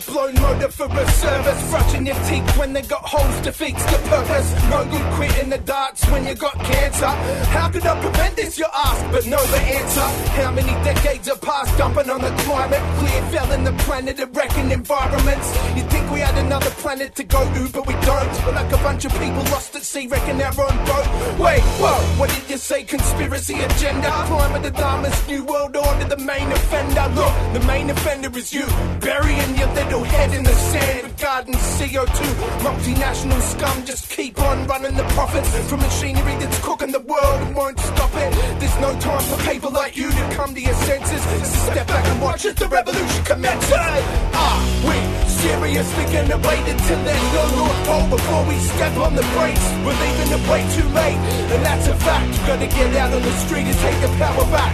Blown 0.06 0.36
motor 0.42 0.70
for 0.70 0.88
a 0.88 1.12
service. 1.12 1.70
Brushing 1.70 2.06
your 2.06 2.16
teeth 2.28 2.58
when 2.58 2.74
they 2.74 2.82
got 2.82 3.04
holes 3.04 3.40
defeats 3.42 3.84
the 3.86 3.98
purpose. 4.10 4.54
No 4.70 4.84
good 4.86 5.14
quitting 5.14 5.50
the 5.50 5.58
darts 5.60 6.06
when 6.10 6.26
you 6.26 6.36
got 6.36 6.56
cancer. 6.60 7.14
How 7.56 7.70
could 7.70 7.86
I 7.86 8.00
prevent 8.00 8.36
this, 8.36 8.58
you 8.58 8.66
ask, 8.74 9.12
but 9.12 9.26
know 9.26 9.44
the 9.46 9.62
answer. 9.62 10.08
How 10.42 10.52
many 10.52 10.74
decades 10.84 11.28
have 11.28 11.42
passed 11.42 11.78
dumping 11.78 12.10
on 12.10 12.22
the 12.22 12.32
climate? 12.44 12.82
Clear 13.00 13.22
fell 13.32 13.52
in 13.52 13.64
the 13.64 13.74
planet 13.84 14.20
of 14.20 14.36
wrecking 14.36 14.72
environments. 14.72 15.48
You 15.76 15.84
think 15.84 16.10
we 16.12 16.20
had 16.20 16.38
another 16.38 16.70
planet 16.82 17.16
to 17.16 17.24
go 17.24 17.42
to, 17.54 17.70
but 17.72 17.88
we 17.88 17.94
don't. 17.94 18.32
We're 18.46 18.54
like 18.54 18.72
a 18.72 18.78
bunch 18.78 19.06
of 19.06 19.12
people 19.14 19.44
lost 19.52 19.76
at 19.76 19.84
sea, 19.84 20.08
wrecking 20.08 20.42
our 20.42 20.52
own 20.52 20.78
boat. 20.86 21.08
Wait, 21.40 21.62
whoa, 21.82 22.00
what 22.20 22.30
did 22.30 22.50
you 22.50 22.58
say? 22.58 22.84
Conspiracy 22.84 23.56
agenda? 23.60 24.10
Climate 24.28 24.64
the 24.64 24.72
Dharma's 24.72 25.28
new 25.28 25.44
world 25.46 25.76
order, 25.76 26.06
the 26.06 26.18
main 26.18 26.52
offender. 26.52 27.06
Look, 27.16 27.34
the 27.54 27.66
main 27.68 27.90
offender 27.90 28.36
is 28.38 28.54
you. 28.54 28.66
Burying 29.00 29.56
your 29.58 29.68
little 29.92 30.06
head 30.06 30.34
in 30.34 30.44
the 30.44 30.54
sand, 30.54 31.04
regarding 31.04 31.54
CO2. 31.54 32.20
Multinational 32.64 33.42
scum 33.42 33.86
just 33.86 34.10
keep 34.10 34.40
on 34.40 34.66
running 34.66 34.96
the 34.96 35.04
profits 35.16 35.52
from 35.68 35.82
machinery 35.82 36.36
that's 36.40 36.60
cooking 36.62 36.94
the 36.94 37.02
world 37.02 37.42
and 37.44 37.54
won't 37.54 37.78
stop 37.78 38.12
it. 38.16 38.32
There's 38.60 38.80
no 38.80 38.98
time 39.02 39.24
for 39.30 39.38
people 39.52 39.70
like 39.72 39.98
you 39.98 40.10
to 40.10 40.24
come 40.32 40.56
to 40.56 40.62
your 40.62 40.76
senses. 40.88 41.22
So 41.22 41.74
step 41.74 41.88
back 41.88 42.06
and 42.08 42.22
watch 42.22 42.46
as 42.46 42.56
the 42.56 42.70
revolution 42.70 43.24
commences. 43.26 43.74
Are 43.74 44.62
we 44.88 44.98
seriously 45.28 46.06
gonna 46.16 46.40
wait 46.48 46.66
until 46.72 47.00
there's 47.04 47.34
no 47.36 47.44
North 47.60 47.82
Pole 47.88 48.10
before 48.16 48.44
we 48.48 48.56
step 48.60 48.96
on 48.96 49.14
the 49.14 49.28
brakes? 49.36 49.66
We're 49.84 50.00
leaving 50.00 50.30
it 50.40 50.44
way 50.48 50.62
too 50.72 50.88
late, 50.96 51.20
and 51.52 51.66
that's 51.66 51.88
a 51.88 51.96
fact. 51.96 52.32
Gotta 52.48 52.68
get 52.68 52.96
out 52.96 53.12
on 53.12 53.22
the 53.22 53.36
street 53.44 53.68
and 53.68 53.78
take 53.84 54.00
the 54.00 54.12
power 54.16 54.46
back. 54.56 54.74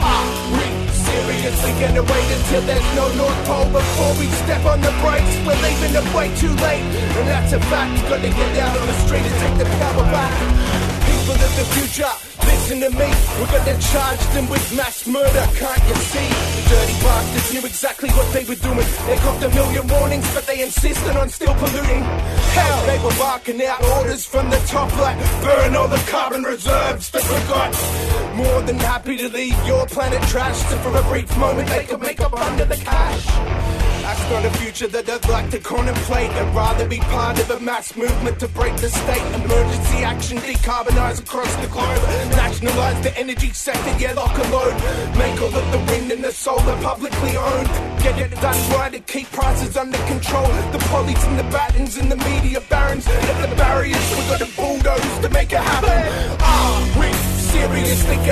Are 0.00 0.24
we 0.56 0.87
seriously 1.28 1.72
gonna 1.72 2.02
wait 2.02 2.28
until 2.36 2.62
there's 2.62 2.94
no 2.96 3.04
North 3.14 3.44
Pole 3.44 3.68
before 3.70 4.12
we 4.18 4.26
step 4.44 4.64
on 4.64 4.80
the 4.80 4.92
brakes? 5.02 5.34
We're 5.44 5.60
leaving 5.60 5.92
it 5.94 6.14
way 6.14 6.34
too 6.36 6.54
late, 6.64 6.84
and 7.18 7.28
that's 7.28 7.52
a 7.52 7.60
fact. 7.68 8.08
Gotta 8.08 8.28
get 8.28 8.58
out 8.58 8.76
on 8.80 8.86
the 8.86 8.94
street 9.04 9.22
and 9.22 9.36
take 9.40 9.58
the 9.58 9.64
power 9.76 10.04
back. 10.04 11.07
People 11.28 11.44
of 11.44 11.56
the 11.56 11.64
future, 11.76 12.14
listen 12.46 12.80
to 12.80 12.88
me. 12.88 13.08
We're 13.36 13.52
gonna 13.52 13.78
charge 13.92 14.24
them 14.32 14.48
with 14.48 14.64
mass 14.74 15.06
murder, 15.06 15.44
can't 15.60 15.84
you 15.86 15.94
see? 16.08 16.28
The 16.56 16.68
dirty 16.70 16.92
bastards 17.04 17.52
knew 17.52 17.66
exactly 17.68 18.08
what 18.16 18.32
they 18.32 18.44
were 18.44 18.54
doing. 18.54 18.88
They 19.04 19.16
copped 19.16 19.44
a 19.44 19.50
million 19.50 19.86
warnings, 19.88 20.24
but 20.32 20.46
they 20.46 20.62
insisted 20.62 21.16
on 21.18 21.28
still 21.28 21.52
polluting. 21.52 22.02
Hell, 22.56 22.86
they 22.86 22.98
were 23.04 23.14
barking 23.18 23.62
out 23.62 23.84
orders 23.98 24.24
from 24.24 24.48
the 24.48 24.56
top 24.68 24.90
like 24.96 25.18
burn 25.42 25.76
all 25.76 25.88
the 25.88 26.02
carbon 26.08 26.44
reserves 26.44 27.10
that 27.10 27.24
we 27.28 27.36
got. 27.52 27.76
More 28.34 28.62
than 28.62 28.78
happy 28.78 29.18
to 29.18 29.28
leave 29.28 29.66
your 29.66 29.84
planet 29.84 30.22
trashed, 30.32 30.64
so 30.70 30.78
for 30.78 30.96
a 30.96 31.02
brief 31.12 31.36
moment 31.36 31.68
they 31.68 31.84
could 31.84 32.00
make 32.00 32.20
up 32.20 32.32
under 32.32 32.64
the 32.64 32.76
cash. 32.76 33.77
That's 34.08 34.30
not 34.30 34.44
a 34.46 34.50
future 34.56 34.88
that 34.88 35.06
I'd 35.06 35.28
like 35.28 35.50
to 35.50 35.58
contemplate. 35.58 36.30
I'd 36.30 36.54
rather 36.54 36.88
be 36.88 36.96
part 36.96 37.38
of 37.38 37.50
a 37.50 37.60
mass 37.60 37.94
movement 37.94 38.40
to 38.40 38.48
break 38.48 38.74
the 38.76 38.88
state. 38.88 39.20
Emergency 39.44 39.98
action, 39.98 40.38
decarbonize 40.38 41.20
across 41.20 41.54
the 41.56 41.66
globe. 41.66 42.00
Nationalize 42.32 43.02
the 43.02 43.14
energy 43.18 43.52
sector, 43.52 43.94
yeah, 43.98 44.14
lock 44.14 44.32
and 44.38 44.50
load. 44.50 44.72
Make 45.18 45.38
all 45.42 45.54
of 45.54 45.72
the 45.72 45.92
wind 45.92 46.10
and 46.10 46.24
the 46.24 46.32
solar 46.32 46.80
publicly 46.80 47.36
owned. 47.36 47.68
Get 48.02 48.18
it 48.18 48.30
done 48.40 48.56
right 48.72 48.94
and 48.94 49.06
keep 49.06 49.30
prices 49.30 49.76
under 49.76 49.98
control. 50.06 50.48
The 50.72 50.78
pollies 50.88 51.22
and 51.24 51.38
the 51.38 51.48
battens 51.52 51.98
and 51.98 52.10
the 52.10 52.16
media 52.16 52.62
barons. 52.62 53.04
The 53.04 53.54
barriers, 53.58 54.08
we 54.16 54.22
got 54.32 54.40
to 54.40 54.48
bulldoze 54.56 55.18
to 55.20 55.28
make 55.28 55.52
it 55.52 55.60
happen. 55.60 56.37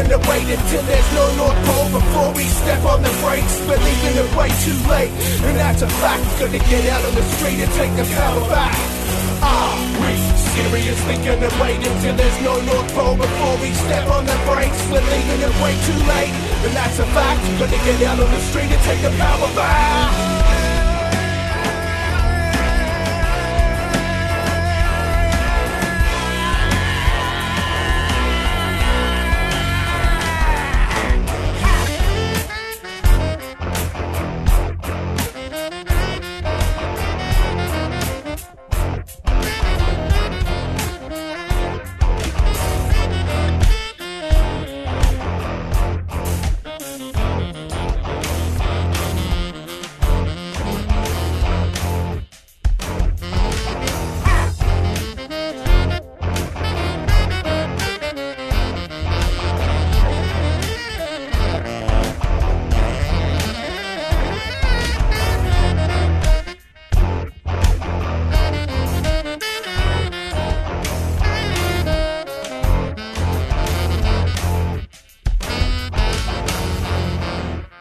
Seriously 0.06 0.22
gonna 0.22 0.30
wait 0.30 0.46
until 0.46 0.82
there's 0.86 1.12
no 1.14 1.24
North 1.34 1.60
Pole 1.66 1.90
before 1.90 2.30
we 2.34 2.44
step 2.44 2.84
on 2.84 3.02
the 3.02 3.10
brakes? 3.22 3.54
We're 3.66 3.82
leaving 3.82 4.14
it 4.22 4.30
way 4.36 4.48
too 4.62 4.78
late, 4.86 5.10
and 5.42 5.56
that's 5.58 5.82
a 5.82 5.88
fact. 5.98 6.22
Gonna 6.38 6.58
get 6.58 6.88
out 6.90 7.04
on 7.04 7.14
the 7.14 7.22
street 7.34 7.58
and 7.58 7.72
take 7.74 7.92
the 7.96 8.06
power 8.14 8.40
back. 8.48 8.76
Are 9.42 9.74
we 9.98 10.14
seriously 10.54 11.16
gonna 11.26 11.50
wait 11.60 11.82
until 11.82 12.14
there's 12.14 12.40
no 12.42 12.54
North 12.60 12.94
Pole 12.94 13.16
before 13.16 13.56
we 13.58 13.72
step 13.74 14.06
on 14.08 14.26
the 14.26 14.38
brakes? 14.46 14.78
We're 14.86 15.02
leaving 15.02 15.40
it 15.42 15.54
way 15.58 15.74
too 15.82 16.00
late, 16.06 16.34
and 16.62 16.72
that's 16.76 16.98
a 16.98 17.06
fact. 17.10 17.42
Gonna 17.58 17.82
get 17.82 18.02
out 18.06 18.20
on 18.20 18.30
the 18.30 18.40
street 18.46 18.70
and 18.70 18.82
take 18.86 19.02
the 19.02 19.10
power 19.18 19.50
back. 19.58 20.35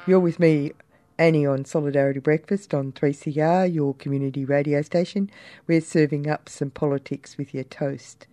You're 0.07 0.19
with 0.19 0.39
me, 0.39 0.71
Annie, 1.17 1.47
on 1.47 1.65
Solidarity 1.65 2.19
Breakfast 2.19 2.75
on 2.75 2.91
3CR, 2.91 3.73
your 3.73 3.95
community 3.95 4.45
radio 4.45 4.83
station. 4.83 5.31
We're 5.65 5.81
serving 5.81 6.29
up 6.29 6.47
some 6.47 6.69
politics 6.69 7.39
with 7.39 7.55
your 7.55 7.63
toast. 7.63 8.27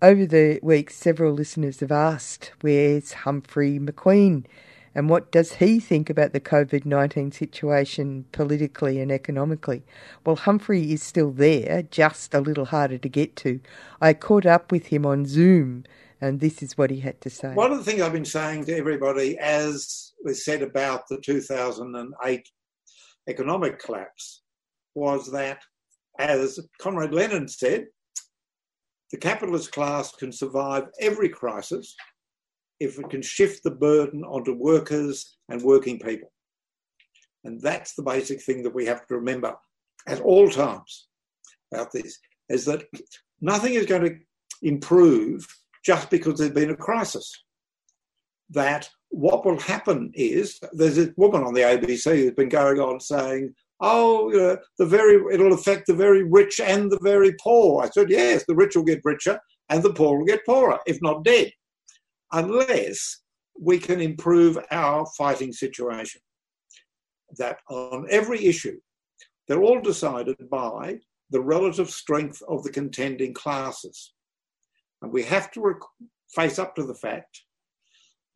Over 0.00 0.24
the 0.24 0.58
week, 0.62 0.90
several 0.90 1.34
listeners 1.34 1.80
have 1.80 1.92
asked, 1.92 2.52
Where's 2.62 3.12
Humphrey 3.12 3.78
McQueen? 3.78 4.46
And 4.94 5.10
what 5.10 5.30
does 5.30 5.56
he 5.56 5.80
think 5.80 6.08
about 6.08 6.32
the 6.32 6.40
COVID 6.40 6.86
19 6.86 7.30
situation 7.30 8.24
politically 8.32 8.98
and 8.98 9.12
economically? 9.12 9.82
Well, 10.24 10.36
Humphrey 10.36 10.94
is 10.94 11.02
still 11.02 11.30
there, 11.30 11.82
just 11.82 12.32
a 12.32 12.40
little 12.40 12.64
harder 12.64 12.96
to 12.96 13.08
get 13.10 13.36
to. 13.36 13.60
I 14.00 14.14
caught 14.14 14.46
up 14.46 14.72
with 14.72 14.86
him 14.86 15.04
on 15.04 15.26
Zoom, 15.26 15.84
and 16.22 16.40
this 16.40 16.62
is 16.62 16.78
what 16.78 16.88
he 16.88 17.00
had 17.00 17.20
to 17.20 17.28
say. 17.28 17.52
One 17.52 17.70
of 17.70 17.76
the 17.76 17.84
things 17.84 18.00
I've 18.00 18.14
been 18.14 18.24
saying 18.24 18.64
to 18.64 18.74
everybody, 18.74 19.36
as 19.36 20.05
was 20.26 20.44
said 20.44 20.62
about 20.62 21.02
the 21.08 21.18
2008 21.18 22.48
economic 23.28 23.78
collapse, 23.78 24.42
was 24.94 25.30
that, 25.32 25.62
as 26.18 26.58
Comrade 26.80 27.12
Lenin 27.12 27.48
said, 27.48 27.86
the 29.12 29.18
capitalist 29.18 29.72
class 29.72 30.12
can 30.12 30.32
survive 30.32 30.84
every 31.00 31.28
crisis 31.28 31.94
if 32.80 32.98
it 32.98 33.08
can 33.08 33.22
shift 33.22 33.62
the 33.62 33.70
burden 33.70 34.24
onto 34.24 34.52
workers 34.52 35.38
and 35.48 35.62
working 35.62 35.98
people. 35.98 36.30
And 37.44 37.60
that's 37.60 37.94
the 37.94 38.02
basic 38.02 38.42
thing 38.42 38.62
that 38.64 38.74
we 38.74 38.84
have 38.86 39.06
to 39.06 39.14
remember 39.14 39.54
at 40.08 40.20
all 40.20 40.48
times 40.48 41.08
about 41.72 41.92
this 41.92 42.18
is 42.48 42.64
that 42.64 42.84
nothing 43.40 43.74
is 43.74 43.86
going 43.86 44.02
to 44.02 44.16
improve 44.62 45.46
just 45.84 46.10
because 46.10 46.38
there's 46.38 46.50
been 46.50 46.70
a 46.70 46.76
crisis. 46.76 47.44
That 48.50 48.88
what 49.10 49.44
will 49.44 49.58
happen 49.58 50.10
is 50.14 50.60
there's 50.72 50.98
a 50.98 51.12
woman 51.16 51.42
on 51.42 51.54
the 51.54 51.62
ABC 51.62 52.16
who's 52.16 52.34
been 52.34 52.48
going 52.48 52.78
on 52.78 53.00
saying, 53.00 53.54
oh, 53.80 54.30
you 54.30 54.38
know, 54.38 54.58
the 54.78 54.86
very 54.86 55.20
it'll 55.32 55.52
affect 55.52 55.86
the 55.86 55.94
very 55.94 56.22
rich 56.22 56.60
and 56.60 56.90
the 56.90 56.98
very 57.02 57.34
poor. 57.40 57.82
I 57.82 57.88
said, 57.90 58.10
yes, 58.10 58.44
the 58.46 58.54
rich 58.54 58.76
will 58.76 58.84
get 58.84 59.00
richer 59.04 59.38
and 59.68 59.82
the 59.82 59.92
poor 59.92 60.18
will 60.18 60.26
get 60.26 60.46
poorer, 60.46 60.78
if 60.86 60.98
not 61.02 61.24
dead, 61.24 61.50
unless 62.32 63.22
we 63.60 63.78
can 63.78 64.00
improve 64.00 64.58
our 64.70 65.06
fighting 65.16 65.52
situation. 65.52 66.20
That 67.38 67.58
on 67.68 68.06
every 68.10 68.44
issue, 68.44 68.78
they're 69.48 69.62
all 69.62 69.80
decided 69.80 70.36
by 70.50 70.98
the 71.30 71.40
relative 71.40 71.90
strength 71.90 72.40
of 72.48 72.62
the 72.62 72.70
contending 72.70 73.34
classes. 73.34 74.12
And 75.02 75.12
we 75.12 75.24
have 75.24 75.50
to 75.52 75.60
rec- 75.60 75.78
face 76.34 76.58
up 76.58 76.76
to 76.76 76.84
the 76.84 76.94
fact 76.94 77.42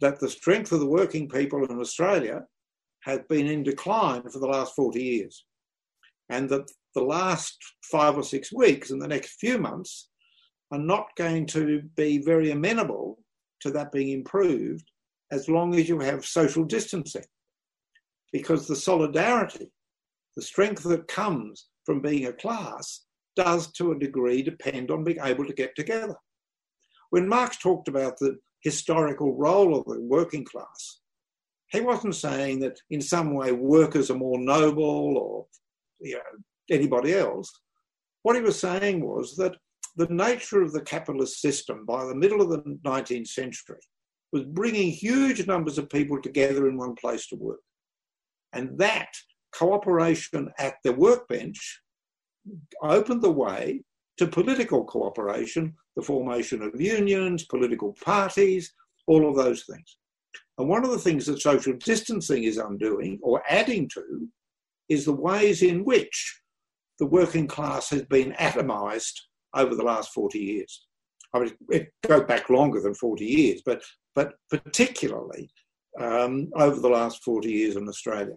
that 0.00 0.18
the 0.18 0.28
strength 0.28 0.72
of 0.72 0.80
the 0.80 0.86
working 0.86 1.28
people 1.28 1.64
in 1.64 1.78
Australia 1.78 2.44
has 3.04 3.20
been 3.28 3.46
in 3.46 3.62
decline 3.62 4.22
for 4.22 4.38
the 4.38 4.46
last 4.46 4.74
40 4.74 5.02
years. 5.02 5.44
And 6.28 6.48
that 6.50 6.70
the 6.94 7.02
last 7.02 7.56
five 7.90 8.16
or 8.16 8.22
six 8.22 8.52
weeks 8.52 8.90
and 8.90 9.00
the 9.00 9.08
next 9.08 9.38
few 9.40 9.58
months 9.58 10.08
are 10.70 10.78
not 10.78 11.08
going 11.16 11.46
to 11.46 11.82
be 11.96 12.18
very 12.18 12.50
amenable 12.50 13.18
to 13.60 13.70
that 13.70 13.92
being 13.92 14.10
improved 14.10 14.84
as 15.32 15.48
long 15.48 15.74
as 15.74 15.88
you 15.88 15.98
have 16.00 16.24
social 16.24 16.64
distancing. 16.64 17.24
Because 18.32 18.66
the 18.66 18.76
solidarity, 18.76 19.72
the 20.36 20.42
strength 20.42 20.84
that 20.84 21.08
comes 21.08 21.66
from 21.84 22.00
being 22.00 22.26
a 22.26 22.32
class, 22.32 23.04
does 23.36 23.72
to 23.72 23.92
a 23.92 23.98
degree 23.98 24.42
depend 24.42 24.90
on 24.90 25.04
being 25.04 25.18
able 25.22 25.44
to 25.44 25.52
get 25.52 25.74
together. 25.74 26.14
When 27.10 27.28
Marx 27.28 27.56
talked 27.56 27.88
about 27.88 28.18
the 28.18 28.36
historical 28.62 29.36
role 29.36 29.76
of 29.76 29.84
the 29.86 30.00
working 30.00 30.44
class, 30.44 31.00
he 31.68 31.80
wasn't 31.80 32.14
saying 32.14 32.60
that 32.60 32.78
in 32.90 33.00
some 33.00 33.34
way 33.34 33.52
workers 33.52 34.10
are 34.10 34.16
more 34.16 34.38
noble 34.38 35.16
or 35.16 35.46
you 36.00 36.14
know, 36.14 36.20
anybody 36.70 37.14
else. 37.14 37.50
What 38.22 38.36
he 38.36 38.42
was 38.42 38.58
saying 38.58 39.04
was 39.04 39.36
that 39.36 39.56
the 39.96 40.08
nature 40.08 40.62
of 40.62 40.72
the 40.72 40.82
capitalist 40.82 41.40
system 41.40 41.84
by 41.86 42.04
the 42.04 42.14
middle 42.14 42.40
of 42.40 42.50
the 42.50 42.78
19th 42.84 43.28
century 43.28 43.80
was 44.32 44.44
bringing 44.44 44.90
huge 44.90 45.46
numbers 45.46 45.78
of 45.78 45.90
people 45.90 46.20
together 46.20 46.68
in 46.68 46.76
one 46.76 46.94
place 46.94 47.26
to 47.28 47.36
work. 47.36 47.60
And 48.52 48.78
that 48.78 49.08
cooperation 49.52 50.50
at 50.58 50.74
the 50.84 50.92
workbench 50.92 51.80
opened 52.82 53.22
the 53.22 53.30
way 53.30 53.82
to 54.18 54.26
political 54.26 54.84
cooperation, 54.84 55.74
the 55.96 56.02
formation 56.02 56.62
of 56.62 56.80
unions, 56.80 57.44
political 57.44 57.94
parties, 58.04 58.72
all 59.06 59.28
of 59.28 59.36
those 59.36 59.64
things. 59.64 59.96
And 60.58 60.68
one 60.68 60.84
of 60.84 60.90
the 60.90 60.98
things 60.98 61.26
that 61.26 61.40
social 61.40 61.72
distancing 61.74 62.44
is 62.44 62.58
undoing 62.58 63.18
or 63.22 63.42
adding 63.48 63.88
to 63.94 64.28
is 64.88 65.04
the 65.04 65.12
ways 65.12 65.62
in 65.62 65.84
which 65.84 66.40
the 66.98 67.06
working 67.06 67.46
class 67.46 67.88
has 67.90 68.02
been 68.02 68.32
atomised 68.32 69.14
over 69.54 69.74
the 69.74 69.82
last 69.82 70.12
40 70.12 70.38
years. 70.38 70.86
I 71.32 71.40
mean, 71.40 71.52
it 71.70 71.92
goes 72.06 72.24
back 72.24 72.50
longer 72.50 72.80
than 72.80 72.94
40 72.94 73.24
years, 73.24 73.62
but, 73.64 73.82
but 74.14 74.34
particularly 74.50 75.50
um, 75.98 76.50
over 76.56 76.78
the 76.80 76.88
last 76.88 77.22
40 77.24 77.50
years 77.50 77.76
in 77.76 77.88
Australia. 77.88 78.36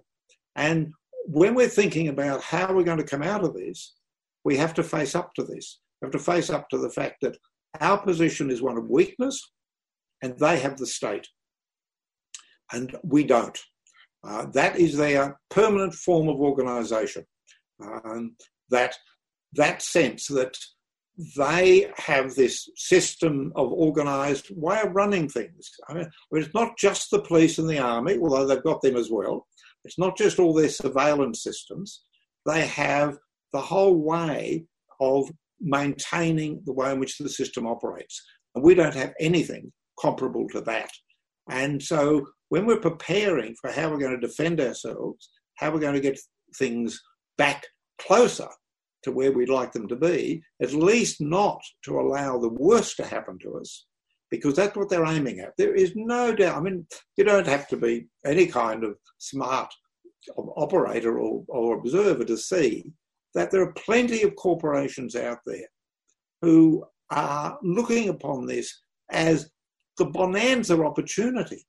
And 0.56 0.94
when 1.26 1.56
we're 1.56 1.68
thinking 1.68 2.08
about 2.08 2.42
how 2.42 2.74
we're 2.74 2.84
going 2.84 3.00
to 3.00 3.04
come 3.04 3.24
out 3.24 3.44
of 3.44 3.54
this, 3.54 3.96
we 4.44 4.58
have 4.58 4.74
to 4.76 4.84
face 4.84 5.16
up 5.16 5.34
to 5.36 5.44
this. 5.44 5.80
Have 6.04 6.12
to 6.12 6.20
face 6.20 6.50
up 6.50 6.70
to 6.70 6.78
the 6.78 6.90
fact 6.90 7.16
that 7.22 7.38
our 7.80 7.98
position 7.98 8.52
is 8.52 8.62
one 8.62 8.78
of 8.78 8.90
weakness 8.90 9.42
and 10.22 10.38
they 10.38 10.60
have 10.60 10.78
the 10.78 10.86
state. 10.86 11.28
And 12.72 12.96
we 13.04 13.24
don't. 13.24 13.58
Uh, 14.24 14.46
that 14.54 14.78
is 14.78 14.98
their 14.98 15.40
permanent 15.50 15.94
form 15.94 16.28
of 16.30 16.40
organisation. 16.40 17.26
Um, 17.82 18.36
that 18.70 18.96
that 19.54 19.82
sense 19.82 20.28
that 20.28 20.58
they 21.38 21.92
have 21.98 22.34
this 22.34 22.68
system 22.76 23.52
of 23.56 23.72
organised 23.72 24.50
way 24.52 24.82
of 24.82 24.96
running 24.96 25.30
things. 25.30 25.70
I 25.88 25.94
mean, 25.94 26.10
it's 26.32 26.54
not 26.54 26.78
just 26.78 27.12
the 27.12 27.22
police 27.22 27.60
and 27.60 27.70
the 27.70 27.80
army, 27.80 28.18
although 28.18 28.48
they've 28.48 28.64
got 28.64 28.82
them 28.82 28.96
as 28.96 29.10
well. 29.12 29.48
It's 29.86 30.00
not 30.00 30.18
just 30.18 30.40
all 30.40 30.54
their 30.54 30.70
surveillance 30.70 31.44
systems. 31.44 32.02
They 32.46 32.66
have 32.66 33.18
the 33.52 33.62
whole 33.62 33.96
way 33.96 34.66
of 35.00 35.30
maintaining 35.64 36.62
the 36.66 36.74
way 36.74 36.92
in 36.92 37.00
which 37.00 37.18
the 37.18 37.30
system 37.30 37.66
operates. 37.66 38.22
And 38.56 38.64
we 38.64 38.76
don't 38.76 38.94
have 38.94 39.14
anything 39.20 39.72
comparable 40.00 40.48
to 40.50 40.62
that. 40.62 40.90
And 41.50 41.82
so 41.82 42.26
when 42.50 42.66
we're 42.66 42.80
preparing 42.80 43.56
for 43.60 43.72
how 43.72 43.90
we're 43.90 44.00
going 44.00 44.20
to 44.20 44.28
defend 44.28 44.62
ourselves, 44.62 45.30
how 45.58 45.72
we're 45.72 45.80
going 45.80 45.96
to 45.96 46.00
get 46.00 46.20
things 46.58 47.02
back 47.38 47.66
closer 48.00 48.48
to 49.04 49.12
where 49.12 49.32
we'd 49.32 49.50
like 49.50 49.72
them 49.72 49.88
to 49.88 49.96
be, 49.96 50.42
at 50.62 50.74
least 50.74 51.20
not 51.20 51.62
to 51.84 52.00
allow 52.00 52.38
the 52.38 52.50
worst 52.50 52.98
to 52.98 53.06
happen 53.06 53.38
to 53.40 53.58
us, 53.58 53.86
because 54.32 54.56
that's 54.56 54.76
what 54.76 54.90
they're 54.90 55.06
aiming 55.06 55.40
at. 55.40 55.52
There 55.58 55.76
is 55.76 55.92
no 55.96 56.34
doubt. 56.34 56.58
I 56.58 56.62
mean, 56.62 56.88
you 57.18 57.24
don't 57.24 57.48
have 57.48 57.68
to 57.70 57.78
be 57.78 58.08
any 58.26 58.48
kind 58.48 58.84
of 58.84 58.96
smart 59.18 59.74
operator 60.38 61.20
or, 61.20 61.44
or 61.50 61.78
observer 61.78 62.24
to 62.24 62.38
see 62.38 62.92
that 63.34 63.52
there 63.52 63.62
are 63.62 63.74
plenty 63.74 64.24
of 64.24 64.36
corporations 64.36 65.16
out 65.16 65.40
there 65.46 65.68
who 66.42 66.86
are 67.12 67.58
looking 67.62 68.10
upon 68.10 68.46
this 68.46 68.82
as 69.12 69.50
the 69.98 70.06
bonanza 70.06 70.82
opportunity 70.84 71.66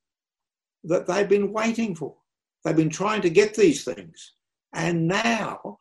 that 0.83 1.07
they've 1.07 1.29
been 1.29 1.51
waiting 1.51 1.95
for. 1.95 2.15
They've 2.63 2.75
been 2.75 2.89
trying 2.89 3.21
to 3.21 3.29
get 3.29 3.53
these 3.53 3.83
things. 3.83 4.33
And 4.73 5.07
now, 5.07 5.77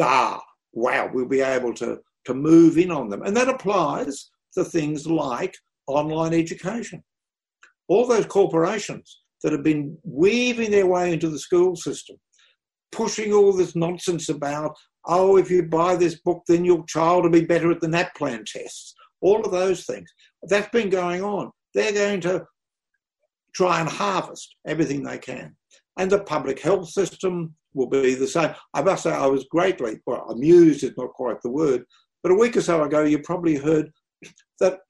ah, 0.00 0.42
wow, 0.72 1.10
we'll 1.12 1.26
be 1.26 1.40
able 1.40 1.74
to, 1.74 1.98
to 2.26 2.34
move 2.34 2.78
in 2.78 2.90
on 2.90 3.08
them. 3.08 3.22
And 3.22 3.36
that 3.36 3.48
applies 3.48 4.30
to 4.54 4.64
things 4.64 5.06
like 5.06 5.56
online 5.86 6.34
education. 6.34 7.02
All 7.88 8.06
those 8.06 8.26
corporations 8.26 9.22
that 9.42 9.52
have 9.52 9.62
been 9.62 9.96
weaving 10.04 10.70
their 10.70 10.86
way 10.86 11.12
into 11.12 11.28
the 11.28 11.38
school 11.38 11.76
system, 11.76 12.16
pushing 12.92 13.32
all 13.32 13.52
this 13.52 13.76
nonsense 13.76 14.28
about, 14.28 14.76
oh, 15.06 15.36
if 15.36 15.50
you 15.50 15.62
buy 15.62 15.96
this 15.96 16.20
book, 16.20 16.42
then 16.48 16.64
your 16.64 16.84
child 16.86 17.24
will 17.24 17.30
be 17.30 17.44
better 17.44 17.70
at 17.70 17.80
the 17.80 17.88
NAPLAN 17.88 18.44
tests. 18.44 18.94
All 19.20 19.44
of 19.44 19.50
those 19.50 19.84
things. 19.84 20.08
That's 20.42 20.68
been 20.68 20.90
going 20.90 21.22
on. 21.22 21.50
They're 21.74 21.92
going 21.92 22.20
to 22.22 22.44
try 23.54 23.80
and 23.80 23.88
harvest 23.88 24.56
everything 24.66 25.02
they 25.02 25.18
can. 25.18 25.56
And 25.98 26.10
the 26.10 26.20
public 26.20 26.60
health 26.60 26.88
system 26.90 27.54
will 27.72 27.88
be 27.88 28.14
the 28.14 28.26
same. 28.26 28.54
I 28.74 28.82
must 28.82 29.04
say, 29.04 29.12
I 29.12 29.26
was 29.26 29.44
greatly, 29.44 29.98
well, 30.06 30.28
amused 30.30 30.84
is 30.84 30.96
not 30.96 31.12
quite 31.12 31.40
the 31.42 31.50
word, 31.50 31.84
but 32.22 32.32
a 32.32 32.34
week 32.34 32.56
or 32.56 32.60
so 32.60 32.82
ago, 32.82 33.04
you 33.04 33.18
probably 33.20 33.56
heard 33.56 33.90
that, 34.60 34.80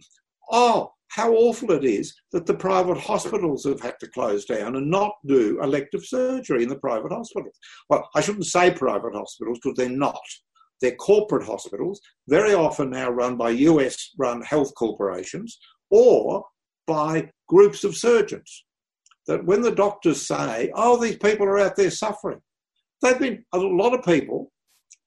oh, 0.51 0.93
how 1.09 1.33
awful 1.33 1.71
it 1.73 1.85
is 1.85 2.15
that 2.33 2.47
the 2.47 2.55
private 2.55 2.99
hospitals 2.99 3.65
have 3.65 3.81
had 3.81 3.95
to 4.01 4.11
close 4.11 4.45
down 4.45 4.77
and 4.77 4.91
not 4.91 5.13
do 5.27 5.61
elective 5.63 6.05
surgery 6.05 6.63
in 6.63 6.69
the 6.69 6.79
private 6.79 7.13
hospitals. 7.13 7.57
Well, 7.89 8.09
I 8.15 8.21
shouldn't 8.21 8.47
say 8.47 8.71
private 8.71 9.15
hospitals 9.15 9.59
because 9.63 9.77
they're 9.77 9.89
not. 9.89 10.21
They're 10.81 10.97
corporate 10.97 11.47
hospitals, 11.47 12.01
very 12.29 12.53
often 12.53 12.91
now 12.91 13.11
run 13.11 13.37
by 13.37 13.51
US 13.51 14.11
run 14.19 14.43
health 14.43 14.75
corporations 14.77 15.59
or 15.91 16.45
by 16.87 17.31
groups 17.49 17.85
of 17.85 17.97
surgeons. 17.97 18.65
That 19.27 19.45
when 19.45 19.63
the 19.63 19.73
doctors 19.73 20.27
say, 20.27 20.71
oh, 20.75 21.01
these 21.01 21.17
people 21.17 21.47
are 21.47 21.59
out 21.59 21.77
there 21.77 21.91
suffering, 21.91 22.41
they've 23.03 23.19
been 23.19 23.45
a 23.53 23.59
lot 23.59 23.95
of 23.95 24.05
people, 24.05 24.53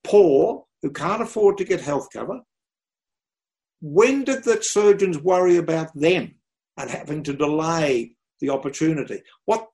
poor, 0.03 0.65
who 0.81 0.91
can't 0.91 1.21
afford 1.21 1.57
to 1.57 1.63
get 1.63 1.81
health 1.81 2.07
cover, 2.11 2.39
when 3.81 4.23
did 4.23 4.43
the 4.43 4.61
surgeons 4.61 5.18
worry 5.19 5.57
about 5.57 5.93
them 5.95 6.35
and 6.77 6.89
having 6.89 7.23
to 7.23 7.34
delay 7.34 8.15
the 8.41 8.49
opportunity? 8.49 9.22
What 9.45 9.68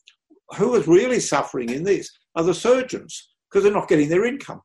who 0.57 0.75
is 0.75 0.87
really 0.87 1.19
suffering 1.19 1.69
in 1.69 1.83
this 1.83 2.11
are 2.35 2.43
the 2.43 2.53
surgeons 2.53 3.31
because 3.49 3.63
they're 3.63 3.73
not 3.73 3.87
getting 3.87 4.09
their 4.09 4.25
income. 4.25 4.61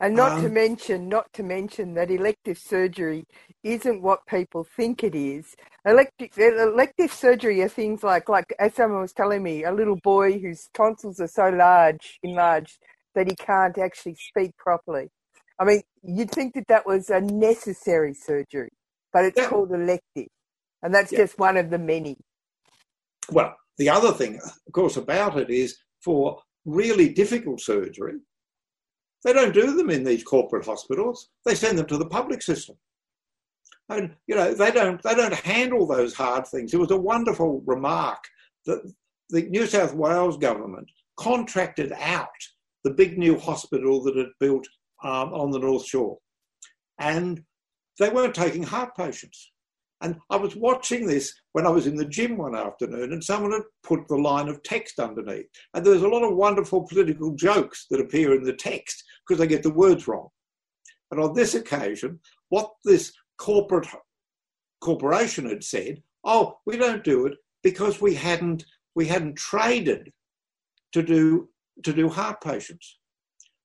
And 0.00 0.14
not 0.14 0.32
Um, 0.32 0.42
to 0.42 0.48
mention, 0.48 1.08
not 1.08 1.32
to 1.32 1.42
mention 1.42 1.94
that 1.94 2.10
elective 2.10 2.58
surgery 2.58 3.24
isn't 3.64 4.02
what 4.02 4.26
people 4.26 4.64
think 4.64 5.02
it 5.02 5.14
is. 5.14 5.56
Elective, 5.84 6.38
elective 6.38 7.12
surgery 7.12 7.62
are 7.62 7.68
things 7.68 8.02
like, 8.02 8.28
like 8.28 8.54
as 8.58 8.74
someone 8.74 9.00
was 9.00 9.12
telling 9.12 9.42
me, 9.42 9.64
a 9.64 9.72
little 9.72 9.96
boy 9.96 10.38
whose 10.38 10.68
tonsils 10.72 11.20
are 11.20 11.26
so 11.28 11.48
large, 11.48 12.18
enlarged, 12.22 12.78
that 13.14 13.26
he 13.26 13.34
can't 13.34 13.76
actually 13.78 14.14
speak 14.14 14.56
properly. 14.56 15.10
I 15.58 15.64
mean, 15.64 15.82
you'd 16.02 16.30
think 16.30 16.54
that 16.54 16.68
that 16.68 16.86
was 16.86 17.10
a 17.10 17.20
necessary 17.20 18.14
surgery, 18.14 18.70
but 19.12 19.24
it's 19.24 19.46
called 19.46 19.72
elective, 19.72 20.28
and 20.82 20.94
that's 20.94 21.10
Yeah. 21.12 21.18
just 21.18 21.38
one 21.38 21.56
of 21.56 21.70
the 21.70 21.78
many. 21.78 22.16
Well, 23.30 23.56
the 23.76 23.88
other 23.90 24.12
thing, 24.12 24.40
of 24.40 24.72
course, 24.72 24.96
about 24.96 25.38
it 25.38 25.50
is 25.50 25.76
for 26.02 26.42
really 26.64 27.08
difficult 27.08 27.60
surgery, 27.60 28.20
they 29.24 29.32
don't 29.32 29.52
do 29.54 29.74
them 29.74 29.90
in 29.90 30.04
these 30.04 30.22
corporate 30.22 30.64
hospitals. 30.64 31.28
They 31.44 31.54
send 31.54 31.78
them 31.78 31.86
to 31.86 31.98
the 31.98 32.06
public 32.06 32.40
system. 32.42 32.76
And 33.88 34.14
you 34.26 34.34
know, 34.36 34.54
they 34.54 34.70
don't 34.70 35.02
they 35.02 35.14
don't 35.14 35.34
handle 35.34 35.86
those 35.86 36.14
hard 36.14 36.46
things. 36.46 36.72
It 36.74 36.78
was 36.80 36.90
a 36.90 36.96
wonderful 36.96 37.62
remark 37.66 38.22
that 38.66 38.82
the 39.30 39.42
New 39.42 39.66
South 39.66 39.94
Wales 39.94 40.36
government 40.36 40.90
contracted 41.16 41.92
out 41.98 42.28
the 42.84 42.90
big 42.90 43.18
new 43.18 43.38
hospital 43.38 44.02
that 44.04 44.16
it 44.16 44.28
built 44.38 44.66
um, 45.02 45.32
on 45.32 45.50
the 45.50 45.58
North 45.58 45.86
Shore. 45.86 46.18
And 46.98 47.42
they 47.98 48.10
weren't 48.10 48.34
taking 48.34 48.62
heart 48.62 48.96
patients. 48.96 49.50
And 50.00 50.16
I 50.30 50.36
was 50.36 50.54
watching 50.54 51.06
this 51.06 51.34
when 51.52 51.66
I 51.66 51.70
was 51.70 51.86
in 51.86 51.96
the 51.96 52.04
gym 52.04 52.36
one 52.36 52.54
afternoon, 52.54 53.12
and 53.12 53.22
someone 53.22 53.52
had 53.52 53.62
put 53.82 54.06
the 54.06 54.16
line 54.16 54.48
of 54.48 54.62
text 54.62 55.00
underneath. 55.00 55.46
And 55.74 55.84
there's 55.84 56.02
a 56.02 56.08
lot 56.08 56.22
of 56.22 56.36
wonderful 56.36 56.86
political 56.86 57.34
jokes 57.34 57.86
that 57.90 58.00
appear 58.00 58.34
in 58.34 58.44
the 58.44 58.52
text 58.52 59.02
because 59.26 59.40
they 59.40 59.48
get 59.48 59.64
the 59.64 59.72
words 59.72 60.06
wrong. 60.06 60.28
And 61.10 61.20
on 61.20 61.34
this 61.34 61.54
occasion, 61.54 62.20
what 62.48 62.70
this 62.84 63.12
corporate 63.38 63.88
corporation 64.80 65.48
had 65.48 65.64
said, 65.64 66.02
"Oh, 66.22 66.58
we 66.64 66.76
don't 66.76 67.02
do 67.02 67.26
it 67.26 67.34
because 67.62 68.00
we 68.00 68.14
hadn't 68.14 68.64
we 68.94 69.06
hadn't 69.06 69.36
traded 69.36 70.12
to 70.92 71.02
do 71.02 71.48
to 71.82 71.92
do 71.92 72.08
heart 72.08 72.40
patients." 72.40 72.98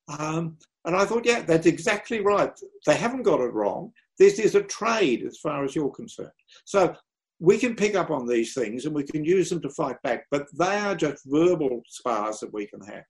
Um, 0.08 0.58
and 0.86 0.96
I 0.96 1.06
thought, 1.06 1.26
yeah, 1.26 1.42
that's 1.42 1.66
exactly 1.66 2.20
right. 2.20 2.52
They 2.86 2.96
haven't 2.96 3.24
got 3.24 3.40
it 3.40 3.54
wrong. 3.54 3.94
This 4.20 4.38
is 4.40 4.56
a 4.56 4.64
trade 4.64 5.24
as 5.26 5.38
far 5.38 5.64
as 5.64 5.76
you're 5.76 5.92
concerned. 5.92 6.30
So 6.66 6.96
we 7.40 7.58
can 7.58 7.76
pick 7.76 7.96
up 7.96 8.12
on 8.12 8.28
these 8.28 8.54
things 8.54 8.86
and 8.86 8.94
we 8.94 9.04
can 9.04 9.24
use 9.24 9.50
them 9.50 9.62
to 9.62 9.70
fight 9.70 9.98
back, 10.04 10.26
but 10.30 10.48
they 10.58 10.78
are 10.78 10.96
just 10.96 11.24
verbal 11.26 11.82
spars 11.88 12.40
that 12.40 12.54
we 12.54 12.68
can 12.68 12.82
have. 12.82 13.04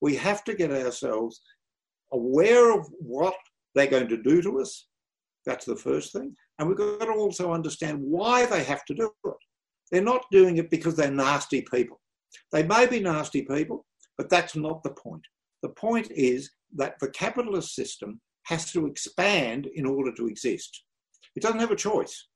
We 0.00 0.16
have 0.16 0.44
to 0.44 0.54
get 0.54 0.72
ourselves 0.72 1.40
aware 2.12 2.76
of 2.76 2.88
what 2.98 3.34
they're 3.74 3.86
going 3.86 4.08
to 4.08 4.22
do 4.22 4.42
to 4.42 4.60
us. 4.60 4.86
That's 5.46 5.64
the 5.64 5.76
first 5.76 6.12
thing. 6.12 6.34
And 6.58 6.68
we've 6.68 6.76
got 6.76 7.00
to 7.00 7.12
also 7.12 7.52
understand 7.52 8.00
why 8.00 8.46
they 8.46 8.64
have 8.64 8.84
to 8.86 8.94
do 8.94 9.10
it. 9.24 9.34
They're 9.90 10.02
not 10.02 10.24
doing 10.30 10.58
it 10.58 10.70
because 10.70 10.96
they're 10.96 11.10
nasty 11.10 11.62
people. 11.62 12.00
They 12.52 12.62
may 12.62 12.86
be 12.86 13.00
nasty 13.00 13.42
people, 13.42 13.86
but 14.18 14.28
that's 14.28 14.54
not 14.54 14.82
the 14.82 14.90
point. 14.90 15.22
The 15.62 15.70
point 15.70 16.10
is 16.10 16.50
that 16.76 16.98
the 17.00 17.10
capitalist 17.10 17.74
system 17.74 18.20
has 18.44 18.72
to 18.72 18.86
expand 18.86 19.68
in 19.74 19.86
order 19.86 20.12
to 20.12 20.26
exist. 20.26 20.84
It 21.36 21.42
doesn't 21.42 21.60
have 21.60 21.70
a 21.70 21.76
choice. 21.76 22.26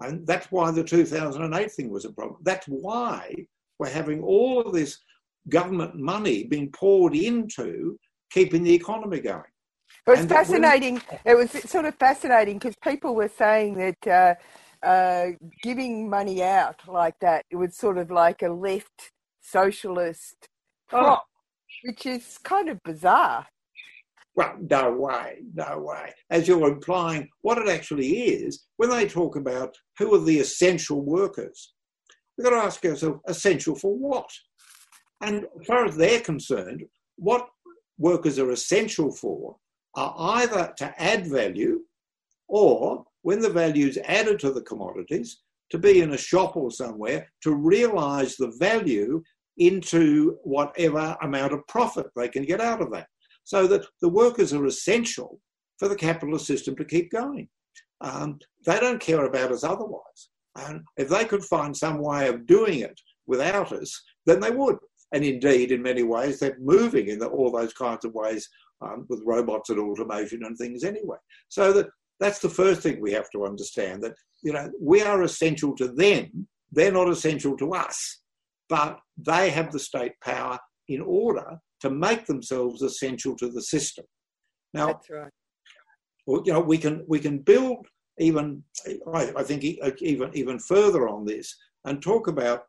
And 0.00 0.26
that's 0.26 0.50
why 0.50 0.70
the 0.70 0.82
2008 0.82 1.72
thing 1.72 1.90
was 1.90 2.04
a 2.04 2.12
problem. 2.12 2.40
That's 2.42 2.66
why 2.66 3.32
we're 3.78 3.90
having 3.90 4.22
all 4.22 4.60
of 4.60 4.72
this 4.72 4.98
government 5.48 5.94
money 5.96 6.44
being 6.44 6.70
poured 6.72 7.14
into 7.14 7.96
keeping 8.30 8.64
the 8.64 8.74
economy 8.74 9.20
going. 9.20 9.42
It 10.06 10.10
was 10.10 10.20
And 10.20 10.28
fascinating. 10.28 11.00
It 11.24 11.36
was 11.36 11.50
sort 11.70 11.84
of 11.84 11.94
fascinating 11.94 12.58
because 12.58 12.74
people 12.82 13.14
were 13.14 13.28
saying 13.28 13.74
that 13.74 14.06
uh, 14.06 14.86
uh, 14.86 15.26
giving 15.62 16.10
money 16.10 16.42
out 16.42 16.80
like 16.88 17.18
that, 17.20 17.44
it 17.50 17.56
was 17.56 17.76
sort 17.76 17.98
of 17.98 18.10
like 18.10 18.42
a 18.42 18.48
left 18.48 19.12
socialist 19.40 20.48
prop, 20.88 21.24
which 21.84 22.04
is 22.06 22.38
kind 22.42 22.68
of 22.68 22.82
bizarre. 22.82 23.46
Well, 24.36 24.56
no 24.58 24.92
way, 24.92 25.42
no 25.54 25.78
way. 25.78 26.12
As 26.30 26.48
you're 26.48 26.68
implying, 26.68 27.28
what 27.42 27.58
it 27.58 27.68
actually 27.68 28.24
is, 28.30 28.64
when 28.78 28.90
they 28.90 29.06
talk 29.06 29.36
about 29.36 29.76
who 29.98 30.12
are 30.14 30.24
the 30.24 30.40
essential 30.40 31.02
workers, 31.04 31.74
we've 32.36 32.44
got 32.44 32.50
to 32.50 32.66
ask 32.66 32.84
ourselves, 32.84 33.20
essential 33.26 33.76
for 33.76 33.94
what? 33.96 34.28
And 35.20 35.46
as 35.60 35.66
far 35.66 35.84
as 35.84 35.96
they're 35.96 36.20
concerned, 36.20 36.82
what 37.16 37.48
workers 37.96 38.38
are 38.40 38.50
essential 38.50 39.12
for 39.12 39.56
are 39.94 40.14
either 40.18 40.74
to 40.78 41.00
add 41.00 41.26
value 41.26 41.80
or, 42.48 43.04
when 43.22 43.40
the 43.40 43.50
value 43.50 43.86
is 43.86 43.98
added 44.04 44.40
to 44.40 44.52
the 44.52 44.62
commodities, 44.62 45.42
to 45.70 45.78
be 45.78 46.00
in 46.00 46.12
a 46.12 46.18
shop 46.18 46.56
or 46.56 46.70
somewhere 46.70 47.26
to 47.42 47.54
realise 47.54 48.36
the 48.36 48.52
value 48.58 49.22
into 49.58 50.36
whatever 50.42 51.16
amount 51.22 51.52
of 51.52 51.66
profit 51.68 52.06
they 52.16 52.28
can 52.28 52.44
get 52.44 52.60
out 52.60 52.82
of 52.82 52.90
that. 52.90 53.06
So 53.44 53.66
that 53.66 53.86
the 54.00 54.08
workers 54.08 54.52
are 54.52 54.64
essential 54.64 55.40
for 55.78 55.88
the 55.88 55.96
capitalist 55.96 56.46
system 56.46 56.76
to 56.76 56.84
keep 56.84 57.10
going. 57.10 57.48
Um, 58.00 58.38
they 58.66 58.78
don't 58.80 59.00
care 59.00 59.24
about 59.24 59.52
us 59.52 59.64
otherwise. 59.64 60.28
And 60.56 60.82
if 60.96 61.08
they 61.08 61.24
could 61.24 61.44
find 61.44 61.76
some 61.76 61.98
way 61.98 62.28
of 62.28 62.46
doing 62.46 62.80
it 62.80 62.98
without 63.26 63.72
us, 63.72 64.02
then 64.26 64.40
they 64.40 64.50
would. 64.50 64.76
And 65.12 65.24
indeed, 65.24 65.72
in 65.72 65.82
many 65.82 66.02
ways, 66.02 66.38
they're 66.38 66.58
moving 66.60 67.08
in 67.08 67.18
the, 67.18 67.26
all 67.26 67.50
those 67.50 67.72
kinds 67.72 68.04
of 68.04 68.14
ways 68.14 68.48
um, 68.80 69.06
with 69.08 69.22
robots 69.24 69.70
and 69.70 69.78
automation 69.78 70.44
and 70.44 70.56
things 70.56 70.84
anyway. 70.84 71.18
So 71.48 71.72
that 71.72 71.88
that's 72.20 72.38
the 72.38 72.48
first 72.48 72.82
thing 72.82 73.00
we 73.00 73.12
have 73.12 73.30
to 73.30 73.44
understand 73.44 74.02
that 74.02 74.14
you 74.42 74.52
know 74.52 74.70
we 74.80 75.02
are 75.02 75.22
essential 75.22 75.74
to 75.76 75.88
them. 75.88 76.46
They're 76.72 76.92
not 76.92 77.08
essential 77.08 77.56
to 77.58 77.72
us, 77.72 78.20
but 78.68 78.98
they 79.16 79.50
have 79.50 79.72
the 79.72 79.78
state 79.78 80.12
power 80.22 80.58
in 80.88 81.00
order 81.00 81.58
to 81.80 81.90
make 81.90 82.26
themselves 82.26 82.82
essential 82.82 83.36
to 83.36 83.48
the 83.48 83.62
system. 83.62 84.04
Now, 84.72 84.86
That's 84.88 85.10
right. 85.10 85.32
you 86.26 86.52
know, 86.52 86.60
we 86.60 86.78
can 86.78 87.04
we 87.06 87.18
can 87.18 87.38
build 87.38 87.86
even 88.18 88.62
I, 89.12 89.32
I 89.36 89.42
think 89.42 89.64
e- 89.64 89.80
uh, 89.82 89.90
even 90.00 90.30
even 90.34 90.58
further 90.58 91.08
on 91.08 91.24
this 91.24 91.54
and 91.84 92.02
talk 92.02 92.28
about 92.28 92.64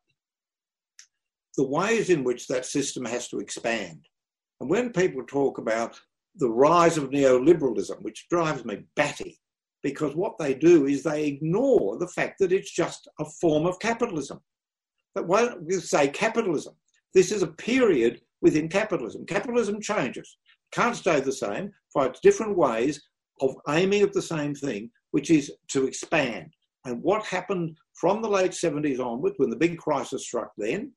the 1.57 1.67
ways 1.67 2.09
in 2.09 2.23
which 2.23 2.47
that 2.47 2.65
system 2.65 3.05
has 3.05 3.27
to 3.29 3.39
expand. 3.39 4.05
And 4.59 4.69
when 4.69 4.91
people 4.91 5.23
talk 5.25 5.57
about 5.57 5.99
the 6.35 6.49
rise 6.49 6.97
of 6.97 7.11
neoliberalism, 7.11 8.01
which 8.01 8.27
drives 8.29 8.65
me 8.65 8.83
batty, 8.95 9.39
because 9.83 10.15
what 10.15 10.37
they 10.37 10.53
do 10.53 10.85
is 10.85 11.03
they 11.03 11.25
ignore 11.25 11.97
the 11.97 12.07
fact 12.09 12.39
that 12.39 12.51
it's 12.51 12.71
just 12.71 13.07
a 13.19 13.25
form 13.39 13.65
of 13.65 13.79
capitalism. 13.79 14.39
That 15.13 15.27
we 15.27 15.79
say 15.79 16.09
capitalism? 16.09 16.75
This 17.15 17.31
is 17.31 17.41
a 17.41 17.47
period 17.47 18.21
within 18.41 18.67
capitalism. 18.67 19.25
Capitalism 19.25 19.81
changes, 19.81 20.37
can't 20.71 20.97
stay 20.97 21.21
the 21.21 21.31
same, 21.31 21.71
finds 21.93 22.19
different 22.19 22.57
ways 22.57 23.01
of 23.41 23.55
aiming 23.69 24.01
at 24.01 24.13
the 24.13 24.21
same 24.21 24.53
thing, 24.53 24.91
which 25.11 25.31
is 25.31 25.51
to 25.69 25.87
expand. 25.87 26.53
And 26.83 27.01
what 27.01 27.25
happened 27.25 27.77
from 27.93 28.21
the 28.21 28.29
late 28.29 28.51
70s 28.51 28.99
onward, 28.99 29.33
when 29.37 29.49
the 29.49 29.55
big 29.55 29.77
crisis 29.77 30.25
struck 30.25 30.51
then, 30.57 30.91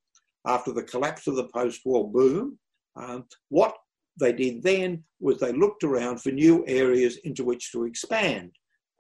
after 0.45 0.73
the 0.73 0.82
collapse 0.82 1.28
of 1.28 1.36
the 1.36 1.49
post 1.55 1.82
war 1.85 2.11
boom, 2.11 2.59
um, 2.97 3.24
what 3.49 3.77
they 4.19 4.32
did 4.32 4.62
then 4.62 5.05
was 5.20 5.39
they 5.39 5.53
looked 5.53 5.85
around 5.85 6.20
for 6.20 6.31
new 6.31 6.65
areas 6.66 7.19
into 7.19 7.45
which 7.45 7.70
to 7.70 7.85
expand. 7.85 8.51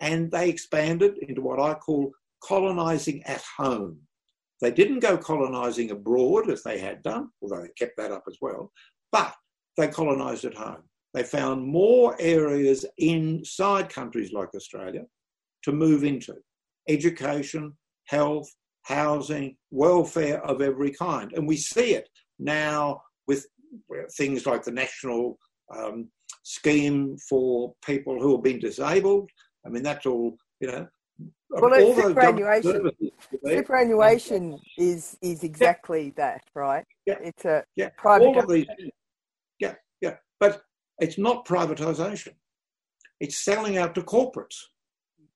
And 0.00 0.30
they 0.30 0.48
expanded 0.48 1.18
into 1.18 1.42
what 1.42 1.58
I 1.58 1.74
call 1.74 2.12
colonizing 2.44 3.24
at 3.24 3.42
home. 3.56 3.98
They 4.60 4.70
didn't 4.70 5.00
go 5.00 5.16
colonizing 5.16 5.90
abroad 5.90 6.50
as 6.50 6.62
they 6.62 6.78
had 6.78 7.02
done, 7.02 7.28
although 7.40 7.62
they 7.62 7.68
kept 7.78 7.96
that 7.96 8.12
up 8.12 8.24
as 8.28 8.36
well, 8.40 8.72
but 9.12 9.34
they 9.76 9.88
colonized 9.88 10.44
at 10.44 10.54
home. 10.54 10.82
They 11.14 11.22
found 11.22 11.66
more 11.66 12.16
areas 12.18 12.84
inside 12.98 13.88
countries 13.88 14.32
like 14.32 14.54
Australia 14.54 15.04
to 15.64 15.72
move 15.72 16.04
into 16.04 16.34
education, 16.88 17.76
health, 18.06 18.48
housing, 18.82 19.56
welfare 19.70 20.44
of 20.44 20.60
every 20.60 20.90
kind. 20.92 21.32
And 21.34 21.46
we 21.46 21.56
see 21.56 21.94
it 21.94 22.08
now 22.38 23.00
with 23.26 23.46
things 24.16 24.46
like 24.46 24.64
the 24.64 24.72
national 24.72 25.38
um, 25.74 26.08
scheme 26.42 27.16
for 27.28 27.74
people 27.84 28.20
who 28.20 28.32
have 28.32 28.42
been 28.42 28.58
disabled. 28.58 29.30
I 29.66 29.68
mean, 29.68 29.82
that's 29.82 30.06
all, 30.06 30.36
you 30.60 30.68
know. 30.68 30.86
Well, 31.50 31.64
all 31.64 31.72
it's 31.72 32.02
those 32.02 32.14
government 32.14 32.14
superannuation. 32.14 32.72
services 32.72 33.10
are 33.32 33.38
there. 33.42 33.56
Superannuation 33.58 34.52
um, 34.54 34.60
is 34.76 35.16
is 35.22 35.44
exactly 35.44 36.10
that, 36.16 36.42
right? 36.54 36.84
Yeah. 37.06 37.18
It's 37.22 37.44
a 37.44 37.64
Yeah, 37.76 37.88
private. 37.96 38.26
all 38.26 38.38
of 38.38 38.48
these. 38.48 38.66
Yeah, 39.58 39.74
yeah, 40.00 40.16
but 40.40 40.62
it's 40.98 41.18
not 41.18 41.46
privatisation. 41.46 42.34
It's 43.20 43.42
selling 43.44 43.78
out 43.78 43.94
to 43.94 44.02
corporates. 44.02 44.56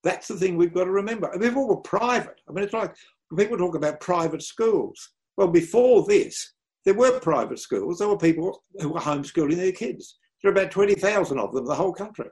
That's 0.04 0.28
the 0.28 0.36
thing 0.36 0.56
we've 0.56 0.74
got 0.74 0.84
to 0.84 0.90
remember. 0.90 1.32
I 1.32 1.36
mean, 1.38 1.48
if 1.50 1.56
all 1.56 1.68
were 1.68 1.76
private, 1.76 2.40
I 2.48 2.52
mean, 2.52 2.64
it's 2.64 2.72
like 2.74 2.94
people 3.36 3.56
talk 3.56 3.74
about 3.74 4.00
private 4.00 4.42
schools. 4.42 5.10
Well, 5.36 5.48
before 5.48 6.04
this, 6.06 6.54
there 6.84 6.94
were 6.94 7.20
private 7.20 7.58
schools. 7.58 7.98
There 7.98 8.08
were 8.08 8.18
people 8.18 8.62
who 8.80 8.90
were 8.90 9.00
homeschooling 9.00 9.56
their 9.56 9.72
kids. 9.72 10.18
There 10.42 10.50
are 10.50 10.54
about 10.54 10.72
20,000 10.72 11.38
of 11.38 11.52
them 11.52 11.62
in 11.62 11.68
the 11.68 11.74
whole 11.74 11.92
country. 11.92 12.28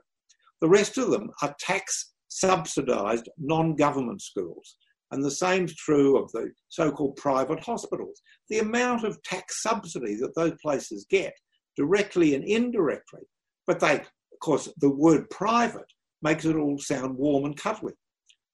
The 0.59 0.69
rest 0.69 0.97
of 0.97 1.09
them 1.09 1.31
are 1.41 1.55
tax 1.59 2.11
subsidised 2.31 3.29
non 3.37 3.75
government 3.75 4.21
schools. 4.21 4.77
And 5.11 5.23
the 5.23 5.31
same's 5.31 5.75
true 5.75 6.17
of 6.17 6.31
the 6.31 6.51
so 6.69 6.89
called 6.91 7.17
private 7.17 7.59
hospitals. 7.59 8.21
The 8.49 8.59
amount 8.59 9.03
of 9.03 9.21
tax 9.23 9.61
subsidy 9.61 10.15
that 10.15 10.35
those 10.35 10.53
places 10.61 11.05
get, 11.09 11.33
directly 11.75 12.33
and 12.33 12.45
indirectly, 12.45 13.21
but 13.67 13.79
they, 13.81 13.95
of 13.95 14.39
course, 14.41 14.69
the 14.79 14.89
word 14.89 15.29
private 15.29 15.91
makes 16.21 16.45
it 16.45 16.55
all 16.55 16.77
sound 16.79 17.17
warm 17.17 17.45
and 17.45 17.57
cuddly, 17.57 17.93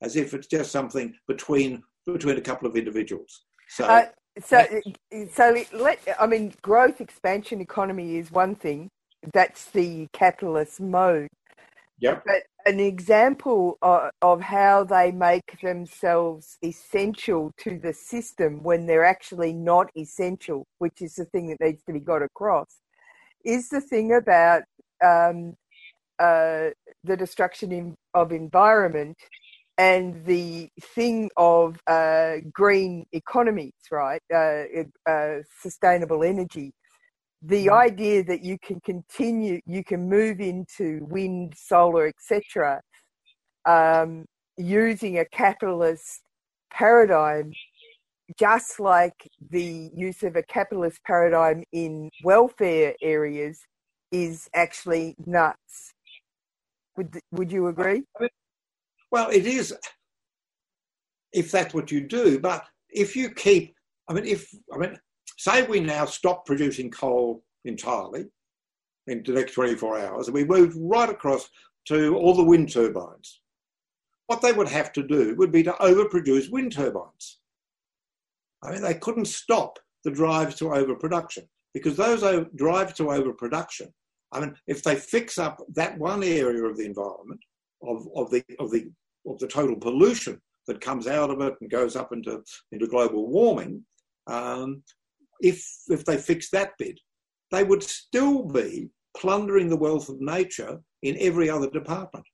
as 0.01 0.15
if 0.15 0.33
it's 0.33 0.47
just 0.47 0.71
something 0.71 1.13
between 1.27 1.83
between 2.07 2.37
a 2.37 2.41
couple 2.41 2.67
of 2.67 2.75
individuals. 2.75 3.43
So, 3.69 3.85
Uh, 3.85 4.05
so, 4.39 4.65
so 5.33 5.63
let 5.73 5.99
I 6.19 6.25
mean, 6.25 6.53
growth 6.61 7.01
expansion 7.01 7.61
economy 7.61 8.17
is 8.17 8.31
one 8.31 8.55
thing. 8.55 8.89
That's 9.33 9.65
the 9.65 10.07
capitalist 10.13 10.79
mode. 10.79 11.27
Yep. 11.99 12.23
But 12.25 12.43
an 12.67 12.81
example 12.81 13.77
of, 13.81 14.11
of 14.21 14.41
how 14.41 14.83
they 14.83 15.11
make 15.11 15.61
themselves 15.61 16.57
essential 16.63 17.53
to 17.59 17.79
the 17.79 17.93
system 17.93 18.61
when 18.61 18.85
they're 18.85 19.05
actually 19.05 19.53
not 19.53 19.89
essential, 19.97 20.67
which 20.79 21.01
is 21.01 21.15
the 21.15 21.25
thing 21.25 21.47
that 21.47 21.61
needs 21.61 21.81
to 21.85 21.93
be 21.93 22.01
got 22.01 22.21
across, 22.21 22.81
is 23.45 23.69
the 23.69 23.79
thing 23.81 24.13
about 24.13 24.63
um, 25.03 25.55
uh, 26.19 26.69
the 27.05 27.17
destruction 27.17 27.71
in, 27.71 27.95
of 28.13 28.33
environment 28.33 29.17
and 29.77 30.25
the 30.25 30.69
thing 30.95 31.29
of 31.37 31.79
uh, 31.87 32.35
green 32.51 33.05
economies, 33.13 33.73
right? 33.91 34.21
Uh, 34.33 34.63
uh, 35.09 35.37
sustainable 35.61 36.23
energy. 36.23 36.73
The 37.43 37.69
idea 37.69 38.23
that 38.23 38.43
you 38.43 38.57
can 38.59 38.79
continue, 38.81 39.59
you 39.65 39.83
can 39.83 40.09
move 40.09 40.39
into 40.39 41.05
wind, 41.09 41.53
solar, 41.55 42.07
etc., 42.07 42.81
um, 43.65 44.25
using 44.57 45.19
a 45.19 45.25
capitalist 45.25 46.21
paradigm, 46.71 47.51
just 48.39 48.79
like 48.79 49.29
the 49.51 49.91
use 49.93 50.23
of 50.23 50.35
a 50.35 50.43
capitalist 50.43 50.99
paradigm 51.05 51.63
in 51.71 52.09
welfare 52.23 52.95
areas, 53.01 53.59
is 54.11 54.49
actually 54.53 55.15
nuts. 55.25 55.93
Would 56.95 57.19
Would 57.31 57.51
you 57.51 57.67
agree? 57.67 58.03
Well, 59.11 59.29
it 59.29 59.45
is 59.45 59.75
if 61.33 61.51
that's 61.51 61.73
what 61.73 61.91
you 61.91 62.01
do, 62.01 62.39
but 62.39 62.65
if 62.89 63.15
you 63.15 63.29
keep, 63.29 63.75
I 64.09 64.13
mean, 64.13 64.25
if 64.25 64.49
I 64.73 64.77
mean, 64.77 64.99
say 65.37 65.65
we 65.65 65.79
now 65.79 66.05
stop 66.05 66.45
producing 66.45 66.91
coal 66.91 67.43
entirely 67.65 68.25
in 69.07 69.23
the 69.25 69.33
next 69.33 69.53
24 69.53 69.99
hours, 69.99 70.27
and 70.27 70.35
we 70.35 70.43
move 70.43 70.75
right 70.75 71.09
across 71.09 71.49
to 71.87 72.15
all 72.17 72.33
the 72.33 72.43
wind 72.43 72.71
turbines. 72.71 73.41
What 74.27 74.41
they 74.41 74.51
would 74.51 74.67
have 74.67 74.91
to 74.93 75.03
do 75.03 75.35
would 75.35 75.51
be 75.51 75.63
to 75.63 75.71
overproduce 75.73 76.51
wind 76.51 76.73
turbines. 76.73 77.39
I 78.63 78.71
mean, 78.71 78.81
they 78.81 78.95
couldn't 78.95 79.25
stop 79.25 79.79
the 80.03 80.11
drive 80.11 80.55
to 80.57 80.73
overproduction 80.73 81.47
because 81.73 81.95
those 81.95 82.45
drives 82.55 82.93
to 82.93 83.11
overproduction. 83.11 83.93
I 84.33 84.41
mean, 84.41 84.55
if 84.67 84.83
they 84.83 84.95
fix 84.95 85.37
up 85.37 85.61
that 85.75 85.97
one 85.97 86.23
area 86.23 86.63
of 86.63 86.77
the 86.77 86.85
environment, 86.85 87.39
of, 87.83 88.07
of 88.15 88.31
the 88.31 88.43
of 88.59 88.71
the 88.71 88.89
of 89.27 89.39
the 89.39 89.47
total 89.47 89.75
pollution 89.75 90.41
that 90.65 90.81
comes 90.81 91.07
out 91.07 91.29
of 91.29 91.41
it 91.41 91.53
and 91.61 91.69
goes 91.69 91.95
up 91.95 92.11
into 92.11 92.43
into 92.71 92.87
global 92.87 93.27
warming, 93.27 93.83
um, 94.25 94.83
if 95.41 95.63
if 95.89 96.05
they 96.05 96.17
fix 96.17 96.49
that 96.51 96.71
bit, 96.77 96.99
they 97.51 97.63
would 97.63 97.83
still 97.83 98.43
be 98.43 98.89
plundering 99.15 99.69
the 99.69 99.77
wealth 99.77 100.09
of 100.09 100.21
nature 100.21 100.79
in 101.03 101.17
every 101.19 101.49
other 101.49 101.69
department. 101.69 102.25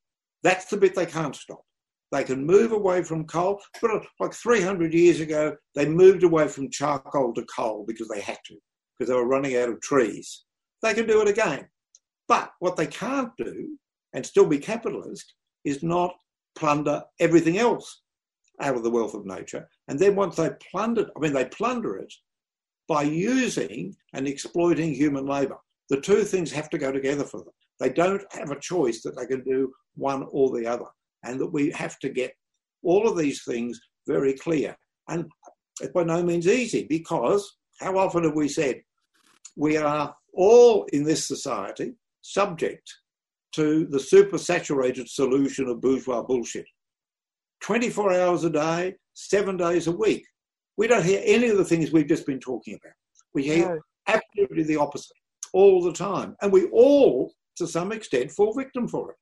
That's 0.43 0.65
the 0.65 0.77
bit 0.77 0.95
they 0.95 1.05
can't 1.05 1.35
stop. 1.35 1.63
They 2.11 2.23
can 2.23 2.45
move 2.45 2.73
away 2.73 3.03
from 3.03 3.25
coal, 3.25 3.59
but 3.81 3.89
uh, 3.89 3.99
like 4.19 4.33
300 4.33 4.93
years 4.93 5.19
ago, 5.19 5.55
they 5.73 5.87
moved 5.87 6.23
away 6.23 6.47
from 6.47 6.69
charcoal 6.69 7.33
to 7.33 7.43
coal 7.45 7.85
because 7.87 8.07
they 8.07 8.21
had 8.21 8.37
to, 8.45 8.55
because 8.97 9.09
they 9.09 9.15
were 9.15 9.27
running 9.27 9.57
out 9.57 9.69
of 9.69 9.81
trees. 9.81 10.43
They 10.83 10.93
can 10.93 11.07
do 11.07 11.21
it 11.21 11.27
again. 11.27 11.67
But 12.27 12.51
what 12.59 12.75
they 12.75 12.85
can't 12.87 13.31
do, 13.37 13.77
and 14.13 14.23
still 14.23 14.45
be 14.45 14.59
capitalist, 14.59 15.33
is 15.65 15.81
not 15.81 16.13
plunder 16.55 17.01
everything 17.19 17.57
else 17.57 18.03
out 18.61 18.75
of 18.75 18.83
the 18.83 18.91
wealth 18.91 19.15
of 19.15 19.25
nature. 19.25 19.67
And 19.87 19.97
then 19.97 20.15
once 20.15 20.35
they 20.35 20.51
plunder, 20.71 21.09
I 21.15 21.19
mean, 21.19 21.33
they 21.33 21.45
plunder 21.45 21.97
it 21.97 22.13
by 22.87 23.03
using 23.03 23.95
and 24.13 24.27
exploiting 24.27 24.93
human 24.93 25.25
labour. 25.25 25.57
The 25.89 26.01
two 26.01 26.23
things 26.23 26.51
have 26.51 26.69
to 26.71 26.77
go 26.77 26.91
together 26.91 27.23
for 27.23 27.39
them. 27.39 27.53
They 27.79 27.89
don't 27.89 28.23
have 28.31 28.51
a 28.51 28.59
choice 28.59 29.01
that 29.03 29.17
they 29.17 29.25
can 29.25 29.43
do 29.43 29.71
one 29.95 30.25
or 30.31 30.57
the 30.57 30.67
other, 30.67 30.85
and 31.23 31.39
that 31.39 31.47
we 31.47 31.71
have 31.71 31.99
to 31.99 32.09
get 32.09 32.33
all 32.83 33.07
of 33.07 33.17
these 33.17 33.43
things 33.43 33.79
very 34.07 34.33
clear. 34.33 34.75
And 35.09 35.25
it's 35.81 35.91
by 35.91 36.03
no 36.03 36.23
means 36.23 36.47
easy 36.47 36.85
because 36.87 37.57
how 37.79 37.97
often 37.97 38.23
have 38.23 38.35
we 38.35 38.47
said 38.47 38.81
we 39.55 39.77
are 39.77 40.15
all 40.33 40.85
in 40.93 41.03
this 41.03 41.27
society 41.27 41.93
subject 42.21 42.91
to 43.53 43.85
the 43.87 43.97
supersaturated 43.97 45.07
solution 45.07 45.67
of 45.67 45.81
bourgeois 45.81 46.23
bullshit. 46.23 46.65
24 47.61 48.13
hours 48.13 48.43
a 48.43 48.49
day, 48.49 48.95
seven 49.13 49.57
days 49.57 49.87
a 49.87 49.91
week. 49.91 50.25
We 50.77 50.87
don't 50.87 51.05
hear 51.05 51.21
any 51.23 51.47
of 51.47 51.57
the 51.57 51.65
things 51.65 51.91
we've 51.91 52.07
just 52.07 52.25
been 52.25 52.39
talking 52.39 52.75
about. 52.81 52.93
We 53.33 53.43
hear 53.43 53.75
No. 53.75 53.81
absolutely 54.07 54.63
the 54.63 54.77
opposite 54.77 55.15
all 55.53 55.81
the 55.81 55.93
time. 55.93 56.35
And 56.41 56.51
we 56.51 56.65
all, 56.69 57.33
to 57.57 57.67
some 57.67 57.91
extent, 57.91 58.31
fall 58.31 58.53
victim 58.53 58.87
for 58.87 59.11
it. 59.11 59.17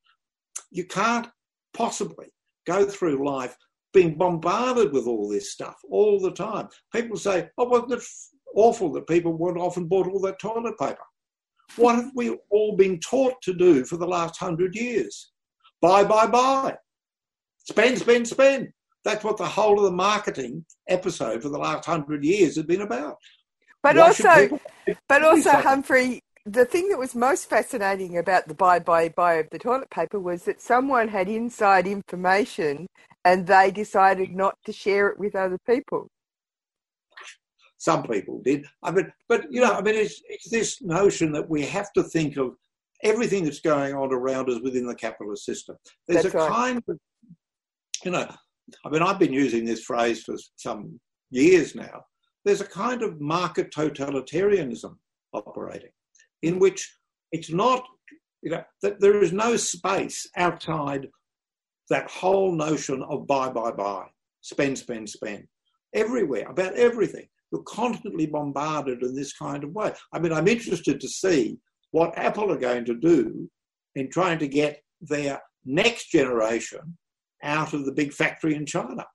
You 0.72 0.86
can't 0.86 1.28
possibly 1.74 2.28
go 2.66 2.86
through 2.86 3.26
life 3.28 3.56
being 3.94 4.18
bombarded 4.18 4.94
with 4.94 5.06
all 5.08 5.28
this 5.28 5.52
stuff 5.52 5.76
all 5.90 6.20
the 6.20 6.32
time. 6.32 6.70
People 6.94 7.18
say, 7.18 7.50
oh, 7.58 7.66
wasn't 7.66 7.94
it 7.94 8.04
awful 8.56 8.92
that 8.94 9.08
people 9.08 9.34
went 9.34 9.58
off 9.58 9.78
and 9.78 9.90
bought 9.90 10.08
all 10.08 10.22
that 10.22 10.40
toilet 10.40 10.78
paper? 10.80 11.04
What 11.76 11.96
have 11.96 12.12
we 12.16 12.38
all 12.50 12.76
been 12.76 13.00
taught 13.00 13.42
to 13.44 13.54
do 13.54 13.86
for 13.86 13.98
the 13.98 14.08
last 14.08 14.38
hundred 14.38 14.76
years? 14.76 15.32
Buy, 15.82 16.04
buy, 16.04 16.28
buy. 16.28 16.78
Spend, 17.66 17.98
spend, 17.98 18.28
spend. 18.28 18.70
That's 19.04 19.24
what 19.24 19.38
the 19.38 19.46
whole 19.46 19.78
of 19.78 19.86
the 19.86 19.92
marketing 19.92 20.66
episode 20.88 21.42
for 21.42 21.50
the 21.50 21.58
last 21.58 21.86
hundred 21.86 22.24
years 22.24 22.56
has 22.56 22.66
been 22.66 22.82
about. 22.82 23.18
But 23.82 23.96
Why 23.96 24.08
also, 24.08 24.60
but 25.08 25.24
also, 25.24 25.42
something? 25.42 25.64
Humphrey, 25.64 26.22
the 26.46 26.66
thing 26.66 26.90
that 26.90 27.00
was 27.00 27.16
most 27.16 27.50
fascinating 27.50 28.18
about 28.18 28.48
the 28.48 28.54
buy, 28.54 28.80
buy, 28.80 29.10
buy 29.10 29.36
of 29.36 29.50
the 29.52 29.60
toilet 29.60 29.90
paper 29.90 30.20
was 30.20 30.44
that 30.44 30.62
someone 30.62 31.08
had 31.08 31.28
inside 31.28 31.88
information 31.88 32.88
and 33.26 33.48
they 33.48 33.72
decided 33.72 34.32
not 34.32 34.56
to 34.66 34.74
share 34.74 35.08
it 35.10 35.20
with 35.20 35.36
other 35.36 35.58
people. 35.68 36.08
Some 37.78 38.04
people 38.04 38.42
did. 38.44 38.66
I 38.84 38.92
mean, 38.92 39.12
but 39.28 39.52
you 39.52 39.62
know, 39.62 39.72
I 39.72 39.82
mean, 39.82 39.96
it's, 39.96 40.22
it's 40.30 40.50
this 40.50 40.82
notion 40.82 41.32
that 41.32 41.50
we 41.50 41.64
have 41.66 41.92
to 41.94 42.04
think 42.04 42.38
of 42.38 42.56
everything 43.04 43.44
that's 43.44 43.62
going 43.62 43.96
on 43.96 44.14
around 44.14 44.50
us 44.50 44.62
within 44.62 44.86
the 44.86 44.94
capitalist 44.94 45.46
system. 45.46 45.76
There's 46.08 46.24
That's 46.24 46.36
a 46.36 46.38
right. 46.38 46.52
kind 46.52 46.84
of, 46.88 47.00
you 48.06 48.12
know, 48.12 48.30
I 48.86 48.90
mean, 48.90 49.02
I've 49.02 49.20
been 49.20 49.34
using 49.34 49.66
this 49.66 49.84
phrase 49.84 50.24
for 50.24 50.36
some 50.56 51.00
years 51.30 51.76
now. 51.76 52.04
There's 52.46 52.62
a 52.62 52.66
kind 52.66 53.04
of 53.04 53.22
market 53.22 53.72
totalitarianism 53.72 54.96
operating, 55.34 55.92
in 56.42 56.60
which 56.60 56.98
it's 57.32 57.52
not, 57.52 57.84
you 58.42 58.52
know, 58.52 58.64
that 58.82 59.00
there 59.00 59.22
is 59.22 59.32
no 59.32 59.56
space 59.56 60.28
outside 60.36 61.08
that 61.90 62.10
whole 62.10 62.52
notion 62.52 63.04
of 63.04 63.28
buy, 63.28 63.50
buy, 63.50 63.72
buy, 63.72 64.06
spend, 64.42 64.78
spend, 64.78 65.10
spend, 65.10 65.48
everywhere, 65.94 66.46
about 66.50 66.74
everything. 66.74 67.28
You're 67.52 67.64
constantly 67.64 68.26
bombarded 68.26 69.04
in 69.04 69.14
this 69.14 69.34
kind 69.34 69.64
of 69.64 69.74
way. 69.74 69.94
I 70.14 70.20
mean, 70.20 70.32
I'm 70.32 70.48
interested 70.48 71.02
to 71.02 71.08
see 71.08 71.58
what 71.92 72.18
Apple 72.18 72.52
are 72.52 72.58
going 72.58 72.86
to 72.86 72.96
do 72.96 73.50
in 73.96 74.10
trying 74.10 74.40
to 74.40 74.48
get 74.48 74.82
their 75.02 75.42
next 75.66 76.10
generation 76.12 76.98
out 77.44 77.74
of 77.74 77.86
the 77.86 77.92
big 77.92 78.14
factory 78.14 78.56
in 78.56 78.66
China, 78.66 79.06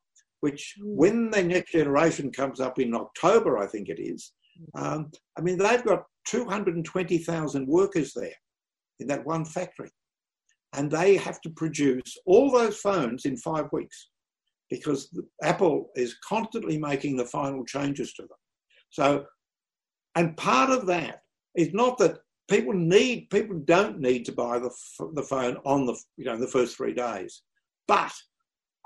which 0.41 0.75
when 0.81 1.31
the 1.31 1.43
next 1.43 1.73
generation 1.73 2.31
comes 2.31 2.61
up 2.61 2.79
in 2.79 2.95
October, 2.95 3.59
I 3.59 3.67
think 3.67 3.89
it 3.89 4.01
is, 4.01 4.33
um, 4.75 5.11
I 5.39 5.43
mean, 5.43 5.59
they've 5.59 5.85
got 5.85 6.05
220,000 6.27 7.67
workers 7.67 8.13
there 8.15 8.35
in 9.01 9.07
that 9.09 9.25
one 9.25 9.45
factory. 9.45 9.91
And 10.73 10.91
they 10.91 11.17
have 11.17 11.41
to 11.43 11.51
produce 11.51 12.17
all 12.27 12.51
those 12.51 12.77
phones 12.77 13.25
in 13.25 13.37
five 13.37 13.67
weeks 13.73 14.09
because 14.69 15.09
Apple 15.43 15.91
is 15.95 16.17
constantly 16.27 16.77
making 16.77 17.17
the 17.17 17.25
final 17.25 17.65
changes 17.65 18.13
to 18.15 18.23
them. 18.23 18.39
So, 18.91 19.25
and 20.17 20.37
part 20.37 20.71
of 20.71 20.87
that 20.87 21.21
is 21.55 21.73
not 21.73 21.99
that 21.99 22.19
people 22.49 22.73
need, 22.73 23.31
people 23.31 23.61
don't 23.65 24.01
need 24.01 24.25
to 24.27 24.33
buy 24.33 24.59
the, 24.59 24.71
the 25.15 25.23
phone 25.23 25.57
on 25.65 25.87
the, 25.87 25.97
you 26.17 26.25
know, 26.25 26.37
the 26.37 26.49
first 26.49 26.77
three 26.77 26.95
days, 26.95 27.43
but 27.89 28.13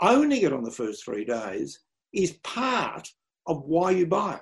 owning 0.00 0.42
it 0.42 0.52
on 0.52 0.62
the 0.64 0.70
first 0.70 1.04
three 1.04 1.24
days 1.24 1.80
is 2.12 2.32
part 2.44 3.08
of 3.46 3.62
why 3.64 3.90
you 3.90 4.06
buy 4.06 4.34
it. 4.34 4.40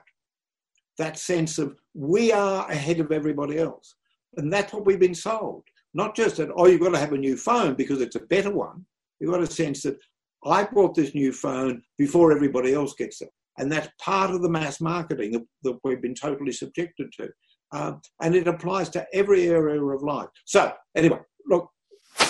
that 0.99 1.19
sense 1.19 1.59
of 1.59 1.77
we 1.95 2.33
are 2.33 2.69
ahead 2.71 3.01
of 3.01 3.13
everybody 3.13 3.59
else. 3.59 3.97
And 4.37 4.53
that's 4.53 4.73
what 4.73 4.85
we've 4.85 4.99
been 4.99 5.15
sold. 5.15 5.65
Not 5.95 6.15
just 6.15 6.37
that, 6.37 6.51
oh, 6.57 6.67
you've 6.67 6.81
got 6.81 6.91
to 6.91 6.99
have 6.99 7.13
a 7.13 7.19
new 7.19 7.37
phone 7.37 7.75
because 7.75 8.01
it's 8.01 8.17
a 8.17 8.21
better 8.21 8.51
one. 8.53 8.85
You've 9.21 9.31
got 9.31 9.43
a 9.43 9.47
sense 9.47 9.83
that 9.83 9.99
I 10.45 10.65
bought 10.65 10.95
this 10.95 11.15
new 11.15 11.33
phone 11.33 11.83
before 11.97 12.33
everybody 12.33 12.75
else 12.75 12.95
gets 12.95 13.21
it. 13.23 13.31
And 13.59 13.71
that's 13.73 13.89
part 14.01 14.31
of 14.31 14.43
the 14.43 14.51
mass 14.51 14.81
marketing 14.81 15.33
that, 15.33 15.45
that 15.65 15.79
we've 15.83 16.03
been 16.03 16.15
totally 16.15 16.53
subjected 16.53 17.11
to. 17.19 17.29
Um, 17.73 18.01
and 18.23 18.35
it 18.35 18.47
applies 18.47 18.89
to 18.91 19.07
every 19.13 19.49
area 19.49 19.83
of 19.83 20.03
life. 20.03 20.29
So, 20.45 20.73
anyway, 20.97 21.21
look, 21.49 21.69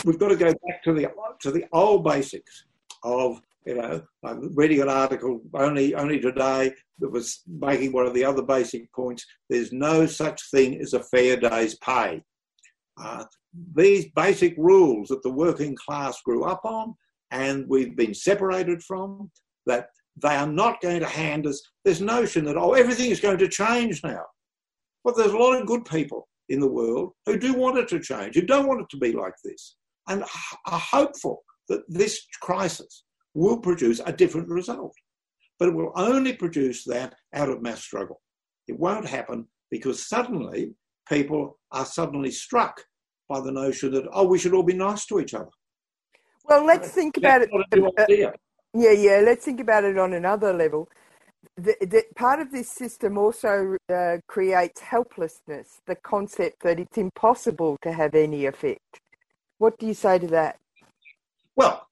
we've 0.05 0.19
got 0.19 0.29
to 0.29 0.37
go 0.37 0.53
back 0.67 0.83
to 0.85 0.93
the 0.93 1.09
to 1.41 1.51
the 1.51 1.65
old 1.73 2.05
basics 2.05 2.65
of 3.03 3.41
you 3.67 3.75
know. 3.75 4.03
I'm 4.25 4.55
reading 4.55 4.81
an 4.81 4.89
article 4.89 5.41
only 5.55 5.95
only 5.95 6.21
today 6.21 6.73
that 6.99 7.11
was 7.11 7.43
making 7.47 7.93
one 7.93 8.07
of 8.07 8.15
the 8.15 8.25
other 8.25 8.43
basic 8.43 8.93
points. 8.93 9.25
There's 9.49 9.73
no 9.73 10.07
such 10.07 10.51
thing 10.51 10.81
as 10.81 10.95
a 10.95 11.03
fair 11.03 11.37
day's 11.37 11.77
pay. 11.79 12.23
Uh, 13.01 13.25
these 13.75 14.07
basic 14.17 14.55
rules 14.57 15.09
that 15.09 15.23
the 15.23 15.31
working 15.31 15.77
class 15.77 16.21
grew 16.23 16.45
up 16.45 16.65
on 16.65 16.95
and 17.31 17.67
we've 17.69 17.97
been 17.97 18.15
separated 18.15 18.83
from, 18.83 19.31
that 19.67 19.89
they 20.21 20.35
are 20.35 20.47
not 20.47 20.81
going 20.81 21.01
to 21.01 21.07
hand 21.07 21.47
us 21.47 21.63
this 21.85 22.01
notion 22.01 22.45
that, 22.45 22.57
oh, 22.57 22.73
everything 22.73 23.11
is 23.11 23.21
going 23.21 23.39
to 23.39 23.49
change 23.49 24.03
now. 24.03 24.25
Well, 25.05 25.15
there's 25.15 25.33
a 25.33 25.39
lot 25.39 25.61
of 25.61 25.67
good 25.67 25.85
people 25.85 26.29
in 26.49 26.61
the 26.61 26.67
world 26.67 27.13
who 27.27 27.39
do 27.39 27.55
want 27.55 27.79
it 27.79 27.89
to 27.89 28.01
change, 28.01 28.35
who 28.35 28.43
don't 28.43 28.67
want 28.67 28.81
it 28.81 28.89
to 28.91 28.97
be 28.97 29.13
like 29.13 29.35
this, 29.45 29.77
and 30.09 30.23
are 30.23 30.79
hopeful 30.79 31.43
that 31.69 31.83
this 31.89 32.27
crisis 32.41 33.05
will 33.35 33.59
produce 33.59 34.01
a 34.05 34.13
different 34.13 34.49
result. 34.49 34.95
But 35.59 35.69
it 35.69 35.75
will 35.75 35.93
only 35.97 36.33
produce 36.33 36.85
that 36.85 37.15
out 37.35 37.49
of 37.49 37.63
mass 37.63 37.83
struggle. 37.83 38.21
It 38.67 38.79
won't 38.79 39.07
happen 39.07 39.47
because 39.71 40.09
suddenly 40.09 40.75
people 41.09 41.59
are 41.73 41.85
suddenly 41.85 42.31
struck 42.31 42.83
by 43.29 43.41
the 43.41 43.53
notion 43.53 43.93
that, 43.93 44.07
oh, 44.13 44.27
we 44.27 44.39
should 44.39 44.55
all 44.55 44.63
be 44.63 44.75
nice 44.75 45.05
to 45.07 45.21
each 45.21 45.35
other. 45.35 45.51
Well, 46.45 46.65
let's 46.65 46.91
think 46.91 47.17
about 47.19 47.43
it. 47.43 47.51
not 47.53 47.67
a 47.73 48.07
new 48.11 48.27
uh. 48.27 48.33
Yeah, 48.75 48.93
yeah. 48.93 49.21
Let's 49.25 49.45
think 49.45 49.61
about 49.61 49.85
it 49.85 49.99
on 49.99 50.15
another 50.15 50.53
level. 50.53 50.89
The, 51.57 51.75
the, 51.81 52.05
part 52.17 52.41
of 52.41 52.51
this 52.53 52.71
system 52.71 53.19
also 53.19 53.77
uh, 53.93 54.19
creates 54.27 54.81
helplessness, 54.81 55.81
the 55.87 55.97
concept 55.97 56.63
that 56.63 56.81
it's 56.81 56.97
impossible 56.97 57.77
to 57.83 57.93
have 57.93 58.15
any 58.15 58.47
effect. 58.47 59.01
What 59.59 59.79
do 59.79 59.87
you 59.87 59.95
say 59.95 60.19
to 60.19 60.27
that? 60.29 60.59
Well, 61.57 61.87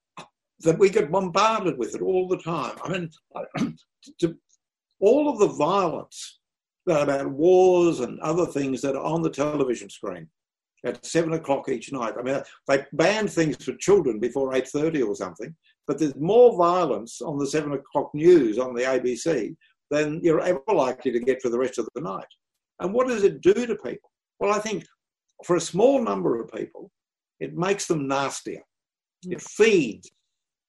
that 0.61 0.79
we 0.79 0.89
get 0.89 1.11
bombarded 1.11 1.77
with 1.77 1.95
it 1.95 2.03
all 2.03 2.29
the 2.29 2.39
time. 2.39 2.77
I 2.83 2.89
mean, 2.89 3.11
to, 4.21 4.37
all 5.01 5.29
of 5.29 5.39
the 5.39 5.49
violence 5.49 6.41
about 6.89 7.31
wars 7.31 8.01
and 8.01 8.19
other 8.21 8.47
things 8.47 8.81
that 8.81 8.95
are 8.95 9.05
on 9.05 9.23
the 9.23 9.31
television 9.31 9.91
screen 9.91 10.29
at 10.85 11.05
seven 11.05 11.33
o'clock 11.33 11.69
each 11.69 11.93
night. 11.93 12.15
I 12.19 12.23
mean, 12.23 12.41
they 12.69 12.85
banned 12.93 13.31
things 13.31 13.63
for 13.65 13.75
children 13.75 14.21
before 14.21 14.55
eight 14.55 14.69
thirty 14.69 15.03
or 15.03 15.15
something, 15.17 15.55
but 15.87 15.99
there's 15.99 16.15
more 16.17 16.57
violence 16.57 17.21
on 17.21 17.39
the 17.39 17.47
seven 17.47 17.73
o'clock 17.73 18.15
news 18.15 18.59
on 18.59 18.75
the 18.75 18.83
ABC 18.83 19.57
than 19.91 20.21
you're 20.23 20.41
ever 20.41 20.63
likely 20.73 21.11
to 21.13 21.21
get 21.21 21.43
for 21.43 21.49
the 21.49 21.59
rest 21.59 21.79
of 21.79 21.89
the 21.95 22.01
night. 22.01 22.27
And 22.81 22.93
what 22.93 23.09
does 23.09 23.25
it 23.25 23.41
do 23.41 23.55
to 23.55 23.75
people? 23.77 24.11
Well, 24.39 24.53
I 24.53 24.59
think 24.59 24.85
for 25.45 25.57
a 25.57 25.61
small 25.61 26.03
number 26.03 26.41
of 26.41 26.51
people, 26.53 26.91
it 27.41 27.57
makes 27.57 27.87
them 27.87 28.07
nastier. 28.09 28.63
It 29.25 29.41
feeds 29.41 30.11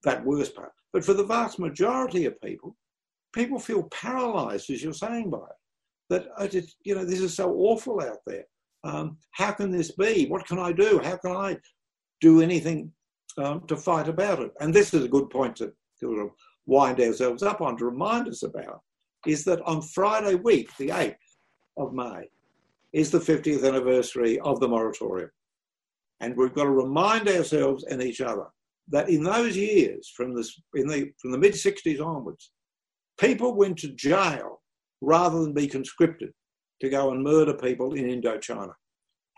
that 0.04 0.26
worst 0.26 0.56
part. 0.56 0.72
But 0.94 1.06
for 1.06 1.14
the 1.14 1.24
vast 1.24 1.60
majority 1.60 2.26
of 2.26 2.40
people, 2.42 2.76
people 3.34 3.60
feel 3.60 3.84
paralyzed, 3.84 4.70
as 4.70 4.84
you're 4.84 4.94
saying, 4.94 5.30
by 5.30 5.38
it. 5.38 5.56
That 6.10 6.28
I 6.38 6.48
just, 6.48 6.78
you 6.84 6.96
know, 6.96 7.04
this 7.04 7.20
is 7.20 7.36
so 7.36 7.54
awful 7.54 8.02
out 8.02 8.20
there. 8.26 8.46
Um, 8.84 9.18
how 9.32 9.52
can 9.52 9.72
this 9.72 9.92
be? 9.92 10.28
What 10.28 10.48
can 10.48 10.60
I 10.60 10.72
do? 10.72 11.02
How 11.04 11.18
can 11.18 11.32
I 11.32 11.58
do 12.22 12.42
anything 12.42 12.92
um, 13.38 13.68
to 13.68 13.76
fight 13.76 14.08
about 14.08 14.40
it? 14.40 14.52
And 14.62 14.74
this 14.74 14.94
is 14.94 15.04
a 15.04 15.10
good 15.10 15.30
point 15.30 15.58
to, 15.58 15.74
to 16.00 16.32
wind 16.66 17.00
ourselves 17.02 17.44
up 17.44 17.62
on 17.62 17.78
to 17.78 17.86
remind 17.86 18.28
us 18.28 18.44
about 18.44 18.82
is 19.26 19.44
that 19.44 19.62
on 19.64 19.82
Friday 19.82 20.36
week, 20.36 20.70
the 20.78 20.90
8th 20.90 21.16
of 21.78 21.94
May, 21.94 22.30
is 22.94 23.12
the 23.12 23.20
50th 23.20 23.68
anniversary 23.68 24.40
of 24.40 24.60
the 24.60 24.68
moratorium. 24.68 25.30
And 26.20 26.36
we've 26.36 26.54
got 26.54 26.64
to 26.64 26.72
remind 26.72 27.28
ourselves 27.28 27.84
and 27.84 28.02
each 28.02 28.22
other 28.22 28.46
that 28.90 29.10
in 29.10 29.24
those 29.24 29.56
years, 29.56 30.12
from, 30.16 30.32
in 30.76 30.88
the, 30.88 31.12
from 31.22 31.32
the 31.32 31.38
mid 31.38 31.54
60s 31.54 32.04
onwards, 32.04 32.52
people 33.20 33.56
went 33.56 33.78
to 33.80 33.90
jail 33.90 34.62
rather 35.02 35.42
than 35.42 35.54
be 35.54 35.68
conscripted 35.68 36.32
to 36.82 36.90
go 36.90 37.12
and 37.12 37.24
murder 37.24 37.54
people 37.54 37.94
in 37.94 38.06
Indochina. 38.06 38.74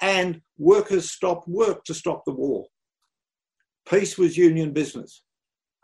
And 0.02 0.42
workers 0.58 1.12
stopped 1.12 1.48
work 1.48 1.84
to 1.86 1.94
stop 1.94 2.24
the 2.26 2.34
war. 2.34 2.68
Peace 3.90 4.18
was 4.18 4.38
union 4.38 4.72
business. 4.72 5.24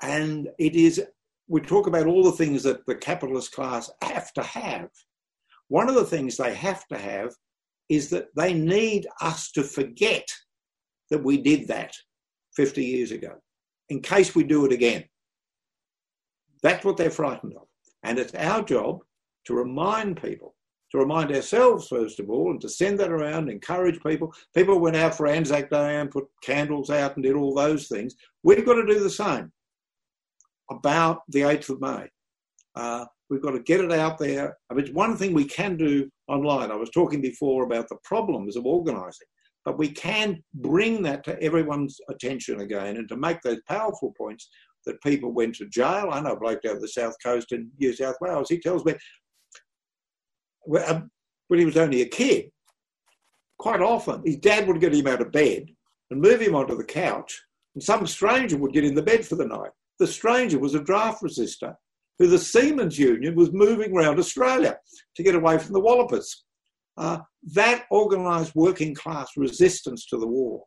And 0.02 0.50
it 0.60 0.76
is, 0.76 1.04
we 1.48 1.62
talk 1.62 1.88
about 1.88 2.08
all 2.08 2.24
the 2.24 2.32
things 2.32 2.64
that 2.64 2.86
the 2.86 2.96
capitalist 2.96 3.52
class 3.52 3.90
have 4.02 4.32
to 4.34 4.44
have. 4.44 4.90
One 5.68 5.90
of 5.90 5.96
the 5.96 6.06
things 6.06 6.38
they 6.38 6.54
have 6.54 6.86
to 6.88 6.98
have 6.98 7.34
is 7.90 8.10
that 8.10 8.28
they 8.36 8.54
need 8.54 9.08
us 9.22 9.52
to 9.52 9.64
forget 9.64 10.28
that 11.10 11.24
we 11.24 11.38
did 11.38 11.68
that 11.68 11.94
50 12.56 12.84
years 12.84 13.12
ago 13.12 13.36
in 13.90 14.02
case 14.02 14.36
we 14.36 14.44
do 14.44 14.66
it 14.66 14.72
again. 14.72 15.04
That's 16.64 16.84
what 16.84 16.98
they're 16.98 17.12
frightened 17.12 17.54
of. 17.56 17.68
And 18.04 18.18
it's 18.18 18.34
our 18.36 18.64
job 18.64 19.02
to 19.46 19.54
remind 19.54 20.22
people, 20.22 20.56
to 20.92 20.98
remind 20.98 21.32
ourselves, 21.32 21.88
first 21.88 22.20
of 22.20 22.30
all, 22.30 22.52
and 22.52 22.62
to 22.62 22.70
send 22.70 23.00
that 23.00 23.12
around, 23.12 23.50
encourage 23.50 24.02
people. 24.02 24.34
People 24.56 24.80
went 24.80 24.96
out 24.96 25.16
for 25.16 25.28
Anzac 25.28 25.70
Day 25.70 26.00
and 26.00 26.12
put 26.12 26.26
candles 26.42 26.90
out 26.90 27.16
and 27.16 27.24
did 27.24 27.36
all 27.36 27.54
those 27.54 27.88
things. 27.88 28.16
We've 28.44 28.66
got 28.66 28.76
to 28.76 28.86
do 28.86 29.00
the 29.00 29.10
same 29.10 29.52
about 30.72 31.22
the 31.30 31.42
8th 31.42 31.70
of 31.70 31.82
May. 31.82 32.10
Uh, 32.76 33.06
we've 33.30 33.42
got 33.42 33.52
to 33.52 33.60
get 33.60 33.82
it 33.82 33.92
out 33.92 34.18
there. 34.18 34.58
I 34.70 34.74
mean, 34.74 34.86
it's 34.86 34.94
one 34.94 35.16
thing 35.16 35.34
we 35.34 35.46
can 35.46 35.78
do 35.78 36.10
online. 36.28 36.72
I 36.72 36.76
was 36.76 36.90
talking 36.90 37.22
before 37.22 37.64
about 37.64 37.88
the 37.90 37.98
problems 38.04 38.56
of 38.56 38.66
organising, 38.66 39.28
but 39.66 39.80
we 39.80 39.90
can 39.90 40.42
bring 40.54 41.02
that 41.02 41.24
to 41.24 41.42
everyone's 41.42 42.00
attention 42.10 42.62
again 42.62 42.98
and 42.98 43.10
to 43.10 43.18
make 43.18 43.42
those 43.42 43.60
powerful 43.68 44.14
points 44.18 44.48
that 44.86 45.02
people 45.02 45.34
went 45.34 45.56
to 45.56 45.68
jail. 45.68 46.10
I 46.12 46.22
know 46.22 46.34
a 46.34 46.40
bloke 46.40 46.62
down 46.62 46.80
the 46.80 46.88
south 46.88 47.16
coast 47.22 47.52
in 47.52 47.72
New 47.80 47.92
South 47.92 48.16
Wales. 48.22 48.48
He 48.48 48.60
tells 48.60 48.86
me 48.86 48.94
um, 50.88 51.10
when 51.48 51.60
he 51.60 51.66
was 51.66 51.78
only 51.78 52.04
a 52.04 52.08
kid, 52.08 52.52
quite 53.58 53.82
often 53.82 54.22
his 54.24 54.38
dad 54.38 54.68
would 54.68 54.80
get 54.80 54.94
him 54.94 55.08
out 55.08 55.22
of 55.22 55.32
bed 55.32 55.66
and 56.12 56.22
move 56.22 56.40
him 56.40 56.56
onto 56.56 56.78
the 56.78 56.84
couch, 56.84 57.42
and 57.74 57.84
some 57.84 58.06
stranger 58.06 58.58
would 58.58 58.74
get 58.74 58.86
in 58.86 58.94
the 58.94 59.02
bed 59.02 59.26
for 59.26 59.36
the 59.36 59.48
night. 59.48 59.72
The 59.98 60.08
stranger 60.08 60.60
was 60.60 60.76
a 60.76 60.84
draft 60.84 61.24
resistor 61.24 61.76
who 62.20 62.28
the 62.28 62.38
Seamen's 62.38 63.00
Union 63.00 63.36
was 63.36 63.52
moving 63.52 63.96
around 63.96 64.20
Australia 64.20 64.78
to 65.16 65.24
get 65.24 65.36
away 65.36 65.58
from 65.58 65.74
the 65.74 65.80
Wallopers. 65.80 66.46
Uh, 66.98 67.20
that 67.54 67.86
organised 67.92 68.56
working 68.56 68.96
class 68.96 69.30
resistance 69.36 70.06
to 70.06 70.18
the 70.18 70.28
war. 70.28 70.64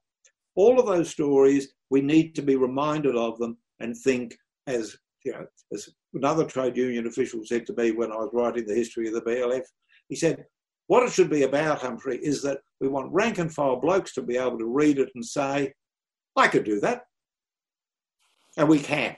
All 0.56 0.78
of 0.78 0.86
those 0.86 1.10
stories, 1.10 1.68
we 1.90 2.00
need 2.00 2.34
to 2.34 2.42
be 2.42 2.56
reminded 2.56 3.16
of 3.16 3.38
them 3.38 3.56
and 3.80 3.96
think 3.96 4.36
as 4.66 4.96
you 5.24 5.32
know, 5.32 5.46
as 5.72 5.88
another 6.14 6.44
trade 6.44 6.76
union 6.76 7.06
official 7.06 7.40
said 7.44 7.66
to 7.66 7.74
me 7.76 7.92
when 7.92 8.12
I 8.12 8.16
was 8.16 8.30
writing 8.32 8.66
the 8.66 8.74
history 8.74 9.08
of 9.08 9.14
the 9.14 9.22
BLF, 9.22 9.62
he 10.08 10.16
said, 10.16 10.44
what 10.86 11.02
it 11.02 11.12
should 11.12 11.28
be 11.28 11.42
about, 11.42 11.82
Humphrey, 11.82 12.18
is 12.22 12.40
that 12.42 12.58
we 12.80 12.88
want 12.88 13.12
rank 13.12 13.38
and 13.38 13.52
file 13.52 13.76
blokes 13.76 14.14
to 14.14 14.22
be 14.22 14.36
able 14.36 14.58
to 14.58 14.64
read 14.64 14.98
it 14.98 15.10
and 15.14 15.24
say, 15.24 15.72
I 16.34 16.48
could 16.48 16.64
do 16.64 16.80
that. 16.80 17.02
And 18.56 18.68
we 18.68 18.78
can. 18.78 19.14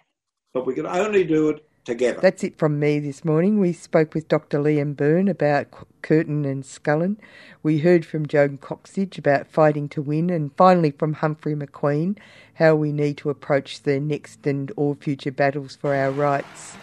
But 0.52 0.66
we 0.66 0.74
can 0.74 0.86
only 0.86 1.24
do 1.24 1.50
it 1.50 1.64
together. 1.85 2.20
That's 2.20 2.44
it 2.44 2.59
from 2.59 2.78
me 2.78 2.98
this 2.98 3.24
morning. 3.24 3.59
We 3.59 3.73
spoke 3.73 4.15
with 4.15 4.28
Dr. 4.28 4.59
Liam 4.59 4.97
Byrne 4.97 5.28
about 5.28 5.66
Curtin 6.02 6.44
and 6.44 6.65
Scullin. 6.65 7.16
We 7.62 7.78
heard 7.78 8.05
from 8.05 8.27
Joan 8.27 8.59
Coxsedge 8.59 9.19
about 9.19 9.47
fighting 9.47 9.89
to 9.90 10.02
win, 10.02 10.31
and 10.31 10.51
finally 10.57 10.90
from 10.90 11.15
Humphrey 11.15 11.55
McQueen 11.55 12.16
how 12.55 12.74
we 12.74 12.93
need 12.93 13.16
to 13.16 13.31
approach 13.31 13.82
the 13.82 13.98
next 13.98 14.47
and 14.47 14.70
all 14.77 14.94
future 14.94 15.32
battles 15.32 15.77
for 15.77 15.94
our 15.94 16.11
rights. 16.11 16.77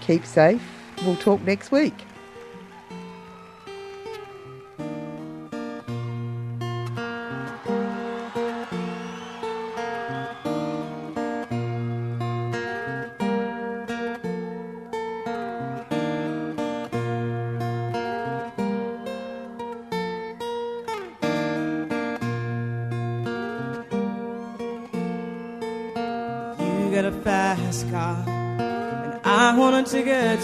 Keep 0.00 0.24
safe. 0.24 0.62
We'll 1.04 1.16
talk 1.16 1.42
next 1.42 1.70
week. 1.70 1.94